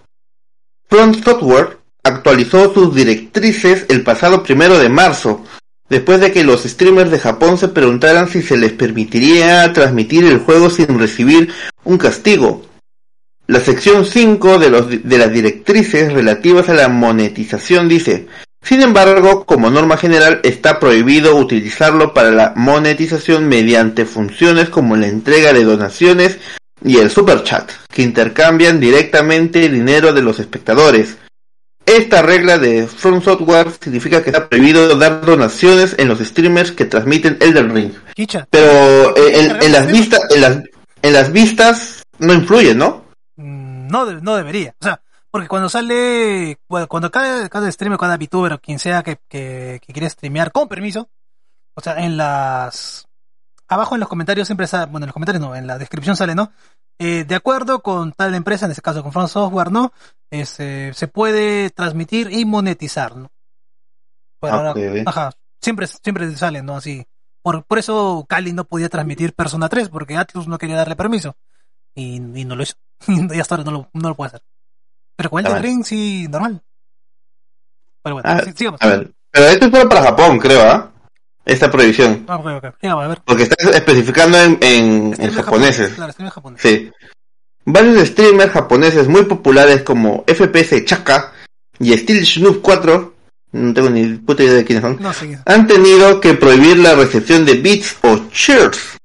Front 0.89 1.23
Software 1.23 1.77
actualizó 2.03 2.73
sus 2.73 2.93
directrices 2.93 3.85
el 3.87 4.03
pasado 4.03 4.43
primero 4.43 4.77
de 4.77 4.89
marzo, 4.89 5.45
después 5.87 6.19
de 6.19 6.33
que 6.33 6.43
los 6.43 6.63
streamers 6.63 7.11
de 7.11 7.19
Japón 7.19 7.57
se 7.57 7.69
preguntaran 7.69 8.27
si 8.27 8.41
se 8.41 8.57
les 8.57 8.73
permitiría 8.73 9.71
transmitir 9.71 10.25
el 10.25 10.39
juego 10.39 10.69
sin 10.69 10.99
recibir 10.99 11.53
un 11.85 11.97
castigo. 11.97 12.65
La 13.47 13.61
sección 13.61 14.05
5 14.05 14.59
de, 14.59 14.99
de 15.03 15.17
las 15.17 15.31
directrices 15.31 16.11
relativas 16.11 16.67
a 16.67 16.73
la 16.73 16.89
monetización 16.89 17.87
dice, 17.87 18.27
sin 18.63 18.81
embargo, 18.81 19.45
como 19.45 19.69
norma 19.69 19.97
general, 19.97 20.39
está 20.43 20.79
prohibido 20.79 21.35
utilizarlo 21.35 22.13
para 22.13 22.31
la 22.31 22.53
monetización 22.55 23.47
mediante 23.47 24.05
funciones 24.05 24.69
como 24.69 24.95
la 24.95 25.07
entrega 25.07 25.51
de 25.53 25.63
donaciones 25.63 26.37
y 26.83 26.97
el 26.97 27.09
super 27.09 27.43
chat, 27.43 27.71
que 27.89 28.01
intercambian 28.01 28.79
directamente 28.79 29.69
dinero 29.69 30.13
de 30.13 30.21
los 30.21 30.39
espectadores. 30.39 31.17
Esta 31.85 32.21
regla 32.21 32.57
de 32.59 32.87
From 32.87 33.21
Software 33.21 33.71
significa 33.81 34.23
que 34.23 34.29
está 34.29 34.47
prohibido 34.47 34.95
dar 34.97 35.25
donaciones 35.25 35.95
en 35.97 36.07
los 36.07 36.19
streamers 36.19 36.71
que 36.71 36.85
transmiten 36.85 37.37
Elden 37.41 37.73
Ring. 37.73 37.91
Pero 38.49 39.15
eh, 39.17 39.41
en, 39.41 39.63
en 39.63 39.71
las 39.71 39.87
vistas, 39.91 40.21
en 40.29 40.41
las, 40.41 40.59
en 41.01 41.13
las 41.13 41.31
vistas 41.31 42.03
no 42.19 42.33
influye, 42.33 42.75
¿no? 42.75 43.05
Mm, 43.35 43.87
No, 43.87 44.05
no 44.05 44.35
debería. 44.37 44.75
O 44.79 44.83
sea, 44.85 45.01
porque 45.31 45.47
cuando 45.47 45.69
sale, 45.69 46.59
bueno, 46.67 46.87
cuando 46.87 47.09
cada, 47.09 47.47
cada 47.49 47.71
streamer, 47.71 47.97
cada 47.97 48.17
VTuber 48.17 48.53
o 48.53 48.59
quien 48.61 48.79
sea 48.79 49.01
que, 49.03 49.17
que, 49.27 49.79
que 49.85 49.93
quiere 49.93 50.09
streamear 50.09 50.51
con 50.51 50.67
permiso, 50.67 51.09
o 51.75 51.81
sea, 51.81 51.95
en 52.03 52.17
las, 52.17 53.07
abajo 53.67 53.95
en 53.95 54.01
los 54.01 54.09
comentarios 54.09 54.47
siempre 54.47 54.67
sale, 54.67 54.91
bueno, 54.91 55.05
en 55.05 55.07
los 55.07 55.13
comentarios 55.13 55.41
no, 55.41 55.55
en 55.55 55.67
la 55.67 55.77
descripción 55.77 56.15
sale, 56.15 56.35
¿no? 56.35 56.51
Eh, 56.99 57.23
de 57.23 57.35
acuerdo 57.35 57.81
con 57.81 58.11
tal 58.11 58.35
empresa, 58.35 58.65
en 58.65 58.71
este 58.71 58.83
caso 58.83 59.01
con 59.01 59.11
Front 59.11 59.29
Software, 59.29 59.71
¿no? 59.71 59.91
Este, 60.29 60.93
se 60.93 61.07
puede 61.07 61.69
transmitir 61.71 62.31
y 62.31 62.45
monetizar, 62.45 63.15
¿no? 63.15 63.31
Bueno, 64.41 64.57
ahora- 64.57 64.73
ajá, 65.07 65.31
siempre, 65.61 65.87
siempre 65.87 66.35
salen, 66.35 66.65
¿no? 66.65 66.75
Así. 66.75 67.05
Por, 67.43 67.63
por 67.65 67.79
eso 67.79 68.25
Cali 68.29 68.53
no 68.53 68.65
podía 68.65 68.89
transmitir 68.89 69.33
Persona 69.33 69.67
3, 69.69 69.89
porque 69.89 70.15
Atlus 70.17 70.47
no 70.47 70.57
quería 70.57 70.75
darle 70.75 70.95
permiso. 70.95 71.35
Y, 71.95 72.15
y 72.17 72.45
no 72.45 72.55
lo 72.55 72.63
hizo. 72.63 72.75
y 73.07 73.39
hasta 73.39 73.55
ahora 73.55 73.63
no 73.65 73.71
lo, 73.71 73.89
no 73.93 74.09
lo 74.09 74.15
puede 74.15 74.27
hacer. 74.27 74.43
Pero 75.21 75.29
con 75.29 75.45
el 75.45 75.51
vale. 75.51 75.61
Ring 75.67 75.83
sí, 75.85 76.27
normal. 76.27 76.59
Pero 78.03 78.15
bueno, 78.15 78.27
Ah, 78.29 78.41
sí- 78.43 78.53
sigamos. 78.55 78.81
A 78.81 78.87
ver, 78.87 79.11
pero 79.29 79.45
esto 79.45 79.65
es 79.67 79.71
solo 79.71 79.87
para 79.87 80.01
Japón, 80.01 80.39
creo, 80.39 80.61
¿ah? 80.63 80.91
Esta 81.45 81.69
prohibición. 81.69 82.25
Ah, 82.27 82.37
ok, 82.37 82.45
ok. 82.63 82.75
Sigamos, 82.81 83.05
a 83.05 83.07
ver. 83.07 83.21
Porque 83.23 83.43
está 83.43 83.69
especificando 83.71 84.39
en, 84.39 84.57
en, 84.61 85.15
en 85.19 85.31
japoneses. 85.31 85.93
Claro, 85.93 86.13
japonés. 86.31 86.59
Sí. 86.61 86.91
Varios 87.65 88.07
streamers 88.07 88.51
japoneses 88.51 89.07
muy 89.07 89.25
populares 89.25 89.83
como 89.83 90.23
FPS 90.27 90.83
Chaka 90.85 91.31
y 91.77 91.95
Steel 91.95 92.25
Snoop 92.25 92.61
4, 92.63 93.13
no 93.51 93.73
tengo 93.75 93.89
ni 93.91 94.15
puta 94.17 94.41
idea 94.43 94.55
de 94.55 94.65
quiénes 94.65 94.81
son, 94.83 94.97
No, 94.99 95.13
sí. 95.13 95.35
han 95.45 95.67
tenido 95.67 96.19
que 96.19 96.33
prohibir 96.33 96.79
la 96.79 96.95
recepción 96.95 97.45
de 97.45 97.55
beats 97.61 97.97
o 98.01 98.27
cheers 98.31 98.97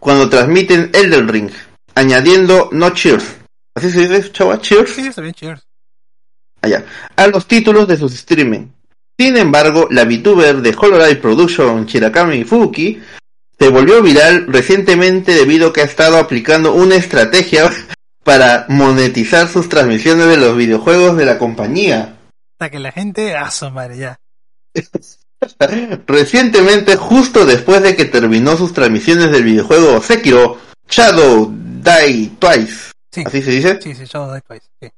cuando 0.00 0.28
transmiten 0.28 0.90
Elden 0.92 1.28
Ring, 1.28 1.50
añadiendo 1.94 2.68
no 2.72 2.90
cheers. 2.90 3.36
¿Así 3.78 3.92
se 3.92 4.08
dice, 4.08 4.32
chava? 4.32 4.60
Cheers. 4.60 4.90
Sí, 4.90 5.06
está 5.06 5.22
bien, 5.22 5.34
cheers. 5.34 5.62
allá, 6.62 6.84
a 7.14 7.28
los 7.28 7.46
títulos 7.46 7.86
de 7.86 7.96
sus 7.96 8.12
streaming. 8.12 8.66
Sin 9.16 9.36
embargo, 9.36 9.86
la 9.92 10.04
VTuber 10.04 10.60
de 10.62 10.76
Hololive 10.76 11.14
Production, 11.16 11.86
Shirakami 11.86 12.42
Fuki, 12.42 13.00
se 13.56 13.68
volvió 13.68 14.02
viral 14.02 14.46
recientemente 14.48 15.32
debido 15.32 15.68
a 15.68 15.72
que 15.72 15.82
ha 15.82 15.84
estado 15.84 16.18
aplicando 16.18 16.74
una 16.74 16.96
estrategia 16.96 17.70
para 18.24 18.66
monetizar 18.68 19.46
sus 19.46 19.68
transmisiones 19.68 20.26
de 20.26 20.38
los 20.38 20.56
videojuegos 20.56 21.16
de 21.16 21.24
la 21.24 21.38
compañía. 21.38 22.16
Hasta 22.54 22.70
que 22.72 22.80
la 22.80 22.90
gente, 22.90 23.36
ah, 23.36 23.52
su 23.52 23.70
madre, 23.70 23.96
ya. 23.96 24.18
Recientemente, 26.08 26.96
justo 26.96 27.46
después 27.46 27.80
de 27.82 27.94
que 27.94 28.06
terminó 28.06 28.56
sus 28.56 28.72
transmisiones 28.72 29.30
del 29.30 29.44
videojuego 29.44 30.02
Sekiro 30.02 30.58
Shadow 30.90 31.52
Die 31.54 32.32
Twice, 32.40 32.90
Sí, 33.10 33.22
¿así 33.26 33.42
se 33.42 33.50
dice? 33.50 33.78
sí, 33.82 33.94
sí, 33.94 34.04
Shadow 34.04 34.32
Die 34.32 34.42
Twice. 34.42 34.66
Sí. 34.80 34.88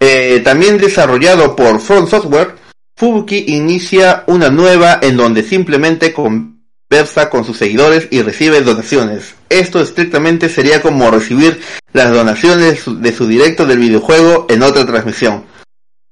Eh, 0.00 0.40
también 0.40 0.78
desarrollado 0.78 1.54
por 1.54 1.80
Front 1.80 2.08
Software, 2.08 2.56
Fubuki 2.96 3.44
inicia 3.48 4.24
una 4.26 4.50
nueva 4.50 4.98
en 5.00 5.16
donde 5.16 5.42
simplemente 5.42 6.12
conversa 6.12 7.30
con 7.30 7.44
sus 7.44 7.56
seguidores 7.56 8.08
y 8.10 8.22
recibe 8.22 8.62
donaciones. 8.62 9.34
Esto 9.48 9.80
estrictamente 9.80 10.48
sería 10.48 10.82
como 10.82 11.10
recibir 11.10 11.60
las 11.92 12.12
donaciones 12.12 12.70
de 12.70 12.76
su, 12.76 13.00
de 13.00 13.12
su 13.12 13.26
directo 13.26 13.64
del 13.64 13.78
videojuego 13.78 14.46
en 14.48 14.62
otra 14.62 14.84
transmisión. 14.86 15.44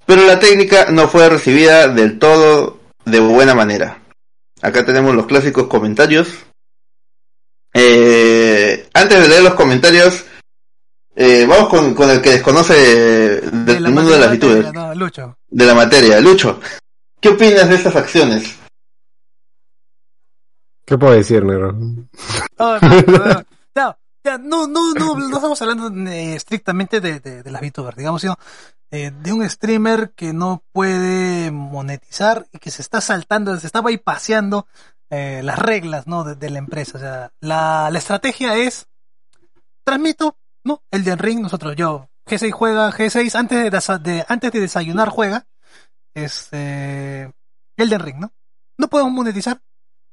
Pero 0.06 0.24
la 0.24 0.38
técnica 0.38 0.86
no 0.90 1.08
fue 1.08 1.28
recibida 1.28 1.88
del 1.88 2.18
todo 2.18 2.80
de 3.04 3.20
buena 3.20 3.54
manera. 3.54 4.00
Acá 4.62 4.84
tenemos 4.84 5.14
los 5.14 5.26
clásicos 5.26 5.68
comentarios. 5.68 6.28
Eh, 7.72 8.88
antes 8.92 9.20
de 9.20 9.28
leer 9.28 9.42
los 9.42 9.54
comentarios, 9.54 10.24
eh, 11.22 11.44
vamos 11.44 11.68
con, 11.68 11.94
con 11.94 12.08
el 12.08 12.22
que 12.22 12.30
desconoce 12.30 12.72
del 13.42 13.82
De 13.84 13.90
mundo 13.90 14.10
de 14.10 14.18
las 14.18 14.72
no, 14.72 14.94
Lucho. 14.94 15.36
de 15.50 15.66
la 15.66 15.74
materia. 15.74 16.18
Lucho, 16.18 16.58
¿qué 17.20 17.28
opinas 17.28 17.68
de 17.68 17.74
estas 17.74 17.94
acciones? 17.94 18.56
¿Qué 20.86 20.96
puedo 20.96 21.12
decir, 21.12 21.44
negro? 21.44 21.76
Oh, 22.56 22.78
no, 22.80 22.88
no, 22.88 23.18
no, 23.18 23.44
no, 23.74 23.98
ya, 24.24 24.38
no, 24.38 24.66
no, 24.66 24.94
no, 24.94 25.14
no 25.18 25.36
estamos 25.36 25.60
hablando 25.60 26.10
eh, 26.10 26.36
estrictamente 26.36 27.02
de, 27.02 27.20
de, 27.20 27.42
de 27.42 27.50
las 27.50 27.60
VTubers, 27.60 27.98
digamos, 27.98 28.22
sino 28.22 28.36
eh, 28.90 29.12
de 29.14 29.32
un 29.34 29.46
streamer 29.48 30.12
que 30.16 30.32
no 30.32 30.64
puede 30.72 31.50
monetizar 31.50 32.46
y 32.50 32.58
que 32.60 32.70
se 32.70 32.80
está 32.80 33.02
saltando, 33.02 33.60
se 33.60 33.66
está 33.66 33.82
bypaseando 33.82 34.66
eh, 35.10 35.42
las 35.44 35.58
reglas, 35.58 36.06
¿no? 36.06 36.24
De, 36.24 36.34
de 36.34 36.48
la 36.48 36.58
empresa. 36.60 36.96
O 36.96 37.00
sea, 37.00 37.32
la, 37.40 37.90
la 37.90 37.98
estrategia 37.98 38.56
es, 38.56 38.86
transmito, 39.84 40.38
¿no? 40.64 40.82
El 40.90 41.04
de 41.04 41.16
Ring, 41.16 41.40
nosotros, 41.40 41.74
yo, 41.76 42.08
G6 42.26 42.52
juega, 42.52 42.92
G6, 42.92 43.34
antes 43.34 43.62
de, 43.62 43.70
desa- 43.70 43.98
de- 43.98 44.24
antes 44.28 44.52
de 44.52 44.60
desayunar 44.60 45.08
juega, 45.08 45.46
este, 46.14 47.32
Elden 47.76 48.00
Ring, 48.00 48.16
¿no? 48.18 48.32
No 48.78 48.88
podemos 48.88 49.12
monetizar, 49.12 49.60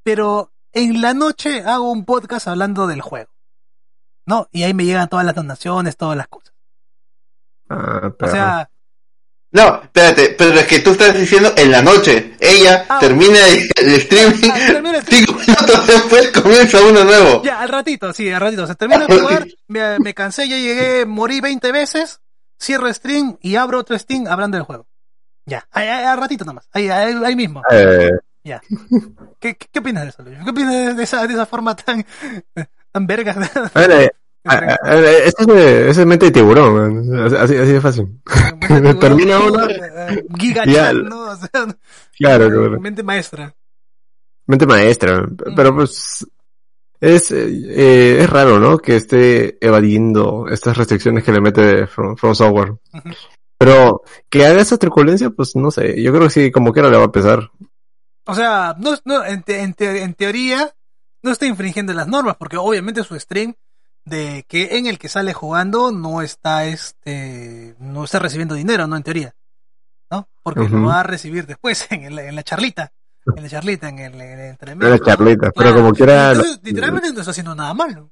pero 0.03 0.51
en 0.73 1.01
la 1.01 1.13
noche 1.13 1.63
hago 1.63 1.91
un 1.91 2.05
podcast 2.05 2.47
hablando 2.47 2.87
del 2.87 3.01
juego. 3.01 3.31
¿No? 4.25 4.47
Y 4.51 4.63
ahí 4.63 4.73
me 4.73 4.83
llegan 4.83 5.07
todas 5.07 5.25
las 5.25 5.35
donaciones, 5.35 5.95
todas 5.95 6.17
las 6.17 6.27
cosas. 6.27 6.53
Ah, 7.69 8.11
O 8.21 8.27
sea, 8.27 8.69
No, 9.57 9.81
espérate, 9.83 10.35
pero 10.37 10.59
es 10.59 10.65
que 10.67 10.79
tú 10.79 10.91
estás 10.91 11.17
diciendo 11.17 11.53
en 11.57 11.71
la 11.71 11.81
noche. 11.81 12.35
Ella 12.39 12.85
Ah. 12.87 12.99
termina 12.99 13.39
el 13.47 13.67
el 13.81 13.93
streaming, 13.95 14.49
Ah, 14.51 14.57
termina 14.67 14.97
el 14.97 15.03
cinco 15.05 15.33
minutos 15.33 15.87
después 15.87 16.27
comienza 16.31 16.79
uno 16.81 17.03
nuevo. 17.03 17.41
ya, 17.43 17.59
al 17.61 17.69
ratito, 17.69 18.13
sí, 18.13 18.29
al 18.31 18.41
ratito. 18.41 18.67
Se 18.67 18.75
termina 18.75 19.05
de 19.07 19.19
jugar, 19.19 19.47
me, 19.67 19.99
me 19.99 20.13
cansé, 20.13 20.47
ya 20.47 20.57
llegué, 20.57 21.05
morí 21.05 21.41
20 21.41 21.71
veces, 21.71 22.19
cierro 22.61 22.93
stream 22.93 23.37
y 23.41 23.55
abro 23.55 23.79
otro 23.79 23.97
stream 23.97 24.27
hablando 24.27 24.57
del 24.57 24.65
juego. 24.65 24.87
Ya, 25.45 25.65
ahí, 25.71 25.87
ahí, 25.87 26.05
al 26.05 26.17
ratito 26.19 26.43
nomás, 26.45 26.67
ahí, 26.73 26.89
ahí, 26.89 27.15
ahí 27.25 27.35
mismo. 27.35 27.61
Eh, 27.71 28.11
Ya. 28.43 28.61
¿Qué, 29.39 29.55
qué, 29.57 29.67
qué 29.71 29.79
opinas 29.79 30.03
de 30.03 30.09
eso, 30.09 30.23
Luis? 30.23 30.37
¿Qué 30.43 30.49
opinas 30.49 30.95
de 30.95 31.03
esa, 31.03 31.25
de 31.27 31.33
esa 31.33 31.45
forma 31.45 31.75
tan, 31.75 32.05
tan 32.91 33.07
verga? 33.07 33.33
de- 33.33 34.11
a 34.47 34.59
ver, 34.59 34.69
eh, 34.69 35.45
ver, 35.47 35.87
ese 35.89 36.01
es, 36.01 36.05
mente 36.07 36.25
de 36.27 36.31
tiburón, 36.31 37.07
man. 37.09 37.25
Así, 37.35 37.55
así 37.55 37.71
de 37.71 37.81
fácil. 37.81 38.19
Termina 38.99 39.39
uno, 39.39 39.67
Giga. 40.39 40.63
O 40.63 41.35
sea, 41.37 41.67
Claro, 42.17 42.49
claro. 42.49 42.79
mente 42.79 43.03
maestra. 43.03 43.53
Mente 44.47 44.65
maestra. 44.65 45.27
Pero 45.55 45.75
pues 45.75 46.25
es, 46.99 47.31
eh, 47.31 48.17
es 48.21 48.29
raro, 48.29 48.59
¿no? 48.59 48.77
Que 48.79 48.95
esté 48.95 49.57
evadiendo 49.65 50.47
estas 50.49 50.77
restricciones 50.77 51.23
que 51.23 51.31
le 51.31 51.41
mete 51.41 51.85
From, 51.87 52.15
From 52.17 52.33
Software. 52.33 52.73
Pero 53.59 54.01
que 54.29 54.45
haga 54.45 54.61
esa 54.61 54.77
truculencia, 54.77 55.29
pues 55.31 55.55
no 55.55 55.69
sé. 55.71 56.01
Yo 56.01 56.11
creo 56.11 56.23
que 56.23 56.29
sí, 56.29 56.51
como 56.51 56.71
quiera 56.73 56.89
le 56.89 56.97
va 56.97 57.05
a 57.05 57.11
pesar. 57.11 57.51
O 58.25 58.35
sea, 58.35 58.75
no, 58.79 58.95
no, 59.05 59.23
en, 59.25 59.41
te- 59.43 59.61
en, 59.61 59.73
te- 59.73 60.01
en 60.03 60.13
teoría 60.13 60.73
no 61.23 61.31
está 61.31 61.45
infringiendo 61.45 61.93
las 61.93 62.07
normas, 62.07 62.35
porque 62.37 62.57
obviamente 62.57 63.03
su 63.03 63.19
stream 63.19 63.53
de 64.07 64.45
que 64.47 64.77
en 64.77 64.85
el 64.87 64.97
que 64.97 65.09
sale 65.09 65.33
jugando 65.33 65.91
no 65.91 66.21
está 66.21 66.65
este 66.65 67.75
no 67.79 68.03
está 68.05 68.19
recibiendo 68.19 68.55
dinero, 68.55 68.87
no 68.87 68.95
en 68.97 69.03
teoría. 69.03 69.35
¿No? 70.09 70.27
Porque 70.41 70.69
lo 70.69 70.83
va 70.83 71.01
a 71.01 71.03
recibir 71.03 71.45
después 71.45 71.85
en, 71.91 72.03
el- 72.03 72.19
en 72.19 72.35
la 72.35 72.43
charlita. 72.43 72.91
En 73.35 73.43
la 73.43 73.49
charlita, 73.49 73.89
en 73.89 73.99
el, 73.99 74.13
en 74.21 74.39
el 74.39 74.57
En 74.69 74.79
la 74.79 74.99
charlita. 74.99 75.51
Pero 75.51 75.53
Claro. 75.53 75.75
como 75.75 75.91
quiera. 75.93 76.31
Entonces, 76.31 76.59
literalmente 76.63 77.11
no 77.11 77.19
está 77.19 77.31
haciendo 77.31 77.53
nada 77.55 77.73
malo. 77.73 78.09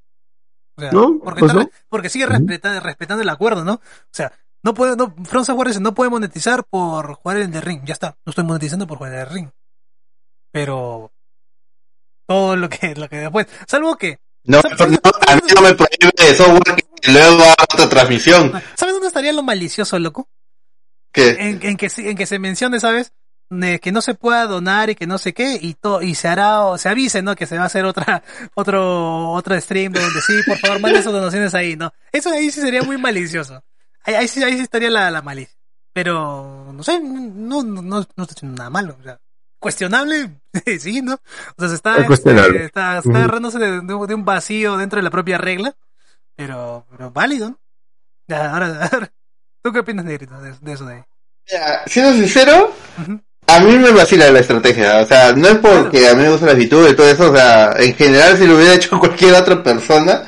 O 0.77 0.81
sea, 0.81 0.91
No, 0.91 1.19
porque, 1.23 1.39
pues 1.39 1.53
está- 1.55 1.69
porque 1.87 2.09
sigue 2.09 2.25
respetando 2.25 3.21
el 3.23 3.29
acuerdo, 3.29 3.63
¿no? 3.63 3.75
O 3.75 3.81
sea, 4.11 4.33
no 4.61 4.73
puede, 4.73 4.97
no, 4.97 5.15
Software 5.31 5.69
dice, 5.69 5.79
no 5.79 5.93
puede 5.93 6.09
monetizar 6.09 6.65
por 6.65 7.13
jugar 7.13 7.37
en 7.37 7.43
el 7.43 7.51
de 7.51 7.61
ring. 7.61 7.81
Ya 7.85 7.93
está, 7.93 8.17
no 8.25 8.31
estoy 8.31 8.43
monetizando 8.43 8.85
por 8.87 8.97
jugar 8.97 9.13
en 9.13 9.19
el 9.21 9.27
ring. 9.29 9.49
Pero 10.51 11.13
todo 12.27 12.55
lo 12.57 12.67
que, 12.69 12.95
lo 12.95 13.07
que 13.07 13.17
después, 13.17 13.47
salvo 13.67 13.95
que, 13.95 14.19
No, 14.45 14.61
no, 14.61 14.85
a 14.85 15.35
mí 15.35 15.41
no 15.55 15.61
me 15.61 15.73
prohíbe 15.73 16.11
de 16.17 16.35
software 16.35 16.75
que 17.01 17.11
luego 17.11 17.43
haga 17.43 17.55
otra 17.73 17.89
transmisión. 17.89 18.51
¿sabes 18.75 18.93
dónde 18.93 19.07
estaría 19.07 19.33
lo 19.33 19.43
malicioso, 19.43 19.97
loco? 19.99 20.29
Que 21.11 21.29
En, 21.31 21.59
en 21.63 21.77
que, 21.77 21.89
se- 21.89 22.09
en 22.09 22.17
que 22.17 22.25
se 22.25 22.39
mencione, 22.39 22.79
¿sabes? 22.79 23.11
Que 23.81 23.91
no 23.91 24.01
se 24.01 24.15
pueda 24.15 24.45
donar 24.47 24.89
y 24.89 24.95
que 24.95 25.05
no 25.07 25.17
sé 25.17 25.33
qué, 25.33 25.57
y 25.61 25.75
to, 25.75 26.01
y 26.01 26.15
se 26.15 26.27
hará, 26.27 26.61
o 26.65 26.77
se 26.77 26.89
avise, 26.89 27.21
¿no? 27.21 27.35
Que 27.35 27.45
se 27.45 27.55
va 27.57 27.63
a 27.63 27.67
hacer 27.67 27.85
otra, 27.85 28.23
otro, 28.55 29.31
otro 29.31 29.59
stream 29.61 29.93
donde 29.93 30.21
sí, 30.21 30.33
por 30.45 30.57
favor, 30.57 30.79
manden 30.79 31.03
sus 31.03 31.13
donaciones 31.13 31.53
ahí, 31.53 31.75
¿no? 31.75 31.93
Eso 32.11 32.29
ahí 32.31 32.49
sí 32.51 32.59
sería 32.59 32.81
muy 32.83 32.97
malicioso. 32.97 33.63
Ahí, 34.03 34.15
ahí 34.15 34.27
sí, 34.27 34.43
ahí 34.43 34.53
sí 34.53 34.61
estaría 34.61 34.89
la, 34.89 35.09
la 35.11 35.21
malicia. 35.21 35.55
Pero, 35.93 36.71
no 36.73 36.83
sé, 36.83 36.99
no, 36.99 37.63
no, 37.63 37.81
no, 37.81 38.05
no 38.15 38.23
está 38.23 38.33
haciendo 38.35 38.57
nada 38.57 38.69
malo, 38.69 38.97
o 38.99 39.03
sea, 39.03 39.19
cuestionable, 39.59 40.39
sí, 40.79 41.01
¿no? 41.01 41.13
O 41.15 41.59
sea, 41.59 41.69
se 41.69 41.75
está, 41.75 41.97
Es 41.97 42.09
este, 42.09 42.65
está, 42.65 42.97
agarrándose 42.97 43.59
de, 43.59 43.81
de 43.81 43.93
un- 43.93 44.07
de 44.07 44.15
un 44.15 44.25
vacío 44.25 44.77
dentro 44.77 44.97
de 44.97 45.03
la 45.03 45.09
propia 45.11 45.37
regla, 45.37 45.75
pero, 46.35 46.85
pero 46.91 47.11
válido, 47.11 47.49
¿no? 47.49 47.59
Ya, 48.27 48.51
ahora, 48.53 48.89
ahora, 48.91 49.11
¿tú 49.63 49.71
qué 49.71 49.79
opinas, 49.79 50.05
Negrito, 50.05 50.39
de, 50.41 50.53
de 50.59 50.71
eso 50.73 50.85
de 50.85 50.95
ahí? 50.95 51.03
Mira, 51.51 51.83
siendo 51.85 52.13
sincero, 52.13 52.73
a 53.47 53.59
mí 53.59 53.77
me 53.77 53.91
vacila 53.91 54.31
la 54.31 54.39
estrategia. 54.39 54.99
O 55.01 55.05
sea, 55.05 55.31
no 55.33 55.47
es 55.47 55.57
porque 55.59 56.09
a 56.09 56.15
mí 56.15 56.23
me 56.23 56.31
gusta 56.31 56.47
la 56.47 56.53
actitud 56.53 56.89
y 56.89 56.95
todo 56.95 57.07
eso. 57.07 57.31
O 57.31 57.35
sea, 57.35 57.71
en 57.77 57.93
general, 57.95 58.35
si 58.37 58.47
lo 58.47 58.55
hubiera 58.55 58.73
hecho 58.75 58.97
cualquier 58.99 59.35
otra 59.35 59.61
persona, 59.61 60.23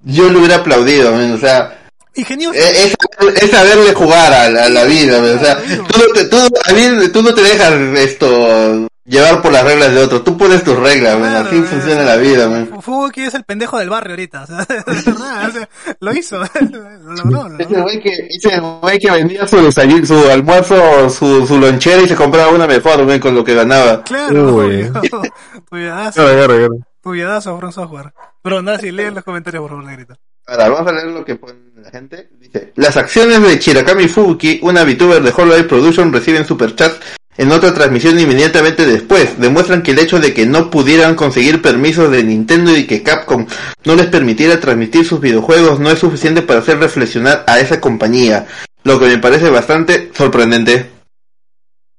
yo 0.00 0.30
lo 0.30 0.38
hubiera 0.38 0.56
aplaudido. 0.56 1.14
O 1.34 1.38
sea, 1.38 1.77
Ingenioso. 2.18 2.58
es, 2.58 2.84
es- 3.20 3.42
es 3.42 3.50
saberle 3.50 3.92
jugar 3.94 4.32
a 4.32 4.48
la, 4.50 4.64
a 4.64 4.68
la 4.68 4.84
vida. 4.84 5.18
O 5.20 5.38
sea, 5.38 5.56
tú, 5.58 5.98
no 5.98 6.12
te- 6.14 6.24
tú, 6.26 6.36
a 6.36 6.72
mí, 6.72 7.08
tú 7.12 7.22
no 7.22 7.34
te 7.34 7.42
dejas 7.42 7.72
esto 7.98 8.86
llevar 9.04 9.40
por 9.40 9.52
las 9.52 9.64
reglas 9.64 9.92
de 9.94 10.02
otro. 10.02 10.20
Tú 10.22 10.36
pones 10.36 10.62
tus 10.62 10.76
reglas, 10.76 11.16
Claro, 11.16 11.48
así 11.48 11.56
eh, 11.56 11.62
funciona 11.62 12.02
la 12.02 12.16
vida. 12.16 12.66
Fútbol 12.82 13.10
que 13.10 13.26
es 13.26 13.34
el 13.34 13.44
pendejo 13.44 13.78
del 13.78 13.88
barrio 13.88 14.12
ahorita, 14.12 14.42
o 14.42 14.46
sea, 14.46 14.56
de 14.68 14.82
verdad, 14.84 15.48
o 15.48 15.52
sea, 15.52 15.68
lo 16.00 16.12
hizo, 16.12 16.38
lo 16.60 17.14
logró, 17.14 17.48
lo 17.48 17.54
Ese 17.58 17.62
logró. 17.70 17.82
güey 17.84 18.00
que, 18.02 18.10
ese 18.28 18.60
güey 18.60 18.98
que 18.98 19.10
vendía 19.10 19.46
su 19.48 19.72
su 20.04 20.30
almuerzo, 20.30 21.08
su, 21.10 21.46
su 21.46 21.58
lonchera 21.58 22.02
y 22.02 22.08
se 22.08 22.14
compraba 22.16 22.50
una 22.52 22.66
mejor, 22.66 23.04
men, 23.06 23.18
con 23.20 23.34
lo 23.34 23.42
que 23.44 23.54
ganaba. 23.54 24.02
Claro, 24.04 24.54
Uy. 24.56 24.90
agarra. 26.16 26.68
tuyadazo, 27.02 27.58
From 27.58 27.72
Software. 27.72 28.12
Pero 28.42 28.62
nada, 28.62 28.78
si 28.78 28.90
leen 28.90 29.14
los 29.14 29.24
comentarios, 29.24 29.62
por 29.62 29.70
favor, 29.70 29.84
negrito. 29.84 30.14
Ahora, 30.46 30.68
vamos 30.68 30.88
a 30.88 30.92
leer 30.92 31.06
lo 31.08 31.24
que 31.24 31.34
pone 31.36 31.54
la 31.82 31.90
gente. 31.90 32.28
Dice, 32.38 32.72
las 32.76 32.96
acciones 32.96 33.42
de 33.42 33.58
Chirakami 33.58 34.08
Fubuki, 34.08 34.60
una 34.62 34.84
VTuber 34.84 35.22
de 35.22 35.32
Hololive 35.36 35.68
Production, 35.68 36.12
reciben 36.12 36.44
superchats 36.44 36.98
en 37.36 37.52
otra 37.52 37.72
transmisión 37.72 38.18
inmediatamente 38.18 38.84
después. 38.84 39.38
Demuestran 39.38 39.82
que 39.82 39.92
el 39.92 40.00
hecho 40.00 40.18
de 40.18 40.34
que 40.34 40.44
no 40.44 40.70
pudieran 40.70 41.14
conseguir 41.14 41.62
permisos 41.62 42.10
de 42.10 42.24
Nintendo 42.24 42.76
y 42.76 42.86
que 42.86 43.02
Capcom 43.02 43.46
no 43.84 43.94
les 43.94 44.06
permitiera 44.06 44.60
transmitir 44.60 45.06
sus 45.06 45.20
videojuegos 45.20 45.78
no 45.78 45.90
es 45.90 45.98
suficiente 45.98 46.42
para 46.42 46.60
hacer 46.60 46.78
reflexionar 46.78 47.44
a 47.46 47.60
esa 47.60 47.80
compañía. 47.80 48.46
Lo 48.82 48.98
que 48.98 49.06
me 49.06 49.18
parece 49.18 49.50
bastante 49.50 50.10
sorprendente. 50.14 50.90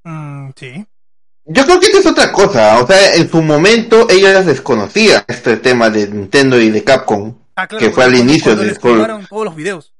Mm, 0.03 0.49
sí. 0.55 0.85
Yo 1.45 1.65
creo 1.65 1.79
que 1.79 1.87
esta 1.87 1.99
es 1.99 2.05
otra 2.05 2.31
cosa. 2.31 2.79
O 2.79 2.87
sea, 2.87 3.15
en 3.15 3.29
su 3.29 3.41
momento 3.41 4.07
ellas 4.09 4.45
desconocían 4.45 5.23
este 5.27 5.57
tema 5.57 5.89
de 5.89 6.07
Nintendo 6.07 6.59
y 6.59 6.69
de 6.69 6.83
Capcom. 6.83 7.33
Ah, 7.61 7.67
claro, 7.67 7.85
Que 7.85 7.91
fue 7.91 8.03
al 8.05 8.15
inicio 8.15 8.45
cuando 8.53 8.63
les 8.63 8.79
tumbaron 8.79 9.25
todos 9.27 9.45
los 9.45 9.55
videos. 9.55 9.93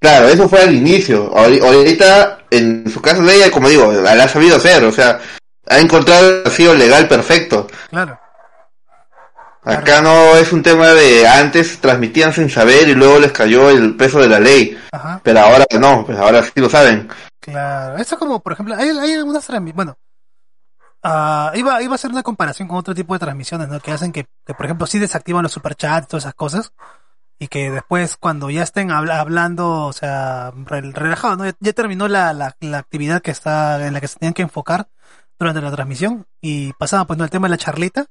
Claro, 0.00 0.28
eso 0.28 0.48
fue 0.48 0.60
al 0.62 0.74
inicio. 0.74 1.32
Ahori- 1.34 1.60
Ahorita, 1.62 2.38
en 2.50 2.88
su 2.88 3.00
caso 3.02 3.22
de 3.22 3.34
ella, 3.36 3.50
como 3.50 3.68
digo, 3.68 3.90
la 3.92 4.12
ha 4.12 4.28
sabido 4.28 4.56
hacer, 4.56 4.84
o 4.84 4.92
sea, 4.92 5.18
ha 5.66 5.78
encontrado 5.78 6.28
el 6.28 6.42
vacío 6.44 6.74
legal 6.74 7.08
perfecto. 7.08 7.66
Claro. 7.90 8.18
Acá 9.64 10.00
no 10.00 10.36
es 10.36 10.52
un 10.52 10.62
tema 10.62 10.88
de 10.94 11.26
antes 11.26 11.78
transmitían 11.80 12.32
sin 12.32 12.48
saber 12.48 12.88
y 12.88 12.94
luego 12.94 13.18
les 13.18 13.32
cayó 13.32 13.68
el 13.68 13.96
peso 13.96 14.20
de 14.20 14.28
la 14.28 14.38
ley, 14.40 14.78
Ajá. 14.92 15.20
pero 15.22 15.40
ahora 15.40 15.66
no, 15.78 16.06
pues 16.06 16.16
ahora 16.18 16.42
sí 16.42 16.52
lo 16.54 16.70
saben. 16.70 17.08
Claro. 17.40 17.98
Esto 17.98 18.14
es 18.14 18.18
como, 18.18 18.40
por 18.40 18.52
ejemplo, 18.52 18.74
hay, 18.76 18.88
hay 18.90 19.12
algunas 19.14 19.44
transmisiones, 19.44 19.74
bueno, 19.76 19.98
ah, 21.02 21.52
iba, 21.54 21.82
iba 21.82 21.92
a 21.92 21.94
hacer 21.94 22.10
una 22.10 22.22
comparación 22.22 22.68
con 22.68 22.78
otro 22.78 22.94
tipo 22.94 23.14
de 23.14 23.20
transmisiones, 23.20 23.68
¿no? 23.68 23.80
Que 23.80 23.92
hacen 23.92 24.12
que, 24.12 24.26
que, 24.46 24.54
por 24.54 24.66
ejemplo, 24.66 24.86
sí 24.86 24.98
desactivan 24.98 25.42
los 25.42 25.52
superchats 25.52 26.06
y 26.06 26.08
todas 26.08 26.24
esas 26.24 26.34
cosas. 26.34 26.72
Y 27.40 27.46
que 27.48 27.70
después, 27.70 28.16
cuando 28.16 28.50
ya 28.50 28.64
estén 28.64 28.90
habla- 28.90 29.20
hablando, 29.20 29.84
o 29.86 29.92
sea, 29.92 30.52
re- 30.66 30.80
relajado, 30.92 31.36
¿no? 31.36 31.44
Ya, 31.46 31.54
ya 31.60 31.72
terminó 31.72 32.08
la, 32.08 32.32
la, 32.32 32.56
la 32.60 32.78
actividad 32.78 33.22
que 33.22 33.30
está, 33.30 33.86
en 33.86 33.94
la 33.94 34.00
que 34.00 34.08
se 34.08 34.18
tenían 34.18 34.34
que 34.34 34.42
enfocar 34.42 34.88
durante 35.38 35.60
la 35.60 35.70
transmisión. 35.70 36.26
Y 36.40 36.72
pasaban, 36.72 37.06
pues, 37.06 37.16
¿no? 37.18 37.24
el 37.24 37.30
tema 37.30 37.46
de 37.46 37.50
la 37.50 37.58
charlita. 37.58 38.06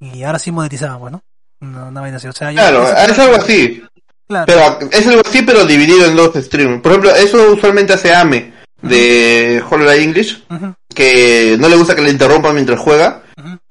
Y 0.00 0.24
ahora 0.24 0.38
sí 0.40 0.50
monetizaban, 0.50 0.98
bueno. 0.98 1.22
No, 1.60 1.92
vaina 1.92 2.16
así. 2.16 2.26
O 2.28 2.32
sea, 2.32 2.50
ya- 2.50 2.68
Claro, 2.68 2.84
es 2.88 3.18
algo 3.18 3.36
así, 3.36 3.84
Claro. 4.26 4.46
pero 4.46 4.90
es 4.90 5.06
algo 5.06 5.22
así 5.24 5.42
pero 5.42 5.64
dividido 5.64 6.06
en 6.06 6.16
dos 6.16 6.34
streams. 6.34 6.82
Por 6.82 6.92
ejemplo, 6.92 7.14
eso 7.14 7.52
usualmente 7.52 7.92
hace 7.92 8.12
Ame 8.14 8.52
de 8.82 9.62
Hololive 9.68 10.02
English, 10.02 10.44
Ujú, 10.50 10.74
que 10.94 11.56
no 11.58 11.68
le 11.68 11.76
gusta 11.76 11.94
que 11.94 12.02
le 12.02 12.10
interrumpan 12.10 12.54
mientras 12.54 12.78
juega. 12.80 13.22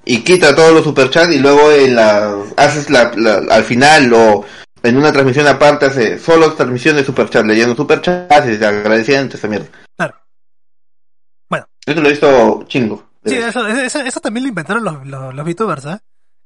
y 0.05 0.23
quita 0.23 0.55
todos 0.55 0.73
los 0.73 0.83
superchats 0.83 1.33
y 1.33 1.39
luego 1.39 1.71
en 1.71 1.95
la 1.95 2.33
haces 2.55 2.89
la, 2.89 3.11
la- 3.15 3.43
al 3.53 3.63
final 3.63 4.13
o 4.13 4.45
en 4.83 4.95
una 4.97 5.11
transmisión 5.11 5.47
aparte 5.47 5.85
hace 5.87 6.17
solo 6.19 6.53
transmisión 6.53 6.95
de 6.95 7.03
superchat 7.03 7.45
leyendo 7.45 7.75
superchats 7.75 8.47
y 8.47 8.63
agradeciendo 8.63 9.35
esa 9.35 9.47
mierda. 9.49 9.67
Claro. 9.97 10.15
Bueno. 11.49 11.65
Eso 11.85 12.01
lo 12.01 12.07
he 12.07 12.11
visto 12.11 12.63
chingo. 12.67 13.09
Sí, 13.25 13.35
eso, 13.35 13.67
eso, 13.67 13.99
eso 13.99 14.19
también 14.21 14.43
lo 14.43 14.49
inventaron 14.49 14.83
los, 14.85 15.05
los, 15.05 15.33
los 15.33 15.45
VTubers, 15.45 15.85
¿eh? 15.85 15.99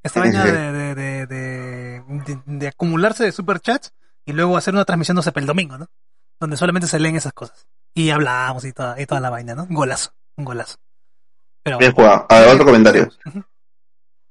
Esta 0.03 0.19
vaina 0.21 0.43
de, 0.43 0.95
de, 0.95 2.01
de, 2.47 2.67
acumularse 2.67 3.23
de 3.23 3.31
superchats 3.31 3.91
y 4.25 4.33
luego 4.33 4.57
hacer 4.57 4.73
una 4.73 4.85
transmisión, 4.85 5.15
no 5.15 5.21
sé, 5.21 5.31
para 5.31 5.41
el 5.41 5.47
domingo, 5.47 5.77
¿no? 5.77 5.87
Donde 6.39 6.57
solamente 6.57 6.87
se 6.87 6.99
leen 6.99 7.15
esas 7.15 7.33
cosas. 7.33 7.67
Y 7.93 8.09
hablamos 8.09 8.65
y 8.65 8.71
toda, 8.71 8.99
y 8.99 9.05
toda 9.05 9.21
la 9.21 9.29
vaina, 9.29 9.55
¿no? 9.55 9.63
Un 9.63 9.75
golazo, 9.75 10.13
un 10.37 10.45
golazo. 10.45 10.77
Pero, 11.63 11.77
Bien 11.77 11.91
jugado. 11.91 12.25
A 12.29 12.39
ver, 12.39 12.49
otro 12.49 12.65
comentario. 12.65 13.09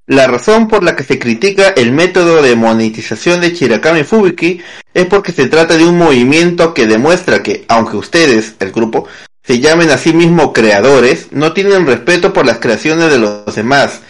La 0.06 0.26
razón 0.26 0.66
por 0.66 0.82
la 0.82 0.96
que 0.96 1.04
se 1.04 1.20
critica 1.20 1.68
el 1.68 1.92
método 1.92 2.42
de 2.42 2.56
monetización 2.56 3.40
de 3.40 3.52
Chirakami 3.52 4.02
Fubuki 4.02 4.60
es 4.92 5.06
porque 5.06 5.30
se 5.30 5.46
trata 5.46 5.76
de 5.76 5.84
un 5.84 5.98
movimiento 5.98 6.74
que 6.74 6.88
demuestra 6.88 7.44
que, 7.44 7.64
aunque 7.68 7.96
ustedes, 7.96 8.56
el 8.58 8.72
grupo, 8.72 9.06
se 9.44 9.60
llamen 9.60 9.90
a 9.90 9.98
sí 9.98 10.12
mismos 10.12 10.50
creadores, 10.52 11.28
no 11.30 11.52
tienen 11.52 11.86
respeto 11.86 12.32
por 12.32 12.44
las 12.44 12.58
creaciones 12.58 13.08
de 13.08 13.18
los 13.20 13.54
demás. 13.54 14.00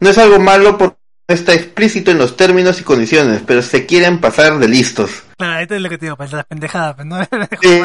No 0.00 0.08
es 0.08 0.16
algo 0.16 0.38
malo 0.38 0.78
porque 0.78 0.96
no 1.28 1.34
está 1.34 1.52
explícito 1.52 2.10
en 2.10 2.18
los 2.18 2.38
términos 2.38 2.80
y 2.80 2.84
condiciones, 2.84 3.42
pero 3.46 3.60
se 3.60 3.84
quieren 3.84 4.22
pasar 4.22 4.58
de 4.58 4.68
listos. 4.68 5.23
Claro, 5.36 5.60
esto 5.62 5.74
es 5.74 5.80
lo 5.80 5.88
que 5.88 5.98
te 5.98 6.06
digo, 6.06 6.16
pues 6.16 6.32
las 6.32 6.46
pendejadas, 6.46 6.94
pues 6.94 7.06
no 7.06 7.18
Sí, 7.62 7.82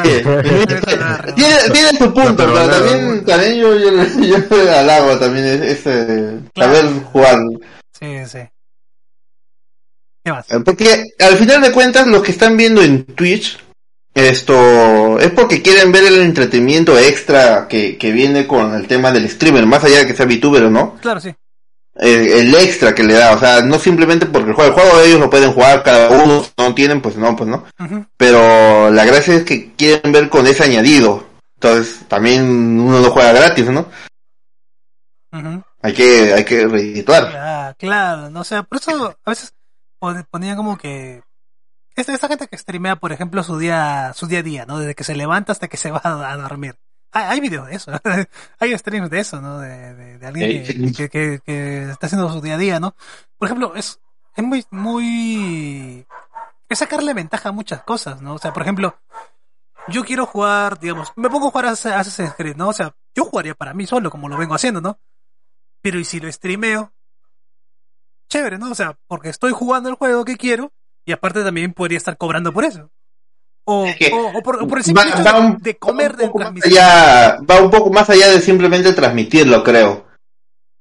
tiene, 1.35 1.55
tiene 1.73 1.89
su 1.97 2.13
punto, 2.13 2.35
pero 2.35 2.53
pero 2.53 2.65
no, 2.65 2.69
también, 2.69 3.17
no. 3.17 3.21
también 3.23 3.55
yo, 3.55 3.75
yo, 3.77 3.91
yo 4.49 4.77
halago 4.77 5.17
también 5.17 5.63
ese 5.63 6.39
Claro. 6.53 6.75
saber 6.75 6.91
jugar. 7.03 7.37
Sí, 7.99 8.25
sí. 8.25 8.39
¿Qué 10.23 10.31
más? 10.31 10.45
Porque 10.63 11.03
al 11.19 11.37
final 11.37 11.61
de 11.61 11.71
cuentas, 11.71 12.07
los 12.07 12.21
que 12.23 12.31
están 12.31 12.55
viendo 12.57 12.81
en 12.81 13.03
Twitch, 13.05 13.57
esto 14.13 15.17
es 15.19 15.31
porque 15.31 15.61
quieren 15.61 15.91
ver 15.91 16.05
el 16.05 16.21
entretenimiento 16.21 16.97
extra 16.97 17.67
que, 17.67 17.97
que 17.97 18.11
viene 18.11 18.45
con 18.47 18.73
el 18.75 18.87
tema 18.87 19.11
del 19.11 19.29
streamer, 19.29 19.65
más 19.65 19.83
allá 19.83 19.99
de 19.99 20.07
que 20.07 20.15
sea 20.15 20.25
VTuber 20.25 20.63
o 20.63 20.69
no, 20.69 20.95
Claro, 21.01 21.19
sí. 21.19 21.33
El 21.99 22.55
extra 22.55 22.95
que 22.95 23.03
le 23.03 23.13
da, 23.13 23.33
o 23.35 23.39
sea, 23.39 23.61
no 23.61 23.77
simplemente 23.77 24.25
porque 24.25 24.49
el 24.49 24.55
juego, 24.55 24.69
el 24.75 24.79
juego 24.81 25.01
ellos 25.01 25.19
lo 25.19 25.29
pueden 25.29 25.51
jugar 25.51 25.83
cada 25.83 26.09
uno, 26.09 26.45
no 26.57 26.73
tienen, 26.75 27.01
pues 27.01 27.17
no, 27.17 27.35
pues 27.35 27.49
no. 27.49 27.65
Pero 28.17 28.89
la 28.91 29.05
gracia 29.05 29.35
es 29.35 29.43
que 29.43 29.73
quieren 29.73 30.11
ver 30.11 30.29
con 30.29 30.47
ese 30.47 30.63
añadido. 30.63 31.27
Entonces, 31.55 32.05
también 32.07 32.79
uno 32.79 33.01
no 33.01 33.09
juega 33.11 33.33
gratis, 33.33 33.65
¿no? 33.69 33.85
Hay 35.81 35.93
que, 35.93 36.33
hay 36.33 36.45
que 36.45 36.65
redituar. 36.67 37.31
Ah, 37.35 37.75
claro, 37.77 38.29
no 38.29 38.41
o 38.41 38.43
sea, 38.43 38.63
por 38.63 38.77
eso 38.79 39.15
a 39.25 39.29
veces 39.29 39.53
pon- 39.99 40.25
ponía 40.31 40.55
como 40.55 40.77
que 40.77 41.21
esta, 41.95 42.13
esta 42.13 42.27
gente 42.29 42.47
que 42.47 42.57
streamea, 42.57 42.95
por 42.95 43.11
ejemplo, 43.11 43.43
su 43.43 43.57
día, 43.59 44.13
su 44.15 44.25
día 44.27 44.39
a 44.39 44.43
día, 44.43 44.65
¿no? 44.65 44.79
Desde 44.79 44.95
que 44.95 45.03
se 45.03 45.15
levanta 45.15 45.51
hasta 45.51 45.67
que 45.67 45.77
se 45.77 45.91
va 45.91 46.01
a 46.03 46.37
dormir. 46.37 46.75
Hay, 47.11 47.23
hay 47.25 47.39
videos 47.39 47.67
de 47.67 47.75
eso, 47.75 47.91
hay 48.59 48.77
streams 48.77 49.09
de 49.09 49.19
eso, 49.19 49.41
¿no? 49.41 49.59
De, 49.59 49.95
de, 49.95 50.17
de 50.19 50.27
alguien 50.27 50.49
que, 50.63 50.91
que, 50.93 51.09
que, 51.09 51.39
que 51.43 51.89
está 51.89 52.05
haciendo 52.07 52.31
su 52.31 52.41
día 52.41 52.55
a 52.55 52.57
día, 52.57 52.79
¿no? 52.79 52.95
Por 53.37 53.47
ejemplo, 53.47 53.73
es, 53.75 53.99
es 54.35 54.43
muy, 54.43 54.65
muy, 54.71 56.05
es 56.69 56.79
sacarle 56.79 57.13
ventaja 57.13 57.49
a 57.49 57.53
muchas 57.53 57.83
cosas, 57.83 58.21
¿no? 58.21 58.35
O 58.35 58.37
sea, 58.39 58.53
por 58.53 58.61
ejemplo, 58.63 58.99
yo 59.87 60.03
quiero 60.05 60.25
jugar, 60.25 60.79
digamos, 60.79 61.11
me 61.15 61.29
pongo 61.29 61.47
a 61.47 61.51
jugar 61.51 61.65
a 61.65 61.71
Assa- 61.71 61.97
Assassin's 61.99 62.35
Creed, 62.35 62.55
¿no? 62.57 62.69
O 62.69 62.73
sea, 62.73 62.95
yo 63.15 63.25
jugaría 63.25 63.55
para 63.55 63.73
mí 63.73 63.87
solo, 63.87 64.11
como 64.11 64.29
lo 64.29 64.37
vengo 64.37 64.53
haciendo, 64.55 64.81
¿no? 64.81 64.99
Pero 65.81 65.99
y 65.99 66.05
si 66.05 66.19
lo 66.19 66.31
streameo, 66.31 66.93
chévere, 68.29 68.57
¿no? 68.57 68.71
O 68.71 68.75
sea, 68.75 68.97
porque 69.07 69.29
estoy 69.29 69.51
jugando 69.51 69.89
el 69.89 69.95
juego 69.95 70.25
que 70.25 70.37
quiero 70.37 70.71
y 71.05 71.11
aparte 71.11 71.43
también 71.43 71.73
podría 71.73 71.97
estar 71.97 72.17
cobrando 72.17 72.53
por 72.53 72.65
eso. 72.65 72.91
O, 73.71 73.85
Es 73.85 73.95
que 73.97 74.11
o, 74.11 74.37
o 74.37 74.41
por, 74.41 74.63
o 74.63 74.67
por 74.67 74.79
el 74.79 74.83
simple 74.83 75.03
Va- 75.03 75.09
hecho 75.09 75.23
va 75.23 75.33
de, 75.33 75.39
un- 75.47 75.57
de 75.59 75.77
comer 75.77 76.15
de 76.17 76.27
transmisión. 76.29 76.73
allá, 76.73 77.37
va 77.47 77.61
un 77.61 77.69
poco 77.69 77.91
más 77.91 78.09
allá 78.09 78.27
de 78.29 78.41
simplemente 78.41 78.93
transmitirlo, 78.93 79.63
creo. 79.63 80.07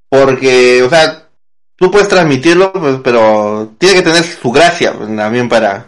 Porque, 0.09 0.81
o 0.81 0.89
sea, 0.89 1.27
tú 1.75 1.91
puedes 1.91 2.07
transmitirlo, 2.07 2.73
pues, 2.73 2.99
pero 3.03 3.73
tiene 3.77 3.95
que 3.95 4.01
tener 4.01 4.23
su 4.23 4.51
gracia 4.51 4.93
pues, 4.97 5.15
también 5.15 5.47
para... 5.47 5.85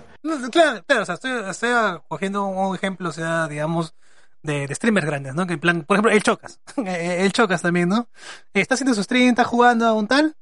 Claro, 0.52 0.84
claro, 0.86 1.02
o 1.02 1.06
sea, 1.06 1.16
estoy, 1.16 1.32
estoy 1.50 1.70
cogiendo 2.08 2.46
un 2.46 2.76
ejemplo, 2.76 3.10
o 3.10 3.12
sea, 3.12 3.48
digamos, 3.48 3.96
de, 4.44 4.68
de 4.68 4.76
streamers 4.76 5.08
grandes, 5.08 5.34
¿no? 5.34 5.48
Que 5.48 5.54
en 5.54 5.60
plan, 5.60 5.82
por 5.82 5.96
ejemplo, 5.98 6.12
el 6.12 6.22
Chocas. 6.22 6.60
el 6.86 7.32
Chocas 7.32 7.64
también, 7.64 7.90
¿no? 7.90 8.08
Está 8.54 8.76
haciendo 8.76 8.94
su 8.94 9.02
stream, 9.02 9.30
está 9.30 9.44
jugando 9.44 9.88
a 9.88 9.94
un 9.94 10.08
tal, 10.08 10.36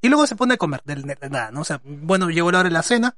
y 0.00 0.08
luego 0.08 0.26
se 0.26 0.36
pone 0.36 0.54
a 0.54 0.56
comer, 0.56 0.80
del, 0.84 1.02
de 1.02 1.18
nada, 1.28 1.50
¿no? 1.50 1.60
O 1.60 1.64
sea, 1.64 1.78
bueno, 1.84 2.30
llegó 2.30 2.50
la 2.50 2.60
hora 2.60 2.68
de 2.70 2.72
la 2.72 2.82
cena, 2.82 3.14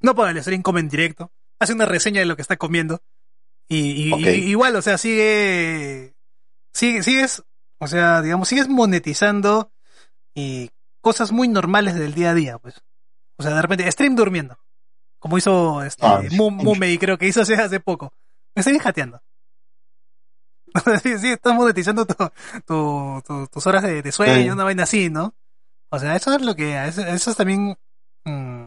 no 0.00 0.14
para 0.14 0.30
el 0.30 0.40
stream, 0.40 0.62
come 0.62 0.80
en 0.80 0.88
directo, 0.88 1.30
hace 1.60 1.72
una 1.74 1.86
reseña 1.86 2.20
de 2.20 2.26
lo 2.26 2.34
que 2.36 2.42
está 2.42 2.56
comiendo, 2.56 3.02
y, 3.68 4.12
y- 4.12 4.50
igual, 4.50 4.74
o 4.74 4.82
sea, 4.82 4.98
sigue, 4.98 6.14
sigue, 6.74 7.02
sigues, 7.04 7.44
o 7.78 7.86
sea, 7.86 8.20
digamos, 8.22 8.48
sigues 8.48 8.68
monetizando 8.68 9.70
y 10.34 10.70
cosas 11.00 11.30
muy 11.32 11.46
normales 11.46 11.94
del 11.94 12.14
día 12.14 12.30
a 12.30 12.34
día, 12.34 12.58
pues. 12.58 12.82
O 13.38 13.42
sea, 13.42 13.54
de 13.54 13.62
repente, 13.62 13.90
stream 13.92 14.16
durmiendo. 14.16 14.58
Como 15.18 15.38
hizo 15.38 15.82
este, 15.84 16.04
Ah, 16.04 16.22
Mu- 16.32 16.50
Mumei, 16.50 16.98
creo 16.98 17.16
que 17.18 17.26
hizo 17.28 17.42
hace, 17.42 17.54
hace 17.54 17.78
poco. 17.80 18.12
Me 18.56 18.60
estoy 18.60 18.78
jateando. 18.78 19.22
sí, 21.02 21.18
sí, 21.18 21.28
estás 21.32 21.54
monetizando 21.54 22.06
tu, 22.06 22.14
tu- 22.66 23.22
tu- 23.26 23.46
tus 23.48 23.66
horas 23.66 23.82
de, 23.82 24.02
de 24.02 24.12
sueño, 24.12 24.34
Sí. 24.42 24.50
una 24.50 24.64
vaina 24.64 24.84
así, 24.84 25.10
¿no? 25.10 25.34
O 25.90 25.98
sea, 25.98 26.14
eso 26.16 26.34
es 26.34 26.42
lo 26.42 26.54
que, 26.54 26.84
eso, 26.86 27.02
eso 27.02 27.30
es 27.30 27.36
también, 27.36 27.76
mm, 28.24 28.62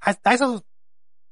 a, 0.00 0.16
a 0.24 0.34
eso 0.34 0.64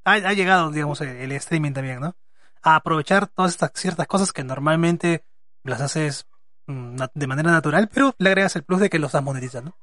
ha, 0.05 0.12
ha 0.12 0.33
llegado, 0.33 0.70
digamos, 0.70 1.01
el, 1.01 1.09
el 1.09 1.33
streaming 1.33 1.73
también, 1.73 2.01
¿no? 2.01 2.16
A 2.62 2.77
aprovechar 2.77 3.27
todas 3.29 3.53
estas 3.53 3.70
ciertas 3.74 4.07
cosas 4.07 4.33
que 4.33 4.45
normalmente 4.45 5.24
las 5.65 5.81
haces 5.81 6.27
mm, 6.66 6.97
de 7.15 7.27
manera 7.27 7.51
natural, 7.51 7.89
pero 7.93 8.15
le 8.19 8.29
agregas 8.31 8.57
el 8.57 8.65
plus 8.65 8.81
de 8.81 8.91
que 8.91 8.99
los 8.99 9.09
estás 9.09 9.23
monetizando. 9.23 9.77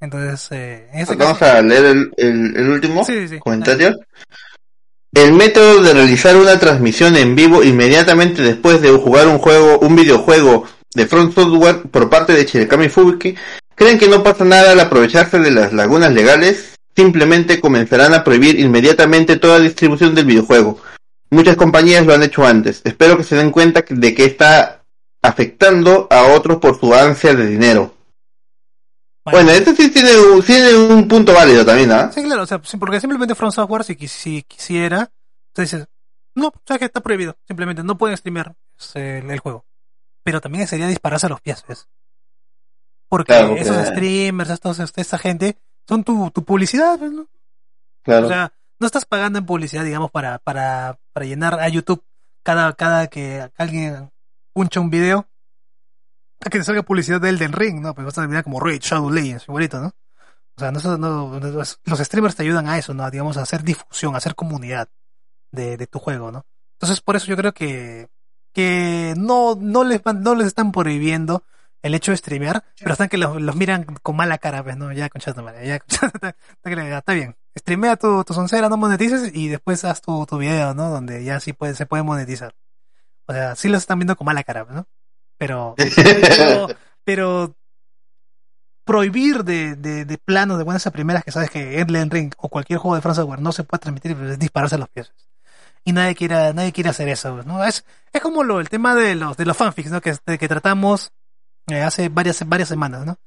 Entonces, 0.00 0.48
eh, 0.50 0.88
en 0.92 1.06
Vamos 1.18 1.38
caso, 1.38 1.56
a 1.58 1.62
leer 1.62 1.84
el, 1.84 2.12
el, 2.16 2.56
el 2.56 2.68
último 2.70 3.04
Sí, 3.04 3.28
sí, 3.28 3.28
sí. 3.28 3.38
comentario. 3.38 3.96
El 5.14 5.32
método 5.34 5.82
de 5.82 5.92
realizar 5.92 6.36
una 6.36 6.58
transmisión 6.58 7.16
en 7.16 7.36
vivo 7.36 7.62
inmediatamente 7.62 8.42
después 8.42 8.80
de 8.80 8.90
jugar 8.90 9.28
un 9.28 9.38
juego, 9.38 9.78
un 9.80 9.94
videojuego 9.94 10.64
de 10.94 11.06
Front 11.06 11.34
Software 11.34 11.82
por 11.90 12.08
parte 12.10 12.32
de 12.32 12.44
Shirekami 12.46 12.88
Fubuki, 12.88 13.34
creen 13.74 13.98
que 13.98 14.08
no 14.08 14.22
pasa 14.22 14.44
nada 14.44 14.72
al 14.72 14.80
aprovecharse 14.80 15.38
de 15.38 15.50
las 15.50 15.72
lagunas 15.72 16.12
legales, 16.12 16.71
simplemente 16.96 17.60
comenzarán 17.60 18.14
a 18.14 18.22
prohibir 18.24 18.58
inmediatamente 18.58 19.36
toda 19.36 19.58
distribución 19.58 20.14
del 20.14 20.26
videojuego. 20.26 20.80
Muchas 21.30 21.56
compañías 21.56 22.04
lo 22.04 22.12
han 22.14 22.22
hecho 22.22 22.44
antes. 22.46 22.82
Espero 22.84 23.16
que 23.16 23.24
se 23.24 23.36
den 23.36 23.50
cuenta 23.50 23.82
de 23.88 24.14
que 24.14 24.24
está 24.24 24.82
afectando 25.22 26.06
a 26.10 26.24
otros 26.34 26.58
por 26.58 26.78
su 26.78 26.92
ansia 26.94 27.34
de 27.34 27.46
dinero. 27.46 27.94
Bueno, 29.24 29.50
este 29.52 29.74
sí 29.74 29.88
tiene, 29.90 30.18
un- 30.18 30.42
tiene 30.42 30.74
un 30.74 31.06
punto 31.06 31.32
válido 31.32 31.64
también, 31.64 31.92
¿ah? 31.92 32.10
Sí, 32.12 32.22
claro, 32.24 32.42
o 32.42 32.46
sea, 32.46 32.58
porque 32.58 33.00
simplemente 33.00 33.34
From 33.36 33.52
Software, 33.52 33.84
si, 33.84 33.94
quis- 33.94 34.08
si 34.08 34.42
quisiera, 34.42 35.10
entonces 35.50 35.78
dices, 35.80 35.88
no, 36.34 36.48
o 36.48 36.54
sea 36.66 36.76
que 36.78 36.86
está 36.86 37.00
prohibido, 37.00 37.36
simplemente 37.46 37.84
no 37.84 37.96
pueden 37.96 38.16
streamear 38.16 38.54
este, 38.78 39.18
el, 39.18 39.30
el 39.30 39.38
juego. 39.38 39.64
Pero 40.24 40.40
también 40.40 40.66
sería 40.66 40.88
dispararse 40.88 41.26
a 41.26 41.28
los 41.30 41.40
pies, 41.40 41.64
¿ves? 41.68 41.88
Porque 43.08 43.32
Claro, 43.32 43.54
esos 43.56 43.86
streamers, 43.86 44.50
estos, 44.50 44.78
este, 44.80 45.00
esta 45.02 45.18
gente, 45.18 45.56
son 45.92 46.04
tu, 46.04 46.30
tu 46.30 46.44
publicidad, 46.44 46.98
¿ves, 46.98 47.12
¿no? 47.12 47.26
Claro. 48.02 48.26
O 48.26 48.28
sea, 48.28 48.52
no 48.80 48.86
estás 48.86 49.04
pagando 49.04 49.38
en 49.38 49.46
publicidad, 49.46 49.84
digamos, 49.84 50.10
para, 50.10 50.38
para, 50.38 50.98
para 51.12 51.26
llenar 51.26 51.60
a 51.60 51.68
YouTube 51.68 52.02
cada, 52.42 52.72
cada 52.72 53.06
que 53.06 53.48
alguien 53.56 54.10
puncha 54.52 54.80
un 54.80 54.90
video, 54.90 55.28
a 56.44 56.50
que 56.50 56.58
te 56.58 56.64
salga 56.64 56.82
publicidad 56.82 57.20
de 57.20 57.28
Elden 57.28 57.52
Ring, 57.52 57.80
¿no? 57.80 57.94
Pues 57.94 58.04
vas 58.04 58.18
a 58.18 58.22
terminar 58.22 58.42
como 58.44 58.58
Raid 58.58 58.80
Shadow 58.80 59.10
Legends, 59.10 59.44
igualito, 59.48 59.80
¿no? 59.80 59.92
O 60.56 60.60
sea, 60.60 60.72
no, 60.72 60.98
no, 60.98 61.40
los 61.40 61.98
streamers 61.98 62.34
te 62.36 62.42
ayudan 62.42 62.68
a 62.68 62.76
eso, 62.78 62.92
¿no? 62.92 63.08
Digamos, 63.10 63.36
a 63.36 63.42
hacer 63.42 63.62
difusión, 63.62 64.14
a 64.14 64.18
hacer 64.18 64.34
comunidad 64.34 64.88
de, 65.52 65.76
de 65.76 65.86
tu 65.86 65.98
juego, 65.98 66.32
¿no? 66.32 66.44
Entonces, 66.74 67.00
por 67.00 67.16
eso 67.16 67.26
yo 67.26 67.36
creo 67.36 67.52
que, 67.52 68.08
que 68.52 69.14
no, 69.16 69.54
no 69.54 69.84
les 69.84 70.02
van- 70.02 70.22
no 70.22 70.34
les 70.34 70.48
están 70.48 70.72
prohibiendo 70.72 71.44
el 71.82 71.94
hecho 71.94 72.12
de 72.12 72.16
streamear, 72.16 72.64
pero 72.78 72.92
están 72.92 73.08
que 73.08 73.18
los, 73.18 73.40
los 73.40 73.56
miran 73.56 73.84
con 74.02 74.16
mala 74.16 74.38
cara, 74.38 74.62
pues, 74.62 74.76
¿no? 74.76 74.92
Ya, 74.92 75.08
concha 75.08 75.34
tu 75.34 75.42
madre, 75.42 75.66
ya, 75.66 75.78
concha. 75.80 76.12
Está 76.98 77.12
bien. 77.12 77.36
Streamea 77.56 77.96
tu, 77.96 78.24
tu 78.24 78.32
soncera, 78.32 78.68
no 78.68 78.76
monetices 78.76 79.34
y 79.34 79.48
después 79.48 79.84
haz 79.84 80.00
tu, 80.00 80.24
tu 80.26 80.38
video, 80.38 80.74
¿no? 80.74 80.88
Donde 80.90 81.24
ya 81.24 81.40
sí 81.40 81.52
puede, 81.52 81.74
se 81.74 81.86
puede 81.86 82.02
monetizar. 82.02 82.54
O 83.26 83.32
sea, 83.32 83.56
sí 83.56 83.68
los 83.68 83.82
están 83.82 83.98
viendo 83.98 84.16
con 84.16 84.24
mala 84.24 84.44
cara, 84.44 84.64
¿no? 84.70 84.86
Pero, 85.38 85.74
pero, 85.76 86.68
pero 87.04 87.56
prohibir 88.84 89.44
de, 89.44 89.76
de, 89.76 90.04
de 90.04 90.18
planos 90.18 90.58
de 90.58 90.64
buenas 90.64 90.86
a 90.86 90.90
primeras 90.92 91.24
que 91.24 91.32
sabes 91.32 91.50
que 91.50 91.80
Elden 91.80 92.10
Ring 92.10 92.32
o 92.38 92.48
cualquier 92.48 92.78
juego 92.78 92.94
de 92.94 93.02
From 93.02 93.14
Software 93.14 93.40
no 93.40 93.52
se 93.52 93.64
puede 93.64 93.80
transmitir 93.80 94.16
pues, 94.16 94.30
es 94.30 94.38
dispararse 94.38 94.76
a 94.76 94.78
los 94.78 94.88
pies. 94.88 95.12
Y 95.84 95.92
nadie 95.92 96.14
quiere, 96.14 96.54
nadie 96.54 96.72
quiere 96.72 96.90
hacer 96.90 97.08
eso, 97.08 97.34
pues, 97.34 97.46
¿no? 97.46 97.64
Es, 97.64 97.84
es 98.12 98.20
como 98.20 98.44
lo, 98.44 98.60
el 98.60 98.68
tema 98.68 98.94
de 98.94 99.16
los, 99.16 99.36
de 99.36 99.46
los 99.46 99.56
fanfics, 99.56 99.90
¿no? 99.90 100.00
Que, 100.00 100.14
de 100.24 100.38
que 100.38 100.48
tratamos 100.48 101.12
eh, 101.68 101.82
hace 101.82 102.08
varias, 102.08 102.46
varias 102.48 102.68
semanas, 102.68 103.04
¿no? 103.06 103.18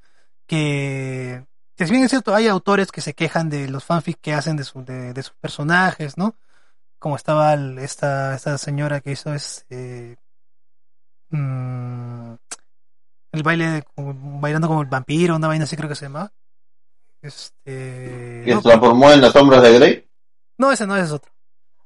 Que, 0.46 1.44
si 1.78 1.84
bien 1.90 2.04
es 2.04 2.10
cierto, 2.10 2.34
hay 2.34 2.48
autores 2.48 2.90
que 2.92 3.00
se 3.00 3.14
quejan 3.14 3.48
de 3.50 3.68
los 3.68 3.84
fanfics 3.84 4.18
que 4.20 4.32
hacen 4.34 4.56
de, 4.56 4.64
su, 4.64 4.84
de, 4.84 5.12
de 5.12 5.22
sus 5.22 5.34
personajes, 5.36 6.16
¿no? 6.16 6.34
Como 6.98 7.16
estaba 7.16 7.52
el- 7.54 7.78
esta, 7.78 8.34
esta 8.34 8.56
señora 8.58 9.00
que 9.00 9.12
hizo 9.12 9.34
este, 9.34 10.18
mm, 11.30 12.34
el 13.32 13.42
baile, 13.42 13.66
de- 13.70 13.82
como- 13.82 14.40
bailando 14.40 14.68
como 14.68 14.82
el 14.82 14.88
vampiro, 14.88 15.36
una 15.36 15.48
vaina 15.48 15.64
así 15.64 15.76
creo 15.76 15.88
que 15.88 15.94
se 15.94 16.06
llama. 16.06 16.32
Este, 17.22 18.42
que 18.44 18.52
no, 18.54 18.60
se 18.62 18.68
transformó 18.68 19.10
en 19.10 19.20
las 19.20 19.32
sombras 19.32 19.62
de 19.62 19.72
Grey. 19.78 20.08
no, 20.58 20.70
ese 20.70 20.86
no, 20.86 20.96
ese 20.96 21.06
es 21.06 21.12
otro. 21.12 21.32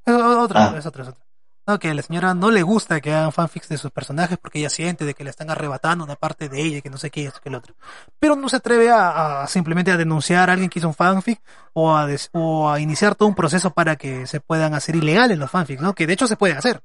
Es 0.04 0.14
otro, 0.14 0.58
Ah. 0.58 0.74
es 0.76 0.86
otro, 0.86 1.02
es 1.02 1.08
otro. 1.08 1.24
Que 1.78 1.88
a 1.88 1.94
la 1.94 2.02
señora 2.02 2.34
no 2.34 2.50
le 2.50 2.62
gusta 2.62 3.00
que 3.00 3.14
hagan 3.14 3.30
fanfics 3.30 3.68
de 3.68 3.78
sus 3.78 3.92
personajes 3.92 4.36
porque 4.38 4.58
ella 4.58 4.70
siente 4.70 5.04
de 5.04 5.14
que 5.14 5.22
le 5.22 5.30
están 5.30 5.50
arrebatando 5.50 6.02
una 6.04 6.16
parte 6.16 6.48
de 6.48 6.60
ella 6.60 6.80
que 6.80 6.90
no 6.90 6.96
sé 6.96 7.10
qué, 7.10 7.26
esto 7.26 7.40
que 7.40 7.48
el 7.48 7.54
otro. 7.54 7.76
Pero 8.18 8.34
no 8.34 8.48
se 8.48 8.56
atreve 8.56 8.90
a, 8.90 9.46
simplemente 9.46 9.92
a 9.92 9.96
denunciar 9.96 10.50
a 10.50 10.54
alguien 10.54 10.68
que 10.68 10.80
hizo 10.80 10.88
un 10.88 10.94
fanfic 10.94 11.40
o 11.72 11.94
a, 11.96 12.06
des- 12.06 12.28
o 12.32 12.68
a 12.68 12.80
iniciar 12.80 13.14
todo 13.14 13.28
un 13.28 13.36
proceso 13.36 13.70
para 13.70 13.94
que 13.94 14.26
se 14.26 14.40
puedan 14.40 14.74
hacer 14.74 14.96
ilegales 14.96 15.38
los 15.38 15.48
fanfics, 15.48 15.80
¿no? 15.80 15.94
Que 15.94 16.08
de 16.08 16.14
hecho 16.14 16.26
se 16.26 16.36
pueden 16.36 16.56
hacer. 16.56 16.82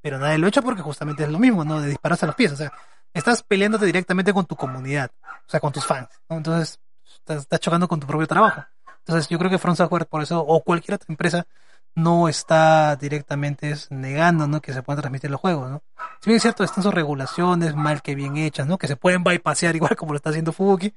Pero 0.00 0.18
nadie 0.18 0.38
lo 0.38 0.46
echa 0.46 0.62
porque 0.62 0.82
justamente 0.82 1.24
es 1.24 1.28
lo 1.28 1.40
mismo, 1.40 1.64
¿no? 1.64 1.80
De 1.80 1.88
dispararse 1.88 2.24
a 2.24 2.28
los 2.28 2.36
pies. 2.36 2.52
O 2.52 2.56
sea, 2.56 2.72
estás 3.12 3.42
peleándote 3.42 3.84
directamente 3.84 4.32
con 4.32 4.46
tu 4.46 4.54
comunidad, 4.54 5.10
o 5.24 5.50
sea, 5.50 5.58
con 5.58 5.72
tus 5.72 5.84
fans. 5.84 6.08
Entonces, 6.28 6.78
estás, 7.26 7.60
chocando 7.60 7.88
con 7.88 7.98
tu 7.98 8.06
propio 8.06 8.28
trabajo. 8.28 8.64
Entonces 9.00 9.28
yo 9.28 9.38
creo 9.38 9.50
que 9.50 9.58
From 9.58 9.74
Software 9.74 10.06
por 10.06 10.22
eso, 10.22 10.40
o 10.40 10.62
cualquier 10.62 10.94
otra 10.94 11.06
empresa, 11.08 11.46
no 11.94 12.28
está 12.28 12.96
directamente 12.96 13.74
negando 13.90 14.46
¿no? 14.46 14.60
que 14.60 14.72
se 14.72 14.82
puedan 14.82 15.00
transmitir 15.00 15.30
los 15.30 15.40
juegos, 15.40 15.70
¿no? 15.70 15.82
Si 16.20 16.30
bien 16.30 16.36
es 16.36 16.42
cierto, 16.42 16.64
están 16.64 16.82
sus 16.84 16.94
regulaciones 16.94 17.74
mal 17.74 18.02
que 18.02 18.14
bien 18.14 18.36
hechas, 18.36 18.66
¿no? 18.66 18.78
Que 18.78 18.86
se 18.88 18.96
pueden 18.96 19.24
bypassear 19.24 19.76
igual 19.76 19.96
como 19.96 20.12
lo 20.12 20.16
está 20.16 20.30
haciendo 20.30 20.52
Fubuki, 20.52 20.94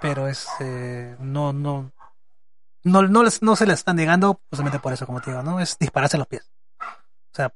pero 0.00 0.28
es 0.28 0.48
eh, 0.60 1.16
no, 1.20 1.52
no, 1.52 1.92
no, 2.84 3.02
no, 3.02 3.22
les- 3.22 3.42
no 3.42 3.56
se 3.56 3.66
les 3.66 3.80
está 3.80 3.92
negando 3.94 4.40
justamente 4.50 4.78
por 4.78 4.92
eso, 4.92 5.06
como 5.06 5.20
te 5.20 5.30
digo, 5.30 5.42
¿no? 5.42 5.60
Es 5.60 5.78
dispararse 5.78 6.16
a 6.16 6.18
los 6.18 6.28
pies. 6.28 6.50
O 6.80 7.34
sea, 7.36 7.54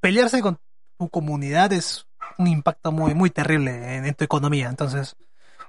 pelearse 0.00 0.40
con 0.42 0.60
tu 0.98 1.08
comunidad 1.08 1.72
es 1.72 2.06
un 2.38 2.46
impacto 2.46 2.92
muy, 2.92 3.14
muy 3.14 3.30
terrible 3.30 3.96
en, 3.96 4.06
en 4.06 4.14
tu 4.14 4.24
economía. 4.24 4.68
Entonces, 4.68 5.16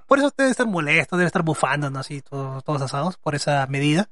por 0.08 0.20
eso 0.20 0.32
debe 0.38 0.52
estar 0.52 0.68
molesto, 0.68 1.18
debe 1.18 1.28
estar 1.28 1.44
bufando, 1.44 1.90
¿no? 1.90 2.00
Así, 2.00 2.22
todos, 2.22 2.64
todos 2.64 2.82
asados 2.82 3.18
por 3.18 3.36
esa 3.36 3.66
medida. 3.68 4.10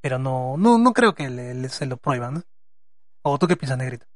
Pero 0.00 0.18
no, 0.18 0.56
no, 0.58 0.78
no 0.78 0.92
creo 0.92 1.14
que 1.14 1.28
le, 1.28 1.54
le- 1.54 1.68
se 1.68 1.86
lo 1.86 1.96
prohíban, 1.96 2.34
¿no? 2.34 2.42
¿O 3.22 3.38
tú 3.38 3.46
qué 3.46 3.56
piensas, 3.56 3.78
Negrito? 3.78 4.06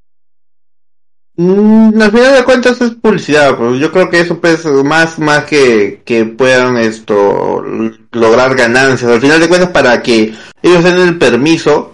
Mm, 1.36 2.00
al 2.00 2.10
final 2.12 2.34
de 2.36 2.44
cuentas 2.44 2.80
es 2.80 2.92
publicidad, 2.92 3.56
pero 3.56 3.74
yo 3.74 3.90
creo 3.90 4.08
que 4.08 4.20
eso 4.20 4.40
pues 4.40 4.64
más 4.66 5.18
más 5.18 5.44
que, 5.44 6.00
que 6.04 6.24
puedan 6.26 6.76
esto 6.76 7.60
lograr 8.12 8.54
ganancias. 8.54 9.10
Al 9.10 9.20
final 9.20 9.40
de 9.40 9.48
cuentas 9.48 9.70
para 9.70 10.00
que 10.00 10.32
ellos 10.62 10.84
den 10.84 10.96
el 11.00 11.18
permiso, 11.18 11.90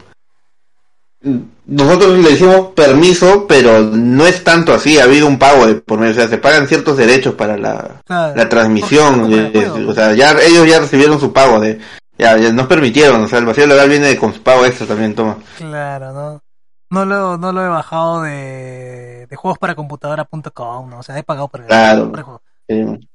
nosotros 1.66 2.18
le 2.18 2.30
decimos 2.30 2.68
permiso, 2.74 3.46
pero 3.46 3.80
no 3.80 4.26
es 4.26 4.44
tanto 4.44 4.72
así, 4.74 4.98
ha 4.98 5.04
habido 5.04 5.26
un 5.26 5.38
pago 5.38 5.66
de 5.66 5.74
por 5.76 5.98
medio, 5.98 6.12
o 6.12 6.16
sea, 6.16 6.28
se 6.28 6.38
pagan 6.38 6.66
ciertos 6.68 6.96
derechos 6.96 7.34
para 7.34 7.56
la, 7.56 8.02
Claro, 8.04 8.36
la 8.36 8.48
transmisión, 8.48 9.26
eh, 9.32 9.84
o 9.86 9.94
sea, 9.94 10.14
ya 10.14 10.32
ellos 10.42 10.66
ya 10.66 10.80
recibieron 10.80 11.18
su 11.20 11.32
pago 11.32 11.60
de 11.60 11.78
ya, 12.20 12.36
ya 12.38 12.52
nos 12.52 12.66
permitieron, 12.66 13.22
o 13.22 13.28
sea, 13.28 13.38
el 13.38 13.46
vacío 13.46 13.66
legal 13.66 13.88
viene 13.88 14.16
con 14.16 14.32
su 14.34 14.42
pago 14.42 14.64
extra 14.66 14.86
también, 14.86 15.14
toma. 15.14 15.38
Claro, 15.56 16.12
¿no? 16.12 16.42
No 16.90 17.04
lo, 17.04 17.38
no 17.38 17.52
lo 17.52 17.64
he 17.64 17.68
bajado 17.68 18.22
de, 18.22 19.26
de 19.28 19.36
juegos 19.36 19.58
para 19.58 19.74
computadora.com, 19.74 20.90
¿no? 20.90 20.98
O 20.98 21.02
sea, 21.02 21.16
he 21.18 21.22
pagado 21.22 21.48
por 21.48 21.60
el, 21.60 21.66
Claro. 21.66 22.10
por 22.10 22.18
el 22.18 22.24
juego. 22.24 22.42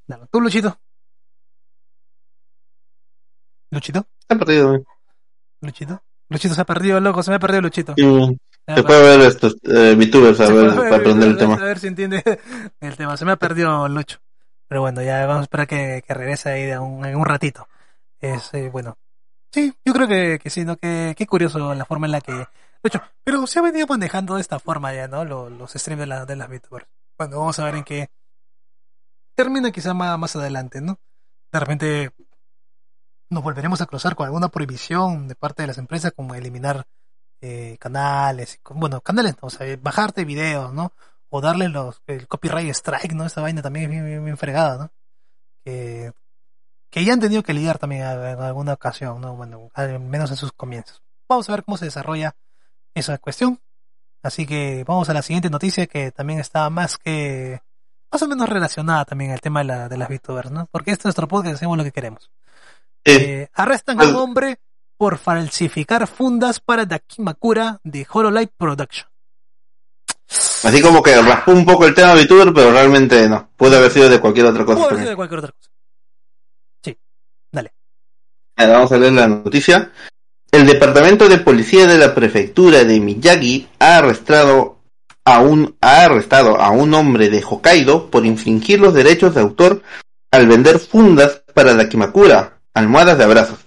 Claro. 0.08 0.28
¿Tú, 0.32 0.42
Luchito? 0.42 0.78
¿Luchito? 3.72 4.06
está 4.22 4.36
perdido. 4.38 4.76
eh. 4.76 4.84
¿Luchito? 5.62 6.02
Luchito 6.30 6.56
se 6.56 6.62
ha 6.62 6.66
perdido, 6.66 7.00
loco, 7.00 7.22
se 7.24 7.32
me 7.32 7.36
ha 7.38 7.40
perdido 7.40 7.62
Luchito. 7.62 7.94
Sí. 7.98 8.04
Se 8.04 8.72
ha 8.72 8.76
Se 8.76 8.84
perdido. 8.84 8.86
puede 8.88 9.18
ver 9.18 9.28
estos 9.28 9.56
eh, 9.64 9.96
VTubers 9.98 10.40
a 10.40 10.48
Se 10.48 10.54
ver, 10.54 10.76
para 10.76 10.96
aprender 10.96 11.30
el 11.30 11.38
tema. 11.38 11.56
A 11.56 11.58
ver 11.66 11.80
si 11.80 11.88
entiende 11.88 12.24
el 12.80 12.96
tema. 12.96 13.18
Se 13.18 13.26
me 13.26 13.34
ha 13.34 13.36
perdido 13.36 13.88
Lucho. 13.88 14.20
Pero 14.68 14.82
bueno, 14.82 15.02
ya 15.04 15.26
vamos 15.26 15.42
a 15.42 15.44
esperar 15.44 15.68
que, 15.68 16.04
que 16.08 16.14
regrese 16.14 16.50
ahí 16.50 16.64
de 16.64 16.80
un, 16.80 17.06
en 17.06 17.16
un 17.16 17.26
ratito. 17.26 17.68
Es, 18.34 18.54
eh, 18.54 18.70
bueno. 18.70 18.98
Sí, 19.52 19.74
yo 19.86 19.94
creo 19.94 20.08
que, 20.08 20.40
que 20.40 20.50
sí, 20.50 20.66
¿no? 20.66 20.76
Que, 20.78 21.14
qué 21.18 21.26
curioso 21.26 21.74
la 21.74 21.86
forma 21.86 22.08
en 22.08 22.12
la 22.12 22.22
que... 22.22 22.48
Lucho, 22.84 23.02
pero 23.24 23.48
se 23.48 23.60
ha 23.60 23.62
venido 23.62 23.88
manejando 23.88 24.36
de 24.36 24.42
esta 24.42 24.60
forma 24.60 24.94
ya, 24.94 25.08
¿no? 25.08 25.26
Los, 25.26 25.52
los 25.52 25.72
streams 25.74 26.02
de, 26.02 26.06
la, 26.06 26.26
de 26.26 26.36
las 26.36 26.50
VTubers. 26.50 26.88
Bueno, 27.18 27.40
vamos 27.40 27.58
a 27.60 27.66
ver 27.66 27.76
en 27.76 27.84
qué 27.84 28.10
termina 29.36 29.72
quizá 29.72 29.94
más, 29.94 30.18
más 30.20 30.36
adelante, 30.36 30.82
¿no? 30.82 31.00
De 31.52 31.60
repente 31.60 32.12
nos 33.30 33.44
volveremos 33.44 33.82
a 33.82 33.86
cruzar 33.86 34.16
con 34.16 34.26
alguna 34.26 34.50
prohibición 34.50 35.28
de 35.28 35.36
parte 35.36 35.64
de 35.64 35.68
las 35.68 35.78
empresas 35.78 36.12
como 36.14 36.36
eliminar 36.36 36.86
eh, 37.42 37.78
canales, 37.80 38.60
bueno, 38.70 39.02
canales, 39.02 39.36
o 39.42 39.50
sea, 39.50 39.68
eh, 39.68 39.78
bajarte 39.78 40.26
videos, 40.26 40.74
¿no? 40.74 40.94
O 41.30 41.42
darle 41.42 41.70
los, 41.70 42.02
el 42.08 42.28
copyright 42.28 42.70
strike, 42.70 43.14
¿no? 43.14 43.26
Esa 43.26 43.42
vaina 43.42 43.62
también 43.62 43.86
es 43.86 43.92
bien, 43.92 44.06
bien, 44.06 44.24
bien 44.24 44.38
fregada, 44.38 44.78
¿no? 44.78 44.92
Que, 45.64 46.14
que 46.96 47.04
ya 47.04 47.12
han 47.12 47.20
tenido 47.20 47.44
que 47.44 47.54
lidiar 47.54 47.78
también 47.78 48.04
en 48.04 48.40
alguna 48.40 48.72
ocasión, 48.72 49.20
¿no? 49.20 49.36
Bueno, 49.36 49.70
al 49.74 50.00
menos 50.00 50.32
en 50.32 50.38
sus 50.38 50.54
comienzos. 50.54 51.04
Vamos 51.28 51.50
a 51.50 51.52
ver 51.52 51.66
cómo 51.66 51.76
se 51.76 51.84
desarrolla 51.84 52.38
esa 52.94 53.18
cuestión. 53.18 53.60
Así 54.24 54.46
que 54.46 54.86
vamos 54.88 55.10
a 55.10 55.14
la 55.14 55.22
siguiente 55.22 55.50
noticia 55.50 55.88
que 55.88 56.12
también 56.14 56.40
está 56.40 56.70
más 56.70 56.98
que, 56.98 57.60
más 58.10 58.24
o 58.24 58.30
menos 58.30 58.48
relacionada 58.48 59.04
también 59.04 59.32
al 59.32 59.42
tema 59.42 59.60
de, 59.60 59.66
la, 59.66 59.90
de 59.90 59.98
las 59.98 60.08
VTubers, 60.08 60.52
¿no? 60.52 60.70
Porque 60.72 60.92
este 60.92 61.02
es 61.02 61.06
nuestro 61.08 61.28
podcast, 61.28 61.56
hacemos 61.56 61.78
lo 61.78 61.84
que 61.84 61.92
queremos. 61.92 62.32
Eh, 63.04 63.50
arrestan 63.56 64.00
a 64.00 64.06
un 64.06 64.16
hombre 64.16 64.62
por 64.96 65.18
falsificar 65.18 66.08
fundas 66.08 66.62
para 66.62 66.86
Dakimakura 66.86 67.82
de 67.84 68.08
Hololive 68.10 68.54
Production. 68.56 69.10
Así 70.64 70.82
como 70.82 71.04
que 71.04 71.22
raspó 71.22 71.52
un 71.52 71.66
poco 71.66 71.86
el 71.88 71.94
tema 71.94 72.14
VTuber, 72.14 72.54
pero 72.54 72.72
realmente 72.72 73.28
no. 73.28 73.50
Puede 73.58 73.76
haber 73.76 73.92
sido 73.92 74.08
de 74.08 74.22
cualquier 74.22 74.46
otra 74.46 74.64
cosa. 74.64 74.78
Puede 74.78 74.88
haber 74.88 75.00
sido 75.00 75.10
de 75.10 75.16
cualquier 75.18 75.40
otra 75.40 75.52
cosa. 75.52 75.75
Vamos 78.58 78.92
a 78.92 78.98
leer 78.98 79.14
la 79.14 79.28
noticia. 79.28 79.92
El 80.52 80.66
departamento 80.66 81.28
de 81.28 81.40
policía 81.40 81.86
de 81.86 81.98
la 81.98 82.16
prefectura 82.16 82.84
de 82.84 83.00
Miyagi 83.00 83.68
ha 83.80 83.98
arrestado 83.98 84.80
a 85.26 85.42
un 85.42 85.76
ha 85.82 86.06
arrestado 86.06 86.60
a 86.60 86.70
un 86.70 86.94
hombre 86.94 87.30
de 87.30 87.44
Hokkaido 87.44 88.10
por 88.10 88.26
infringir 88.26 88.80
los 88.80 88.94
derechos 88.94 89.36
de 89.36 89.42
autor 89.42 89.82
al 90.32 90.48
vender 90.48 90.80
fundas 90.80 91.42
para 91.54 91.74
la 91.74 91.90
Kimakura, 91.90 92.60
almohadas 92.74 93.18
de 93.18 93.24
abrazos, 93.24 93.60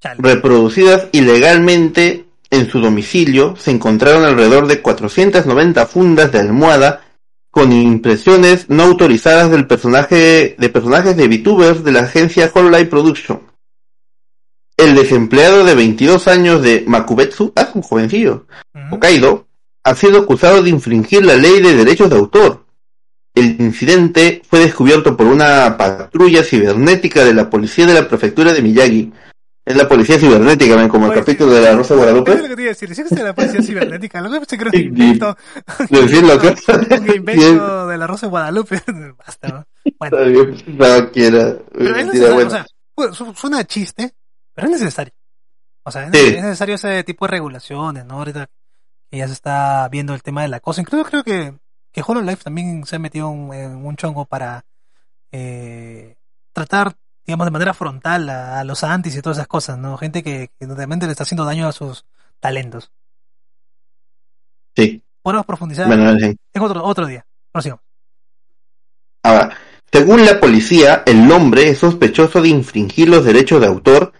Chale. 0.00 0.20
reproducidas 0.20 1.08
ilegalmente 1.12 2.24
en 2.50 2.70
su 2.70 2.80
domicilio. 2.80 3.54
Se 3.56 3.70
encontraron 3.70 4.24
alrededor 4.24 4.66
de 4.66 4.80
490 4.80 5.86
fundas 5.86 6.32
de 6.32 6.40
almohada 6.40 7.02
con 7.50 7.70
impresiones 7.70 8.70
no 8.70 8.84
autorizadas 8.84 9.50
del 9.50 9.66
personaje 9.66 10.56
de 10.58 10.68
personajes 10.70 11.16
de 11.16 11.28
VTubers 11.28 11.84
de 11.84 11.92
la 11.92 12.00
agencia 12.00 12.50
Hololive 12.52 12.86
Production. 12.86 13.51
El 14.76 14.94
desempleado 14.94 15.64
de 15.64 15.74
22 15.74 16.28
años 16.28 16.62
de 16.62 16.84
Makubetsu, 16.86 17.52
ah, 17.56 17.70
un 17.74 17.82
jovencillo, 17.82 18.46
Ujú. 18.74 18.94
Hokkaido, 18.96 19.46
ha 19.84 19.94
sido 19.94 20.18
acusado 20.20 20.62
de 20.62 20.70
infringir 20.70 21.24
la 21.24 21.34
ley 21.36 21.60
de 21.60 21.74
derechos 21.76 22.08
de 22.10 22.16
autor. 22.16 22.64
El 23.34 23.56
incidente 23.60 24.42
fue 24.48 24.60
descubierto 24.60 25.16
por 25.16 25.26
una 25.26 25.76
patrulla 25.76 26.42
cibernética 26.42 27.24
de 27.24 27.34
la 27.34 27.48
policía 27.48 27.86
de 27.86 27.94
la 27.94 28.06
prefectura 28.08 28.52
de 28.52 28.62
Miyagi. 28.62 29.12
Es 29.64 29.76
la 29.76 29.88
policía 29.88 30.18
cibernética, 30.18 30.74
¿ven? 30.76 30.88
como 30.88 31.06
el 31.06 31.12
Oye, 31.12 31.20
capítulo 31.20 31.52
de 31.52 31.60
la 31.62 31.74
Rosa 31.76 31.94
de 31.94 32.00
Es 32.00 32.06
lo 32.06 32.12
Guadalupe. 32.24 32.48
que 32.48 32.54
te 32.56 32.62
iba 32.62 32.70
a 32.70 32.74
decir. 32.74 32.94
Si 32.94 33.00
existe 33.00 33.22
la 33.22 33.32
policía 33.34 33.62
cibernética, 33.62 34.20
lo 34.20 34.30
que 34.40 34.46
que 34.46 34.54
era 34.56 34.64
un 34.66 34.72
Sí, 34.72 34.82
invento. 34.82 35.36
Decirlo 35.88 36.38
que 36.40 36.48
Un 36.48 37.14
invento 37.14 37.86
de 37.86 37.96
la 37.98 38.06
Rosa 38.08 38.26
de 38.26 38.30
Guadalupe. 38.30 38.82
Basta, 39.18 39.48
¿no? 39.48 39.66
Bueno, 40.00 40.16
no 40.66 41.10
quiera. 41.12 41.56
pero 41.72 41.84
es 41.84 41.92
Mentira, 41.92 42.04
necesario, 42.04 42.34
bueno. 42.34 42.50
o 42.96 43.12
sea, 43.14 43.34
suena 43.34 43.58
a 43.60 43.64
chiste, 43.64 44.12
pero 44.54 44.68
es 44.68 44.72
necesario. 44.80 45.12
O 45.84 45.90
sea, 45.90 46.04
es, 46.06 46.10
Sí. 46.12 46.34
es 46.36 46.42
necesario 46.42 46.74
ese 46.76 47.02
tipo 47.04 47.24
de 47.26 47.30
regulaciones, 47.32 48.04
¿no? 48.04 48.14
Ahorita 48.18 48.48
que 49.10 49.18
ya 49.18 49.26
se 49.26 49.32
está 49.34 49.88
viendo 49.90 50.14
el 50.14 50.22
tema 50.22 50.42
de 50.42 50.48
la 50.48 50.60
cosa. 50.60 50.80
Incluso 50.80 51.04
creo 51.04 51.22
que, 51.24 51.54
que 51.92 52.02
HoloLive 52.06 52.36
también 52.36 52.84
se 52.86 52.96
ha 52.96 52.98
metido 52.98 53.28
un- 53.28 53.52
en 53.52 53.84
un 53.84 53.96
chongo 53.96 54.24
para 54.26 54.64
eh, 55.32 56.16
tratar, 56.52 56.94
digamos, 57.26 57.46
de 57.46 57.50
manera 57.50 57.74
frontal 57.74 58.28
a, 58.30 58.60
a 58.60 58.64
los 58.64 58.84
antis 58.84 59.16
y 59.16 59.22
todas 59.22 59.38
esas 59.38 59.48
cosas, 59.48 59.78
¿no? 59.78 59.96
Gente 59.98 60.22
que, 60.22 60.50
que 60.58 60.66
realmente 60.66 61.06
le 61.06 61.12
está 61.12 61.24
haciendo 61.24 61.44
daño 61.44 61.66
a 61.68 61.72
sus 61.72 62.04
talentos. 62.40 62.90
Sí, 64.76 65.02
Podemos 65.22 65.46
profundizar 65.46 65.86
bueno, 65.86 66.10
en 66.10 66.18
fin. 66.18 66.36
en 66.52 66.62
otro, 66.62 66.82
otro 66.84 67.06
día. 67.06 67.24
Próximo. 67.52 67.80
Ahora, 69.22 69.56
según 69.92 70.24
la 70.24 70.40
policía, 70.40 71.02
el 71.06 71.30
hombre 71.30 71.68
es 71.68 71.78
sospechoso 71.78 72.42
de 72.42 72.48
infringir 72.48 73.08
los 73.08 73.24
derechos 73.24 73.60
de 73.60 73.66
autor 73.68 74.12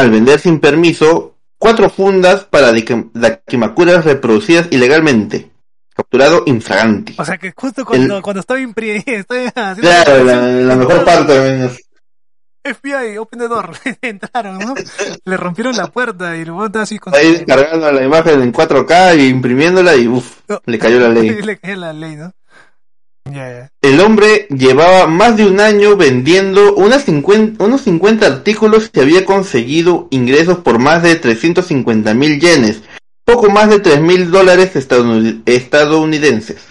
al 0.00 0.10
vender 0.10 0.40
sin 0.40 0.60
permiso 0.60 1.36
cuatro 1.58 1.90
fundas 1.90 2.44
para 2.44 2.72
Dak- 2.72 3.10
Dakimakuras 3.12 4.04
reproducidas 4.04 4.68
ilegalmente. 4.70 5.50
Capturado 5.94 6.44
infraganti. 6.46 7.14
O 7.18 7.24
sea 7.24 7.36
que 7.36 7.52
justo 7.54 7.84
cuando, 7.84 8.16
El- 8.16 8.22
cuando 8.22 8.40
estaba 8.40 8.58
impri- 8.60 9.02
estoy 9.06 9.46
haciendo 9.54 9.80
Claro, 9.82 10.24
la, 10.24 10.76
mejor 10.76 11.04
parte. 11.04 11.38
menos. 11.40 11.78
FBI, 12.62 13.16
open 13.16 13.38
the 13.38 13.48
door. 13.48 13.70
Entraron, 14.02 14.58
¿no? 14.58 14.74
Le 15.24 15.36
rompieron 15.36 15.74
la 15.76 15.86
puerta 15.86 16.36
y 16.36 16.44
estaba 16.44 16.82
así 16.82 16.98
con 16.98 17.14
Ahí 17.14 17.32
descargando 17.32 17.90
la 17.90 18.02
imagen 18.04 18.42
en 18.42 18.52
4K 18.52 19.18
y 19.18 19.28
imprimiéndola 19.28 19.96
y 19.96 20.06
uff, 20.08 20.40
le 20.66 20.78
cayó 20.78 21.00
la 21.00 21.08
ley. 21.08 21.30
Le 21.42 21.58
cayó 21.58 21.76
la 21.76 21.92
ley, 21.94 22.16
¿no? 22.16 22.32
El 23.82 24.00
hombre 24.00 24.46
llevaba 24.50 25.06
más 25.06 25.36
de 25.36 25.46
un 25.46 25.60
año 25.60 25.96
vendiendo 25.96 26.74
unas 26.74 27.04
50 27.04 27.62
unos 27.64 27.82
50 27.82 28.26
artículos 28.26 28.90
y 28.92 29.00
había 29.00 29.24
conseguido 29.24 30.08
ingresos 30.10 30.58
por 30.58 30.78
más 30.78 31.02
de 31.02 31.16
350 31.16 32.14
mil 32.14 32.40
yenes, 32.40 32.82
poco 33.24 33.50
más 33.50 33.68
de 33.70 33.80
3 33.80 34.00
mil 34.00 34.30
dólares 34.30 34.74
estadounid- 34.76 35.42
estadounidenses. 35.46 36.68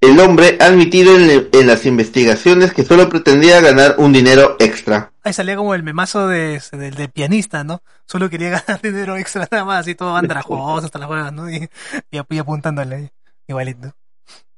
El 0.00 0.20
hombre 0.20 0.58
ha 0.60 0.66
admitido 0.66 1.16
en, 1.16 1.48
en 1.52 1.66
las 1.66 1.86
investigaciones 1.86 2.72
que 2.72 2.84
solo 2.84 3.08
pretendía 3.08 3.60
ganar 3.60 3.94
un 3.98 4.12
dinero 4.12 4.56
extra. 4.58 5.10
Ahí 5.24 5.32
salía 5.32 5.56
como 5.56 5.74
el 5.74 5.82
memazo 5.82 6.28
de, 6.28 6.60
del, 6.72 7.08
pianista, 7.10 7.64
¿no? 7.64 7.82
Solo 8.06 8.28
quería 8.28 8.50
ganar 8.66 8.80
dinero 8.82 9.16
extra 9.16 9.48
nada 9.50 9.64
más, 9.64 9.80
así 9.80 9.94
todo 9.94 10.14
andrajoso 10.14 10.84
hasta 10.86 10.98
las 10.98 11.08
huevas, 11.10 11.32
¿no? 11.32 11.50
Y, 11.50 11.68
y, 12.10 12.20
y 12.28 12.38
apuntándole, 12.38 13.10
igualito. 13.48 13.94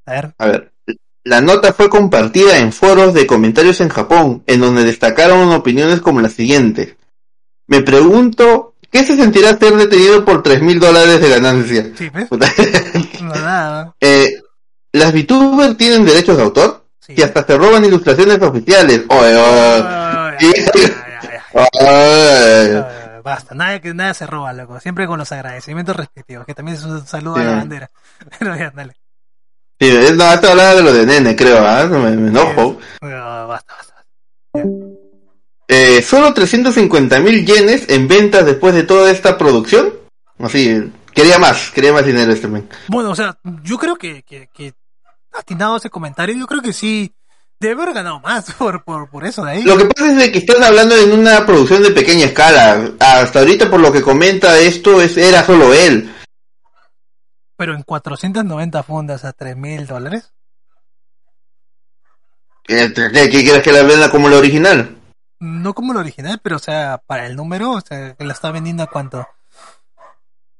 A 0.06 0.12
ver. 0.12 0.34
A 0.38 0.46
ver, 0.46 0.72
la 1.28 1.42
nota 1.42 1.74
fue 1.74 1.90
compartida 1.90 2.56
en 2.56 2.72
foros 2.72 3.12
de 3.12 3.26
comentarios 3.26 3.82
en 3.82 3.90
Japón, 3.90 4.42
en 4.46 4.60
donde 4.62 4.84
destacaron 4.84 5.52
opiniones 5.52 6.00
como 6.00 6.22
las 6.22 6.32
siguientes. 6.32 6.96
Me 7.66 7.82
pregunto, 7.82 8.74
¿qué 8.90 9.04
se 9.04 9.14
sentirá 9.14 9.58
ser 9.58 9.76
detenido 9.76 10.24
por 10.24 10.42
tres 10.42 10.62
mil 10.62 10.80
dólares 10.80 11.20
de 11.20 11.28
ganancia? 11.28 11.90
Sí, 11.96 12.08
¿ves? 12.08 12.28
No, 13.22 13.34
nada. 13.34 13.94
Eh, 14.00 14.40
¿Las 14.92 15.12
VTubers 15.12 15.76
tienen 15.76 16.06
derechos 16.06 16.38
de 16.38 16.44
autor? 16.44 16.86
Sí. 16.98 17.12
Y 17.14 17.20
hasta 17.20 17.44
se 17.44 17.58
roban 17.58 17.84
ilustraciones 17.84 18.40
oficiales. 18.40 19.02
Oye, 19.08 19.36
oye. 20.46 20.88
Basta, 23.22 23.54
nada 23.54 23.78
que 23.80 23.92
nada 23.92 24.14
se 24.14 24.26
roba, 24.26 24.54
loco. 24.54 24.80
Siempre 24.80 25.06
con 25.06 25.18
los 25.18 25.30
agradecimientos 25.30 25.94
respectivos, 25.94 26.46
que 26.46 26.54
también 26.54 26.78
es 26.78 26.84
un 26.84 27.06
saludo 27.06 27.36
a 27.36 27.44
la 27.44 27.56
bandera. 27.56 27.90
Pero 28.38 28.56
ya, 28.56 28.72
dale. 28.74 28.94
Sí, 29.80 29.88
es- 29.88 30.14
no, 30.16 30.32
esto 30.32 30.50
hablaba 30.50 30.74
de 30.74 30.82
lo 30.82 30.92
de 30.92 31.06
nene, 31.06 31.36
creo, 31.36 31.58
¿ah? 31.66 31.86
Me, 31.86 32.10
me 32.16 32.28
enojo. 32.28 32.78
No, 33.00 33.48
basta, 33.48 33.74
basta. 33.76 34.04
Eh, 35.68 36.02
solo 36.02 36.32
350 36.32 37.20
mil 37.20 37.44
yenes 37.44 37.88
en 37.88 38.08
ventas 38.08 38.46
después 38.46 38.74
de 38.74 38.84
toda 38.84 39.10
esta 39.10 39.36
producción. 39.36 39.92
Así, 40.38 40.90
quería 41.12 41.38
más, 41.38 41.70
quería 41.70 41.92
más 41.92 42.06
dinero 42.06 42.32
este 42.32 42.48
men. 42.48 42.68
Bueno, 42.88 43.10
o 43.10 43.14
sea, 43.14 43.36
yo 43.62 43.76
creo 43.76 43.96
que, 43.96 44.22
que, 44.22 44.48
que 44.52 44.72
atinado 45.32 45.76
ese 45.76 45.90
comentario, 45.90 46.34
yo 46.36 46.46
creo 46.46 46.62
que 46.62 46.72
sí 46.72 47.12
debe 47.60 47.82
haber 47.82 47.94
ganado 47.94 48.20
más 48.20 48.50
por, 48.58 48.82
por, 48.82 49.10
por 49.10 49.26
eso 49.26 49.44
de 49.44 49.50
ahí. 49.52 49.62
Lo 49.62 49.76
que 49.76 49.84
pasa 49.84 50.10
es 50.10 50.16
de 50.16 50.32
que 50.32 50.38
están 50.38 50.62
hablando 50.64 50.96
en 50.96 51.12
una 51.12 51.44
producción 51.44 51.82
de 51.82 51.90
pequeña 51.90 52.26
escala. 52.26 52.90
Hasta 52.98 53.40
ahorita, 53.40 53.68
por 53.70 53.80
lo 53.80 53.92
que 53.92 54.00
comenta 54.02 54.58
esto, 54.58 55.02
es, 55.02 55.16
era 55.18 55.44
solo 55.44 55.74
él. 55.74 56.12
Pero 57.58 57.74
en 57.74 57.82
490 57.82 58.82
fundas 58.84 59.24
a 59.24 59.32
3 59.32 59.56
mil 59.56 59.84
dólares. 59.86 60.32
¿Qué, 62.62 62.92
qué- 62.94 63.28
quieres 63.28 63.62
que 63.62 63.72
la 63.72 63.82
venda 63.82 64.10
como 64.10 64.28
la 64.28 64.36
original? 64.38 64.96
No 65.40 65.74
como 65.74 65.92
el 65.92 65.98
original, 65.98 66.38
pero 66.42 66.56
o 66.56 66.60
sea, 66.60 67.02
para 67.04 67.26
el 67.26 67.34
número, 67.34 67.72
o 67.72 67.80
sea, 67.80 68.14
que 68.14 68.24
la 68.24 68.32
está 68.32 68.52
vendiendo 68.52 68.84
a 68.84 68.86
cuánto. 68.86 69.26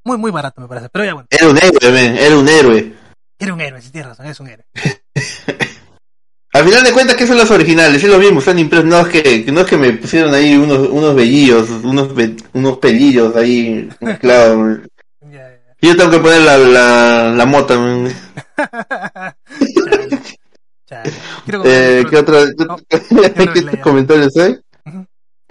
Muy, 0.03 0.17
muy 0.17 0.29
barato 0.31 0.59
me 0.61 0.67
parece. 0.67 0.89
Pero 0.89 1.05
ya 1.05 1.13
bueno, 1.13 1.27
Era 1.31 1.47
un 1.49 1.57
héroe, 1.57 1.91
men, 1.91 2.17
era 2.17 2.37
un 2.37 2.47
héroe. 2.49 2.93
era 3.39 3.53
un 3.53 3.61
héroe, 3.61 3.81
si 3.81 3.91
tienes 3.91 4.09
razón, 4.09 4.25
es 4.25 4.39
un 4.41 4.47
héroe. 4.47 4.65
Al 6.51 6.63
final 6.65 6.83
de 6.83 6.91
cuentas, 6.93 7.15
¿qué 7.15 7.27
son 7.27 7.37
los 7.37 7.51
originales? 7.51 8.03
Es 8.03 8.09
lo 8.09 8.17
mismo, 8.17 8.39
están 8.39 8.59
impresos. 8.59 8.85
No 8.87 8.99
es 9.01 9.07
que, 9.07 9.45
no 9.51 9.61
es 9.61 9.67
que 9.67 9.77
me 9.77 9.93
pusieron 9.93 10.33
ahí 10.33 10.55
unos, 10.57 10.89
unos 10.89 11.15
vellillos, 11.15 11.69
unos, 11.69 12.09
unos 12.53 12.77
pelillos 12.79 13.35
ahí 13.37 13.87
mezclados. 14.01 14.79
Yo 15.81 15.95
tengo 15.95 16.11
que 16.11 16.19
poner 16.19 16.41
la, 16.41 16.57
la, 16.57 17.29
la 17.35 17.45
mota. 17.45 17.75
Chale, 20.85 21.11
chale. 21.11 21.11
Eh, 21.63 22.03
¿Qué 23.53 23.61
lea. 23.61 23.81
comentarios 23.81 24.35
hay? 24.37 24.59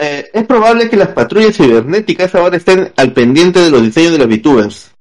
Eh, 0.00 0.30
es 0.32 0.46
probable 0.46 0.88
que 0.88 0.96
las 0.96 1.08
patrullas 1.08 1.56
cibernéticas 1.56 2.34
ahora 2.34 2.56
estén 2.56 2.92
al 2.96 3.12
pendiente 3.12 3.60
de 3.60 3.70
los 3.70 3.82
diseños 3.82 4.12
de 4.12 4.18
los 4.18 4.28
VTubers. 4.28 4.92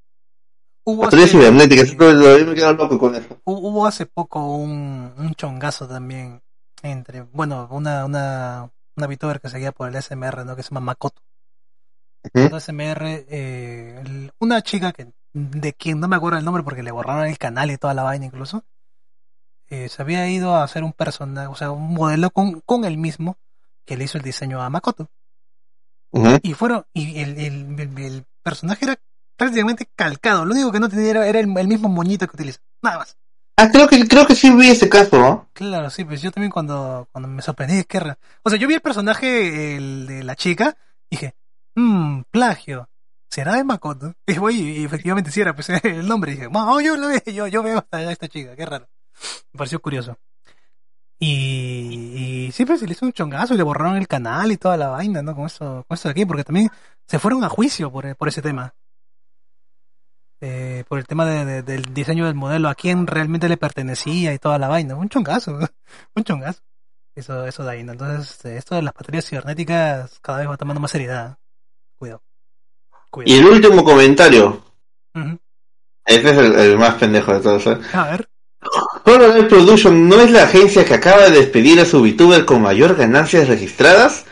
Hubo 0.86 1.02
Patrullas 1.04 1.30
hace, 1.30 1.38
cibernéticas, 1.38 1.90
me 1.92 2.56
quedo 2.56 2.74
loco 2.74 2.98
con 2.98 3.16
eso. 3.16 3.28
hu- 3.46 3.60
hubo 3.70 3.86
hace 3.86 4.06
poco 4.06 4.56
un, 4.56 5.12
un 5.18 5.36
chongazo 5.36 5.88
también 5.88 6.42
entre, 6.82 7.22
bueno, 7.24 7.68
una, 7.72 8.06
una, 8.06 8.70
una 8.96 9.08
VTuber 9.08 9.40
que 9.42 9.50
seguía 9.50 9.72
por 9.72 9.90
el 9.90 10.02
SMR, 10.02 10.46
¿no? 10.46 10.56
Que 10.56 10.64
se 10.64 10.70
llama 10.70 10.80
Makoto. 10.82 11.22
El 12.34 12.54
SMR, 12.54 13.26
eh, 13.30 14.30
una 14.40 14.62
chica 14.62 14.92
que, 14.92 15.12
de 15.34 15.74
quien 15.74 16.00
no 16.00 16.08
me 16.08 16.16
acuerdo 16.16 16.40
el 16.40 16.46
nombre 16.46 16.64
porque 16.64 16.84
le 16.84 16.92
borraron 16.92 17.26
el 17.28 17.38
canal 17.38 17.72
y 17.72 17.78
toda 17.78 17.94
la 17.94 18.04
vaina 18.04 18.26
incluso, 18.26 18.64
eh, 19.70 19.90
se 19.90 20.02
había 20.02 20.28
ido 20.30 20.56
a 20.56 20.64
hacer 20.64 20.84
un 20.84 20.94
personaje, 20.94 21.48
o 21.48 21.56
sea, 21.56 21.72
un 21.72 21.94
modelo 21.94 22.30
con, 22.32 22.62
con 22.62 22.86
el 22.86 22.98
mismo 22.98 23.38
que 23.86 23.98
le 23.98 24.06
hizo 24.06 24.18
el 24.18 24.24
diseño 24.24 24.62
a 24.62 24.70
Makoto. 24.70 25.10
Y 26.42 26.54
fueron, 26.54 26.86
y 26.94 27.20
el, 27.20 27.38
el, 27.38 27.80
el- 27.80 28.00
el 28.00 28.26
personaje 28.44 28.86
era 28.86 28.96
prácticamente 29.38 29.88
calcado, 29.96 30.46
lo 30.46 30.54
único 30.54 30.72
que 30.72 30.80
no 30.80 30.90
tenía 30.90 31.12
era, 31.12 31.28
era 31.28 31.40
el, 31.40 31.48
mismo 31.48 31.90
moñito 31.90 32.28
que 32.28 32.36
utiliza, 32.36 32.60
nada 32.82 33.00
más. 33.00 33.18
Ah, 33.58 33.70
creo 33.72 33.88
que, 33.88 34.08
creo 34.08 34.26
que 34.26 34.36
sí 34.36 34.50
vi 34.52 34.70
ese 34.70 34.88
caso, 34.90 35.18
¿no? 35.20 35.50
Claro, 35.54 35.90
sí, 35.90 36.06
pues 36.06 36.22
yo 36.22 36.32
también 36.32 36.52
cuando, 36.52 37.08
cuando 37.12 37.28
me 37.28 37.42
sorprendí, 37.42 37.84
que 37.84 37.98
era- 37.98 38.18
o 38.44 38.50
sea, 38.50 38.58
yo 38.60 38.68
vi 38.68 38.76
el 38.76 38.82
personaje 38.82 39.76
el 39.78 40.08
de 40.08 40.24
la 40.24 40.36
chica, 40.36 40.78
dije, 41.10 41.36
mmm, 41.78 42.24
plagio, 42.32 42.90
¿será 43.30 43.56
de 43.56 43.64
Makoto? 43.64 44.14
Y 44.28 44.38
voy, 44.40 44.56
y 44.60 44.86
efectivamente 44.86 45.32
sí 45.32 45.42
era, 45.42 45.54
pues 45.56 45.70
el 45.84 46.08
nombre, 46.08 46.32
dije, 46.34 46.48
oh, 46.54 46.82
yo 46.82 46.98
lo 46.98 47.08
veo, 47.08 47.48
yo, 47.48 47.64
veo 47.64 47.86
a 47.92 48.02
esta 48.12 48.28
chica, 48.28 48.56
qué 48.56 48.66
raro. 48.66 48.88
Me 49.54 49.58
pareció 49.60 49.80
curioso. 49.82 50.18
Y, 51.20 52.46
y 52.48 52.52
sí, 52.52 52.66
pues 52.66 52.80
se 52.80 52.86
le 52.86 52.92
hizo 52.94 53.06
un 53.06 53.12
chongazo 53.14 53.54
y 53.54 53.58
le 53.58 53.64
borraron 53.64 53.98
el 53.98 54.08
canal 54.08 54.52
y 54.52 54.58
toda 54.58 54.78
la 54.78 54.90
vaina, 54.90 55.22
¿no? 55.24 55.36
Con 55.36 55.46
eso, 55.48 55.84
con 55.88 55.96
eso 55.96 56.08
de 56.10 56.12
aquí, 56.12 56.26
porque 56.26 56.44
también 56.44 56.70
se 57.08 57.18
fueron 57.20 57.44
a 57.44 57.50
juicio 57.50 57.92
por, 57.92 58.06
ese 58.28 58.42
tema. 58.42 58.76
Eh, 60.40 60.84
por 60.88 61.00
el 61.00 61.08
tema 61.08 61.26
de- 61.26 61.46
de- 61.46 61.64
del 61.64 61.94
diseño 61.94 62.26
del 62.26 62.36
modelo, 62.36 62.70
a 62.70 62.76
quién 62.76 63.08
realmente 63.08 63.50
le 63.50 63.58
pertenecía 63.58 64.34
y 64.34 64.40
toda 64.40 64.60
la 64.60 64.68
vaina. 64.68 64.96
Un 64.96 65.10
chongazo, 65.10 65.58
un 66.16 66.24
chongazo. 66.24 66.62
Eso, 67.16 67.46
eso 67.48 67.64
de 67.64 67.72
ahí, 67.72 67.84
¿no? 67.84 67.94
Entonces, 67.94 68.46
esto 68.46 68.76
de 68.76 68.84
las 68.84 68.94
patrullas 68.94 69.26
cibernéticas 69.28 70.20
cada 70.22 70.40
vez 70.40 70.50
va 70.50 70.58
tomando 70.58 70.82
más 70.82 70.92
seriedad. 70.92 71.38
Cuidado. 71.98 72.22
Y 73.26 73.38
el 73.38 73.46
último 73.46 73.84
comentario. 73.84 74.64
Ujú. 75.16 75.40
Este 76.06 76.30
es 76.32 76.38
el, 76.38 76.56
el 76.56 76.78
más 76.78 76.96
pendejo 76.96 77.34
de 77.34 77.40
todos. 77.40 77.68
¿eh? 77.68 77.78
A 77.94 78.12
ver. 78.12 78.30
Hololive 79.06 79.48
Production 79.48 80.08
no 80.10 80.20
es 80.22 80.32
la 80.32 80.44
agencia 80.44 80.86
que 80.86 80.94
acaba 80.94 81.30
de 81.30 81.40
despedir 81.40 81.80
a 81.80 81.86
su 81.86 82.02
VTuber 82.02 82.46
con 82.46 82.62
mayor 82.62 82.96
ganancias 82.96 83.48
registradas. 83.48 84.26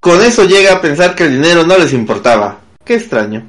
Con 0.00 0.20
eso 0.22 0.44
llega 0.44 0.74
a 0.74 0.80
pensar 0.80 1.14
que 1.14 1.24
el 1.24 1.40
dinero 1.40 1.64
no 1.64 1.78
les 1.78 1.92
importaba. 1.92 2.60
Qué 2.84 2.94
extraño. 2.96 3.48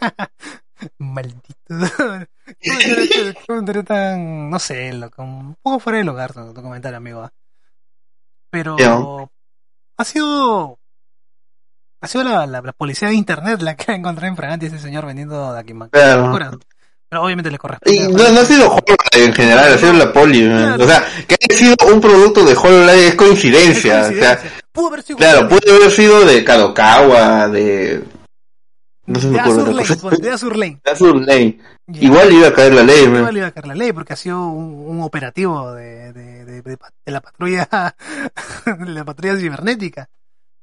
Maldito. 0.98 1.46
Comentario 3.46 3.84
tan, 3.84 4.50
no 4.50 4.58
sé, 4.58 4.92
loco, 4.92 5.22
un 5.22 5.56
poco 5.62 5.78
fuera 5.78 5.98
de 5.98 6.04
lugar 6.04 6.32
tu, 6.32 6.52
tu 6.52 6.62
comentario, 6.62 6.98
amigo. 6.98 7.22
¿ah? 7.22 7.32
Pero 8.50 9.30
ha 9.96 10.04
sido 10.04 10.78
ha 12.02 12.08
sido 12.08 12.24
la, 12.24 12.46
la, 12.46 12.60
la 12.60 12.72
policía 12.72 13.08
de 13.08 13.14
internet 13.14 13.62
la 13.62 13.76
que 13.76 13.92
encontró 13.92 14.26
en 14.26 14.36
Fragante 14.36 14.66
ese 14.66 14.78
señor 14.78 15.06
vendiendo 15.06 15.52
de 15.52 15.60
aquí 15.60 15.72
Claro. 15.90 16.58
Pero 17.08 17.24
obviamente 17.24 17.50
le 17.50 17.58
corresponde. 17.58 17.94
Y 17.94 18.08
no, 18.08 18.28
no 18.30 18.40
ha 18.40 18.44
sido 18.44 18.68
Hololive 18.70 19.26
en 19.26 19.34
general, 19.34 19.74
ha 19.74 19.78
sido 19.78 19.92
la 19.92 20.12
poli. 20.12 20.46
Claro. 20.48 20.82
O 20.82 20.86
sea, 20.86 21.04
que 21.28 21.36
haya 21.40 21.58
sido 21.58 21.76
un 21.92 22.00
producto 22.00 22.44
de 22.44 22.54
Hololive 22.54 23.06
es 23.06 23.08
Es 23.10 23.14
coincidencia. 23.16 24.00
O 24.00 24.02
sea, 24.04 24.36
coincidencia. 24.36 24.50
Pudo 24.72 24.86
haber 24.88 25.02
sido 25.02 25.18
claro, 25.18 25.48
puede 25.48 25.70
haber 25.76 25.90
sido 25.90 26.24
de 26.24 26.42
Kadokawa, 26.44 27.48
de... 27.48 28.02
No 29.04 29.20
se 29.20 29.26
me 29.26 29.34
de 29.34 29.40
acuerdo 29.40 29.60
Azur 29.60 29.68
otra 29.68 29.74
Lane, 29.74 29.88
cosa. 29.88 30.00
pues, 30.08 30.20
de 30.20 30.30
Azur 30.30 30.56
Lane. 30.56 30.80
De 30.84 30.90
Azur 30.90 31.16
Lane. 31.26 31.58
Igual 31.88 32.32
iba 32.32 32.48
a 32.48 32.54
caer 32.54 32.72
la 32.72 32.82
ley, 32.82 33.06
man. 33.08 33.18
Igual 33.18 33.36
iba 33.36 33.46
a 33.48 33.50
caer 33.50 33.66
la 33.66 33.74
ley 33.74 33.92
porque 33.92 34.12
ha 34.14 34.16
sido 34.16 34.46
un, 34.46 34.86
un 34.96 35.02
operativo 35.02 35.72
de, 35.74 36.12
de, 36.14 36.44
de, 36.46 36.62
de 36.62 36.78
de 37.04 37.12
la 37.12 37.20
patrulla 37.20 37.68
de 38.64 38.90
la 38.90 39.04
patrulla 39.04 39.36
cibernética. 39.36 40.08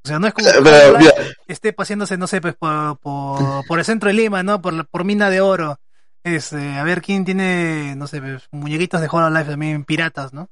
O 0.03 0.07
sea, 0.07 0.19
no 0.19 0.27
es 0.27 0.33
como 0.33 0.47
que 0.47 0.61
Pero, 0.63 0.69
Hololive 0.89 0.97
mira, 0.99 1.13
esté 1.47 1.73
paseándose, 1.73 2.17
no 2.17 2.27
sé, 2.27 2.39
pues 2.41 2.55
por, 2.55 2.97
por, 2.99 3.65
por 3.65 3.79
el 3.79 3.85
centro 3.85 4.07
de 4.07 4.13
Lima, 4.13 4.43
¿no? 4.43 4.61
Por, 4.61 4.73
la- 4.73 4.83
por 4.85 5.03
mina 5.03 5.29
de 5.29 5.41
oro. 5.41 5.79
Este, 6.23 6.77
a 6.77 6.83
ver 6.83 7.01
quién 7.01 7.25
tiene, 7.25 7.95
no 7.95 8.07
sé, 8.07 8.21
pues, 8.21 8.43
muñequitos 8.51 9.01
de 9.01 9.07
Hololive 9.11 9.51
también 9.51 9.83
piratas, 9.85 10.33
¿no? 10.33 10.49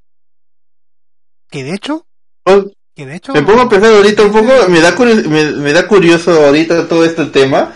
Que 1.50 1.64
de 1.64 1.74
hecho, 1.76 2.06
que 2.96 3.06
de 3.06 3.16
hecho... 3.16 3.34
Me 3.34 3.42
pongo 3.44 3.62
a 3.62 3.70
pensar 3.70 3.94
ahorita 3.94 4.24
un 4.24 4.32
poco, 4.32 4.52
me 4.70 4.80
da, 4.82 4.96
curi- 4.96 5.26
me, 5.28 5.52
me 5.52 5.74
da 5.74 5.88
curioso 5.88 6.46
ahorita 6.46 6.88
todo 6.88 7.06
este 7.06 7.26
tema, 7.28 7.74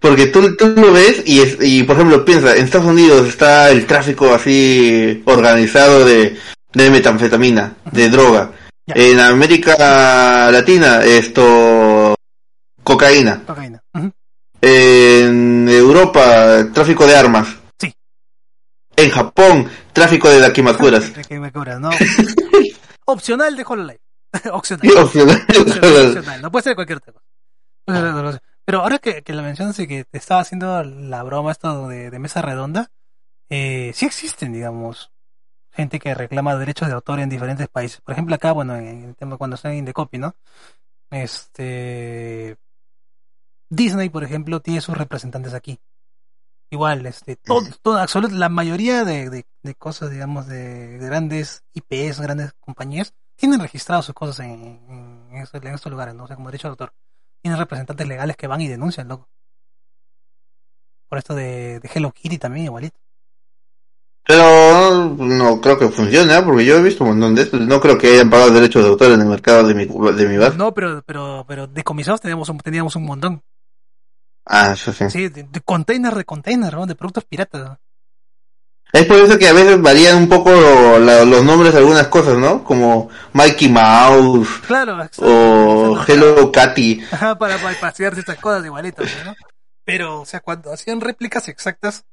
porque 0.00 0.26
tú, 0.26 0.54
tú 0.56 0.68
lo 0.76 0.92
ves 0.92 1.22
y, 1.26 1.40
es- 1.40 1.58
y, 1.60 1.82
por 1.84 1.96
ejemplo, 1.96 2.24
piensa, 2.24 2.54
en 2.56 2.64
Estados 2.64 2.88
Unidos 2.88 3.26
está 3.28 3.70
el 3.70 3.86
tráfico 3.86 4.34
así 4.34 5.22
organizado 5.26 6.04
de, 6.04 6.36
de 6.72 6.90
metanfetamina, 6.90 7.76
de 7.92 8.10
droga. 8.10 8.52
Ya. 8.86 8.94
En 8.96 9.18
América 9.18 10.50
Latina, 10.50 11.02
esto, 11.02 12.14
cocaína. 12.82 13.42
Cocaína. 13.46 13.82
En 14.60 15.68
Europa, 15.68 16.66
tráfico 16.72 17.06
de 17.06 17.16
armas. 17.16 17.48
Sí. 17.78 17.94
En 18.96 19.10
Japón, 19.10 19.70
tráfico 19.92 20.28
de 20.28 20.40
dakimakuras. 20.40 21.12
¿no? 21.80 21.90
Opcional 23.06 23.56
de 23.56 23.64
Hololive. 23.66 24.00
Opcional. 24.52 24.98
Opcional. 24.98 25.46
Opcional, 25.48 26.06
opcional, 26.06 26.42
No 26.42 26.50
puede 26.50 26.62
ser 26.62 26.74
cualquier 26.74 27.00
cosa. 27.00 27.20
Pero 28.66 28.80
ahora 28.80 28.98
que, 28.98 29.22
que 29.22 29.34
lo 29.34 29.42
mencionas 29.42 29.78
y 29.78 29.86
que 29.86 30.04
te 30.04 30.18
estaba 30.18 30.40
haciendo 30.40 30.82
la 30.82 31.22
broma 31.22 31.52
esto 31.52 31.88
de, 31.88 32.10
de 32.10 32.18
mesa 32.18 32.40
redonda, 32.40 32.90
eh, 33.50 33.92
sí 33.94 34.06
existen, 34.06 34.52
digamos, 34.52 35.10
gente 35.74 35.98
que 35.98 36.14
reclama 36.14 36.56
derechos 36.56 36.88
de 36.88 36.94
autor 36.94 37.20
en 37.20 37.28
diferentes 37.30 37.68
países. 37.68 38.00
Por 38.00 38.12
ejemplo, 38.12 38.34
acá, 38.34 38.52
bueno, 38.52 38.76
en 38.76 39.04
el 39.04 39.16
tema 39.16 39.36
cuando 39.38 39.56
está 39.56 39.72
en 39.72 39.84
The 39.84 39.92
Copy, 39.92 40.18
¿no? 40.18 40.34
Este. 41.10 42.56
Disney, 43.70 44.08
por 44.08 44.24
ejemplo, 44.24 44.60
tiene 44.60 44.80
sus 44.80 44.96
representantes 44.96 45.54
aquí. 45.54 45.80
Igual, 46.70 47.06
este, 47.06 47.36
todo, 47.36 47.60
todo, 47.82 47.98
absolut- 47.98 48.32
la 48.32 48.48
mayoría 48.48 49.04
de, 49.04 49.30
de, 49.30 49.46
de 49.62 49.74
cosas, 49.74 50.10
digamos, 50.10 50.46
de 50.46 50.98
grandes 51.00 51.62
IPs, 51.72 52.20
grandes 52.20 52.52
compañías, 52.60 53.14
tienen 53.36 53.60
registradas 53.60 54.06
sus 54.06 54.14
cosas 54.14 54.40
en, 54.40 54.50
en, 54.88 55.28
en 55.30 55.36
estos, 55.42 55.62
en 55.62 55.74
estos 55.74 55.92
lugares, 55.92 56.14
¿no? 56.14 56.24
O 56.24 56.26
sea, 56.26 56.36
como 56.36 56.48
derecho 56.48 56.68
de 56.68 56.72
autor. 56.72 56.94
tiene 57.42 57.56
representantes 57.58 58.08
legales 58.08 58.36
que 58.36 58.46
van 58.48 58.60
y 58.60 58.68
denuncian, 58.68 59.08
loco. 59.08 59.28
Por 61.08 61.18
esto 61.18 61.34
de, 61.34 61.80
de 61.80 61.90
Hello 61.94 62.12
Kitty 62.12 62.38
también, 62.38 62.66
igualito. 62.66 62.98
Pero 64.26 65.14
no 65.18 65.60
creo 65.60 65.78
que 65.78 65.88
funcione, 65.88 66.34
¿eh? 66.34 66.42
porque 66.42 66.64
yo 66.64 66.76
he 66.78 66.82
visto 66.82 67.04
un 67.04 67.10
montón 67.10 67.34
de 67.34 67.42
estos. 67.42 67.60
No 67.60 67.80
creo 67.80 67.98
que 67.98 68.14
hayan 68.14 68.30
pagado 68.30 68.50
derechos 68.52 68.82
de 68.82 68.88
autor 68.88 69.12
en 69.12 69.20
el 69.20 69.26
mercado 69.26 69.66
de 69.66 69.74
mi, 69.74 69.84
de 69.84 70.26
mi 70.28 70.38
bar. 70.38 70.56
No, 70.56 70.72
pero, 70.72 71.02
pero, 71.06 71.44
pero 71.46 71.66
decomisados 71.66 72.20
teníamos 72.22 72.48
un, 72.48 72.58
teníamos 72.58 72.96
un 72.96 73.04
montón. 73.04 73.42
Ah, 74.46 74.72
eso 74.72 74.92
sí. 74.92 75.10
Sí, 75.10 75.28
de, 75.28 75.42
de 75.44 75.60
container 75.60 76.14
de 76.14 76.24
container, 76.24 76.72
¿no? 76.74 76.86
De 76.86 76.94
productos 76.94 77.24
piratas. 77.24 77.78
Es 78.92 79.06
por 79.06 79.16
eso 79.16 79.36
que 79.38 79.48
a 79.48 79.52
veces 79.52 79.80
varían 79.82 80.16
un 80.18 80.28
poco 80.28 80.50
la- 80.98 81.24
los 81.24 81.42
nombres 81.44 81.72
de 81.72 81.78
algunas 81.80 82.06
cosas, 82.08 82.38
¿no? 82.38 82.62
Como 82.62 83.08
Mikey 83.32 83.68
Mouse 83.68 84.60
Claro, 84.66 85.02
exacto. 85.02 85.22
o 85.26 85.92
Exacto. 85.98 86.12
Hello 86.12 86.52
Catty. 86.52 87.02
Ajá, 87.10 87.36
para 87.36 87.56
bypasearse 87.56 88.20
estas 88.20 88.38
cosas 88.38 88.64
igualitas, 88.64 89.06
¿no? 89.24 89.34
Pero, 89.84 90.20
o 90.20 90.24
sea, 90.24 90.40
cuando 90.40 90.72
hacían 90.72 91.00
réplicas 91.00 91.48
exactas 91.48 92.04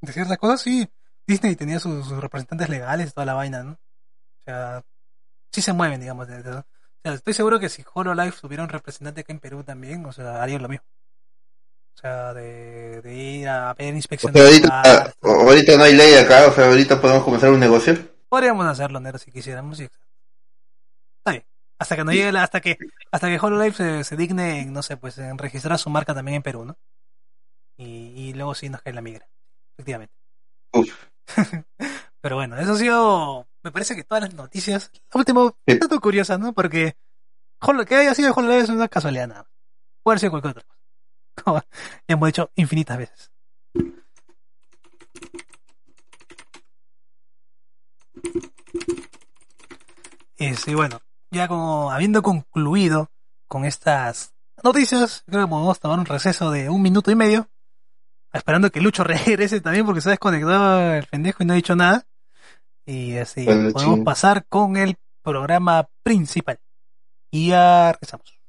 de 0.00 0.12
ciertas 0.12 0.38
cosas, 0.38 0.60
sí, 0.62 0.88
Disney 1.30 1.56
tenía 1.56 1.80
sus, 1.80 2.06
sus 2.06 2.20
representantes 2.20 2.68
legales 2.68 3.10
y 3.10 3.12
toda 3.12 3.26
la 3.26 3.34
vaina, 3.34 3.62
¿no? 3.62 3.72
O 3.72 3.98
sea, 4.44 4.82
sí 5.52 5.62
se 5.62 5.72
mueven, 5.72 6.00
digamos. 6.00 6.28
de- 6.28 6.42
de- 6.42 6.52
o 6.58 6.64
sea, 7.04 7.14
estoy 7.14 7.34
seguro 7.34 7.60
que 7.60 7.68
si 7.70 7.84
HoloLive 7.94 8.32
tuviera 8.40 8.62
un 8.64 8.68
representante 8.70 9.22
acá 9.22 9.32
en 9.32 9.40
Perú 9.40 9.64
también, 9.64 10.04
o 10.06 10.12
sea, 10.12 10.42
harían 10.42 10.62
lo 10.62 10.68
mismo. 10.68 10.86
O 11.96 12.00
sea, 12.00 12.34
de, 12.34 13.00
de 13.02 13.14
ir 13.14 13.48
a 13.48 13.74
ver 13.74 13.94
O 13.94 13.96
inspección 13.96 14.32
sea, 14.32 14.42
de 14.42 14.44
ahorita, 14.44 14.68
lugares. 14.82 15.14
ahorita 15.22 15.76
no 15.76 15.84
hay 15.84 15.94
ley 15.94 16.14
acá, 16.14 16.46
o 16.48 16.52
sea, 16.52 16.66
ahorita 16.68 17.00
podemos 17.00 17.24
comenzar 17.24 17.50
un 17.50 17.60
negocio. 17.60 17.94
Podríamos 18.28 18.66
hacerlo, 18.66 18.98
Nero, 19.00 19.18
si 19.18 19.30
quisiéramos. 19.30 19.76
sí. 19.78 19.88
Está 21.18 21.32
bien. 21.32 21.44
Hasta 21.78 21.96
que 21.96 22.04
no 22.04 22.12
llegue 22.12 22.32
la, 22.32 22.42
hasta 22.42 22.60
que, 22.60 22.76
hasta 23.10 23.28
que 23.28 23.38
HoloLive 23.38 23.72
se, 23.74 24.04
se 24.04 24.16
digne, 24.16 24.60
en, 24.62 24.72
no 24.72 24.82
sé, 24.82 24.96
pues 24.96 25.18
en 25.18 25.38
registrar 25.38 25.78
su 25.78 25.90
marca 25.90 26.14
también 26.14 26.36
en 26.36 26.42
Perú, 26.42 26.64
¿no? 26.64 26.76
Y, 27.76 28.12
y 28.28 28.32
luego 28.34 28.54
sí 28.54 28.68
nos 28.68 28.82
cae 28.82 28.92
la 28.92 29.00
migra, 29.02 29.28
efectivamente. 29.76 30.14
Uf. 30.72 31.09
Pero 32.20 32.36
bueno, 32.36 32.56
eso 32.58 32.72
ha 32.72 32.76
sido, 32.76 33.48
me 33.62 33.72
parece 33.72 33.96
que 33.96 34.04
todas 34.04 34.24
las 34.24 34.34
noticias, 34.34 34.90
la 35.12 35.18
última, 35.18 35.52
Sí. 35.66 35.78
dato 35.78 36.00
curiosa, 36.00 36.38
¿no? 36.38 36.52
Porque 36.52 36.96
que 37.86 37.94
haya 37.96 38.14
sido 38.14 38.32
HoloLive 38.34 38.60
es 38.60 38.68
una 38.68 38.88
casualidad 38.88 39.28
nada. 39.28 39.50
Puede 40.02 40.18
sido 40.18 40.30
cualquier 40.32 40.52
otra 40.52 40.64
cosa. 40.64 40.78
Como 41.44 41.58
ya 41.60 41.66
hemos 42.08 42.28
dicho 42.28 42.50
infinitas 42.56 42.98
veces. 42.98 43.30
Y 50.38 50.54
sí, 50.54 50.74
bueno, 50.74 51.00
ya 51.30 51.48
como 51.48 51.90
habiendo 51.90 52.22
concluido 52.22 53.10
con 53.46 53.64
estas 53.64 54.34
noticias, 54.62 55.22
creo 55.26 55.44
que 55.44 55.50
podemos 55.50 55.78
tomar 55.80 55.98
un 55.98 56.06
receso 56.06 56.50
de 56.50 56.70
un 56.70 56.80
minuto 56.82 57.10
y 57.10 57.14
medio, 57.14 57.48
esperando 58.32 58.70
que 58.70 58.80
Lucho 58.80 59.04
regrese 59.04 59.60
también 59.60 59.86
porque 59.86 60.00
se 60.00 60.08
ha 60.08 60.12
desconectado 60.12 60.94
el 60.94 61.06
pendejo 61.06 61.42
y 61.42 61.46
no 61.46 61.52
ha 61.52 61.56
dicho 61.56 61.76
nada. 61.76 62.04
Y 62.86 63.16
así 63.16 63.44
Bueno, 63.44 63.70
podemos 63.72 63.94
ching. 63.96 64.04
pasar 64.04 64.46
con 64.48 64.76
el 64.76 64.96
programa 65.22 65.88
principal. 66.02 66.58
Y 67.30 67.48
ya 67.48 67.92
regresamos. 67.92 68.39